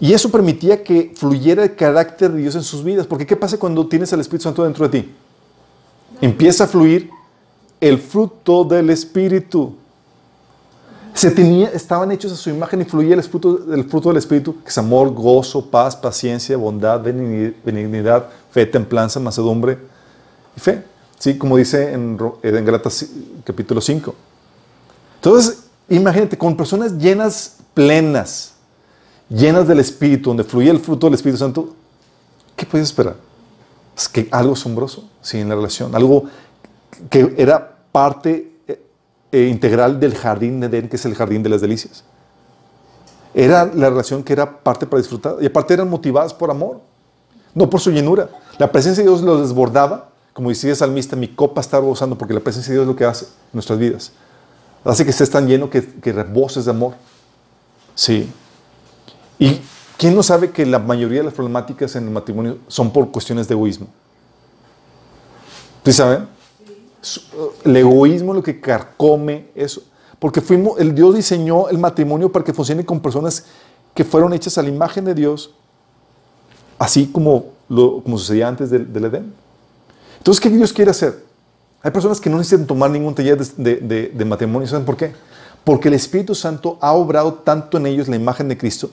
Y 0.00 0.12
eso 0.12 0.30
permitía 0.30 0.82
que 0.84 1.12
fluyera 1.16 1.64
el 1.64 1.74
carácter 1.74 2.30
de 2.32 2.40
Dios 2.40 2.54
en 2.54 2.62
sus 2.62 2.84
vidas. 2.84 3.06
Porque 3.06 3.26
¿qué 3.26 3.36
pasa 3.36 3.58
cuando 3.58 3.86
tienes 3.86 4.12
el 4.12 4.20
Espíritu 4.20 4.44
Santo 4.44 4.62
dentro 4.64 4.88
de 4.88 5.00
ti? 5.02 5.14
Empieza 6.20 6.64
a 6.64 6.66
fluir 6.68 7.10
el 7.80 7.98
fruto 7.98 8.64
del 8.64 8.90
Espíritu. 8.90 9.74
Se 11.14 11.32
tenía, 11.32 11.68
estaban 11.70 12.12
hechos 12.12 12.30
a 12.30 12.36
su 12.36 12.48
imagen 12.48 12.80
y 12.82 12.84
fluía 12.84 13.14
el 13.16 13.22
fruto, 13.24 13.72
el 13.74 13.84
fruto 13.88 14.10
del 14.10 14.18
Espíritu, 14.18 14.62
que 14.62 14.68
es 14.68 14.78
amor, 14.78 15.12
gozo, 15.12 15.66
paz, 15.68 15.96
paciencia, 15.96 16.56
bondad, 16.56 17.00
benigni- 17.02 17.54
benignidad, 17.64 18.28
fe, 18.52 18.66
templanza, 18.66 19.18
mansedumbre 19.18 19.78
y 20.56 20.60
fe. 20.60 20.84
¿Sí? 21.18 21.36
Como 21.36 21.56
dice 21.56 21.92
en, 21.92 22.16
Ro- 22.16 22.38
en 22.44 22.64
Galatas 22.64 23.04
capítulo 23.42 23.80
5. 23.80 24.14
Entonces, 25.16 25.64
imagínate, 25.88 26.38
con 26.38 26.56
personas 26.56 26.92
llenas, 26.92 27.56
plenas, 27.74 28.52
llenas 29.28 29.68
del 29.68 29.80
Espíritu, 29.80 30.30
donde 30.30 30.44
fluía 30.44 30.70
el 30.70 30.80
fruto 30.80 31.06
del 31.06 31.14
Espíritu 31.14 31.38
Santo, 31.38 31.74
¿qué 32.56 32.66
puedes 32.66 32.88
esperar? 32.88 33.16
Es 33.96 34.08
que 34.08 34.28
algo 34.30 34.52
asombroso, 34.52 35.08
sí, 35.20 35.38
en 35.38 35.48
la 35.48 35.54
relación, 35.54 35.94
algo 35.94 36.24
que 37.10 37.34
era 37.36 37.76
parte 37.92 38.52
eh, 38.66 38.80
eh, 39.32 39.48
integral 39.50 40.00
del 40.00 40.14
jardín 40.14 40.60
de 40.60 40.66
Edén, 40.66 40.88
que 40.88 40.96
es 40.96 41.04
el 41.04 41.14
jardín 41.14 41.42
de 41.42 41.48
las 41.48 41.60
delicias. 41.60 42.04
Era 43.34 43.66
la 43.66 43.90
relación 43.90 44.22
que 44.22 44.32
era 44.32 44.60
parte 44.60 44.86
para 44.86 45.00
disfrutar, 45.00 45.36
y 45.40 45.46
aparte 45.46 45.74
eran 45.74 45.90
motivadas 45.90 46.32
por 46.32 46.50
amor, 46.50 46.80
no 47.54 47.68
por 47.68 47.80
su 47.80 47.90
llenura. 47.90 48.30
La 48.58 48.70
presencia 48.70 49.02
de 49.02 49.10
Dios 49.10 49.22
los 49.22 49.40
desbordaba, 49.40 50.10
como 50.32 50.50
decía 50.50 50.70
el 50.70 50.76
salmista, 50.76 51.16
mi 51.16 51.28
copa 51.28 51.60
está 51.60 51.78
rebosando, 51.78 52.16
porque 52.16 52.32
la 52.34 52.40
presencia 52.40 52.70
de 52.70 52.76
Dios 52.76 52.84
es 52.84 52.88
lo 52.88 52.96
que 52.96 53.04
hace 53.04 53.24
en 53.24 53.30
nuestras 53.52 53.78
vidas. 53.78 54.12
Hace 54.84 55.04
que 55.04 55.10
estés 55.10 55.28
tan 55.28 55.46
lleno 55.48 55.68
que, 55.68 55.84
que 55.84 56.12
de 56.12 56.70
amor. 56.70 56.94
Sí. 57.94 58.30
¿Y 59.38 59.60
quién 59.96 60.14
no 60.14 60.22
sabe 60.22 60.50
que 60.50 60.66
la 60.66 60.78
mayoría 60.78 61.18
de 61.18 61.24
las 61.24 61.34
problemáticas 61.34 61.94
en 61.96 62.04
el 62.04 62.10
matrimonio 62.10 62.58
son 62.68 62.92
por 62.92 63.10
cuestiones 63.10 63.46
de 63.48 63.54
egoísmo? 63.54 63.86
¿Sí 65.84 65.92
saben? 65.92 66.26
El 67.64 67.76
egoísmo 67.76 68.32
es 68.32 68.36
lo 68.36 68.42
que 68.42 68.60
carcome 68.60 69.48
eso. 69.54 69.82
Porque 70.18 70.40
fuimos, 70.40 70.78
el 70.80 70.94
Dios 70.94 71.14
diseñó 71.14 71.68
el 71.68 71.78
matrimonio 71.78 72.30
para 72.30 72.44
que 72.44 72.52
funcione 72.52 72.84
con 72.84 73.00
personas 73.00 73.44
que 73.94 74.04
fueron 74.04 74.32
hechas 74.32 74.58
a 74.58 74.62
la 74.62 74.68
imagen 74.68 75.04
de 75.04 75.14
Dios, 75.14 75.54
así 76.78 77.06
como 77.06 77.52
lo- 77.68 78.02
como 78.02 78.18
sucedía 78.18 78.48
antes 78.48 78.70
del, 78.70 78.92
del 78.92 79.04
Edén. 79.06 79.32
Entonces, 80.18 80.40
¿qué 80.40 80.50
Dios 80.50 80.72
quiere 80.72 80.90
hacer? 80.90 81.24
Hay 81.82 81.92
personas 81.92 82.20
que 82.20 82.28
no 82.28 82.36
necesitan 82.38 82.66
tomar 82.66 82.90
ningún 82.90 83.14
taller 83.14 83.38
de, 83.38 83.46
de- 83.56 83.76
de- 83.76 84.08
de 84.08 84.24
matrimonio. 84.24 84.66
¿Saben 84.68 84.84
por 84.84 84.96
qué? 84.96 85.12
Porque 85.64 85.88
el 85.88 85.94
Espíritu 85.94 86.34
Santo 86.34 86.76
ha 86.80 86.92
obrado 86.92 87.34
tanto 87.34 87.76
en 87.78 87.86
ellos 87.86 88.08
la 88.08 88.16
imagen 88.16 88.48
de 88.48 88.58
Cristo 88.58 88.90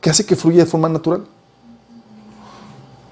que 0.00 0.10
hace 0.10 0.24
que 0.24 0.36
fluya 0.36 0.64
de 0.64 0.70
forma 0.70 0.88
natural. 0.88 1.24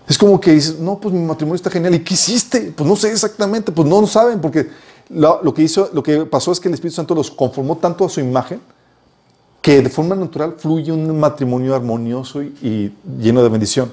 Es 0.08 0.16
como 0.16 0.40
que 0.40 0.52
dices, 0.52 0.78
no, 0.78 0.98
pues 0.98 1.12
mi 1.12 1.20
matrimonio 1.20 1.56
está 1.56 1.70
genial. 1.70 1.94
¿Y 1.94 2.00
qué 2.00 2.14
hiciste? 2.14 2.72
Pues 2.76 2.88
no 2.88 2.94
sé 2.94 3.10
exactamente, 3.10 3.72
pues 3.72 3.88
no 3.88 4.00
lo 4.00 4.06
saben, 4.06 4.40
porque 4.40 4.68
lo, 5.08 5.42
lo 5.42 5.52
que 5.52 5.62
hizo, 5.62 5.90
lo 5.92 6.02
que 6.02 6.26
pasó 6.26 6.52
es 6.52 6.60
que 6.60 6.68
el 6.68 6.74
Espíritu 6.74 6.96
Santo 6.96 7.14
los 7.14 7.30
conformó 7.30 7.76
tanto 7.76 8.04
a 8.04 8.08
su 8.08 8.20
imagen 8.20 8.60
que 9.60 9.82
de 9.82 9.88
forma 9.88 10.14
natural 10.14 10.54
fluye 10.58 10.92
un 10.92 11.18
matrimonio 11.18 11.74
armonioso 11.74 12.40
y, 12.40 12.54
y 12.62 12.92
lleno 13.20 13.42
de 13.42 13.48
bendición. 13.48 13.90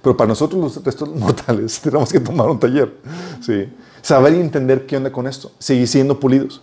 Pero 0.00 0.16
para 0.16 0.28
nosotros 0.28 0.62
los 0.62 0.84
restos 0.84 1.08
mortales 1.08 1.80
tenemos 1.82 2.12
que 2.12 2.20
tomar 2.20 2.48
un 2.48 2.60
taller. 2.60 2.96
Sí. 3.44 3.68
Saber 4.00 4.34
y 4.34 4.40
entender 4.40 4.86
qué 4.86 4.96
onda 4.96 5.10
con 5.10 5.26
esto. 5.26 5.50
Seguir 5.58 5.88
siendo 5.88 6.20
pulidos. 6.20 6.62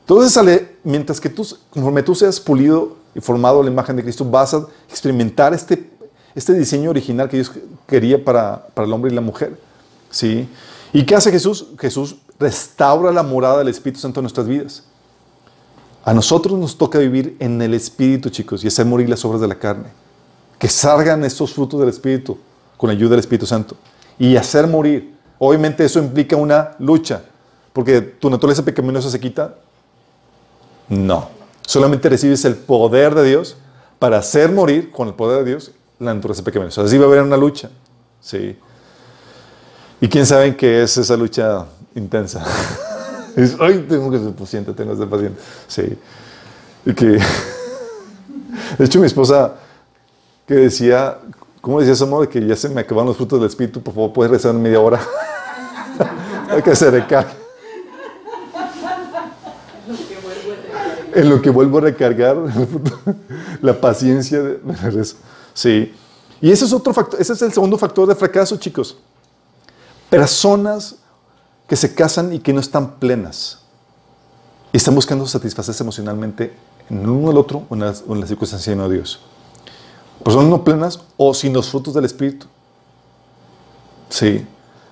Entonces, 0.00 0.32
sale, 0.32 0.76
mientras 0.82 1.20
que 1.20 1.28
tú, 1.28 1.46
conforme 1.68 2.02
tú 2.02 2.14
seas 2.14 2.40
pulido 2.40 2.96
y 3.14 3.20
formado 3.20 3.60
a 3.60 3.64
la 3.64 3.70
imagen 3.70 3.96
de 3.96 4.02
Cristo, 4.02 4.24
vas 4.24 4.54
a 4.54 4.66
experimentar 4.88 5.52
este, 5.54 5.90
este 6.34 6.52
diseño 6.54 6.90
original 6.90 7.28
que 7.28 7.36
Dios 7.36 7.52
quería 7.86 8.24
para, 8.24 8.66
para 8.74 8.86
el 8.86 8.92
hombre 8.92 9.10
y 9.10 9.14
la 9.14 9.20
mujer. 9.20 9.58
¿Sí? 10.10 10.48
¿Y 10.92 11.04
qué 11.04 11.14
hace 11.14 11.30
Jesús? 11.30 11.66
Jesús 11.78 12.16
restaura 12.38 13.12
la 13.12 13.22
morada 13.22 13.58
del 13.58 13.68
Espíritu 13.68 14.00
Santo 14.00 14.20
en 14.20 14.24
nuestras 14.24 14.46
vidas. 14.46 14.84
A 16.04 16.14
nosotros 16.14 16.58
nos 16.58 16.76
toca 16.76 16.98
vivir 16.98 17.36
en 17.40 17.60
el 17.60 17.74
Espíritu, 17.74 18.30
chicos, 18.30 18.64
y 18.64 18.68
hacer 18.68 18.86
morir 18.86 19.08
las 19.08 19.24
obras 19.24 19.40
de 19.40 19.48
la 19.48 19.56
carne. 19.56 19.88
Que 20.58 20.68
salgan 20.68 21.24
estos 21.24 21.52
frutos 21.52 21.78
del 21.78 21.88
Espíritu 21.88 22.38
con 22.76 22.88
la 22.88 22.94
ayuda 22.94 23.10
del 23.10 23.20
Espíritu 23.20 23.46
Santo. 23.46 23.76
Y 24.18 24.36
hacer 24.36 24.66
morir. 24.66 25.14
Obviamente 25.38 25.84
eso 25.84 25.98
implica 25.98 26.36
una 26.36 26.72
lucha, 26.78 27.22
porque 27.72 28.00
tu 28.00 28.28
naturaleza 28.30 28.64
pecaminosa 28.64 29.10
se 29.10 29.20
quita. 29.20 29.54
No. 30.88 31.39
Solamente 31.70 32.08
recibes 32.08 32.44
el 32.46 32.56
poder 32.56 33.14
de 33.14 33.22
Dios 33.22 33.56
para 34.00 34.18
hacer 34.18 34.50
morir 34.50 34.90
con 34.90 35.06
el 35.06 35.14
poder 35.14 35.44
de 35.44 35.50
Dios 35.50 35.70
la 36.00 36.12
naturaleza 36.12 36.42
pecaminosa. 36.42 36.82
Así 36.82 36.98
va 36.98 37.04
a 37.04 37.06
haber 37.06 37.22
una 37.22 37.36
lucha. 37.36 37.70
Sí. 38.20 38.58
Y 40.00 40.08
quién 40.08 40.26
sabe 40.26 40.56
qué 40.56 40.82
es 40.82 40.96
esa 40.96 41.16
lucha 41.16 41.64
intensa. 41.94 42.44
Ay, 43.60 43.86
tengo 43.88 44.10
que 44.10 44.18
ser 44.18 44.32
paciente, 44.32 44.72
tengo 44.72 44.94
que 44.94 44.98
ser 44.98 45.08
paciente. 45.08 45.40
Sí. 45.68 45.96
Y 46.86 46.92
que, 46.92 47.06
de 48.78 48.84
hecho, 48.84 48.98
mi 48.98 49.06
esposa 49.06 49.54
que 50.48 50.54
decía, 50.54 51.18
¿cómo 51.60 51.78
decía 51.78 51.92
ese 51.92 52.04
modo? 52.04 52.22
De 52.22 52.28
que 52.28 52.44
ya 52.44 52.56
se 52.56 52.68
me 52.68 52.80
acaban 52.80 53.06
los 53.06 53.16
frutos 53.16 53.38
del 53.38 53.48
Espíritu, 53.48 53.80
por 53.80 53.94
favor, 53.94 54.12
puedes 54.12 54.32
rezar 54.32 54.54
media 54.54 54.80
hora. 54.80 54.98
Hay 56.50 56.62
que 56.62 56.74
se 56.74 56.90
recarga. 56.90 57.39
En 61.14 61.28
lo 61.28 61.42
que 61.42 61.50
vuelvo 61.50 61.78
a 61.78 61.82
recargar 61.82 62.36
la 63.62 63.80
paciencia 63.80 64.42
de, 64.42 64.58
de 64.58 64.76
regreso. 64.76 65.16
Sí. 65.54 65.92
Y 66.40 66.50
ese 66.50 66.64
es 66.64 66.72
otro 66.72 66.94
factor, 66.94 67.20
ese 67.20 67.32
es 67.32 67.42
el 67.42 67.52
segundo 67.52 67.76
factor 67.76 68.08
de 68.08 68.14
fracaso, 68.14 68.56
chicos. 68.56 68.96
Personas 70.08 70.96
que 71.68 71.76
se 71.76 71.94
casan 71.94 72.32
y 72.32 72.40
que 72.40 72.52
no 72.52 72.60
están 72.60 72.98
plenas. 72.98 73.60
Y 74.72 74.76
están 74.76 74.94
buscando 74.94 75.26
satisfacerse 75.26 75.82
emocionalmente 75.82 76.52
en 76.88 77.08
uno 77.08 77.30
al 77.30 77.36
otro 77.36 77.64
en 77.70 77.80
la, 77.80 77.94
o 78.06 78.14
en 78.14 78.20
la 78.20 78.26
circunstancia 78.26 78.74
de 78.74 78.94
Dios. 78.94 79.20
Personas 80.24 80.48
no 80.48 80.64
plenas 80.64 81.00
o 81.16 81.32
sin 81.32 81.52
los 81.52 81.70
frutos 81.70 81.94
del 81.94 82.04
Espíritu. 82.04 82.46
Sí. 84.08 84.46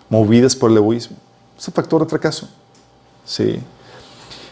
Movidas 0.09 0.57
por 0.57 0.71
el 0.71 0.77
egoísmo. 0.77 1.17
Es 1.59 1.69
un 1.69 1.75
factor 1.75 2.03
de 2.03 2.09
fracaso. 2.09 2.49
Sí. 3.25 3.61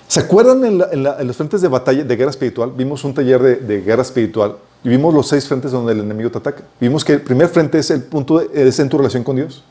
¿Se 0.08 0.20
acuerdan 0.20 0.64
en, 0.64 1.02
los 1.26 1.36
frentes 1.36 1.60
de 1.60 1.68
batalla, 1.68 2.04
de 2.04 2.16
guerra 2.16 2.30
espiritual? 2.30 2.72
Vimos 2.76 3.02
un 3.04 3.12
taller 3.12 3.42
de, 3.42 3.56
de 3.56 3.82
guerra 3.82 4.02
espiritual 4.02 4.56
y 4.84 4.88
vimos 4.88 5.12
los 5.12 5.28
seis 5.28 5.48
frentes 5.48 5.72
donde 5.72 5.92
el 5.92 6.00
enemigo 6.00 6.30
te 6.30 6.38
ataca. 6.38 6.62
Vimos 6.80 7.04
que 7.04 7.14
el 7.14 7.20
primer 7.20 7.48
frente 7.48 7.78
es 7.78 7.90
el 7.90 8.02
punto 8.02 8.38
de, 8.38 8.68
es 8.68 8.78
en 8.78 8.88
tu 8.88 8.98
relación 8.98 9.24
con 9.24 9.36
Dios. 9.36 9.64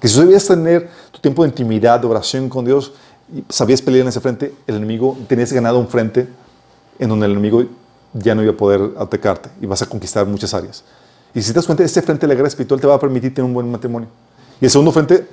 Que 0.00 0.08
si 0.08 0.14
tú 0.14 0.20
debías 0.20 0.46
tener 0.46 0.88
tu 1.10 1.18
tiempo 1.20 1.42
de 1.42 1.48
intimidad, 1.48 1.98
de 1.98 2.06
oración 2.06 2.48
con 2.48 2.64
Dios, 2.64 2.92
y 3.34 3.44
sabías 3.48 3.82
pelear 3.82 4.02
en 4.02 4.08
ese 4.08 4.20
frente, 4.20 4.54
el 4.66 4.76
enemigo, 4.76 5.16
tenías 5.26 5.52
ganado 5.52 5.78
un 5.78 5.88
frente 5.88 6.28
en 6.98 7.08
donde 7.08 7.26
el 7.26 7.32
enemigo 7.32 7.64
ya 8.12 8.34
no 8.34 8.42
iba 8.42 8.52
a 8.52 8.56
poder 8.56 8.92
atacarte 8.98 9.48
y 9.60 9.66
vas 9.66 9.82
a 9.82 9.86
conquistar 9.86 10.26
muchas 10.26 10.54
áreas. 10.54 10.84
Y 11.34 11.42
si 11.42 11.48
te 11.48 11.54
das 11.54 11.66
cuenta, 11.66 11.82
este 11.82 12.00
frente 12.02 12.26
de 12.26 12.28
la 12.28 12.34
guerra 12.34 12.48
espiritual 12.48 12.80
te 12.80 12.86
va 12.86 12.94
a 12.94 13.00
permitir 13.00 13.34
tener 13.34 13.46
un 13.46 13.54
buen 13.54 13.70
matrimonio. 13.70 14.08
Y 14.60 14.64
el 14.64 14.70
segundo 14.70 14.92
frente 14.92 15.26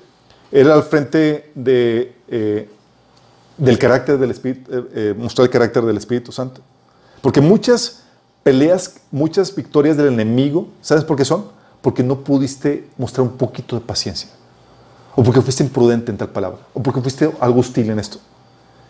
era 0.51 0.75
el 0.75 0.83
frente 0.83 1.51
de, 1.55 2.15
eh, 2.27 2.69
del 3.57 3.77
carácter 3.77 4.17
del 4.17 4.31
Espíritu, 4.31 4.71
eh, 4.71 4.89
eh, 4.93 5.15
mostrar 5.17 5.45
el 5.45 5.51
carácter 5.51 5.83
del 5.83 5.97
Espíritu 5.97 6.31
Santo. 6.31 6.61
Porque 7.21 7.41
muchas 7.41 8.03
peleas, 8.43 8.95
muchas 9.11 9.53
victorias 9.55 9.97
del 9.97 10.07
enemigo, 10.07 10.67
¿sabes 10.81 11.03
por 11.03 11.17
qué 11.17 11.25
son? 11.25 11.45
Porque 11.81 12.03
no 12.03 12.19
pudiste 12.19 12.87
mostrar 12.97 13.25
un 13.25 13.37
poquito 13.37 13.75
de 13.75 13.81
paciencia. 13.81 14.29
O 15.15 15.23
porque 15.23 15.41
fuiste 15.41 15.63
imprudente 15.63 16.11
en 16.11 16.17
tal 16.17 16.29
palabra. 16.29 16.59
O 16.73 16.81
porque 16.81 17.01
fuiste 17.01 17.31
algo 17.39 17.59
hostil 17.59 17.89
en 17.89 17.99
esto. 17.99 18.19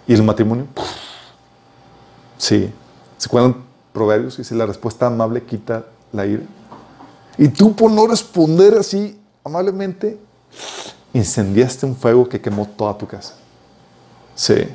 Y 0.07 0.13
el 0.13 0.23
matrimonio, 0.23 0.67
¡puf! 0.73 0.87
sí. 2.37 2.71
¿Se 3.17 3.27
acuerdan 3.27 3.55
Proverbios? 3.93 4.37
Dice, 4.37 4.53
la 4.53 4.65
respuesta 4.65 5.07
amable 5.07 5.43
quita 5.43 5.85
la 6.11 6.25
ira. 6.25 6.43
Y 7.37 7.47
tú 7.47 7.73
por 7.73 7.89
no 7.89 8.05
responder 8.05 8.73
así 8.77 9.17
amablemente, 9.43 10.19
incendiaste 11.13 11.85
un 11.85 11.95
fuego 11.95 12.27
que 12.27 12.41
quemó 12.41 12.67
toda 12.67 12.97
tu 12.97 13.07
casa. 13.07 13.35
Sí. 14.35 14.67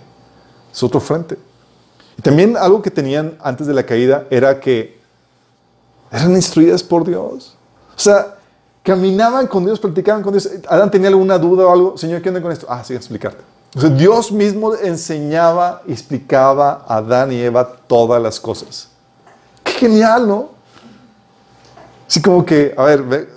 Es 0.72 0.82
otro 0.82 1.00
frente. 1.00 1.38
Y 2.16 2.22
también 2.22 2.56
algo 2.56 2.82
que 2.82 2.90
tenían 2.90 3.36
antes 3.40 3.66
de 3.66 3.74
la 3.74 3.84
caída 3.84 4.26
era 4.30 4.60
que 4.60 4.98
eran 6.10 6.32
instruidas 6.32 6.82
por 6.82 7.04
Dios. 7.04 7.56
O 7.96 8.00
sea, 8.00 8.36
caminaban 8.82 9.46
con 9.46 9.64
Dios, 9.64 9.78
platicaban 9.78 10.22
con 10.22 10.32
Dios. 10.32 10.48
Adán 10.68 10.90
tenía 10.90 11.08
alguna 11.08 11.38
duda 11.38 11.66
o 11.66 11.72
algo. 11.72 11.98
Señor, 11.98 12.22
¿qué 12.22 12.28
onda 12.30 12.42
con 12.42 12.52
esto? 12.52 12.66
Ah, 12.68 12.82
sí, 12.84 12.94
explicarte. 12.94 13.42
O 13.76 13.80
sea, 13.80 13.90
Dios 13.90 14.32
mismo 14.32 14.74
enseñaba 14.74 15.82
explicaba 15.86 16.84
a 16.88 16.96
Adán 16.96 17.32
y 17.32 17.40
Eva 17.40 17.70
todas 17.86 18.20
las 18.22 18.40
cosas. 18.40 18.88
Qué 19.62 19.72
genial, 19.72 20.26
¿no? 20.26 20.50
Así 22.08 22.22
como 22.22 22.44
que, 22.44 22.74
a 22.76 22.84
ver, 22.84 23.02
ve, 23.02 23.28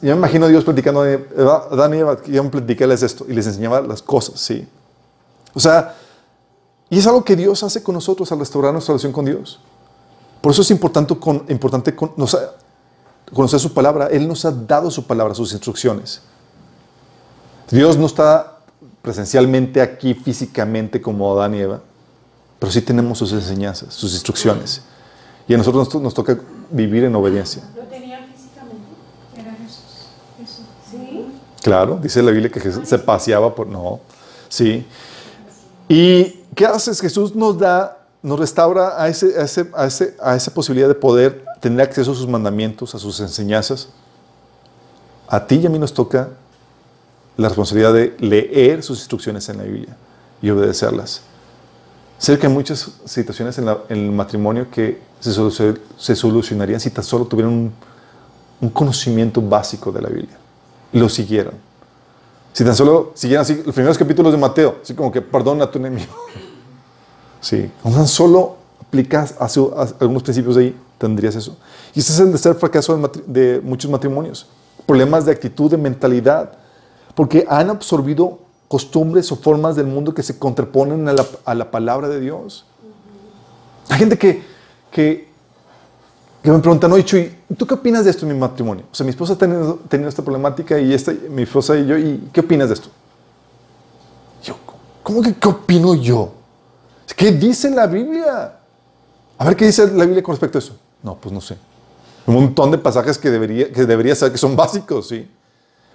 yo 0.00 0.12
me 0.12 0.18
imagino 0.18 0.46
a 0.46 0.48
Dios 0.48 0.62
platicando 0.62 1.02
a 1.02 1.68
Adán 1.72 1.94
y 1.94 1.98
Eva, 1.98 2.16
yo 2.24 2.44
me 2.44 2.50
platicarles 2.50 3.02
esto 3.02 3.26
y 3.28 3.32
les 3.32 3.46
enseñaba 3.48 3.80
las 3.80 4.00
cosas, 4.00 4.38
sí. 4.38 4.68
O 5.54 5.60
sea, 5.60 5.94
y 6.90 6.98
es 6.98 7.06
algo 7.06 7.24
que 7.24 7.36
Dios 7.36 7.62
hace 7.62 7.82
con 7.82 7.94
nosotros 7.94 8.30
al 8.32 8.38
restaurar 8.38 8.72
nuestra 8.72 8.92
relación 8.92 9.12
con 9.12 9.24
Dios. 9.24 9.60
Por 10.40 10.52
eso 10.52 10.62
es 10.62 10.70
importante, 10.70 11.16
con- 11.18 11.44
importante 11.48 11.94
con- 11.94 12.12
nos 12.16 12.34
ha- 12.34 12.52
conocer 13.32 13.60
su 13.60 13.72
palabra. 13.72 14.08
Él 14.08 14.26
nos 14.28 14.44
ha 14.44 14.50
dado 14.50 14.90
su 14.90 15.06
palabra, 15.06 15.34
sus 15.34 15.52
instrucciones. 15.52 16.20
Dios 17.70 17.96
no 17.96 18.06
está 18.06 18.58
presencialmente 19.00 19.80
aquí 19.80 20.14
físicamente 20.14 21.00
como 21.00 21.32
Adán 21.32 21.54
y 21.54 21.60
Eva, 21.60 21.80
pero 22.58 22.70
sí 22.70 22.82
tenemos 22.82 23.18
sus 23.18 23.32
enseñanzas, 23.32 23.94
sus 23.94 24.12
instrucciones. 24.12 24.82
Y 25.48 25.54
a 25.54 25.58
nosotros 25.58 25.92
nos, 25.92 26.02
nos 26.02 26.14
toca 26.14 26.38
vivir 26.70 27.04
en 27.04 27.14
obediencia. 27.16 27.62
¿Lo 27.74 27.82
tenían 27.84 28.26
físicamente? 28.32 28.84
Era 29.36 29.52
Jesús. 29.52 30.08
Jesús. 30.38 30.64
¿Sí? 30.90 31.26
Claro, 31.62 31.98
dice 32.02 32.22
la 32.22 32.30
Biblia 32.30 32.50
que 32.50 32.60
Jesús 32.60 32.88
se 32.88 32.98
paseaba 32.98 33.54
por... 33.54 33.66
No, 33.66 34.00
sí. 34.48 34.86
¿Y 35.94 36.40
qué 36.54 36.64
haces? 36.64 37.02
Jesús 37.02 37.34
nos 37.34 37.58
da, 37.58 37.98
nos 38.22 38.40
restaura 38.40 38.98
a, 39.02 39.08
ese, 39.08 39.38
a, 39.38 39.42
ese- 39.42 39.70
a, 39.74 39.84
ese- 39.86 40.16
a 40.22 40.34
esa 40.34 40.50
posibilidad 40.54 40.88
de 40.88 40.94
poder 40.94 41.44
tener 41.60 41.82
acceso 41.82 42.12
a 42.12 42.14
sus 42.14 42.26
mandamientos, 42.26 42.94
a 42.94 42.98
sus 42.98 43.20
enseñanzas. 43.20 43.88
A 45.28 45.46
ti 45.46 45.56
y 45.56 45.66
a 45.66 45.68
mí 45.68 45.78
nos 45.78 45.92
toca 45.92 46.30
la 47.36 47.48
responsabilidad 47.48 47.92
de 47.92 48.16
leer 48.20 48.82
sus 48.82 49.00
instrucciones 49.00 49.46
en 49.50 49.58
la 49.58 49.64
Biblia 49.64 49.94
y 50.40 50.48
obedecerlas. 50.48 51.20
Sé 52.16 52.38
que 52.38 52.46
hay 52.46 52.52
muchas 52.54 52.90
situaciones 53.04 53.58
en, 53.58 53.68
el 53.90 54.12
matrimonio 54.12 54.70
que 54.70 54.98
se, 55.20 55.30
se 55.98 56.16
solucionarían 56.16 56.80
si 56.80 56.88
tan 56.88 57.04
solo 57.04 57.26
tuvieran 57.26 57.52
un, 57.52 57.72
un 58.62 58.70
conocimiento 58.70 59.42
básico 59.42 59.92
de 59.92 60.00
la 60.00 60.08
Biblia 60.08 60.38
lo 60.94 61.10
siguieran. 61.10 61.54
Si 62.52 62.64
tan 62.64 62.74
solo 62.76 63.12
siguieran 63.14 63.42
así 63.42 63.62
los 63.64 63.74
primeros 63.74 63.96
capítulos 63.96 64.32
de 64.32 64.38
Mateo, 64.38 64.76
así 64.82 64.94
como 64.94 65.10
que 65.10 65.22
perdona 65.22 65.64
a 65.64 65.70
tu 65.70 65.78
enemigo. 65.78 66.12
Sí, 67.40 67.68
tan 67.82 68.06
solo 68.06 68.54
aplicas 68.80 69.34
a 69.40 69.48
su- 69.48 69.72
a 69.76 69.88
algunos 69.98 70.22
principios 70.22 70.54
de 70.54 70.62
ahí, 70.62 70.76
tendrías 70.96 71.34
eso. 71.34 71.56
Y 71.92 71.98
ese 71.98 72.12
es 72.12 72.20
el 72.20 72.30
tercer 72.30 72.54
fracaso 72.54 72.96
de 73.26 73.60
muchos 73.64 73.90
matrimonios. 73.90 74.46
Problemas 74.86 75.24
de 75.26 75.32
actitud, 75.32 75.68
de 75.68 75.76
mentalidad, 75.76 76.52
porque 77.16 77.44
han 77.48 77.68
absorbido 77.68 78.38
costumbres 78.68 79.32
o 79.32 79.36
formas 79.36 79.74
del 79.74 79.86
mundo 79.88 80.14
que 80.14 80.22
se 80.22 80.38
contraponen 80.38 81.08
a 81.08 81.14
la, 81.14 81.26
a 81.44 81.54
la 81.56 81.68
palabra 81.72 82.08
de 82.08 82.20
Dios. 82.20 82.64
Hay 83.88 83.98
gente 83.98 84.16
que, 84.16 84.44
que 84.92 85.31
que 86.42 86.50
me 86.50 86.58
preguntan, 86.58 86.90
oye, 86.92 87.04
Chuy, 87.04 87.32
¿tú 87.56 87.66
qué 87.66 87.74
opinas 87.74 88.04
de 88.04 88.10
esto 88.10 88.26
en 88.26 88.32
mi 88.32 88.38
matrimonio? 88.38 88.84
O 88.90 88.94
sea, 88.94 89.04
mi 89.04 89.10
esposa 89.10 89.34
ha 89.34 89.38
tenido, 89.38 89.78
tenido 89.88 90.08
esta 90.08 90.22
problemática 90.22 90.78
y 90.78 90.92
esta, 90.92 91.12
mi 91.30 91.42
esposa 91.42 91.76
y 91.76 91.86
yo, 91.86 91.96
¿y 91.96 92.28
qué 92.32 92.40
opinas 92.40 92.68
de 92.68 92.74
esto? 92.74 92.88
Yo, 94.42 94.56
¿cómo 95.04 95.22
que 95.22 95.34
qué 95.34 95.48
opino 95.48 95.94
yo? 95.94 96.32
¿Qué 97.16 97.30
dice 97.30 97.70
la 97.70 97.86
Biblia? 97.86 98.58
A 99.38 99.44
ver, 99.44 99.54
¿qué 99.56 99.66
dice 99.66 99.86
la 99.92 100.04
Biblia 100.04 100.22
con 100.22 100.32
respecto 100.32 100.58
a 100.58 100.60
eso? 100.60 100.76
No, 101.02 101.16
pues 101.16 101.32
no 101.32 101.40
sé. 101.40 101.56
Un 102.26 102.34
montón 102.34 102.72
de 102.72 102.78
pasajes 102.78 103.18
que 103.18 103.30
debería, 103.30 103.72
que 103.72 103.86
debería 103.86 104.14
saber 104.16 104.32
que 104.32 104.38
son 104.38 104.56
básicos, 104.56 105.08
sí. 105.08 105.28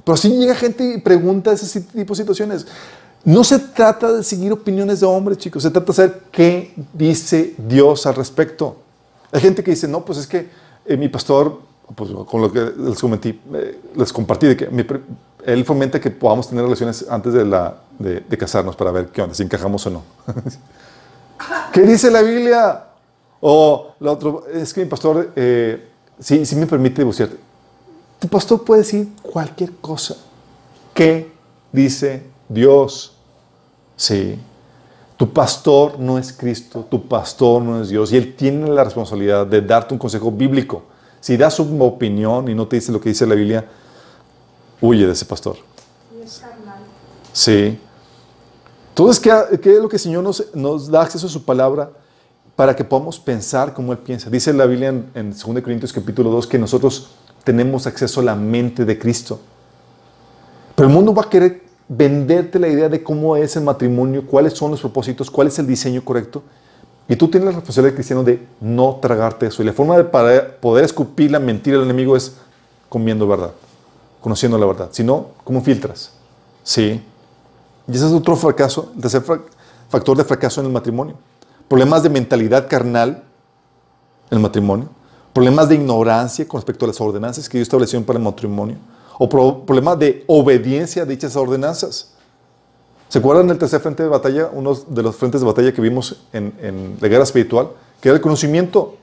Pero 0.06 0.16
sí 0.16 0.30
llega 0.30 0.56
gente 0.56 0.94
y 0.96 1.02
pregunta 1.02 1.52
ese 1.52 1.82
tipo 1.82 2.14
de 2.14 2.18
situaciones. 2.18 2.66
No 3.26 3.44
se 3.44 3.60
trata 3.60 4.14
de 4.14 4.24
seguir 4.24 4.54
opiniones 4.54 5.02
de 5.02 5.06
hombres, 5.06 5.38
chicos. 5.38 5.64
Se 5.64 5.72
trata 5.72 5.88
de 5.88 5.94
saber 5.94 6.22
qué 6.32 6.74
dice 6.94 7.56
Dios 7.58 8.06
al 8.06 8.16
respecto. 8.16 8.78
Hay 9.32 9.42
gente 9.42 9.64
que 9.64 9.72
dice, 9.72 9.88
no, 9.88 10.04
pues 10.06 10.20
es 10.20 10.28
que 10.28 10.50
eh, 10.86 10.98
mi 10.98 11.10
pastor, 11.10 11.62
pues 11.96 12.12
con 12.28 12.42
lo 12.42 12.52
que 12.52 12.72
les, 12.78 13.00
comenté, 13.00 13.40
eh, 13.54 13.80
les 13.96 14.14
compartí, 14.14 14.56
que 14.56 14.70
él 15.46 15.66
fomenta 15.66 16.00
que 16.00 16.12
podamos 16.12 16.50
tener 16.50 16.64
relaciones 16.64 17.06
antes 17.10 17.34
de, 17.34 17.46
la, 17.46 17.78
de, 18.00 18.38
casarnos 18.38 18.76
para 18.76 18.92
ver 18.92 19.08
qué 19.08 19.22
onda, 19.22 19.36
si 19.36 19.44
encajamos 19.44 19.86
o 19.88 19.90
no. 19.90 20.04
¿Qué 21.74 21.82
dice 21.82 22.10
la 22.10 22.22
Biblia? 22.22 22.84
O 23.40 23.94
lo 24.00 24.12
otro, 24.12 24.46
es 24.52 24.74
que 24.74 24.82
mi 24.82 24.88
pastor 24.88 25.32
eh, 25.36 25.90
sí, 26.20 26.46
sí 26.46 26.56
me 26.56 26.66
permite 26.66 27.02
divorciarte. 27.02 27.38
Tu 28.20 28.28
pastor 28.28 28.64
puede 28.64 28.82
decir 28.82 29.10
cualquier 29.22 29.74
cosa. 29.76 30.16
¿Qué 30.94 31.32
dice 31.72 32.24
Dios? 32.50 33.16
Sí. 33.96 34.40
Tu 35.18 35.34
pastor 35.34 36.00
no 36.00 36.20
es 36.20 36.32
Cristo, 36.32 36.86
tu 36.90 37.08
pastor 37.08 37.64
no 37.64 37.82
es 37.82 37.90
Dios 37.90 38.14
y 38.14 38.18
Él 38.18 38.36
tiene 38.36 38.70
la 38.70 38.84
responsabilidad 38.84 39.48
de 39.48 39.62
darte 39.62 39.96
un 39.96 40.00
consejo 40.00 40.32
bíblico. 40.32 40.84
Si 41.20 41.36
das 41.36 41.56
su 41.56 41.84
opinión 41.84 42.48
y 42.48 42.54
no 42.54 42.68
te 42.68 42.76
dice 42.76 42.92
lo 42.92 43.02
que 43.02 43.10
dice 43.10 43.26
la 43.26 43.34
Biblia, 43.34 43.68
huye 44.80 45.08
de 45.08 45.14
ese 45.14 45.26
pastor. 45.26 45.58
Sí. 47.34 47.80
Entonces, 48.90 49.20
¿qué, 49.20 49.60
qué 49.60 49.74
es 49.74 49.80
lo 49.80 49.90
que 49.90 49.96
el 49.96 50.02
Señor 50.02 50.24
nos, 50.24 50.92
da 50.92 51.02
acceso 51.02 51.26
a 51.26 51.30
su 51.30 51.44
palabra 51.44 51.92
para 52.56 52.76
que 52.76 52.84
podamos 52.84 53.20
pensar 53.20 53.74
como 53.74 53.94
Él 53.94 54.00
piensa? 54.00 54.30
Dice 54.30 54.54
la 54.54 54.68
Biblia 54.68 54.90
en, 54.90 55.10
en 55.16 55.32
2 55.32 55.44
Corintios 55.64 55.92
capítulo 55.94 56.30
2 56.30 56.46
que 56.46 56.60
nosotros 56.60 57.10
tenemos 57.44 57.88
acceso 57.88 58.20
a 58.20 58.24
la 58.24 58.36
mente 58.36 58.86
de 58.86 59.00
Cristo. 59.00 59.40
Pero 60.76 60.90
el 60.90 60.94
mundo 60.94 61.12
va 61.12 61.24
a 61.24 61.30
querer 61.30 61.64
venderte 61.88 62.60
la 62.60 62.68
idea 62.68 62.90
de 62.90 63.04
cómo 63.04 63.36
es 63.38 63.56
el 63.56 63.64
matrimonio, 63.64 64.26
cuáles 64.26 64.54
son 64.54 64.72
los 64.72 64.82
propósitos, 64.82 65.32
cuál 65.32 65.48
es 65.48 65.60
el 65.60 65.68
diseño 65.68 66.04
correcto. 66.04 66.44
Y 67.10 67.16
tú 67.16 67.30
tienes 67.30 67.46
la 67.46 67.52
responsabilidad 67.52 67.96
cristiano 67.96 68.24
de 68.24 68.46
no 68.60 69.00
tragarte 69.02 69.48
eso. 69.48 69.64
Y 69.64 69.66
la 69.66 69.74
forma 69.74 69.98
de 69.98 70.04
poder 70.04 70.84
escupir 70.84 71.32
la 71.32 71.40
mentira 71.40 71.78
del 71.78 71.86
enemigo 71.86 72.18
es 72.18 72.36
comiendo 72.90 73.28
verdad, 73.28 73.52
conociendo 74.20 74.58
la 74.58 74.66
verdad. 74.66 74.90
Si 74.92 75.04
no, 75.04 75.28
¿cómo 75.44 75.62
filtras? 75.62 76.12
Sí. 76.64 77.02
Y 77.88 77.92
ese 77.92 78.06
es 78.06 78.12
otro 78.12 78.36
fracaso, 78.36 78.92
el 78.96 79.02
tercer 79.02 79.24
factor 79.88 80.18
de 80.18 80.26
fracaso 80.26 80.60
en 80.60 80.68
el 80.68 80.74
matrimonio. 80.74 81.16
Problemas 81.70 82.04
de 82.04 82.10
mentalidad 82.10 82.68
carnal 82.68 83.24
en 84.30 84.38
el 84.38 84.40
matrimonio. 84.40 84.90
Problemas 85.32 85.70
de 85.70 85.76
ignorancia 85.76 86.46
con 86.46 86.60
respecto 86.60 86.84
a 86.84 86.88
las 86.90 87.00
ordenanzas 87.00 87.48
que 87.48 87.58
Dios 87.58 87.68
estableció 87.68 88.04
para 88.06 88.20
el 88.20 88.26
matrimonio. 88.26 88.76
O 89.18 89.28
pro- 89.28 89.64
de 89.98 90.24
obediencia 90.28 91.04
a 91.04 91.06
dichas 91.06 91.36
ordenanzas. 91.36 92.14
¿Se 93.10 93.20
acuerdan 93.20 93.48
del 93.48 93.58
tercer 93.58 93.80
frente 93.80 94.04
de 94.04 94.10
batalla? 94.10 94.50
Uno 94.52 94.76
de 94.76 95.02
los 95.02 95.16
frentes 95.16 95.42
de 95.42 95.48
batalla 95.48 95.74
que 95.74 95.82
vimos 95.82 96.18
en, 96.34 96.54
en 96.62 96.98
la 97.00 97.08
guerra 97.08 97.24
espiritual, 97.24 97.70
que 98.02 98.10
era 98.10 98.16
el 98.16 98.22
conocimiento. 98.22 98.98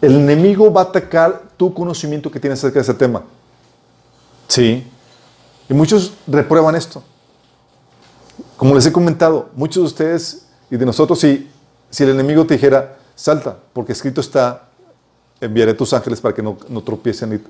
El 0.00 0.14
enemigo 0.14 0.72
va 0.72 0.82
a 0.82 0.84
atacar 0.84 1.42
tu 1.56 1.74
conocimiento 1.74 2.30
que 2.30 2.38
tienes 2.38 2.60
acerca 2.60 2.76
de 2.78 2.82
ese 2.82 2.94
tema. 2.94 3.24
Sí. 4.46 4.86
Y 5.68 5.74
muchos 5.74 6.12
reprueban 6.26 6.76
esto. 6.76 7.02
Como 8.56 8.74
les 8.74 8.86
he 8.86 8.92
comentado, 8.92 9.50
muchos 9.54 9.82
de 9.82 9.86
ustedes 9.86 10.46
y 10.70 10.76
de 10.76 10.86
nosotros, 10.86 11.18
si, 11.18 11.50
si 11.90 12.04
el 12.04 12.10
enemigo 12.10 12.46
te 12.46 12.54
dijera, 12.54 12.96
salta, 13.16 13.58
porque 13.72 13.92
escrito 13.92 14.20
está, 14.20 14.67
enviaré 15.40 15.74
tus 15.74 15.92
ángeles 15.92 16.20
para 16.20 16.34
que 16.34 16.42
no, 16.42 16.56
no 16.68 16.82
tropiecen. 16.82 17.34
Y, 17.34 17.38
si 17.38 17.44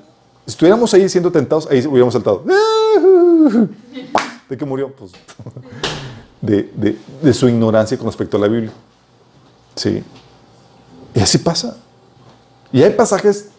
estuviéramos 0.46 0.92
ahí 0.94 1.08
siendo 1.08 1.30
tentados, 1.30 1.66
ahí 1.70 1.86
hubiéramos 1.86 2.14
saltado. 2.14 2.42
¿De 4.48 4.56
qué 4.56 4.64
murió? 4.64 4.92
Pues 4.94 5.12
de, 6.40 6.62
de- 6.74 6.98
de 7.22 7.34
su 7.34 7.48
ignorancia 7.48 7.96
con 7.98 8.06
respecto 8.06 8.36
a 8.36 8.40
la 8.40 8.48
Biblia. 8.48 8.72
Sí. 9.74 10.02
Y 11.14 11.20
así 11.20 11.38
pasa. 11.38 11.76
Y 12.72 12.82
hay 12.82 12.92
pasajes 12.94 13.50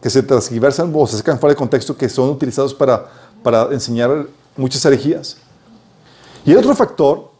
que 0.00 0.10
se 0.10 0.22
transgiversan 0.22 0.92
o 0.94 1.06
se 1.06 1.16
sacan 1.16 1.38
fuera 1.38 1.54
de 1.54 1.58
contexto 1.58 1.96
que 1.96 2.08
son 2.08 2.30
utilizados 2.30 2.72
para, 2.72 3.08
para 3.42 3.64
enseñar 3.72 4.26
muchas 4.56 4.84
herejías. 4.84 5.36
Y 6.44 6.52
el 6.52 6.58
otro 6.58 6.74
factor, 6.76 7.30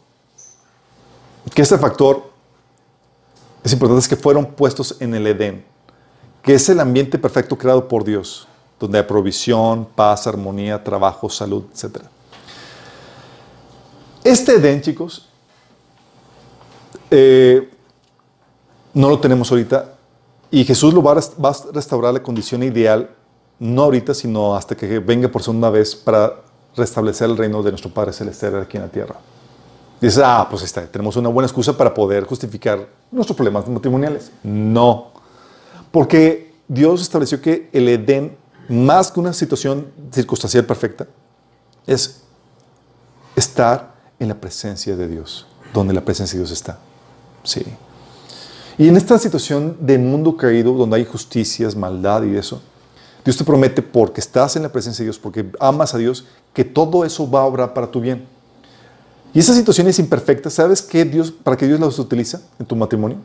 que 1.53 1.61
este 1.61 1.77
factor 1.77 2.23
es 3.63 3.71
importante, 3.71 4.01
es 4.01 4.07
que 4.07 4.15
fueron 4.15 4.45
puestos 4.45 4.97
en 4.99 5.15
el 5.15 5.25
Edén, 5.27 5.63
que 6.45 6.53
es 6.53 6.69
el 6.69 6.79
ambiente 6.79 7.17
perfecto 7.17 7.57
creado 7.57 7.87
por 7.87 8.03
Dios, 8.03 8.47
donde 8.79 8.99
hay 8.99 9.03
provisión, 9.03 9.87
paz, 9.95 10.27
armonía, 10.27 10.81
trabajo, 10.83 11.27
salud, 11.27 11.63
etc. 11.73 12.03
Este 14.23 14.53
Edén, 14.53 14.79
chicos, 14.81 15.27
eh, 17.09 17.67
no 18.93 19.09
lo 19.09 19.19
tenemos 19.19 19.49
ahorita 19.51 19.93
y 20.51 20.63
Jesús 20.63 20.93
lo 20.93 21.01
va 21.01 21.13
a, 21.13 21.41
va 21.43 21.49
a 21.49 21.57
restaurar 21.73 22.13
la 22.13 22.21
condición 22.21 22.61
ideal, 22.61 23.09
no 23.57 23.83
ahorita, 23.83 24.13
sino 24.13 24.55
hasta 24.55 24.75
que 24.75 24.99
venga 24.99 25.27
por 25.27 25.41
segunda 25.41 25.71
vez 25.71 25.95
para 25.95 26.41
restablecer 26.75 27.27
el 27.27 27.37
reino 27.37 27.63
de 27.63 27.71
nuestro 27.71 27.91
Padre 27.91 28.13
Celestial 28.13 28.61
aquí 28.61 28.77
en 28.77 28.83
la 28.83 28.89
tierra. 28.89 29.15
Dices, 29.99 30.21
ah, 30.23 30.45
pues 30.47 30.61
está, 30.61 30.85
tenemos 30.85 31.15
una 31.15 31.29
buena 31.29 31.47
excusa 31.47 31.75
para 31.75 31.91
poder 31.91 32.25
justificar 32.25 32.87
nuestros 33.11 33.35
problemas 33.35 33.67
matrimoniales. 33.67 34.31
No, 34.43 35.14
porque 35.95 36.51
Dios 36.67 37.01
estableció 37.01 37.41
que 37.41 37.69
el 37.71 37.87
Edén, 37.87 38.35
más 38.67 39.09
que 39.09 39.17
una 39.21 39.31
situación 39.31 39.87
circunstancial 40.11 40.65
perfecta, 40.65 41.07
es 41.87 42.23
estar 43.33 43.95
en 44.19 44.27
la 44.27 44.35
presencia 44.35 44.97
de 44.97 45.07
Dios, 45.07 45.47
donde 45.73 45.93
la 45.93 46.03
presencia 46.03 46.35
de 46.37 46.43
Dios 46.43 46.51
está. 46.51 46.79
Sí. 47.45 47.63
Y 48.77 48.89
en 48.89 48.97
esta 48.97 49.17
situación 49.17 49.77
de 49.79 49.97
mundo 49.97 50.35
caído, 50.35 50.73
donde 50.73 50.97
hay 50.97 51.05
justicias, 51.05 51.77
maldad 51.77 52.23
y 52.23 52.35
eso, 52.35 52.61
Dios 53.23 53.37
te 53.37 53.45
promete, 53.45 53.81
porque 53.81 54.19
estás 54.19 54.57
en 54.57 54.63
la 54.63 54.69
presencia 54.73 55.01
de 55.01 55.05
Dios, 55.05 55.17
porque 55.17 55.49
amas 55.61 55.93
a 55.93 55.97
Dios, 55.97 56.25
que 56.53 56.65
todo 56.65 57.05
eso 57.05 57.31
va 57.31 57.39
a 57.39 57.45
obrar 57.45 57.73
para 57.73 57.89
tu 57.89 58.01
bien. 58.01 58.27
Y 59.33 59.39
esas 59.39 59.55
situaciones 59.55 59.97
imperfectas, 59.97 60.55
¿sabes 60.55 60.81
qué 60.81 61.05
Dios, 61.05 61.31
para 61.31 61.55
qué 61.55 61.65
Dios 61.67 61.79
las 61.79 61.97
utiliza 61.99 62.41
en 62.59 62.65
tu 62.65 62.75
matrimonio? 62.75 63.19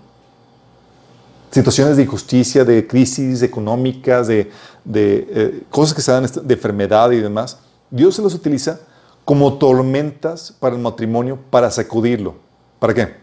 Situaciones 1.50 1.96
de 1.96 2.04
injusticia, 2.04 2.64
de 2.64 2.86
crisis 2.86 3.42
económicas, 3.42 4.28
de, 4.28 4.50
eh, 4.94 5.62
cosas 5.68 5.94
que 5.94 6.00
se 6.00 6.12
dan 6.12 6.24
de 6.24 6.54
enfermedad 6.54 7.10
y 7.10 7.18
demás. 7.18 7.58
Dios 7.90 8.14
se 8.14 8.22
las 8.22 8.34
utiliza 8.34 8.80
como 9.24 9.54
tormentas 9.58 10.54
para 10.58 10.76
el 10.76 10.82
matrimonio, 10.82 11.38
para 11.50 11.70
sacudirlo. 11.70 12.36
¿Para 12.78 12.94
qué? 12.94 13.14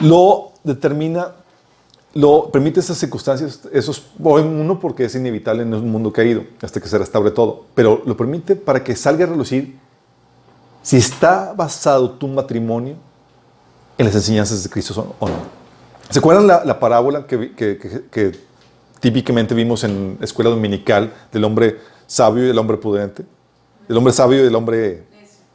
Lo 0.00 0.52
determina, 0.64 1.32
lo 2.14 2.50
permite 2.50 2.80
esas 2.80 2.98
circunstancias, 2.98 3.60
esos, 3.72 4.06
uno 4.18 4.80
porque 4.80 5.04
es 5.04 5.14
inevitable 5.14 5.62
en 5.62 5.74
un 5.74 5.90
mundo 5.90 6.12
caído, 6.12 6.44
hasta 6.62 6.80
que 6.80 6.88
se 6.88 6.98
restaure 6.98 7.30
todo, 7.30 7.64
pero 7.74 8.02
lo 8.06 8.16
permite 8.16 8.56
para 8.56 8.82
que 8.82 8.96
salga 8.96 9.24
a 9.24 9.28
relucir 9.28 9.78
si 10.84 10.96
está 10.98 11.52
basado 11.56 12.10
tu 12.12 12.28
matrimonio 12.28 12.94
en 13.98 14.06
las 14.06 14.14
enseñanzas 14.14 14.62
de 14.62 14.70
Cristo 14.70 15.16
o 15.18 15.28
no. 15.28 15.34
¿Se 16.10 16.20
acuerdan 16.20 16.46
la, 16.46 16.64
la 16.64 16.78
parábola 16.78 17.26
que, 17.26 17.36
vi- 17.36 17.48
que- 17.50 17.76
que- 17.78 18.04
que 18.10 18.38
típicamente 19.00 19.54
vimos 19.54 19.82
en 19.82 20.18
escuela 20.20 20.50
dominical 20.50 21.12
del 21.32 21.42
hombre 21.44 21.78
sabio 22.06 22.44
y 22.44 22.46
del 22.46 22.58
hombre 22.58 22.76
prudente? 22.76 23.24
El 23.88 23.96
hombre 23.96 24.12
sabio 24.12 24.44
y 24.44 24.46
el 24.46 24.54
hombre 24.54 25.02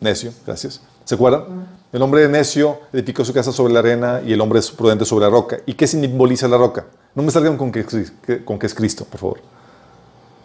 necio, 0.02 0.34
gracias. 0.46 0.82
¿Se 1.06 1.16
acuerdan? 1.16 1.68
El 1.92 2.02
hombre 2.02 2.28
necio 2.28 2.80
edificó 2.94 3.24
su 3.26 3.34
casa 3.34 3.52
sobre 3.52 3.74
la 3.74 3.80
arena 3.80 4.22
y 4.26 4.34
el 4.34 4.42
hombre 4.42 4.60
prudente 4.76 5.06
sobre 5.06 5.26
la 5.26 5.32
roca. 5.32 5.58
¿Y 5.66 5.74
qué 5.74 5.88
simboliza 5.88 6.48
la 6.48 6.58
roca? 6.58 6.86
No 7.16 7.24
me 7.24 7.32
salgan 7.32 7.58
con 7.58 7.72
que, 7.72 7.80
es 7.82 7.88
Cris- 7.88 8.12
que- 8.26 8.44
con 8.46 8.58
que 8.60 8.66
es 8.68 8.74
Cristo, 8.74 9.06
por 9.06 9.20
favor. 9.20 9.40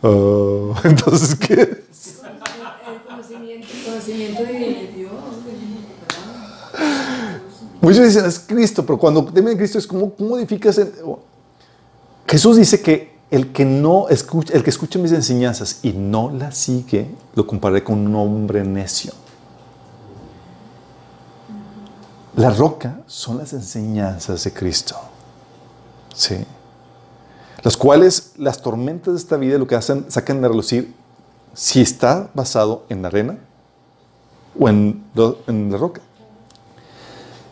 Ah, 0.03 0.81
entonces, 0.85 1.35
¿qué? 1.37 1.85
es? 1.91 2.21
Muchos 7.81 8.05
dicen, 8.05 8.25
es 8.25 8.39
Cristo, 8.39 8.85
pero 8.87 8.99
cuando 8.99 9.25
temen 9.27 9.57
Cristo 9.57 9.79
es 9.79 9.87
como, 9.87 10.15
¿cómo 10.15 10.39
en- 10.39 10.47
Jesús 12.27 12.57
dice 12.57 12.81
que 12.81 13.15
el 13.31 13.53
que 13.53 13.65
no 13.65 14.09
escucha, 14.09 14.55
el 14.55 14.63
que 14.63 14.71
escucha 14.71 14.99
mis 14.99 15.13
enseñanzas 15.13 15.81
y 15.83 15.93
no 15.93 16.31
las 16.31 16.57
sigue, 16.57 17.11
lo 17.35 17.47
compararé 17.47 17.85
con 17.85 17.99
un 18.07 18.15
hombre 18.15 18.65
necio. 18.65 19.13
La 22.37 22.51
roca 22.51 23.01
son 23.07 23.39
las 23.39 23.53
enseñanzas 23.53 24.43
de 24.45 24.53
Cristo. 24.53 24.97
Sí. 26.15 26.37
Las 27.63 27.77
cuales 27.77 28.33
las 28.37 28.61
tormentas 28.61 29.15
de 29.15 29.21
esta 29.21 29.37
vida 29.37 29.59
lo 29.59 29.67
que 29.67 29.75
hacen, 29.77 30.07
sacan 30.11 30.45
a 30.45 30.49
relucir 30.49 30.95
si 31.55 31.81
está 31.81 32.31
basado 32.35 32.85
en 32.89 33.03
la 33.03 33.09
arena 33.09 33.39
o 34.59 34.69
en, 34.69 35.03
la 35.15 35.77
roca. 35.77 36.01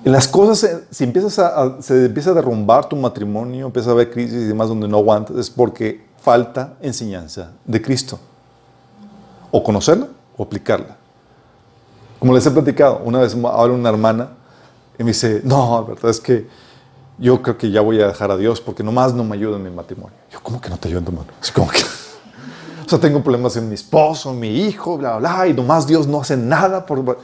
En 0.04 0.12
las 0.12 0.26
cosas, 0.26 0.64
eh, 0.64 0.84
si 0.90 1.04
empiezas 1.04 1.38
a, 1.38 1.62
a- 1.62 1.82
se 1.82 2.06
empieza 2.06 2.30
a 2.30 2.34
derrumbar 2.34 2.88
tu 2.88 2.96
matrimonio, 2.96 3.66
empieza 3.66 3.90
a 3.90 3.92
haber 3.92 4.10
crisis 4.10 4.34
y 4.42 4.46
demás 4.46 4.68
donde 4.68 4.88
no 4.88 4.98
aguantas, 4.98 5.36
es 5.36 5.48
porque 5.50 6.04
falta 6.20 6.74
enseñanza 6.80 7.52
de 7.64 7.80
Cristo. 7.80 8.18
O 9.50 9.62
conocerla 9.62 10.08
o 10.36 10.42
aplicarla. 10.42 10.96
Como 12.18 12.32
les 12.34 12.46
he 12.46 12.50
platicado, 12.50 13.00
una 13.04 13.20
vez 13.20 13.34
habla 13.34 13.74
una 13.74 13.88
hermana 13.88 14.28
y 14.98 15.02
me 15.04 15.10
dice, 15.10 15.40
no, 15.44 15.80
la 15.80 15.94
verdad 15.94 16.10
es 16.10 16.20
que 16.20 16.46
yo 17.18 17.42
creo 17.42 17.58
que 17.58 17.70
ya 17.70 17.80
voy 17.80 18.00
a 18.00 18.06
dejar 18.06 18.30
a 18.30 18.36
Dios 18.36 18.60
porque 18.60 18.82
nomás 18.82 19.12
no 19.14 19.22
me 19.24 19.36
ayuda 19.36 19.56
en 19.56 19.64
mi 19.64 19.70
matrimonio. 19.70 20.16
Yo, 20.32 20.40
¿cómo 20.42 20.60
que 20.60 20.70
no 20.70 20.76
te 20.78 20.88
ayuda 20.88 21.00
en 21.00 21.04
tu 21.04 21.12
matrimonio? 21.12 21.38
Así 21.40 21.52
como 21.52 21.68
que, 21.70 21.78
o 21.82 21.84
sea, 22.98 23.00
tengo 23.00 23.22
problemas 23.22 23.56
en 23.56 23.68
mi 23.68 23.74
esposo, 23.74 24.32
mi 24.32 24.66
hijo, 24.66 24.96
bla, 24.98 25.18
bla, 25.18 25.34
bla, 25.34 25.46
y 25.48 25.54
nomás 25.54 25.86
Dios 25.86 26.06
no 26.06 26.20
hace 26.20 26.36
nada 26.36 26.84
por... 26.86 27.18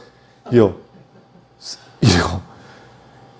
Yo, 0.51 0.75
y 2.01 2.07
digo, 2.07 2.41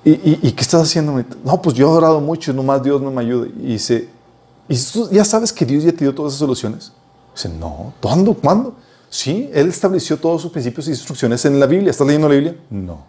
¿y, 0.04 0.12
y, 0.12 0.40
y 0.44 0.52
qué 0.52 0.62
estás 0.62 0.82
haciendo? 0.82 1.24
No, 1.44 1.62
pues 1.62 1.76
yo 1.76 1.88
he 1.88 1.98
orado 1.98 2.20
mucho 2.20 2.52
y 2.52 2.54
nomás 2.54 2.84
Dios 2.84 3.02
no 3.02 3.12
me 3.12 3.22
ayuda. 3.22 3.48
Y 3.48 3.74
dice, 3.74 4.10
¿y 4.68 4.78
tú 4.92 5.10
ya 5.12 5.24
sabes 5.24 5.54
que 5.54 5.66
Dios 5.66 5.84
ya 5.84 5.92
te 5.92 6.00
dio 6.00 6.14
todas 6.14 6.34
esas 6.34 6.40
soluciones? 6.40 6.92
Dice, 7.34 7.50
no, 7.50 7.94
¿cuándo? 8.02 8.34
¿Cuándo? 8.34 8.76
Sí, 9.10 9.50
Él 9.54 9.70
estableció 9.70 10.18
todos 10.18 10.42
sus 10.42 10.52
principios 10.52 10.88
y 10.88 10.92
instrucciones 10.92 11.44
en 11.46 11.60
la 11.60 11.66
Biblia. 11.66 11.90
¿Estás 11.90 12.06
leyendo 12.06 12.28
la 12.28 12.36
Biblia? 12.36 12.58
No. 12.70 13.06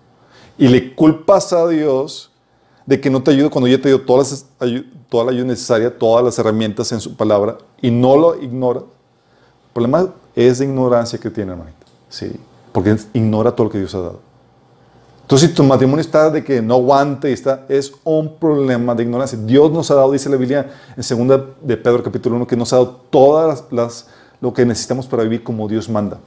Y 0.57 0.69
le 0.69 0.95
culpas 0.95 1.53
a 1.53 1.67
Dios 1.67 2.31
de 2.87 3.01
que 3.01 3.11
no 3.11 3.23
te 3.23 3.33
ayude 3.33 3.51
cuando 3.51 3.69
ya 3.69 3.81
te 3.81 3.89
dio 3.89 4.03
todas 4.03 4.31
las, 4.31 4.47
toda 5.09 5.25
la 5.25 5.31
ayuda 5.33 5.47
necesaria, 5.47 5.97
todas 5.97 6.25
las 6.25 6.39
herramientas 6.39 6.91
en 6.93 7.01
su 7.01 7.17
palabra 7.17 7.59
y 7.83 7.91
no 7.91 8.17
lo 8.17 8.41
ignora. 8.41 8.83
El 9.71 9.75
problema 9.75 10.09
es 10.35 10.59
de 10.59 10.65
ignorancia 10.65 11.19
que 11.19 11.31
tiene, 11.31 11.53
hermanito. 11.53 11.87
Sí, 12.09 12.33
porque 12.73 12.97
ignora 13.15 13.53
todo 13.53 13.65
lo 13.67 13.71
que 13.71 13.79
Dios 13.79 13.95
ha 13.95 14.01
dado. 14.01 14.21
Entonces, 15.23 15.51
si 15.51 15.55
tu 15.55 15.63
matrimonio 15.63 16.01
está 16.01 16.29
de 16.29 16.43
que 16.43 16.61
no 16.61 16.75
aguante 16.75 17.31
y 17.31 17.33
está, 17.33 17.65
es 17.69 17.93
un 18.03 18.35
problema 18.37 18.97
de 18.97 19.05
ignorancia. 19.05 19.39
Dios 19.41 19.71
nos 19.71 19.89
ha 19.93 19.95
dado, 19.95 20.11
dice 20.11 20.29
la 20.29 20.37
Biblia 20.37 20.69
en 20.97 21.03
segunda 21.05 21.45
de 21.63 21.77
Pedro 21.77 22.03
capítulo 22.03 22.35
1, 22.37 22.47
que 22.49 22.57
nos 22.57 22.73
ha 22.73 22.77
dado 22.77 22.89
todas 23.11 23.47
las, 23.49 23.73
las- 23.73 24.07
lo 24.41 24.53
que 24.53 24.65
necesitamos 24.67 25.07
para 25.07 25.23
vivir 25.23 25.45
como 25.45 25.69
Dios 25.69 25.89
manda. 25.89 26.19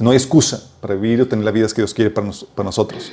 No 0.00 0.10
hay 0.10 0.16
excusa 0.16 0.62
para 0.80 0.94
vivir 0.94 1.20
o 1.22 1.28
tener 1.28 1.44
la 1.44 1.50
vida 1.50 1.66
que 1.68 1.74
Dios 1.82 1.92
quiere 1.92 2.10
para, 2.10 2.26
nos- 2.28 2.44
para 2.44 2.64
nosotros. 2.64 3.12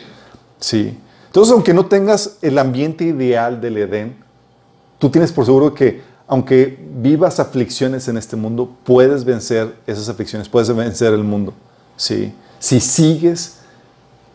Sí. 0.59 0.97
Entonces, 1.25 1.51
aunque 1.51 1.73
no 1.73 1.85
tengas 1.87 2.37
el 2.41 2.57
ambiente 2.57 3.03
ideal 3.03 3.59
del 3.59 3.75
Edén, 3.77 4.15
tú 4.99 5.09
tienes 5.09 5.33
por 5.33 5.45
seguro 5.45 5.73
que 5.73 6.01
aunque 6.33 6.79
vivas 6.95 7.39
aflicciones 7.39 8.07
en 8.07 8.17
este 8.17 8.35
mundo, 8.35 8.75
puedes 8.83 9.23
vencer 9.23 9.75
esas 9.85 10.09
aflicciones, 10.09 10.49
puedes 10.49 10.75
vencer 10.75 11.13
el 11.13 11.23
mundo. 11.23 11.53
Sí. 11.95 12.33
Si 12.57 12.79
sigues 12.79 13.59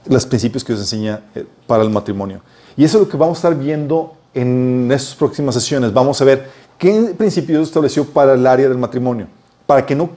los 0.06 0.24
principios 0.24 0.62
que 0.62 0.74
Dios 0.74 0.82
enseña 0.84 1.24
eh, 1.34 1.44
para 1.66 1.82
el 1.82 1.90
matrimonio. 1.90 2.40
Y 2.76 2.84
eso 2.84 2.98
es 2.98 3.04
lo 3.04 3.10
que 3.10 3.16
vamos 3.16 3.38
a 3.38 3.48
estar 3.48 3.58
viendo 3.60 4.14
en 4.32 4.88
estas 4.92 5.16
próximas 5.16 5.56
sesiones. 5.56 5.92
Vamos 5.92 6.22
a 6.22 6.24
ver 6.24 6.48
qué 6.78 7.16
principios 7.18 7.66
estableció 7.66 8.04
para 8.04 8.34
el 8.34 8.46
área 8.46 8.68
del 8.68 8.78
matrimonio, 8.78 9.26
para 9.66 9.84
que 9.84 9.96
no 9.96 10.10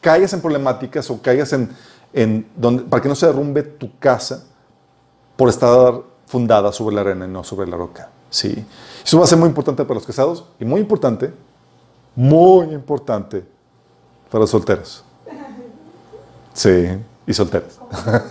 caigas 0.00 0.32
en 0.34 0.40
problemáticas 0.40 1.10
o 1.10 1.20
caigas 1.20 1.52
en, 1.52 2.46
para 2.88 3.02
que 3.02 3.08
no 3.08 3.16
se 3.16 3.26
derrumbe 3.26 3.64
tu 3.64 3.90
casa 3.98 4.44
por 5.34 5.48
estar 5.48 5.94
fundada 6.28 6.70
sobre 6.70 6.94
la 6.94 7.00
arena 7.00 7.24
y 7.24 7.28
no 7.28 7.42
sobre 7.42 7.66
la 7.66 7.76
roca. 7.76 8.08
Sí. 8.30 8.64
Eso 9.08 9.16
va 9.16 9.24
a 9.24 9.26
ser 9.26 9.38
muy 9.38 9.48
importante 9.48 9.82
para 9.84 9.94
los 9.94 10.06
casados 10.06 10.44
y 10.60 10.66
muy 10.66 10.82
importante, 10.82 11.32
muy 12.14 12.66
importante 12.74 13.42
para 14.30 14.40
los 14.42 14.50
solteros. 14.50 15.02
Sí, 16.52 16.88
y 17.26 17.32
solteras. 17.32 17.80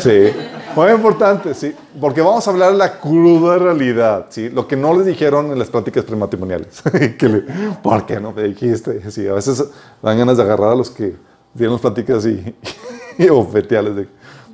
Sí, 0.00 0.30
muy 0.76 0.90
importante, 0.90 1.54
sí, 1.54 1.74
porque 1.98 2.20
vamos 2.20 2.46
a 2.46 2.50
hablar 2.50 2.72
de 2.72 2.78
la 2.78 3.00
cruda 3.00 3.56
realidad, 3.58 4.26
sí, 4.28 4.50
lo 4.50 4.68
que 4.68 4.76
no 4.76 4.92
les 4.92 5.06
dijeron 5.06 5.50
en 5.50 5.58
las 5.58 5.70
pláticas 5.70 6.04
prematrimoniales. 6.04 6.82
¿Por 7.82 8.04
qué 8.04 8.20
no 8.20 8.32
me 8.32 8.42
dijiste? 8.42 9.10
Sí, 9.10 9.26
a 9.26 9.32
veces 9.32 9.64
dan 10.02 10.18
ganas 10.18 10.36
de 10.36 10.42
agarrar 10.42 10.72
a 10.72 10.74
los 10.74 10.90
que 10.90 11.16
dieron 11.54 11.74
las 11.74 11.80
pláticas 11.80 12.26
y, 12.26 12.54
y 13.18 13.28
bofetearles 13.28 13.96
de, 13.96 14.08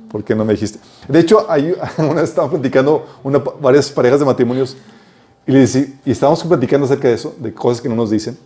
¿por 0.09 0.23
qué 0.23 0.35
no 0.35 0.45
me 0.45 0.53
dijiste? 0.53 0.79
De 1.07 1.19
hecho, 1.19 1.45
hay, 1.49 1.73
una 1.97 2.21
vez 2.21 2.29
estaban 2.29 2.49
platicando 2.49 3.05
una, 3.23 3.39
varias 3.39 3.89
parejas 3.89 4.19
de 4.19 4.25
matrimonios 4.25 4.75
y, 5.47 5.51
le 5.51 5.63
decí- 5.63 5.93
y 6.05 6.11
estábamos 6.11 6.43
platicando 6.43 6.85
acerca 6.85 7.07
de 7.07 7.15
eso, 7.15 7.35
de 7.39 7.53
cosas 7.53 7.81
que 7.81 7.89
no 7.89 7.95
nos 7.95 8.09
dicen. 8.09 8.37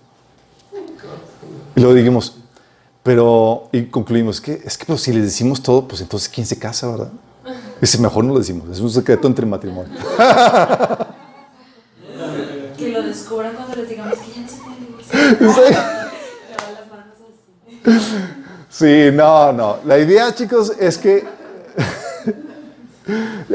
Y 1.76 1.80
luego 1.82 1.96
dijimos, 1.96 2.36
pero, 3.04 3.70
y 3.72 3.84
concluimos, 3.86 4.42
que 4.42 4.62
es 4.66 4.78
que 4.78 4.86
pues, 4.86 5.02
si 5.02 5.14
les 5.14 5.24
decimos 5.24 5.62
todo, 5.64 5.88
pues 5.88 6.02
entonces 6.02 6.28
¿quién 6.28 6.46
se 6.46 6.60
casa, 6.60 6.90
verdad? 6.90 7.10
Dice, 7.80 7.98
mejor 8.00 8.26
no 8.26 8.34
lo 8.34 8.40
decimos, 8.40 8.68
es 8.70 8.80
un 8.82 8.90
secreto 8.90 9.28
entre 9.28 9.46
matrimonio. 9.46 9.94
Que 12.78 12.90
lo 12.90 13.02
descubran 13.04 13.54
cuando 13.56 13.76
les 13.76 13.90
digamos 13.90 14.18
que 14.20 14.32
ya 14.32 14.42
no 14.42 14.48
se 14.48 15.36
puede. 15.36 15.78
Sí, 18.70 19.10
no, 19.14 19.52
no. 19.52 19.78
La 19.86 19.98
idea, 19.98 20.34
chicos, 20.34 20.72
es 20.80 20.98
que. 20.98 21.26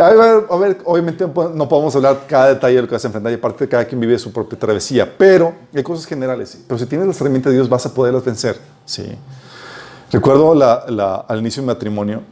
A 0.01 0.57
ver, 0.57 0.79
obviamente 0.85 1.25
no 1.27 1.69
podemos 1.69 1.95
hablar 1.97 2.25
cada 2.27 2.49
detalle 2.49 2.77
de 2.77 2.83
lo 2.83 2.89
que 2.89 2.95
vas 2.95 3.05
a 3.05 3.09
enfrentar 3.09 3.33
y 3.33 3.37
aparte 3.37 3.69
cada 3.69 3.85
quien 3.85 4.01
vive 4.01 4.19
su 4.19 4.33
propia 4.33 4.59
travesía, 4.59 5.13
pero 5.17 5.55
hay 5.75 5.83
cosas 5.83 6.07
generales. 6.07 6.59
Pero 6.67 6.79
si 6.79 6.87
tienes 6.87 7.07
las 7.07 7.21
herramientas 7.21 7.51
de 7.51 7.57
Dios 7.59 7.69
vas 7.69 7.85
a 7.87 7.95
poderlas 7.95 8.25
vencer, 8.25 8.59
sí. 8.85 9.13
Recuerdo 10.11 10.55
la- 10.55 11.25
al 11.29 11.39
inicio 11.41 11.63
de 11.63 11.67
matrimonio, 11.67 12.23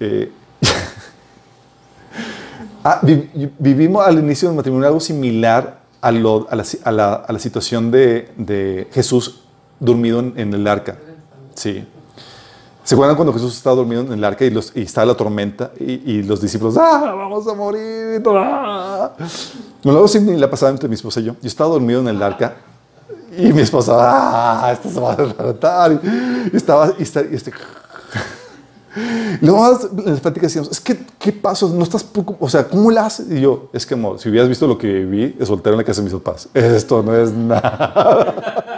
eh, 0.00 0.30
ah, 2.84 3.00
vi- 3.02 3.28
vivimos 3.58 4.06
al 4.06 4.18
inicio 4.18 4.48
del 4.48 4.56
matrimonio 4.56 4.86
algo 4.88 5.00
similar 5.00 5.80
a, 6.00 6.12
la, 6.12 7.38
situación 7.38 7.90
de, 7.90 8.30
de 8.36 8.88
Jesús 8.92 9.42
dormido 9.80 10.20
en, 10.20 10.34
en 10.36 10.54
el 10.54 10.66
arca. 10.66 10.96
Sí. 11.54 11.86
¿Se 12.86 12.94
acuerdan 12.94 13.16
cuando 13.16 13.32
Jesús 13.32 13.56
estaba 13.56 13.74
dormido 13.74 14.02
en 14.02 14.12
el 14.12 14.22
arca 14.22 14.44
y, 14.44 14.50
los, 14.50 14.70
estaba 14.76 15.06
la 15.06 15.16
tormenta 15.16 15.72
y, 15.80 16.18
y 16.18 16.22
los 16.22 16.40
discípulos, 16.40 16.76
¡ah, 16.78 17.12
vamos 17.16 17.44
a 17.48 17.52
morir! 17.54 18.22
¡Ah! 18.28 19.10
No, 19.82 19.90
luego 19.90 20.06
sí 20.06 20.20
la 20.20 20.48
pasaba 20.48 20.70
entre 20.70 20.88
mi 20.88 20.94
esposa 20.94 21.18
y 21.18 21.24
yo. 21.24 21.32
Yo 21.42 21.48
estaba 21.48 21.68
dormido 21.70 21.98
en 21.98 22.06
el 22.06 22.22
arca 22.22 22.54
y 23.36 23.52
mi 23.52 23.62
esposa, 23.62 23.96
¡ah, 23.98 24.70
esto 24.72 24.88
se 24.88 25.00
va 25.00 25.14
a 25.14 25.16
tratar! 25.16 26.00
Y 26.52 26.56
estaba, 26.56 26.92
y 26.96 27.02
está- 27.02 27.22
y 27.28 27.34
este, 27.34 27.52
luego 29.40 29.66
en 29.66 30.12
las 30.12 30.20
pláticas 30.20 30.42
decíamos, 30.52 30.70
es 30.70 30.80
que, 30.80 30.96
¿qué 31.18 31.32
pasó? 31.32 31.68
No 31.68 31.82
estás, 31.82 32.06
o 32.38 32.48
sea, 32.48 32.68
¿cómo 32.68 32.92
la 32.92 33.06
haces? 33.06 33.26
Y 33.32 33.40
yo, 33.40 33.68
es 33.72 33.84
que, 33.84 33.94
amor, 33.94 34.20
si 34.20 34.28
hubieras 34.28 34.48
visto 34.48 34.64
lo 34.68 34.78
que 34.78 34.86
viví 34.86 35.36
soltero 35.44 35.74
en 35.74 35.78
la 35.78 35.84
casa 35.84 36.02
de 36.02 36.04
mis 36.04 36.14
papás, 36.14 36.48
esto 36.54 37.02
no 37.02 37.16
es 37.16 37.32
nada. 37.32 38.62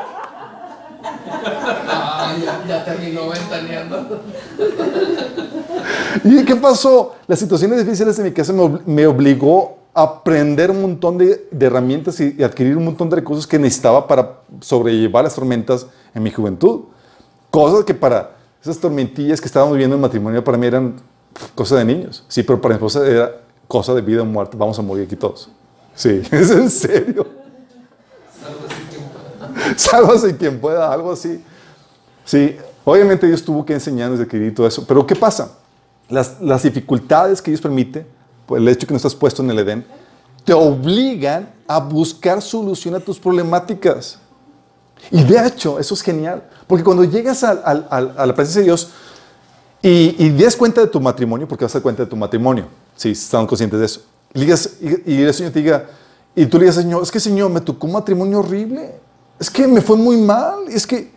Ah, 1.90 2.34
ya, 2.44 2.64
ya 2.66 2.84
terminó 2.84 3.28
ventaneando. 3.30 3.87
¿Y 6.24 6.44
qué 6.44 6.56
pasó? 6.56 7.14
Las 7.26 7.38
situaciones 7.38 7.84
difíciles 7.84 8.16
de 8.16 8.24
mi 8.24 8.32
casa 8.32 8.52
me, 8.52 8.62
ob- 8.62 8.80
me 8.86 9.06
obligó 9.06 9.78
a 9.94 10.02
aprender 10.02 10.70
un 10.70 10.82
montón 10.82 11.18
de, 11.18 11.48
de 11.50 11.66
herramientas 11.66 12.20
y, 12.20 12.36
y 12.38 12.42
adquirir 12.42 12.76
un 12.76 12.84
montón 12.84 13.08
de 13.10 13.16
recursos 13.16 13.46
que 13.46 13.58
necesitaba 13.58 14.06
para 14.06 14.40
sobrellevar 14.60 15.24
las 15.24 15.34
tormentas 15.34 15.86
en 16.14 16.22
mi 16.22 16.30
juventud. 16.30 16.82
Cosas 17.50 17.84
que 17.84 17.94
para 17.94 18.36
esas 18.62 18.78
tormentillas 18.78 19.40
que 19.40 19.46
estábamos 19.46 19.74
viviendo 19.74 19.96
en 19.96 20.02
matrimonio 20.02 20.42
para 20.44 20.58
mí 20.58 20.66
eran 20.66 20.94
pf, 21.32 21.52
cosa 21.54 21.76
de 21.76 21.84
niños. 21.84 22.24
Sí, 22.28 22.42
pero 22.42 22.60
para 22.60 22.74
mi 22.74 22.76
esposa 22.76 23.06
era 23.06 23.32
cosa 23.66 23.94
de 23.94 24.00
vida 24.02 24.22
o 24.22 24.24
muerte. 24.24 24.56
Vamos 24.56 24.78
a 24.78 24.82
morir 24.82 25.06
aquí 25.06 25.16
todos. 25.16 25.50
Sí, 25.94 26.22
es 26.30 26.50
en 26.50 26.70
serio. 26.70 27.26
Sálvase 29.76 30.36
quien 30.36 30.60
pueda, 30.60 30.92
algo 30.92 31.12
así. 31.12 31.42
Sí, 32.24 32.56
obviamente 32.90 33.26
Dios 33.26 33.44
tuvo 33.44 33.64
que 33.64 33.74
enseñarnos 33.74 34.18
y 34.20 34.22
adquirir 34.22 34.54
todo 34.54 34.66
eso. 34.66 34.84
Pero 34.86 35.06
¿qué 35.06 35.14
pasa? 35.16 35.52
Las, 36.08 36.62
dificultades 36.62 37.42
que 37.42 37.50
Dios 37.50 37.60
permite, 37.60 38.06
por 38.46 38.58
el 38.58 38.66
hecho 38.68 38.86
que 38.86 38.92
no 38.94 38.96
estás 38.96 39.14
puesto 39.14 39.42
en 39.42 39.50
el 39.50 39.58
Edén, 39.58 39.84
te 40.44 40.52
obligan 40.54 41.50
a 41.66 41.78
buscar 41.80 42.40
solución 42.40 42.94
a 42.94 43.00
tus 43.00 43.18
problemáticas. 43.18 44.18
Y 45.10 45.22
de 45.22 45.46
hecho, 45.46 45.78
eso 45.78 45.94
es 45.94 46.00
genial. 46.02 46.42
Porque 46.66 46.82
cuando 46.82 47.04
llegas 47.04 47.44
a 47.44 47.54
la 48.26 48.34
presencia 48.34 48.60
de 48.60 48.64
Dios 48.66 48.90
y, 49.82 50.16
y 50.18 50.30
des 50.30 50.56
cuenta 50.56 50.80
de 50.80 50.86
tu 50.86 51.00
matrimonio, 51.00 51.46
porque 51.46 51.64
vas 51.64 51.74
a 51.74 51.78
dar 51.78 51.82
cuenta 51.82 52.04
de 52.04 52.08
tu 52.10 52.16
matrimonio, 52.16 52.66
si 52.96 53.10
están 53.10 53.46
conscientes 53.46 53.78
de 53.78 53.86
eso, 53.86 54.00
y, 54.34 54.40
digas- 54.40 54.70
y- 54.80 55.12
y 55.14 55.22
el 55.22 55.32
Señor 55.34 55.52
te 55.52 55.60
diga, 55.60 55.86
y 56.34 56.46
tú 56.46 56.56
le 56.58 56.64
digas, 56.64 56.76
Señor, 56.76 57.02
es 57.02 57.10
que 57.10 57.20
Señor, 57.20 57.50
me 57.50 57.60
tocó 57.60 57.86
un 57.86 57.92
matrimonio 57.92 58.38
horrible. 58.40 58.92
Es 59.38 59.50
que 59.50 59.66
me 59.68 59.80
fue 59.80 59.96
muy 59.96 60.16
mal. 60.16 60.60
Es 60.68 60.86
que 60.86 61.12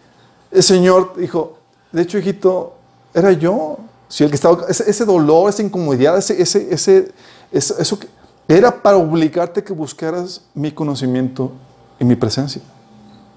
el 0.51 0.63
Señor 0.63 1.13
dijo, 1.17 1.57
de 1.91 2.01
hecho, 2.01 2.17
hijito, 2.17 2.75
era 3.13 3.31
yo. 3.31 3.77
Sí, 4.07 4.23
el 4.25 4.29
que 4.29 4.35
estaba, 4.35 4.65
ese, 4.67 5.05
dolor, 5.05 5.49
esa 5.49 5.63
incomodidad, 5.63 6.17
ese, 6.17 6.41
ese, 6.41 6.67
ese, 6.71 7.11
eso, 7.51 7.99
que- 7.99 8.07
era 8.47 8.81
para 8.81 8.97
obligarte 8.97 9.63
que 9.63 9.71
buscaras 9.71 10.41
mi 10.53 10.71
conocimiento 10.71 11.51
y 11.99 12.03
mi 12.03 12.15
presencia. 12.15 12.61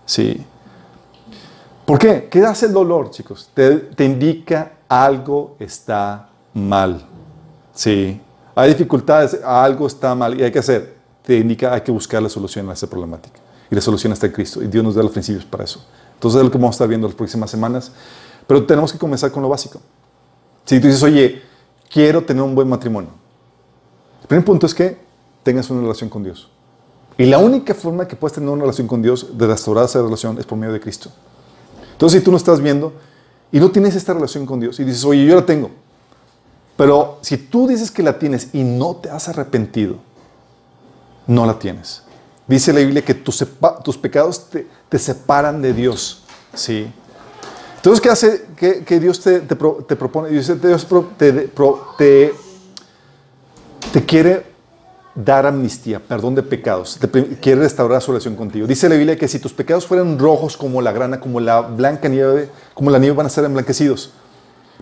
Sí. 0.05 0.44
¿Por 1.86 1.98
qué? 1.98 2.28
¿Qué 2.31 2.44
hace 2.44 2.66
el 2.66 2.72
dolor, 2.72 3.10
chicos? 3.10 3.48
Te, 3.55 3.76
te 3.76 4.05
indica 4.05 4.72
algo 4.89 5.55
está 5.60 6.28
mal. 6.55 7.05
Sí. 7.74 8.20
Hay 8.55 8.70
dificultades, 8.70 9.39
algo 9.44 9.86
está 9.86 10.14
mal 10.14 10.39
y 10.39 10.43
hay 10.43 10.51
que 10.51 10.59
hacer. 10.59 10.94
Te 11.24 11.36
indica, 11.36 11.72
hay 11.72 11.82
que 11.82 11.93
buscar 11.93 12.22
la 12.22 12.28
solución 12.28 12.68
a 12.70 12.72
esa 12.72 12.86
problemática. 12.89 13.39
Y 13.70 13.74
la 13.74 13.81
solución 13.81 14.12
está 14.12 14.26
en 14.26 14.32
Cristo. 14.32 14.62
Y 14.62 14.66
Dios 14.66 14.82
nos 14.82 14.94
da 14.94 15.02
los 15.02 15.12
principios 15.12 15.44
para 15.44 15.64
eso. 15.64 15.85
Entonces 16.14 16.39
es 16.39 16.44
lo 16.44 16.51
que 16.51 16.59
vamos 16.59 16.74
a 16.74 16.76
estar 16.76 16.89
viendo 16.89 17.06
las 17.06 17.16
próximas 17.16 17.51
semanas. 17.51 17.93
Pero 18.47 18.65
tenemos 18.66 18.93
que 18.93 18.99
comenzar 18.99 19.31
con 19.31 19.43
lo 19.43 19.49
básico. 19.49 19.81
Si 20.65 20.81
tú 20.81 20.87
dices, 20.87 21.03
oye, 21.03 21.43
quiero 21.91 22.25
tener 22.25 22.43
un 22.43 22.55
buen 22.55 22.69
matrimonio. 22.69 23.11
El 24.23 24.29
primer 24.29 24.45
punto 24.45 24.66
es 24.66 24.75
que 24.75 24.99
tengas 25.43 25.69
una 25.71 25.83
relación 25.83 26.09
con 26.09 26.23
Dios. 26.23 26.51
Y 27.16 27.27
la 27.27 27.39
única 27.39 27.75
forma 27.75 28.09
que 28.09 28.16
puedes 28.16 28.35
tener 28.35 28.49
una 28.49 28.62
relación 28.62 28.87
con 28.87 29.01
Dios, 29.01 29.39
de 29.39 29.47
restaurar 29.47 29.85
esa 29.85 30.03
relación, 30.03 30.39
es 30.39 30.47
por 30.47 30.59
medio 30.59 30.73
de 30.73 30.81
Cristo. 30.81 31.11
Entonces, 31.93 32.21
si 32.21 32.25
tú 32.25 32.31
no 32.31 32.37
estás 32.37 32.61
viendo 32.61 32.93
y 33.53 33.61
no 33.61 33.71
tienes 33.71 33.95
esta 33.95 34.15
relación 34.15 34.47
con 34.47 34.59
Dios 34.59 34.81
y 34.81 34.85
dices, 34.85 35.05
oye, 35.05 35.25
yo 35.25 35.37
la 35.37 35.47
tengo, 35.47 35.71
pero 36.77 37.19
si 37.21 37.37
tú 37.37 37.69
dices 37.69 37.91
que 37.91 38.03
la 38.03 38.19
tienes 38.19 38.49
y 38.53 38.65
no 38.65 38.97
te 38.97 39.11
has 39.11 39.29
arrepentido, 39.29 39.99
no 41.27 41.47
la 41.47 41.59
tienes. 41.59 42.03
Dice 42.49 42.73
la 42.73 42.81
Biblia 42.81 43.05
que 43.05 43.15
tus, 43.15 43.45
pecados 44.01 44.51
te, 44.51 44.66
te 44.89 44.99
separan 44.99 45.62
de 45.62 45.73
Dios. 45.73 46.25
¿sí? 46.53 46.93
Entonces, 47.85 48.01
¿qué 48.01 48.09
hace 48.09 48.47
que, 48.56 48.82
que 48.82 48.98
Dios 48.98 49.20
te, 49.20 49.40
te 49.40 49.55
pro- 49.55 49.85
te 49.86 49.94
propone? 49.94 50.31
Dios, 50.31 50.47
te, 50.47 50.56
te- 51.98 52.35
te 53.93 54.05
quiere 54.06 54.47
dar 55.15 55.44
amnistía, 55.44 56.01
perdón 56.01 56.35
de 56.35 56.43
pecados, 56.43 56.98
te 56.98 57.06
quiere 57.36 57.61
restaurar 57.61 58.01
su 58.01 58.11
relación 58.11 58.36
contigo. 58.36 58.66
Dice 58.66 58.89
la 58.89 58.94
Biblia 58.94 59.19
que 59.19 59.28
si 59.28 59.39
tus 59.39 59.52
pecados 59.52 59.86
fueran 59.86 60.19
rojos 60.19 60.56
como 60.56 60.81
la 60.81 60.93
grana, 60.93 61.20
como 61.20 61.40
la 61.40 61.61
blanca 61.61 62.09
nieve, 62.09 62.48
como 62.73 62.89
la 62.89 62.98
nieve 62.98 63.15
van 63.15 63.27
a 63.27 63.28
ser 63.28 63.44
emblanquecidos. 63.44 64.12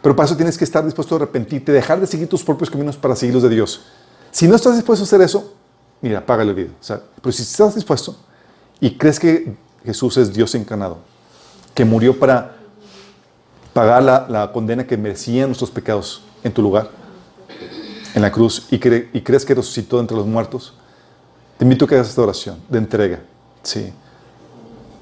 Pero 0.00 0.14
para 0.14 0.26
eso 0.26 0.36
tienes 0.36 0.56
que 0.56 0.62
estar 0.62 0.84
dispuesto 0.84 1.16
a 1.16 1.18
arrepentirte, 1.18 1.72
dejar 1.72 1.98
de 1.98 2.06
seguir 2.06 2.28
tus 2.28 2.44
propios 2.44 2.70
caminos 2.70 2.96
para 2.96 3.16
seguir 3.16 3.34
los 3.34 3.42
de 3.42 3.48
Dios. 3.48 3.82
Si 4.30 4.46
no 4.46 4.54
estás 4.54 4.76
dispuesto 4.76 5.02
a 5.02 5.06
hacer 5.06 5.20
eso, 5.22 5.54
mira, 6.00 6.20
apaga 6.20 6.44
el 6.44 6.54
video. 6.54 6.70
O 6.80 6.84
sea, 6.84 7.00
pero 7.20 7.32
si 7.32 7.42
estás 7.42 7.74
dispuesto 7.74 8.16
y 8.78 8.96
crees 8.96 9.18
que 9.18 9.56
Jesús 9.84 10.16
es 10.18 10.32
Dios 10.32 10.54
encarnado, 10.54 10.98
que 11.74 11.84
murió 11.84 12.16
para 12.16 12.61
pagar 13.72 14.02
la, 14.02 14.26
la 14.28 14.52
condena 14.52 14.86
que 14.86 14.96
merecían 14.96 15.48
nuestros 15.48 15.70
pecados 15.70 16.22
en 16.44 16.52
tu 16.52 16.62
lugar, 16.62 16.90
en 18.14 18.22
la 18.22 18.30
cruz, 18.30 18.66
y, 18.70 18.78
cre- 18.78 19.08
y 19.12 19.20
crees 19.22 19.44
que 19.44 19.54
resucitó 19.54 19.98
entre 20.00 20.16
los 20.16 20.26
muertos, 20.26 20.74
te 21.56 21.64
invito 21.64 21.84
a 21.84 21.88
que 21.88 21.94
hagas 21.94 22.08
esta 22.08 22.22
oración 22.22 22.56
de 22.68 22.78
entrega, 22.78 23.20
sí, 23.62 23.92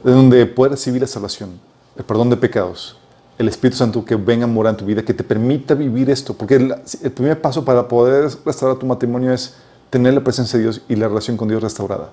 de 0.04 0.12
donde 0.12 0.46
puedes 0.46 0.72
recibir 0.72 1.00
la 1.00 1.08
salvación, 1.08 1.60
el 1.96 2.04
perdón 2.04 2.30
de 2.30 2.36
pecados, 2.36 2.96
el 3.38 3.48
Espíritu 3.48 3.78
Santo 3.78 4.04
que 4.04 4.16
venga 4.16 4.44
a 4.44 4.46
morar 4.46 4.74
en 4.74 4.76
tu 4.76 4.84
vida, 4.84 5.02
que 5.02 5.14
te 5.14 5.24
permita 5.24 5.74
vivir 5.74 6.10
esto, 6.10 6.34
porque 6.34 6.56
el, 6.56 6.74
el 7.02 7.10
primer 7.10 7.40
paso 7.40 7.64
para 7.64 7.88
poder 7.88 8.30
restaurar 8.44 8.78
tu 8.78 8.86
matrimonio 8.86 9.32
es 9.32 9.54
tener 9.88 10.14
la 10.14 10.22
presencia 10.22 10.58
de 10.58 10.64
Dios 10.64 10.82
y 10.88 10.94
la 10.94 11.08
relación 11.08 11.36
con 11.36 11.48
Dios 11.48 11.62
restaurada. 11.62 12.10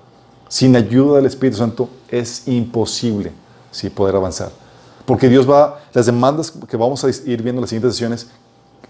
Sin 0.48 0.74
ayuda 0.74 1.16
del 1.16 1.26
Espíritu 1.26 1.58
Santo 1.58 1.90
es 2.08 2.48
imposible 2.48 3.32
sí, 3.70 3.90
poder 3.90 4.16
avanzar. 4.16 4.50
Porque 5.08 5.30
Dios 5.30 5.48
va, 5.48 5.80
las 5.94 6.04
demandas 6.04 6.50
que 6.50 6.76
vamos 6.76 7.02
a 7.02 7.08
ir 7.08 7.42
viendo 7.42 7.52
en 7.54 7.60
las 7.62 7.70
siguientes 7.70 7.94
sesiones, 7.94 8.26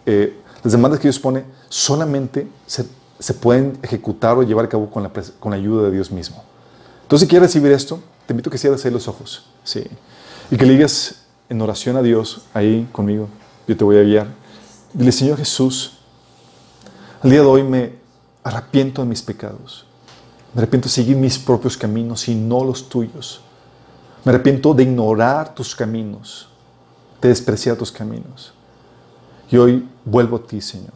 eh, 0.05 0.36
las 0.65 0.73
demandas 0.73 0.99
que 0.99 1.07
Dios 1.07 1.20
pone 1.20 1.45
solamente 1.69 2.49
se, 2.66 3.35
pueden 3.35 3.78
ejecutar 3.82 4.36
o 4.36 4.43
llevar 4.43 4.65
a 4.65 4.69
cabo 4.69 4.90
con 4.90 5.05
la, 5.05 5.12
pres- 5.12 5.31
con 5.39 5.53
la 5.53 5.57
ayuda 5.57 5.85
de 5.85 5.93
Dios 5.93 6.11
mismo. 6.11 6.43
Entonces, 7.03 7.24
si 7.24 7.31
quieres 7.31 7.51
recibir 7.51 7.70
esto, 7.70 8.01
te 8.27 8.32
invito 8.32 8.51
a 8.51 8.53
que 8.53 8.59
cierres 8.59 8.85
ahí 8.85 8.90
los 8.90 9.07
ojos. 9.07 9.47
Sí. 9.62 9.85
Y 10.51 10.57
que 10.57 10.66
le 10.66 10.73
digas 10.73 11.20
en 11.49 11.62
oración 11.62 11.97
a 11.97 12.03
Dios, 12.03 12.43
ahí 12.53 12.89
conmigo, 12.90 13.28
yo 13.69 13.77
te 13.77 13.85
voy 13.85 13.99
a 13.99 14.03
guiar. 14.03 14.27
Dile, 14.93 15.12
Señor 15.12 15.39
Jesús, 15.39 15.99
al 17.23 17.31
día 17.31 17.43
de 17.43 17.47
hoy 17.47 17.62
me 17.62 17.93
arrepiento 18.43 19.03
de 19.03 19.09
mis 19.09 19.23
pecados. 19.23 19.86
Me 20.53 20.62
arrepiento 20.62 20.89
de 20.89 20.95
seguir 20.95 21.16
mis 21.16 21.39
propios 21.39 21.77
caminos 21.77 22.27
y 22.27 22.35
no 22.35 22.65
los 22.65 22.89
tuyos. 22.89 23.40
Me 24.24 24.32
arrepiento 24.32 24.74
de 24.74 24.82
ignorar 24.82 25.55
tus 25.55 25.74
caminos, 25.74 26.49
de 27.20 27.28
despreciar 27.28 27.77
tus 27.77 27.93
caminos. 27.93 28.53
Y 29.51 29.57
hoy 29.57 29.89
vuelvo 30.05 30.36
a 30.36 30.43
ti, 30.43 30.61
Señor. 30.61 30.93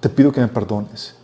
Te 0.00 0.08
pido 0.08 0.32
que 0.32 0.40
me 0.40 0.48
perdones. 0.48 1.14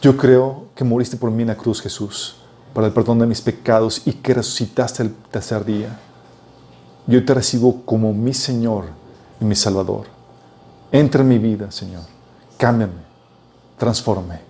Yo 0.00 0.16
creo 0.16 0.66
que 0.74 0.82
moriste 0.82 1.16
por 1.16 1.30
mí 1.30 1.42
en 1.42 1.48
la 1.48 1.56
cruz, 1.56 1.80
Jesús, 1.80 2.36
para 2.74 2.88
el 2.88 2.92
perdón 2.92 3.20
de 3.20 3.26
mis 3.26 3.40
pecados 3.40 4.02
y 4.04 4.14
que 4.14 4.34
resucitaste 4.34 5.04
el 5.04 5.14
tercer 5.30 5.64
día. 5.64 6.00
Yo 7.06 7.24
te 7.24 7.34
recibo 7.34 7.82
como 7.84 8.12
mi 8.12 8.34
Señor 8.34 8.86
y 9.40 9.44
mi 9.44 9.54
Salvador. 9.54 10.06
Entra 10.90 11.22
en 11.22 11.28
mi 11.28 11.38
vida, 11.38 11.70
Señor. 11.70 12.02
Cámbiame, 12.58 12.92
transforme. 13.78 14.40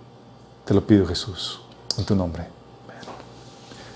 Te 0.65 0.73
lo 0.73 0.85
pido, 0.85 1.05
Jesús, 1.05 1.61
en 1.97 2.05
tu 2.05 2.15
nombre. 2.15 2.47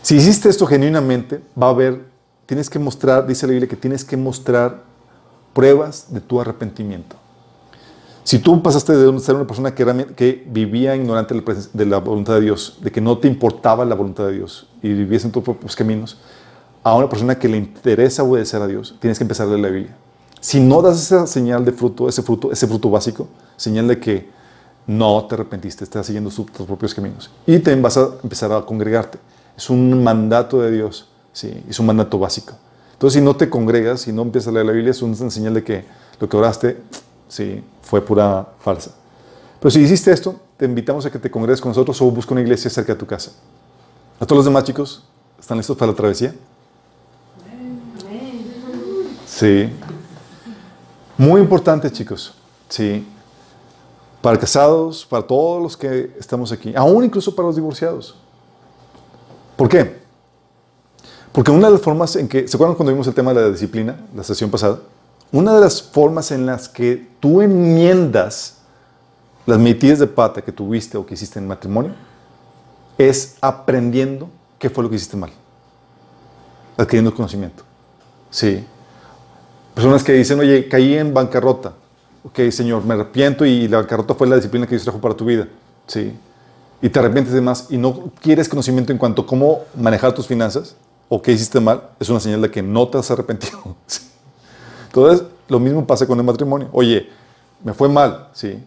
Si 0.01 0.15
hiciste 0.15 0.47
esto 0.47 0.65
genuinamente, 0.65 1.43
va 1.61 1.67
a 1.67 1.71
haber, 1.71 2.05
tienes 2.47 2.69
que 2.69 2.79
mostrar, 2.79 3.27
dice 3.27 3.45
la 3.45 3.51
Biblia, 3.51 3.69
que 3.69 3.75
tienes 3.75 4.03
que 4.03 4.17
mostrar 4.17 4.81
pruebas 5.53 6.07
de 6.09 6.21
tu 6.21 6.41
arrepentimiento. 6.41 7.15
Si 8.23 8.39
tú 8.39 8.61
pasaste 8.61 8.95
de 8.95 9.19
ser 9.19 9.35
una 9.35 9.47
persona 9.47 9.73
que, 9.73 10.45
vivía 10.47 10.95
ignorante 10.95 11.33
de 11.73 11.85
la, 11.85 11.99
voluntad 11.99 12.33
de 12.33 12.41
Dios, 12.41 12.77
de 12.81 12.91
que 12.91 12.99
no 12.99 13.17
te 13.19 13.27
importaba 13.27 13.85
la 13.85 13.95
voluntad 13.95 14.25
de 14.25 14.33
Dios 14.33 14.67
y 14.81 14.89
vivías 14.89 15.23
en 15.23 15.31
tus 15.31 15.43
propios 15.43 15.75
caminos, 15.75 16.17
a 16.83 16.95
una 16.95 17.07
persona 17.07 17.37
que 17.37 17.47
le 17.47 17.57
interesa 17.57 18.23
obedecer 18.23 18.61
a 18.61 18.67
Dios, 18.67 18.95
tienes 18.99 19.17
que 19.17 19.23
empezar 19.23 19.47
a 19.47 19.51
leer 19.51 19.61
la 19.61 19.69
Biblia. 19.69 19.95
Si 20.39 20.59
no 20.59 20.81
das 20.81 21.01
esa 21.01 21.27
señal 21.27 21.63
de 21.65 21.71
fruto, 21.71 22.07
ese 22.07 22.21
fruto, 22.21 22.51
ese 22.51 22.67
fruto 22.67 22.89
básico, 22.89 23.27
señal 23.55 23.87
de 23.87 23.99
que 23.99 24.29
no 24.85 25.25
te 25.25 25.35
arrepentiste, 25.35 25.83
estás 25.83 26.05
siguiendo 26.05 26.29
tus 26.29 26.65
propios 26.65 26.93
caminos. 26.93 27.29
Y 27.45 27.59
te 27.59 27.75
vas 27.75 27.97
a 27.97 28.09
empezar 28.23 28.51
a 28.51 28.65
congregarte. 28.65 29.19
Es 29.57 29.69
un 29.69 30.03
mandato 30.03 30.61
de 30.61 30.71
Dios, 30.71 31.09
sí, 31.37 31.63
es 31.69 31.79
un 31.79 31.85
mandato 31.85 32.17
básico. 32.17 32.53
Entonces, 32.93 33.19
si 33.19 33.23
no 33.23 33.35
te 33.35 33.47
congregas, 33.47 34.01
si 34.01 34.11
no 34.11 34.23
empiezas 34.23 34.47
a 34.47 34.51
leer 34.53 34.65
la 34.65 34.71
Biblia, 34.71 34.89
es 34.89 35.03
una 35.03 35.29
señal 35.29 35.53
de 35.53 35.63
que 35.63 35.85
lo 36.19 36.27
que 36.27 36.35
oraste, 36.35 36.81
sí, 37.29 37.63
fue 37.83 38.01
pura 38.01 38.47
falsa. 38.59 38.89
Pero 39.59 39.69
si 39.69 39.81
hiciste 39.81 40.11
esto, 40.11 40.35
te 40.57 40.65
invitamos 40.65 41.05
a 41.05 41.11
que 41.11 41.19
te 41.19 41.29
congregues 41.29 41.61
con 41.61 41.69
nosotros 41.69 42.01
o 42.01 42.09
busca 42.09 42.31
una 42.31 42.41
iglesia 42.41 42.71
cerca 42.71 42.93
de 42.93 42.99
tu 42.99 43.05
casa. 43.05 43.33
A 44.19 44.25
todos 44.25 44.37
los 44.37 44.45
demás 44.45 44.63
chicos, 44.63 45.03
¿están 45.39 45.57
listos 45.57 45.77
para 45.77 45.91
la 45.91 45.95
travesía? 45.95 46.33
Sí. 49.27 49.69
Muy 51.19 51.39
importante, 51.39 51.91
chicos. 51.91 52.33
Sí. 52.67 53.05
Para 54.23 54.39
casados, 54.39 55.05
para 55.05 55.21
todos 55.21 55.61
los 55.61 55.77
que 55.77 56.15
estamos 56.19 56.51
aquí, 56.51 56.73
aún 56.75 57.05
incluso 57.05 57.35
para 57.35 57.45
los 57.45 57.55
divorciados. 57.55 58.15
¿Por 59.55 59.69
qué? 59.69 60.06
Porque 61.37 61.51
una 61.51 61.67
de 61.67 61.73
las 61.73 61.83
formas 61.83 62.15
en 62.15 62.27
que, 62.27 62.47
¿se 62.47 62.57
acuerdan 62.57 62.75
cuando 62.75 62.91
vimos 62.91 63.05
el 63.05 63.13
tema 63.13 63.31
de 63.31 63.41
la 63.41 63.49
disciplina, 63.51 63.95
la 64.15 64.23
sesión 64.23 64.49
pasada? 64.49 64.79
Una 65.31 65.53
de 65.53 65.61
las 65.61 65.83
formas 65.83 66.31
en 66.31 66.47
las 66.47 66.67
que 66.67 67.09
tú 67.19 67.43
enmiendas 67.43 68.55
las 69.45 69.59
metidas 69.59 69.99
de 69.99 70.07
pata 70.07 70.41
que 70.41 70.51
tuviste 70.51 70.97
o 70.97 71.05
que 71.05 71.13
hiciste 71.13 71.37
en 71.37 71.47
matrimonio 71.47 71.93
es 72.97 73.35
aprendiendo 73.39 74.31
qué 74.57 74.71
fue 74.71 74.83
lo 74.83 74.89
que 74.89 74.95
hiciste 74.95 75.15
mal. 75.15 75.29
Adquiriendo 76.75 77.13
conocimiento. 77.13 77.61
Sí. 78.31 78.65
Personas 79.75 80.03
que 80.03 80.13
dicen, 80.13 80.39
oye, 80.39 80.67
caí 80.67 80.95
en 80.95 81.13
bancarrota. 81.13 81.73
Ok, 82.23 82.49
Señor, 82.49 82.83
me 82.83 82.95
arrepiento 82.95 83.45
y 83.45 83.67
la 83.67 83.77
bancarrota 83.77 84.15
fue 84.15 84.25
la 84.25 84.37
disciplina 84.37 84.65
que 84.65 84.71
Dios 84.71 84.85
trajo 84.85 84.99
para 84.99 85.13
tu 85.13 85.25
vida. 85.25 85.47
Sí. 85.85 86.17
Y 86.81 86.89
te 86.89 86.97
arrepientes 86.97 87.31
de 87.31 87.41
más 87.41 87.67
y 87.69 87.77
no 87.77 88.11
quieres 88.23 88.49
conocimiento 88.49 88.91
en 88.91 88.97
cuanto 88.97 89.21
a 89.21 89.27
cómo 89.27 89.65
manejar 89.75 90.15
tus 90.15 90.25
finanzas 90.25 90.75
o 91.09 91.21
qué 91.21 91.31
hiciste 91.31 91.59
mal, 91.59 91.89
es 91.99 92.09
una 92.09 92.19
señal 92.19 92.41
de 92.41 92.51
que 92.51 92.61
no 92.61 92.87
te 92.87 92.97
has 92.97 93.09
arrepentido. 93.11 93.59
Entonces, 94.87 95.27
lo 95.47 95.59
mismo 95.59 95.85
pasa 95.85 96.05
con 96.05 96.17
el 96.17 96.25
matrimonio. 96.25 96.69
Oye, 96.71 97.09
me 97.63 97.73
fue 97.73 97.89
mal, 97.89 98.29
sí. 98.33 98.63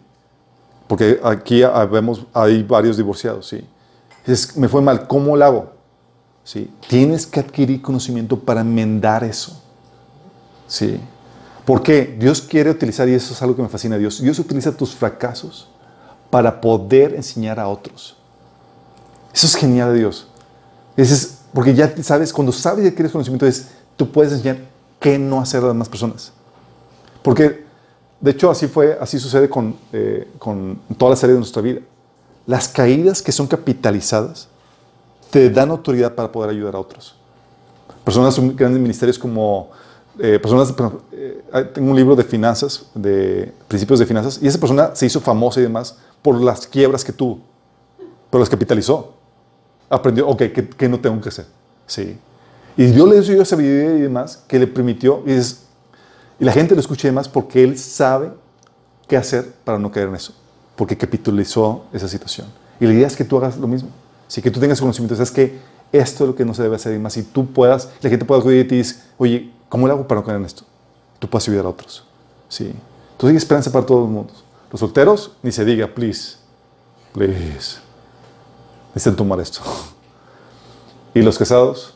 Porque 0.87 1.19
aquí 1.23 1.63
habemos, 1.63 2.25
hay 2.33 2.63
varios 2.63 2.97
divorciados, 2.97 3.47
sí. 3.47 3.65
Dices, 4.25 4.57
me 4.57 4.67
fue 4.67 4.81
mal, 4.81 5.07
¿cómo 5.07 5.35
lo 5.35 5.45
hago? 5.45 5.71
Sí. 6.43 6.69
Tienes 6.87 7.25
que 7.25 7.39
adquirir 7.39 7.81
conocimiento 7.81 8.37
para 8.37 8.61
enmendar 8.61 9.23
eso. 9.23 9.61
Sí. 10.67 10.99
¿Por 11.65 11.83
qué? 11.83 12.15
Dios 12.19 12.41
quiere 12.41 12.71
utilizar, 12.71 13.07
y 13.07 13.13
eso 13.13 13.33
es 13.33 13.41
algo 13.41 13.55
que 13.55 13.61
me 13.61 13.69
fascina 13.69 13.95
a 13.95 13.99
Dios, 13.99 14.21
Dios 14.21 14.39
utiliza 14.39 14.71
tus 14.71 14.95
fracasos 14.95 15.69
para 16.29 16.59
poder 16.59 17.13
enseñar 17.13 17.59
a 17.59 17.67
otros. 17.67 18.17
Eso 19.33 19.47
es 19.47 19.55
genial 19.55 19.93
de 19.93 19.99
Dios. 19.99 20.27
Ese 20.97 21.13
es, 21.13 21.40
porque 21.53 21.73
ya 21.73 21.93
sabes, 22.03 22.31
cuando 22.31 22.51
sabes 22.51 22.85
y 22.85 22.87
adquieres 22.87 23.11
conocimiento, 23.11 23.45
es, 23.45 23.67
tú 23.95 24.09
puedes 24.11 24.31
enseñar 24.33 24.59
qué 24.99 25.17
no 25.17 25.41
hacer 25.41 25.59
a 25.59 25.63
las 25.63 25.73
demás 25.73 25.89
personas. 25.89 26.31
Porque 27.21 27.65
de 28.21 28.31
hecho, 28.31 28.51
así 28.51 28.67
fue, 28.67 28.97
así 29.01 29.19
sucede 29.19 29.49
con, 29.49 29.75
eh, 29.91 30.27
con 30.37 30.79
toda 30.95 31.09
la 31.11 31.15
serie 31.15 31.33
de 31.33 31.39
nuestra 31.39 31.61
vida. 31.61 31.81
Las 32.45 32.67
caídas 32.67 33.21
que 33.21 33.31
son 33.31 33.47
capitalizadas 33.47 34.47
te 35.31 35.49
dan 35.49 35.71
autoridad 35.71 36.13
para 36.13 36.31
poder 36.31 36.51
ayudar 36.51 36.75
a 36.75 36.79
otros. 36.79 37.15
Personas 38.03 38.37
en 38.37 38.55
grandes 38.55 38.79
ministerios 38.79 39.17
como 39.17 39.71
eh, 40.19 40.37
personas, 40.39 40.71
eh, 41.11 41.41
tengo 41.73 41.89
un 41.89 41.95
libro 41.95 42.15
de 42.15 42.23
finanzas, 42.23 42.85
de 42.93 43.51
principios 43.67 43.97
de 43.97 44.05
finanzas, 44.05 44.39
y 44.39 44.47
esa 44.47 44.59
persona 44.59 44.95
se 44.95 45.07
hizo 45.07 45.19
famosa 45.19 45.59
y 45.59 45.63
demás 45.63 45.97
por 46.21 46.39
las 46.39 46.67
quiebras 46.67 47.03
que 47.03 47.11
tuvo, 47.11 47.39
pero 48.29 48.39
las 48.39 48.49
capitalizó. 48.49 49.13
Aprendió, 49.91 50.27
ok, 50.27 50.43
¿qué, 50.77 50.89
no 50.89 50.99
tengo 51.01 51.19
que 51.19 51.29
hacer? 51.29 51.45
Sí. 51.85 52.17
Y 52.77 52.85
Dios 52.85 53.09
le 53.09 53.19
dio 53.19 53.41
esa 53.41 53.57
vida 53.57 53.97
y 53.97 54.01
demás 54.01 54.41
que 54.47 54.57
le 54.57 54.65
permitió, 54.65 55.21
y, 55.27 55.37
la 56.43 56.53
gente 56.53 56.73
lo 56.73 56.81
escucha 56.81 57.07
y 57.07 57.11
demás 57.11 57.27
porque 57.27 57.63
él 57.63 57.77
sabe 57.77 58.31
qué 59.07 59.17
hacer 59.17 59.51
para 59.65 59.77
no 59.77 59.91
caer 59.91 60.07
en 60.07 60.15
eso, 60.15 60.33
porque 60.75 60.97
capitalizó 60.97 61.83
esa 61.91 62.07
situación. 62.07 62.47
Y 62.79 62.85
la 62.85 62.93
idea 62.93 63.07
es 63.07 63.15
que 63.15 63.25
tú 63.25 63.37
hagas 63.37 63.57
lo 63.57 63.67
mismo. 63.67 63.89
Sí, 64.27 64.41
que 64.41 64.49
tú 64.49 64.59
tengas 64.59 64.79
conocimiento, 64.79 65.13
sabes 65.15 65.29
que 65.29 65.59
esto 65.91 66.23
es 66.23 66.29
lo 66.29 66.35
que 66.35 66.45
no 66.45 66.53
se 66.53 66.63
debe 66.63 66.77
hacer 66.77 66.95
y 66.95 66.99
más, 66.99 67.17
y 67.17 67.23
tú 67.23 67.45
puedas, 67.45 67.89
la 68.01 68.09
gente 68.09 68.23
pueda 68.23 68.39
acudir 68.39 68.65
y 68.65 68.67
te 68.67 68.75
dice, 68.75 69.03
oye, 69.17 69.51
¿cómo 69.67 69.87
le 69.87 69.93
hago 69.93 70.07
para 70.07 70.21
no 70.21 70.25
caer 70.25 70.37
en 70.37 70.45
esto? 70.45 70.63
Tú 71.19 71.29
puedes 71.29 71.47
ayudar 71.49 71.65
a 71.65 71.69
otros. 71.69 72.05
Sí. 72.47 72.73
Entonces 73.11 73.29
hay 73.29 73.35
esperanza 73.35 73.71
para 73.71 73.85
todos 73.85 74.01
los 74.01 74.09
mundos. 74.09 74.43
Los 74.71 74.79
solteros, 74.79 75.33
ni 75.43 75.51
se 75.51 75.65
diga, 75.65 75.87
please, 75.87 76.37
please. 77.13 77.90
Necesitan 78.93 79.15
tomar 79.15 79.39
esto. 79.39 79.61
Y 81.13 81.21
los 81.21 81.37
casados, 81.37 81.93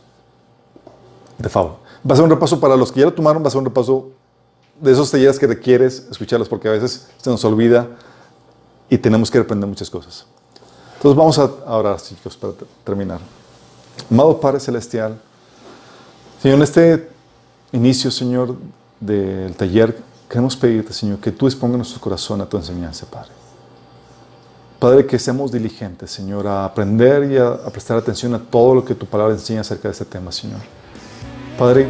de 1.38 1.50
favor. 1.50 1.78
Va 2.10 2.14
a 2.14 2.16
ser 2.16 2.24
un 2.24 2.30
repaso 2.30 2.60
para 2.60 2.76
los 2.76 2.92
que 2.92 3.00
ya 3.02 3.06
lo 3.08 3.14
tomaron, 3.14 3.44
va 3.44 3.48
a 3.48 3.52
ser 3.52 3.60
un 3.60 3.66
repaso 3.66 4.10
de 4.80 4.92
esos 4.92 5.10
talleres 5.10 5.40
que 5.40 5.48
requieres 5.48 6.06
escucharlos 6.12 6.48
porque 6.50 6.68
a 6.68 6.72
veces 6.72 7.08
se 7.18 7.30
nos 7.30 7.44
olvida 7.46 7.88
y 8.90 8.98
tenemos 8.98 9.32
que 9.32 9.38
aprender 9.40 9.68
muchas 9.68 9.90
cosas. 9.90 10.26
Entonces 10.98 11.18
vamos 11.18 11.38
a 11.40 11.46
orar, 11.76 12.00
chicos, 12.02 12.36
para 12.38 12.54
ter- 12.54 12.68
terminar. 12.84 13.20
Amado 14.12 14.40
Padre 14.40 14.60
Celestial, 14.60 15.20
Señor, 16.42 16.58
en 16.58 16.64
este 16.64 17.10
inicio, 17.72 18.12
Señor, 18.12 18.56
del 19.00 19.56
taller, 19.56 19.98
queremos 20.30 20.56
pedirte, 20.56 20.94
Señor, 20.94 21.20
que 21.20 21.32
tú 21.32 21.48
expongas 21.48 21.78
nuestro 21.78 22.00
corazón 22.02 22.42
a 22.42 22.46
tu 22.46 22.58
enseñanza, 22.58 23.06
Padre. 23.10 23.32
Padre, 24.86 25.08
que 25.08 25.18
seamos 25.18 25.52
diligentes, 25.52 26.12
Señor, 26.12 26.46
a 26.46 26.64
aprender 26.64 27.32
y 27.32 27.38
a, 27.38 27.58
prestar 27.72 27.98
atención 27.98 28.36
a 28.36 28.40
todo 28.40 28.76
lo 28.76 28.86
que 28.86 28.94
tu 28.94 29.08
palabra 29.08 29.34
enseña 29.34 29.62
acerca 29.62 29.88
de 29.88 29.94
este 29.94 30.06
tema, 30.06 30.32
Señor. 30.32 30.60
Padre, 31.58 31.88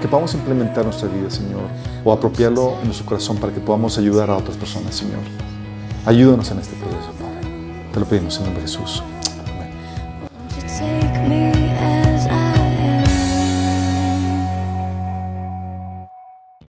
que 0.00 0.08
podamos 0.08 0.32
implementar 0.32 0.82
nuestra 0.82 1.06
vida, 1.06 1.28
Señor, 1.28 1.64
o 2.02 2.10
apropiarlo 2.10 2.78
en 2.80 2.86
nuestro 2.86 3.04
corazón 3.04 3.36
para 3.36 3.52
que 3.52 3.60
podamos 3.60 3.98
ayudar 3.98 4.30
a 4.30 4.38
otras 4.38 4.56
personas, 4.56 4.94
Señor. 4.94 5.20
Ayúdanos 6.06 6.50
en 6.50 6.60
este 6.60 6.76
proceso, 6.76 7.12
Padre. 7.20 7.90
Te 7.92 8.00
lo 8.00 8.06
pedimos 8.06 8.38
en 8.38 8.44
nombre 8.44 8.62
de 8.62 8.68
Jesús. 8.70 9.02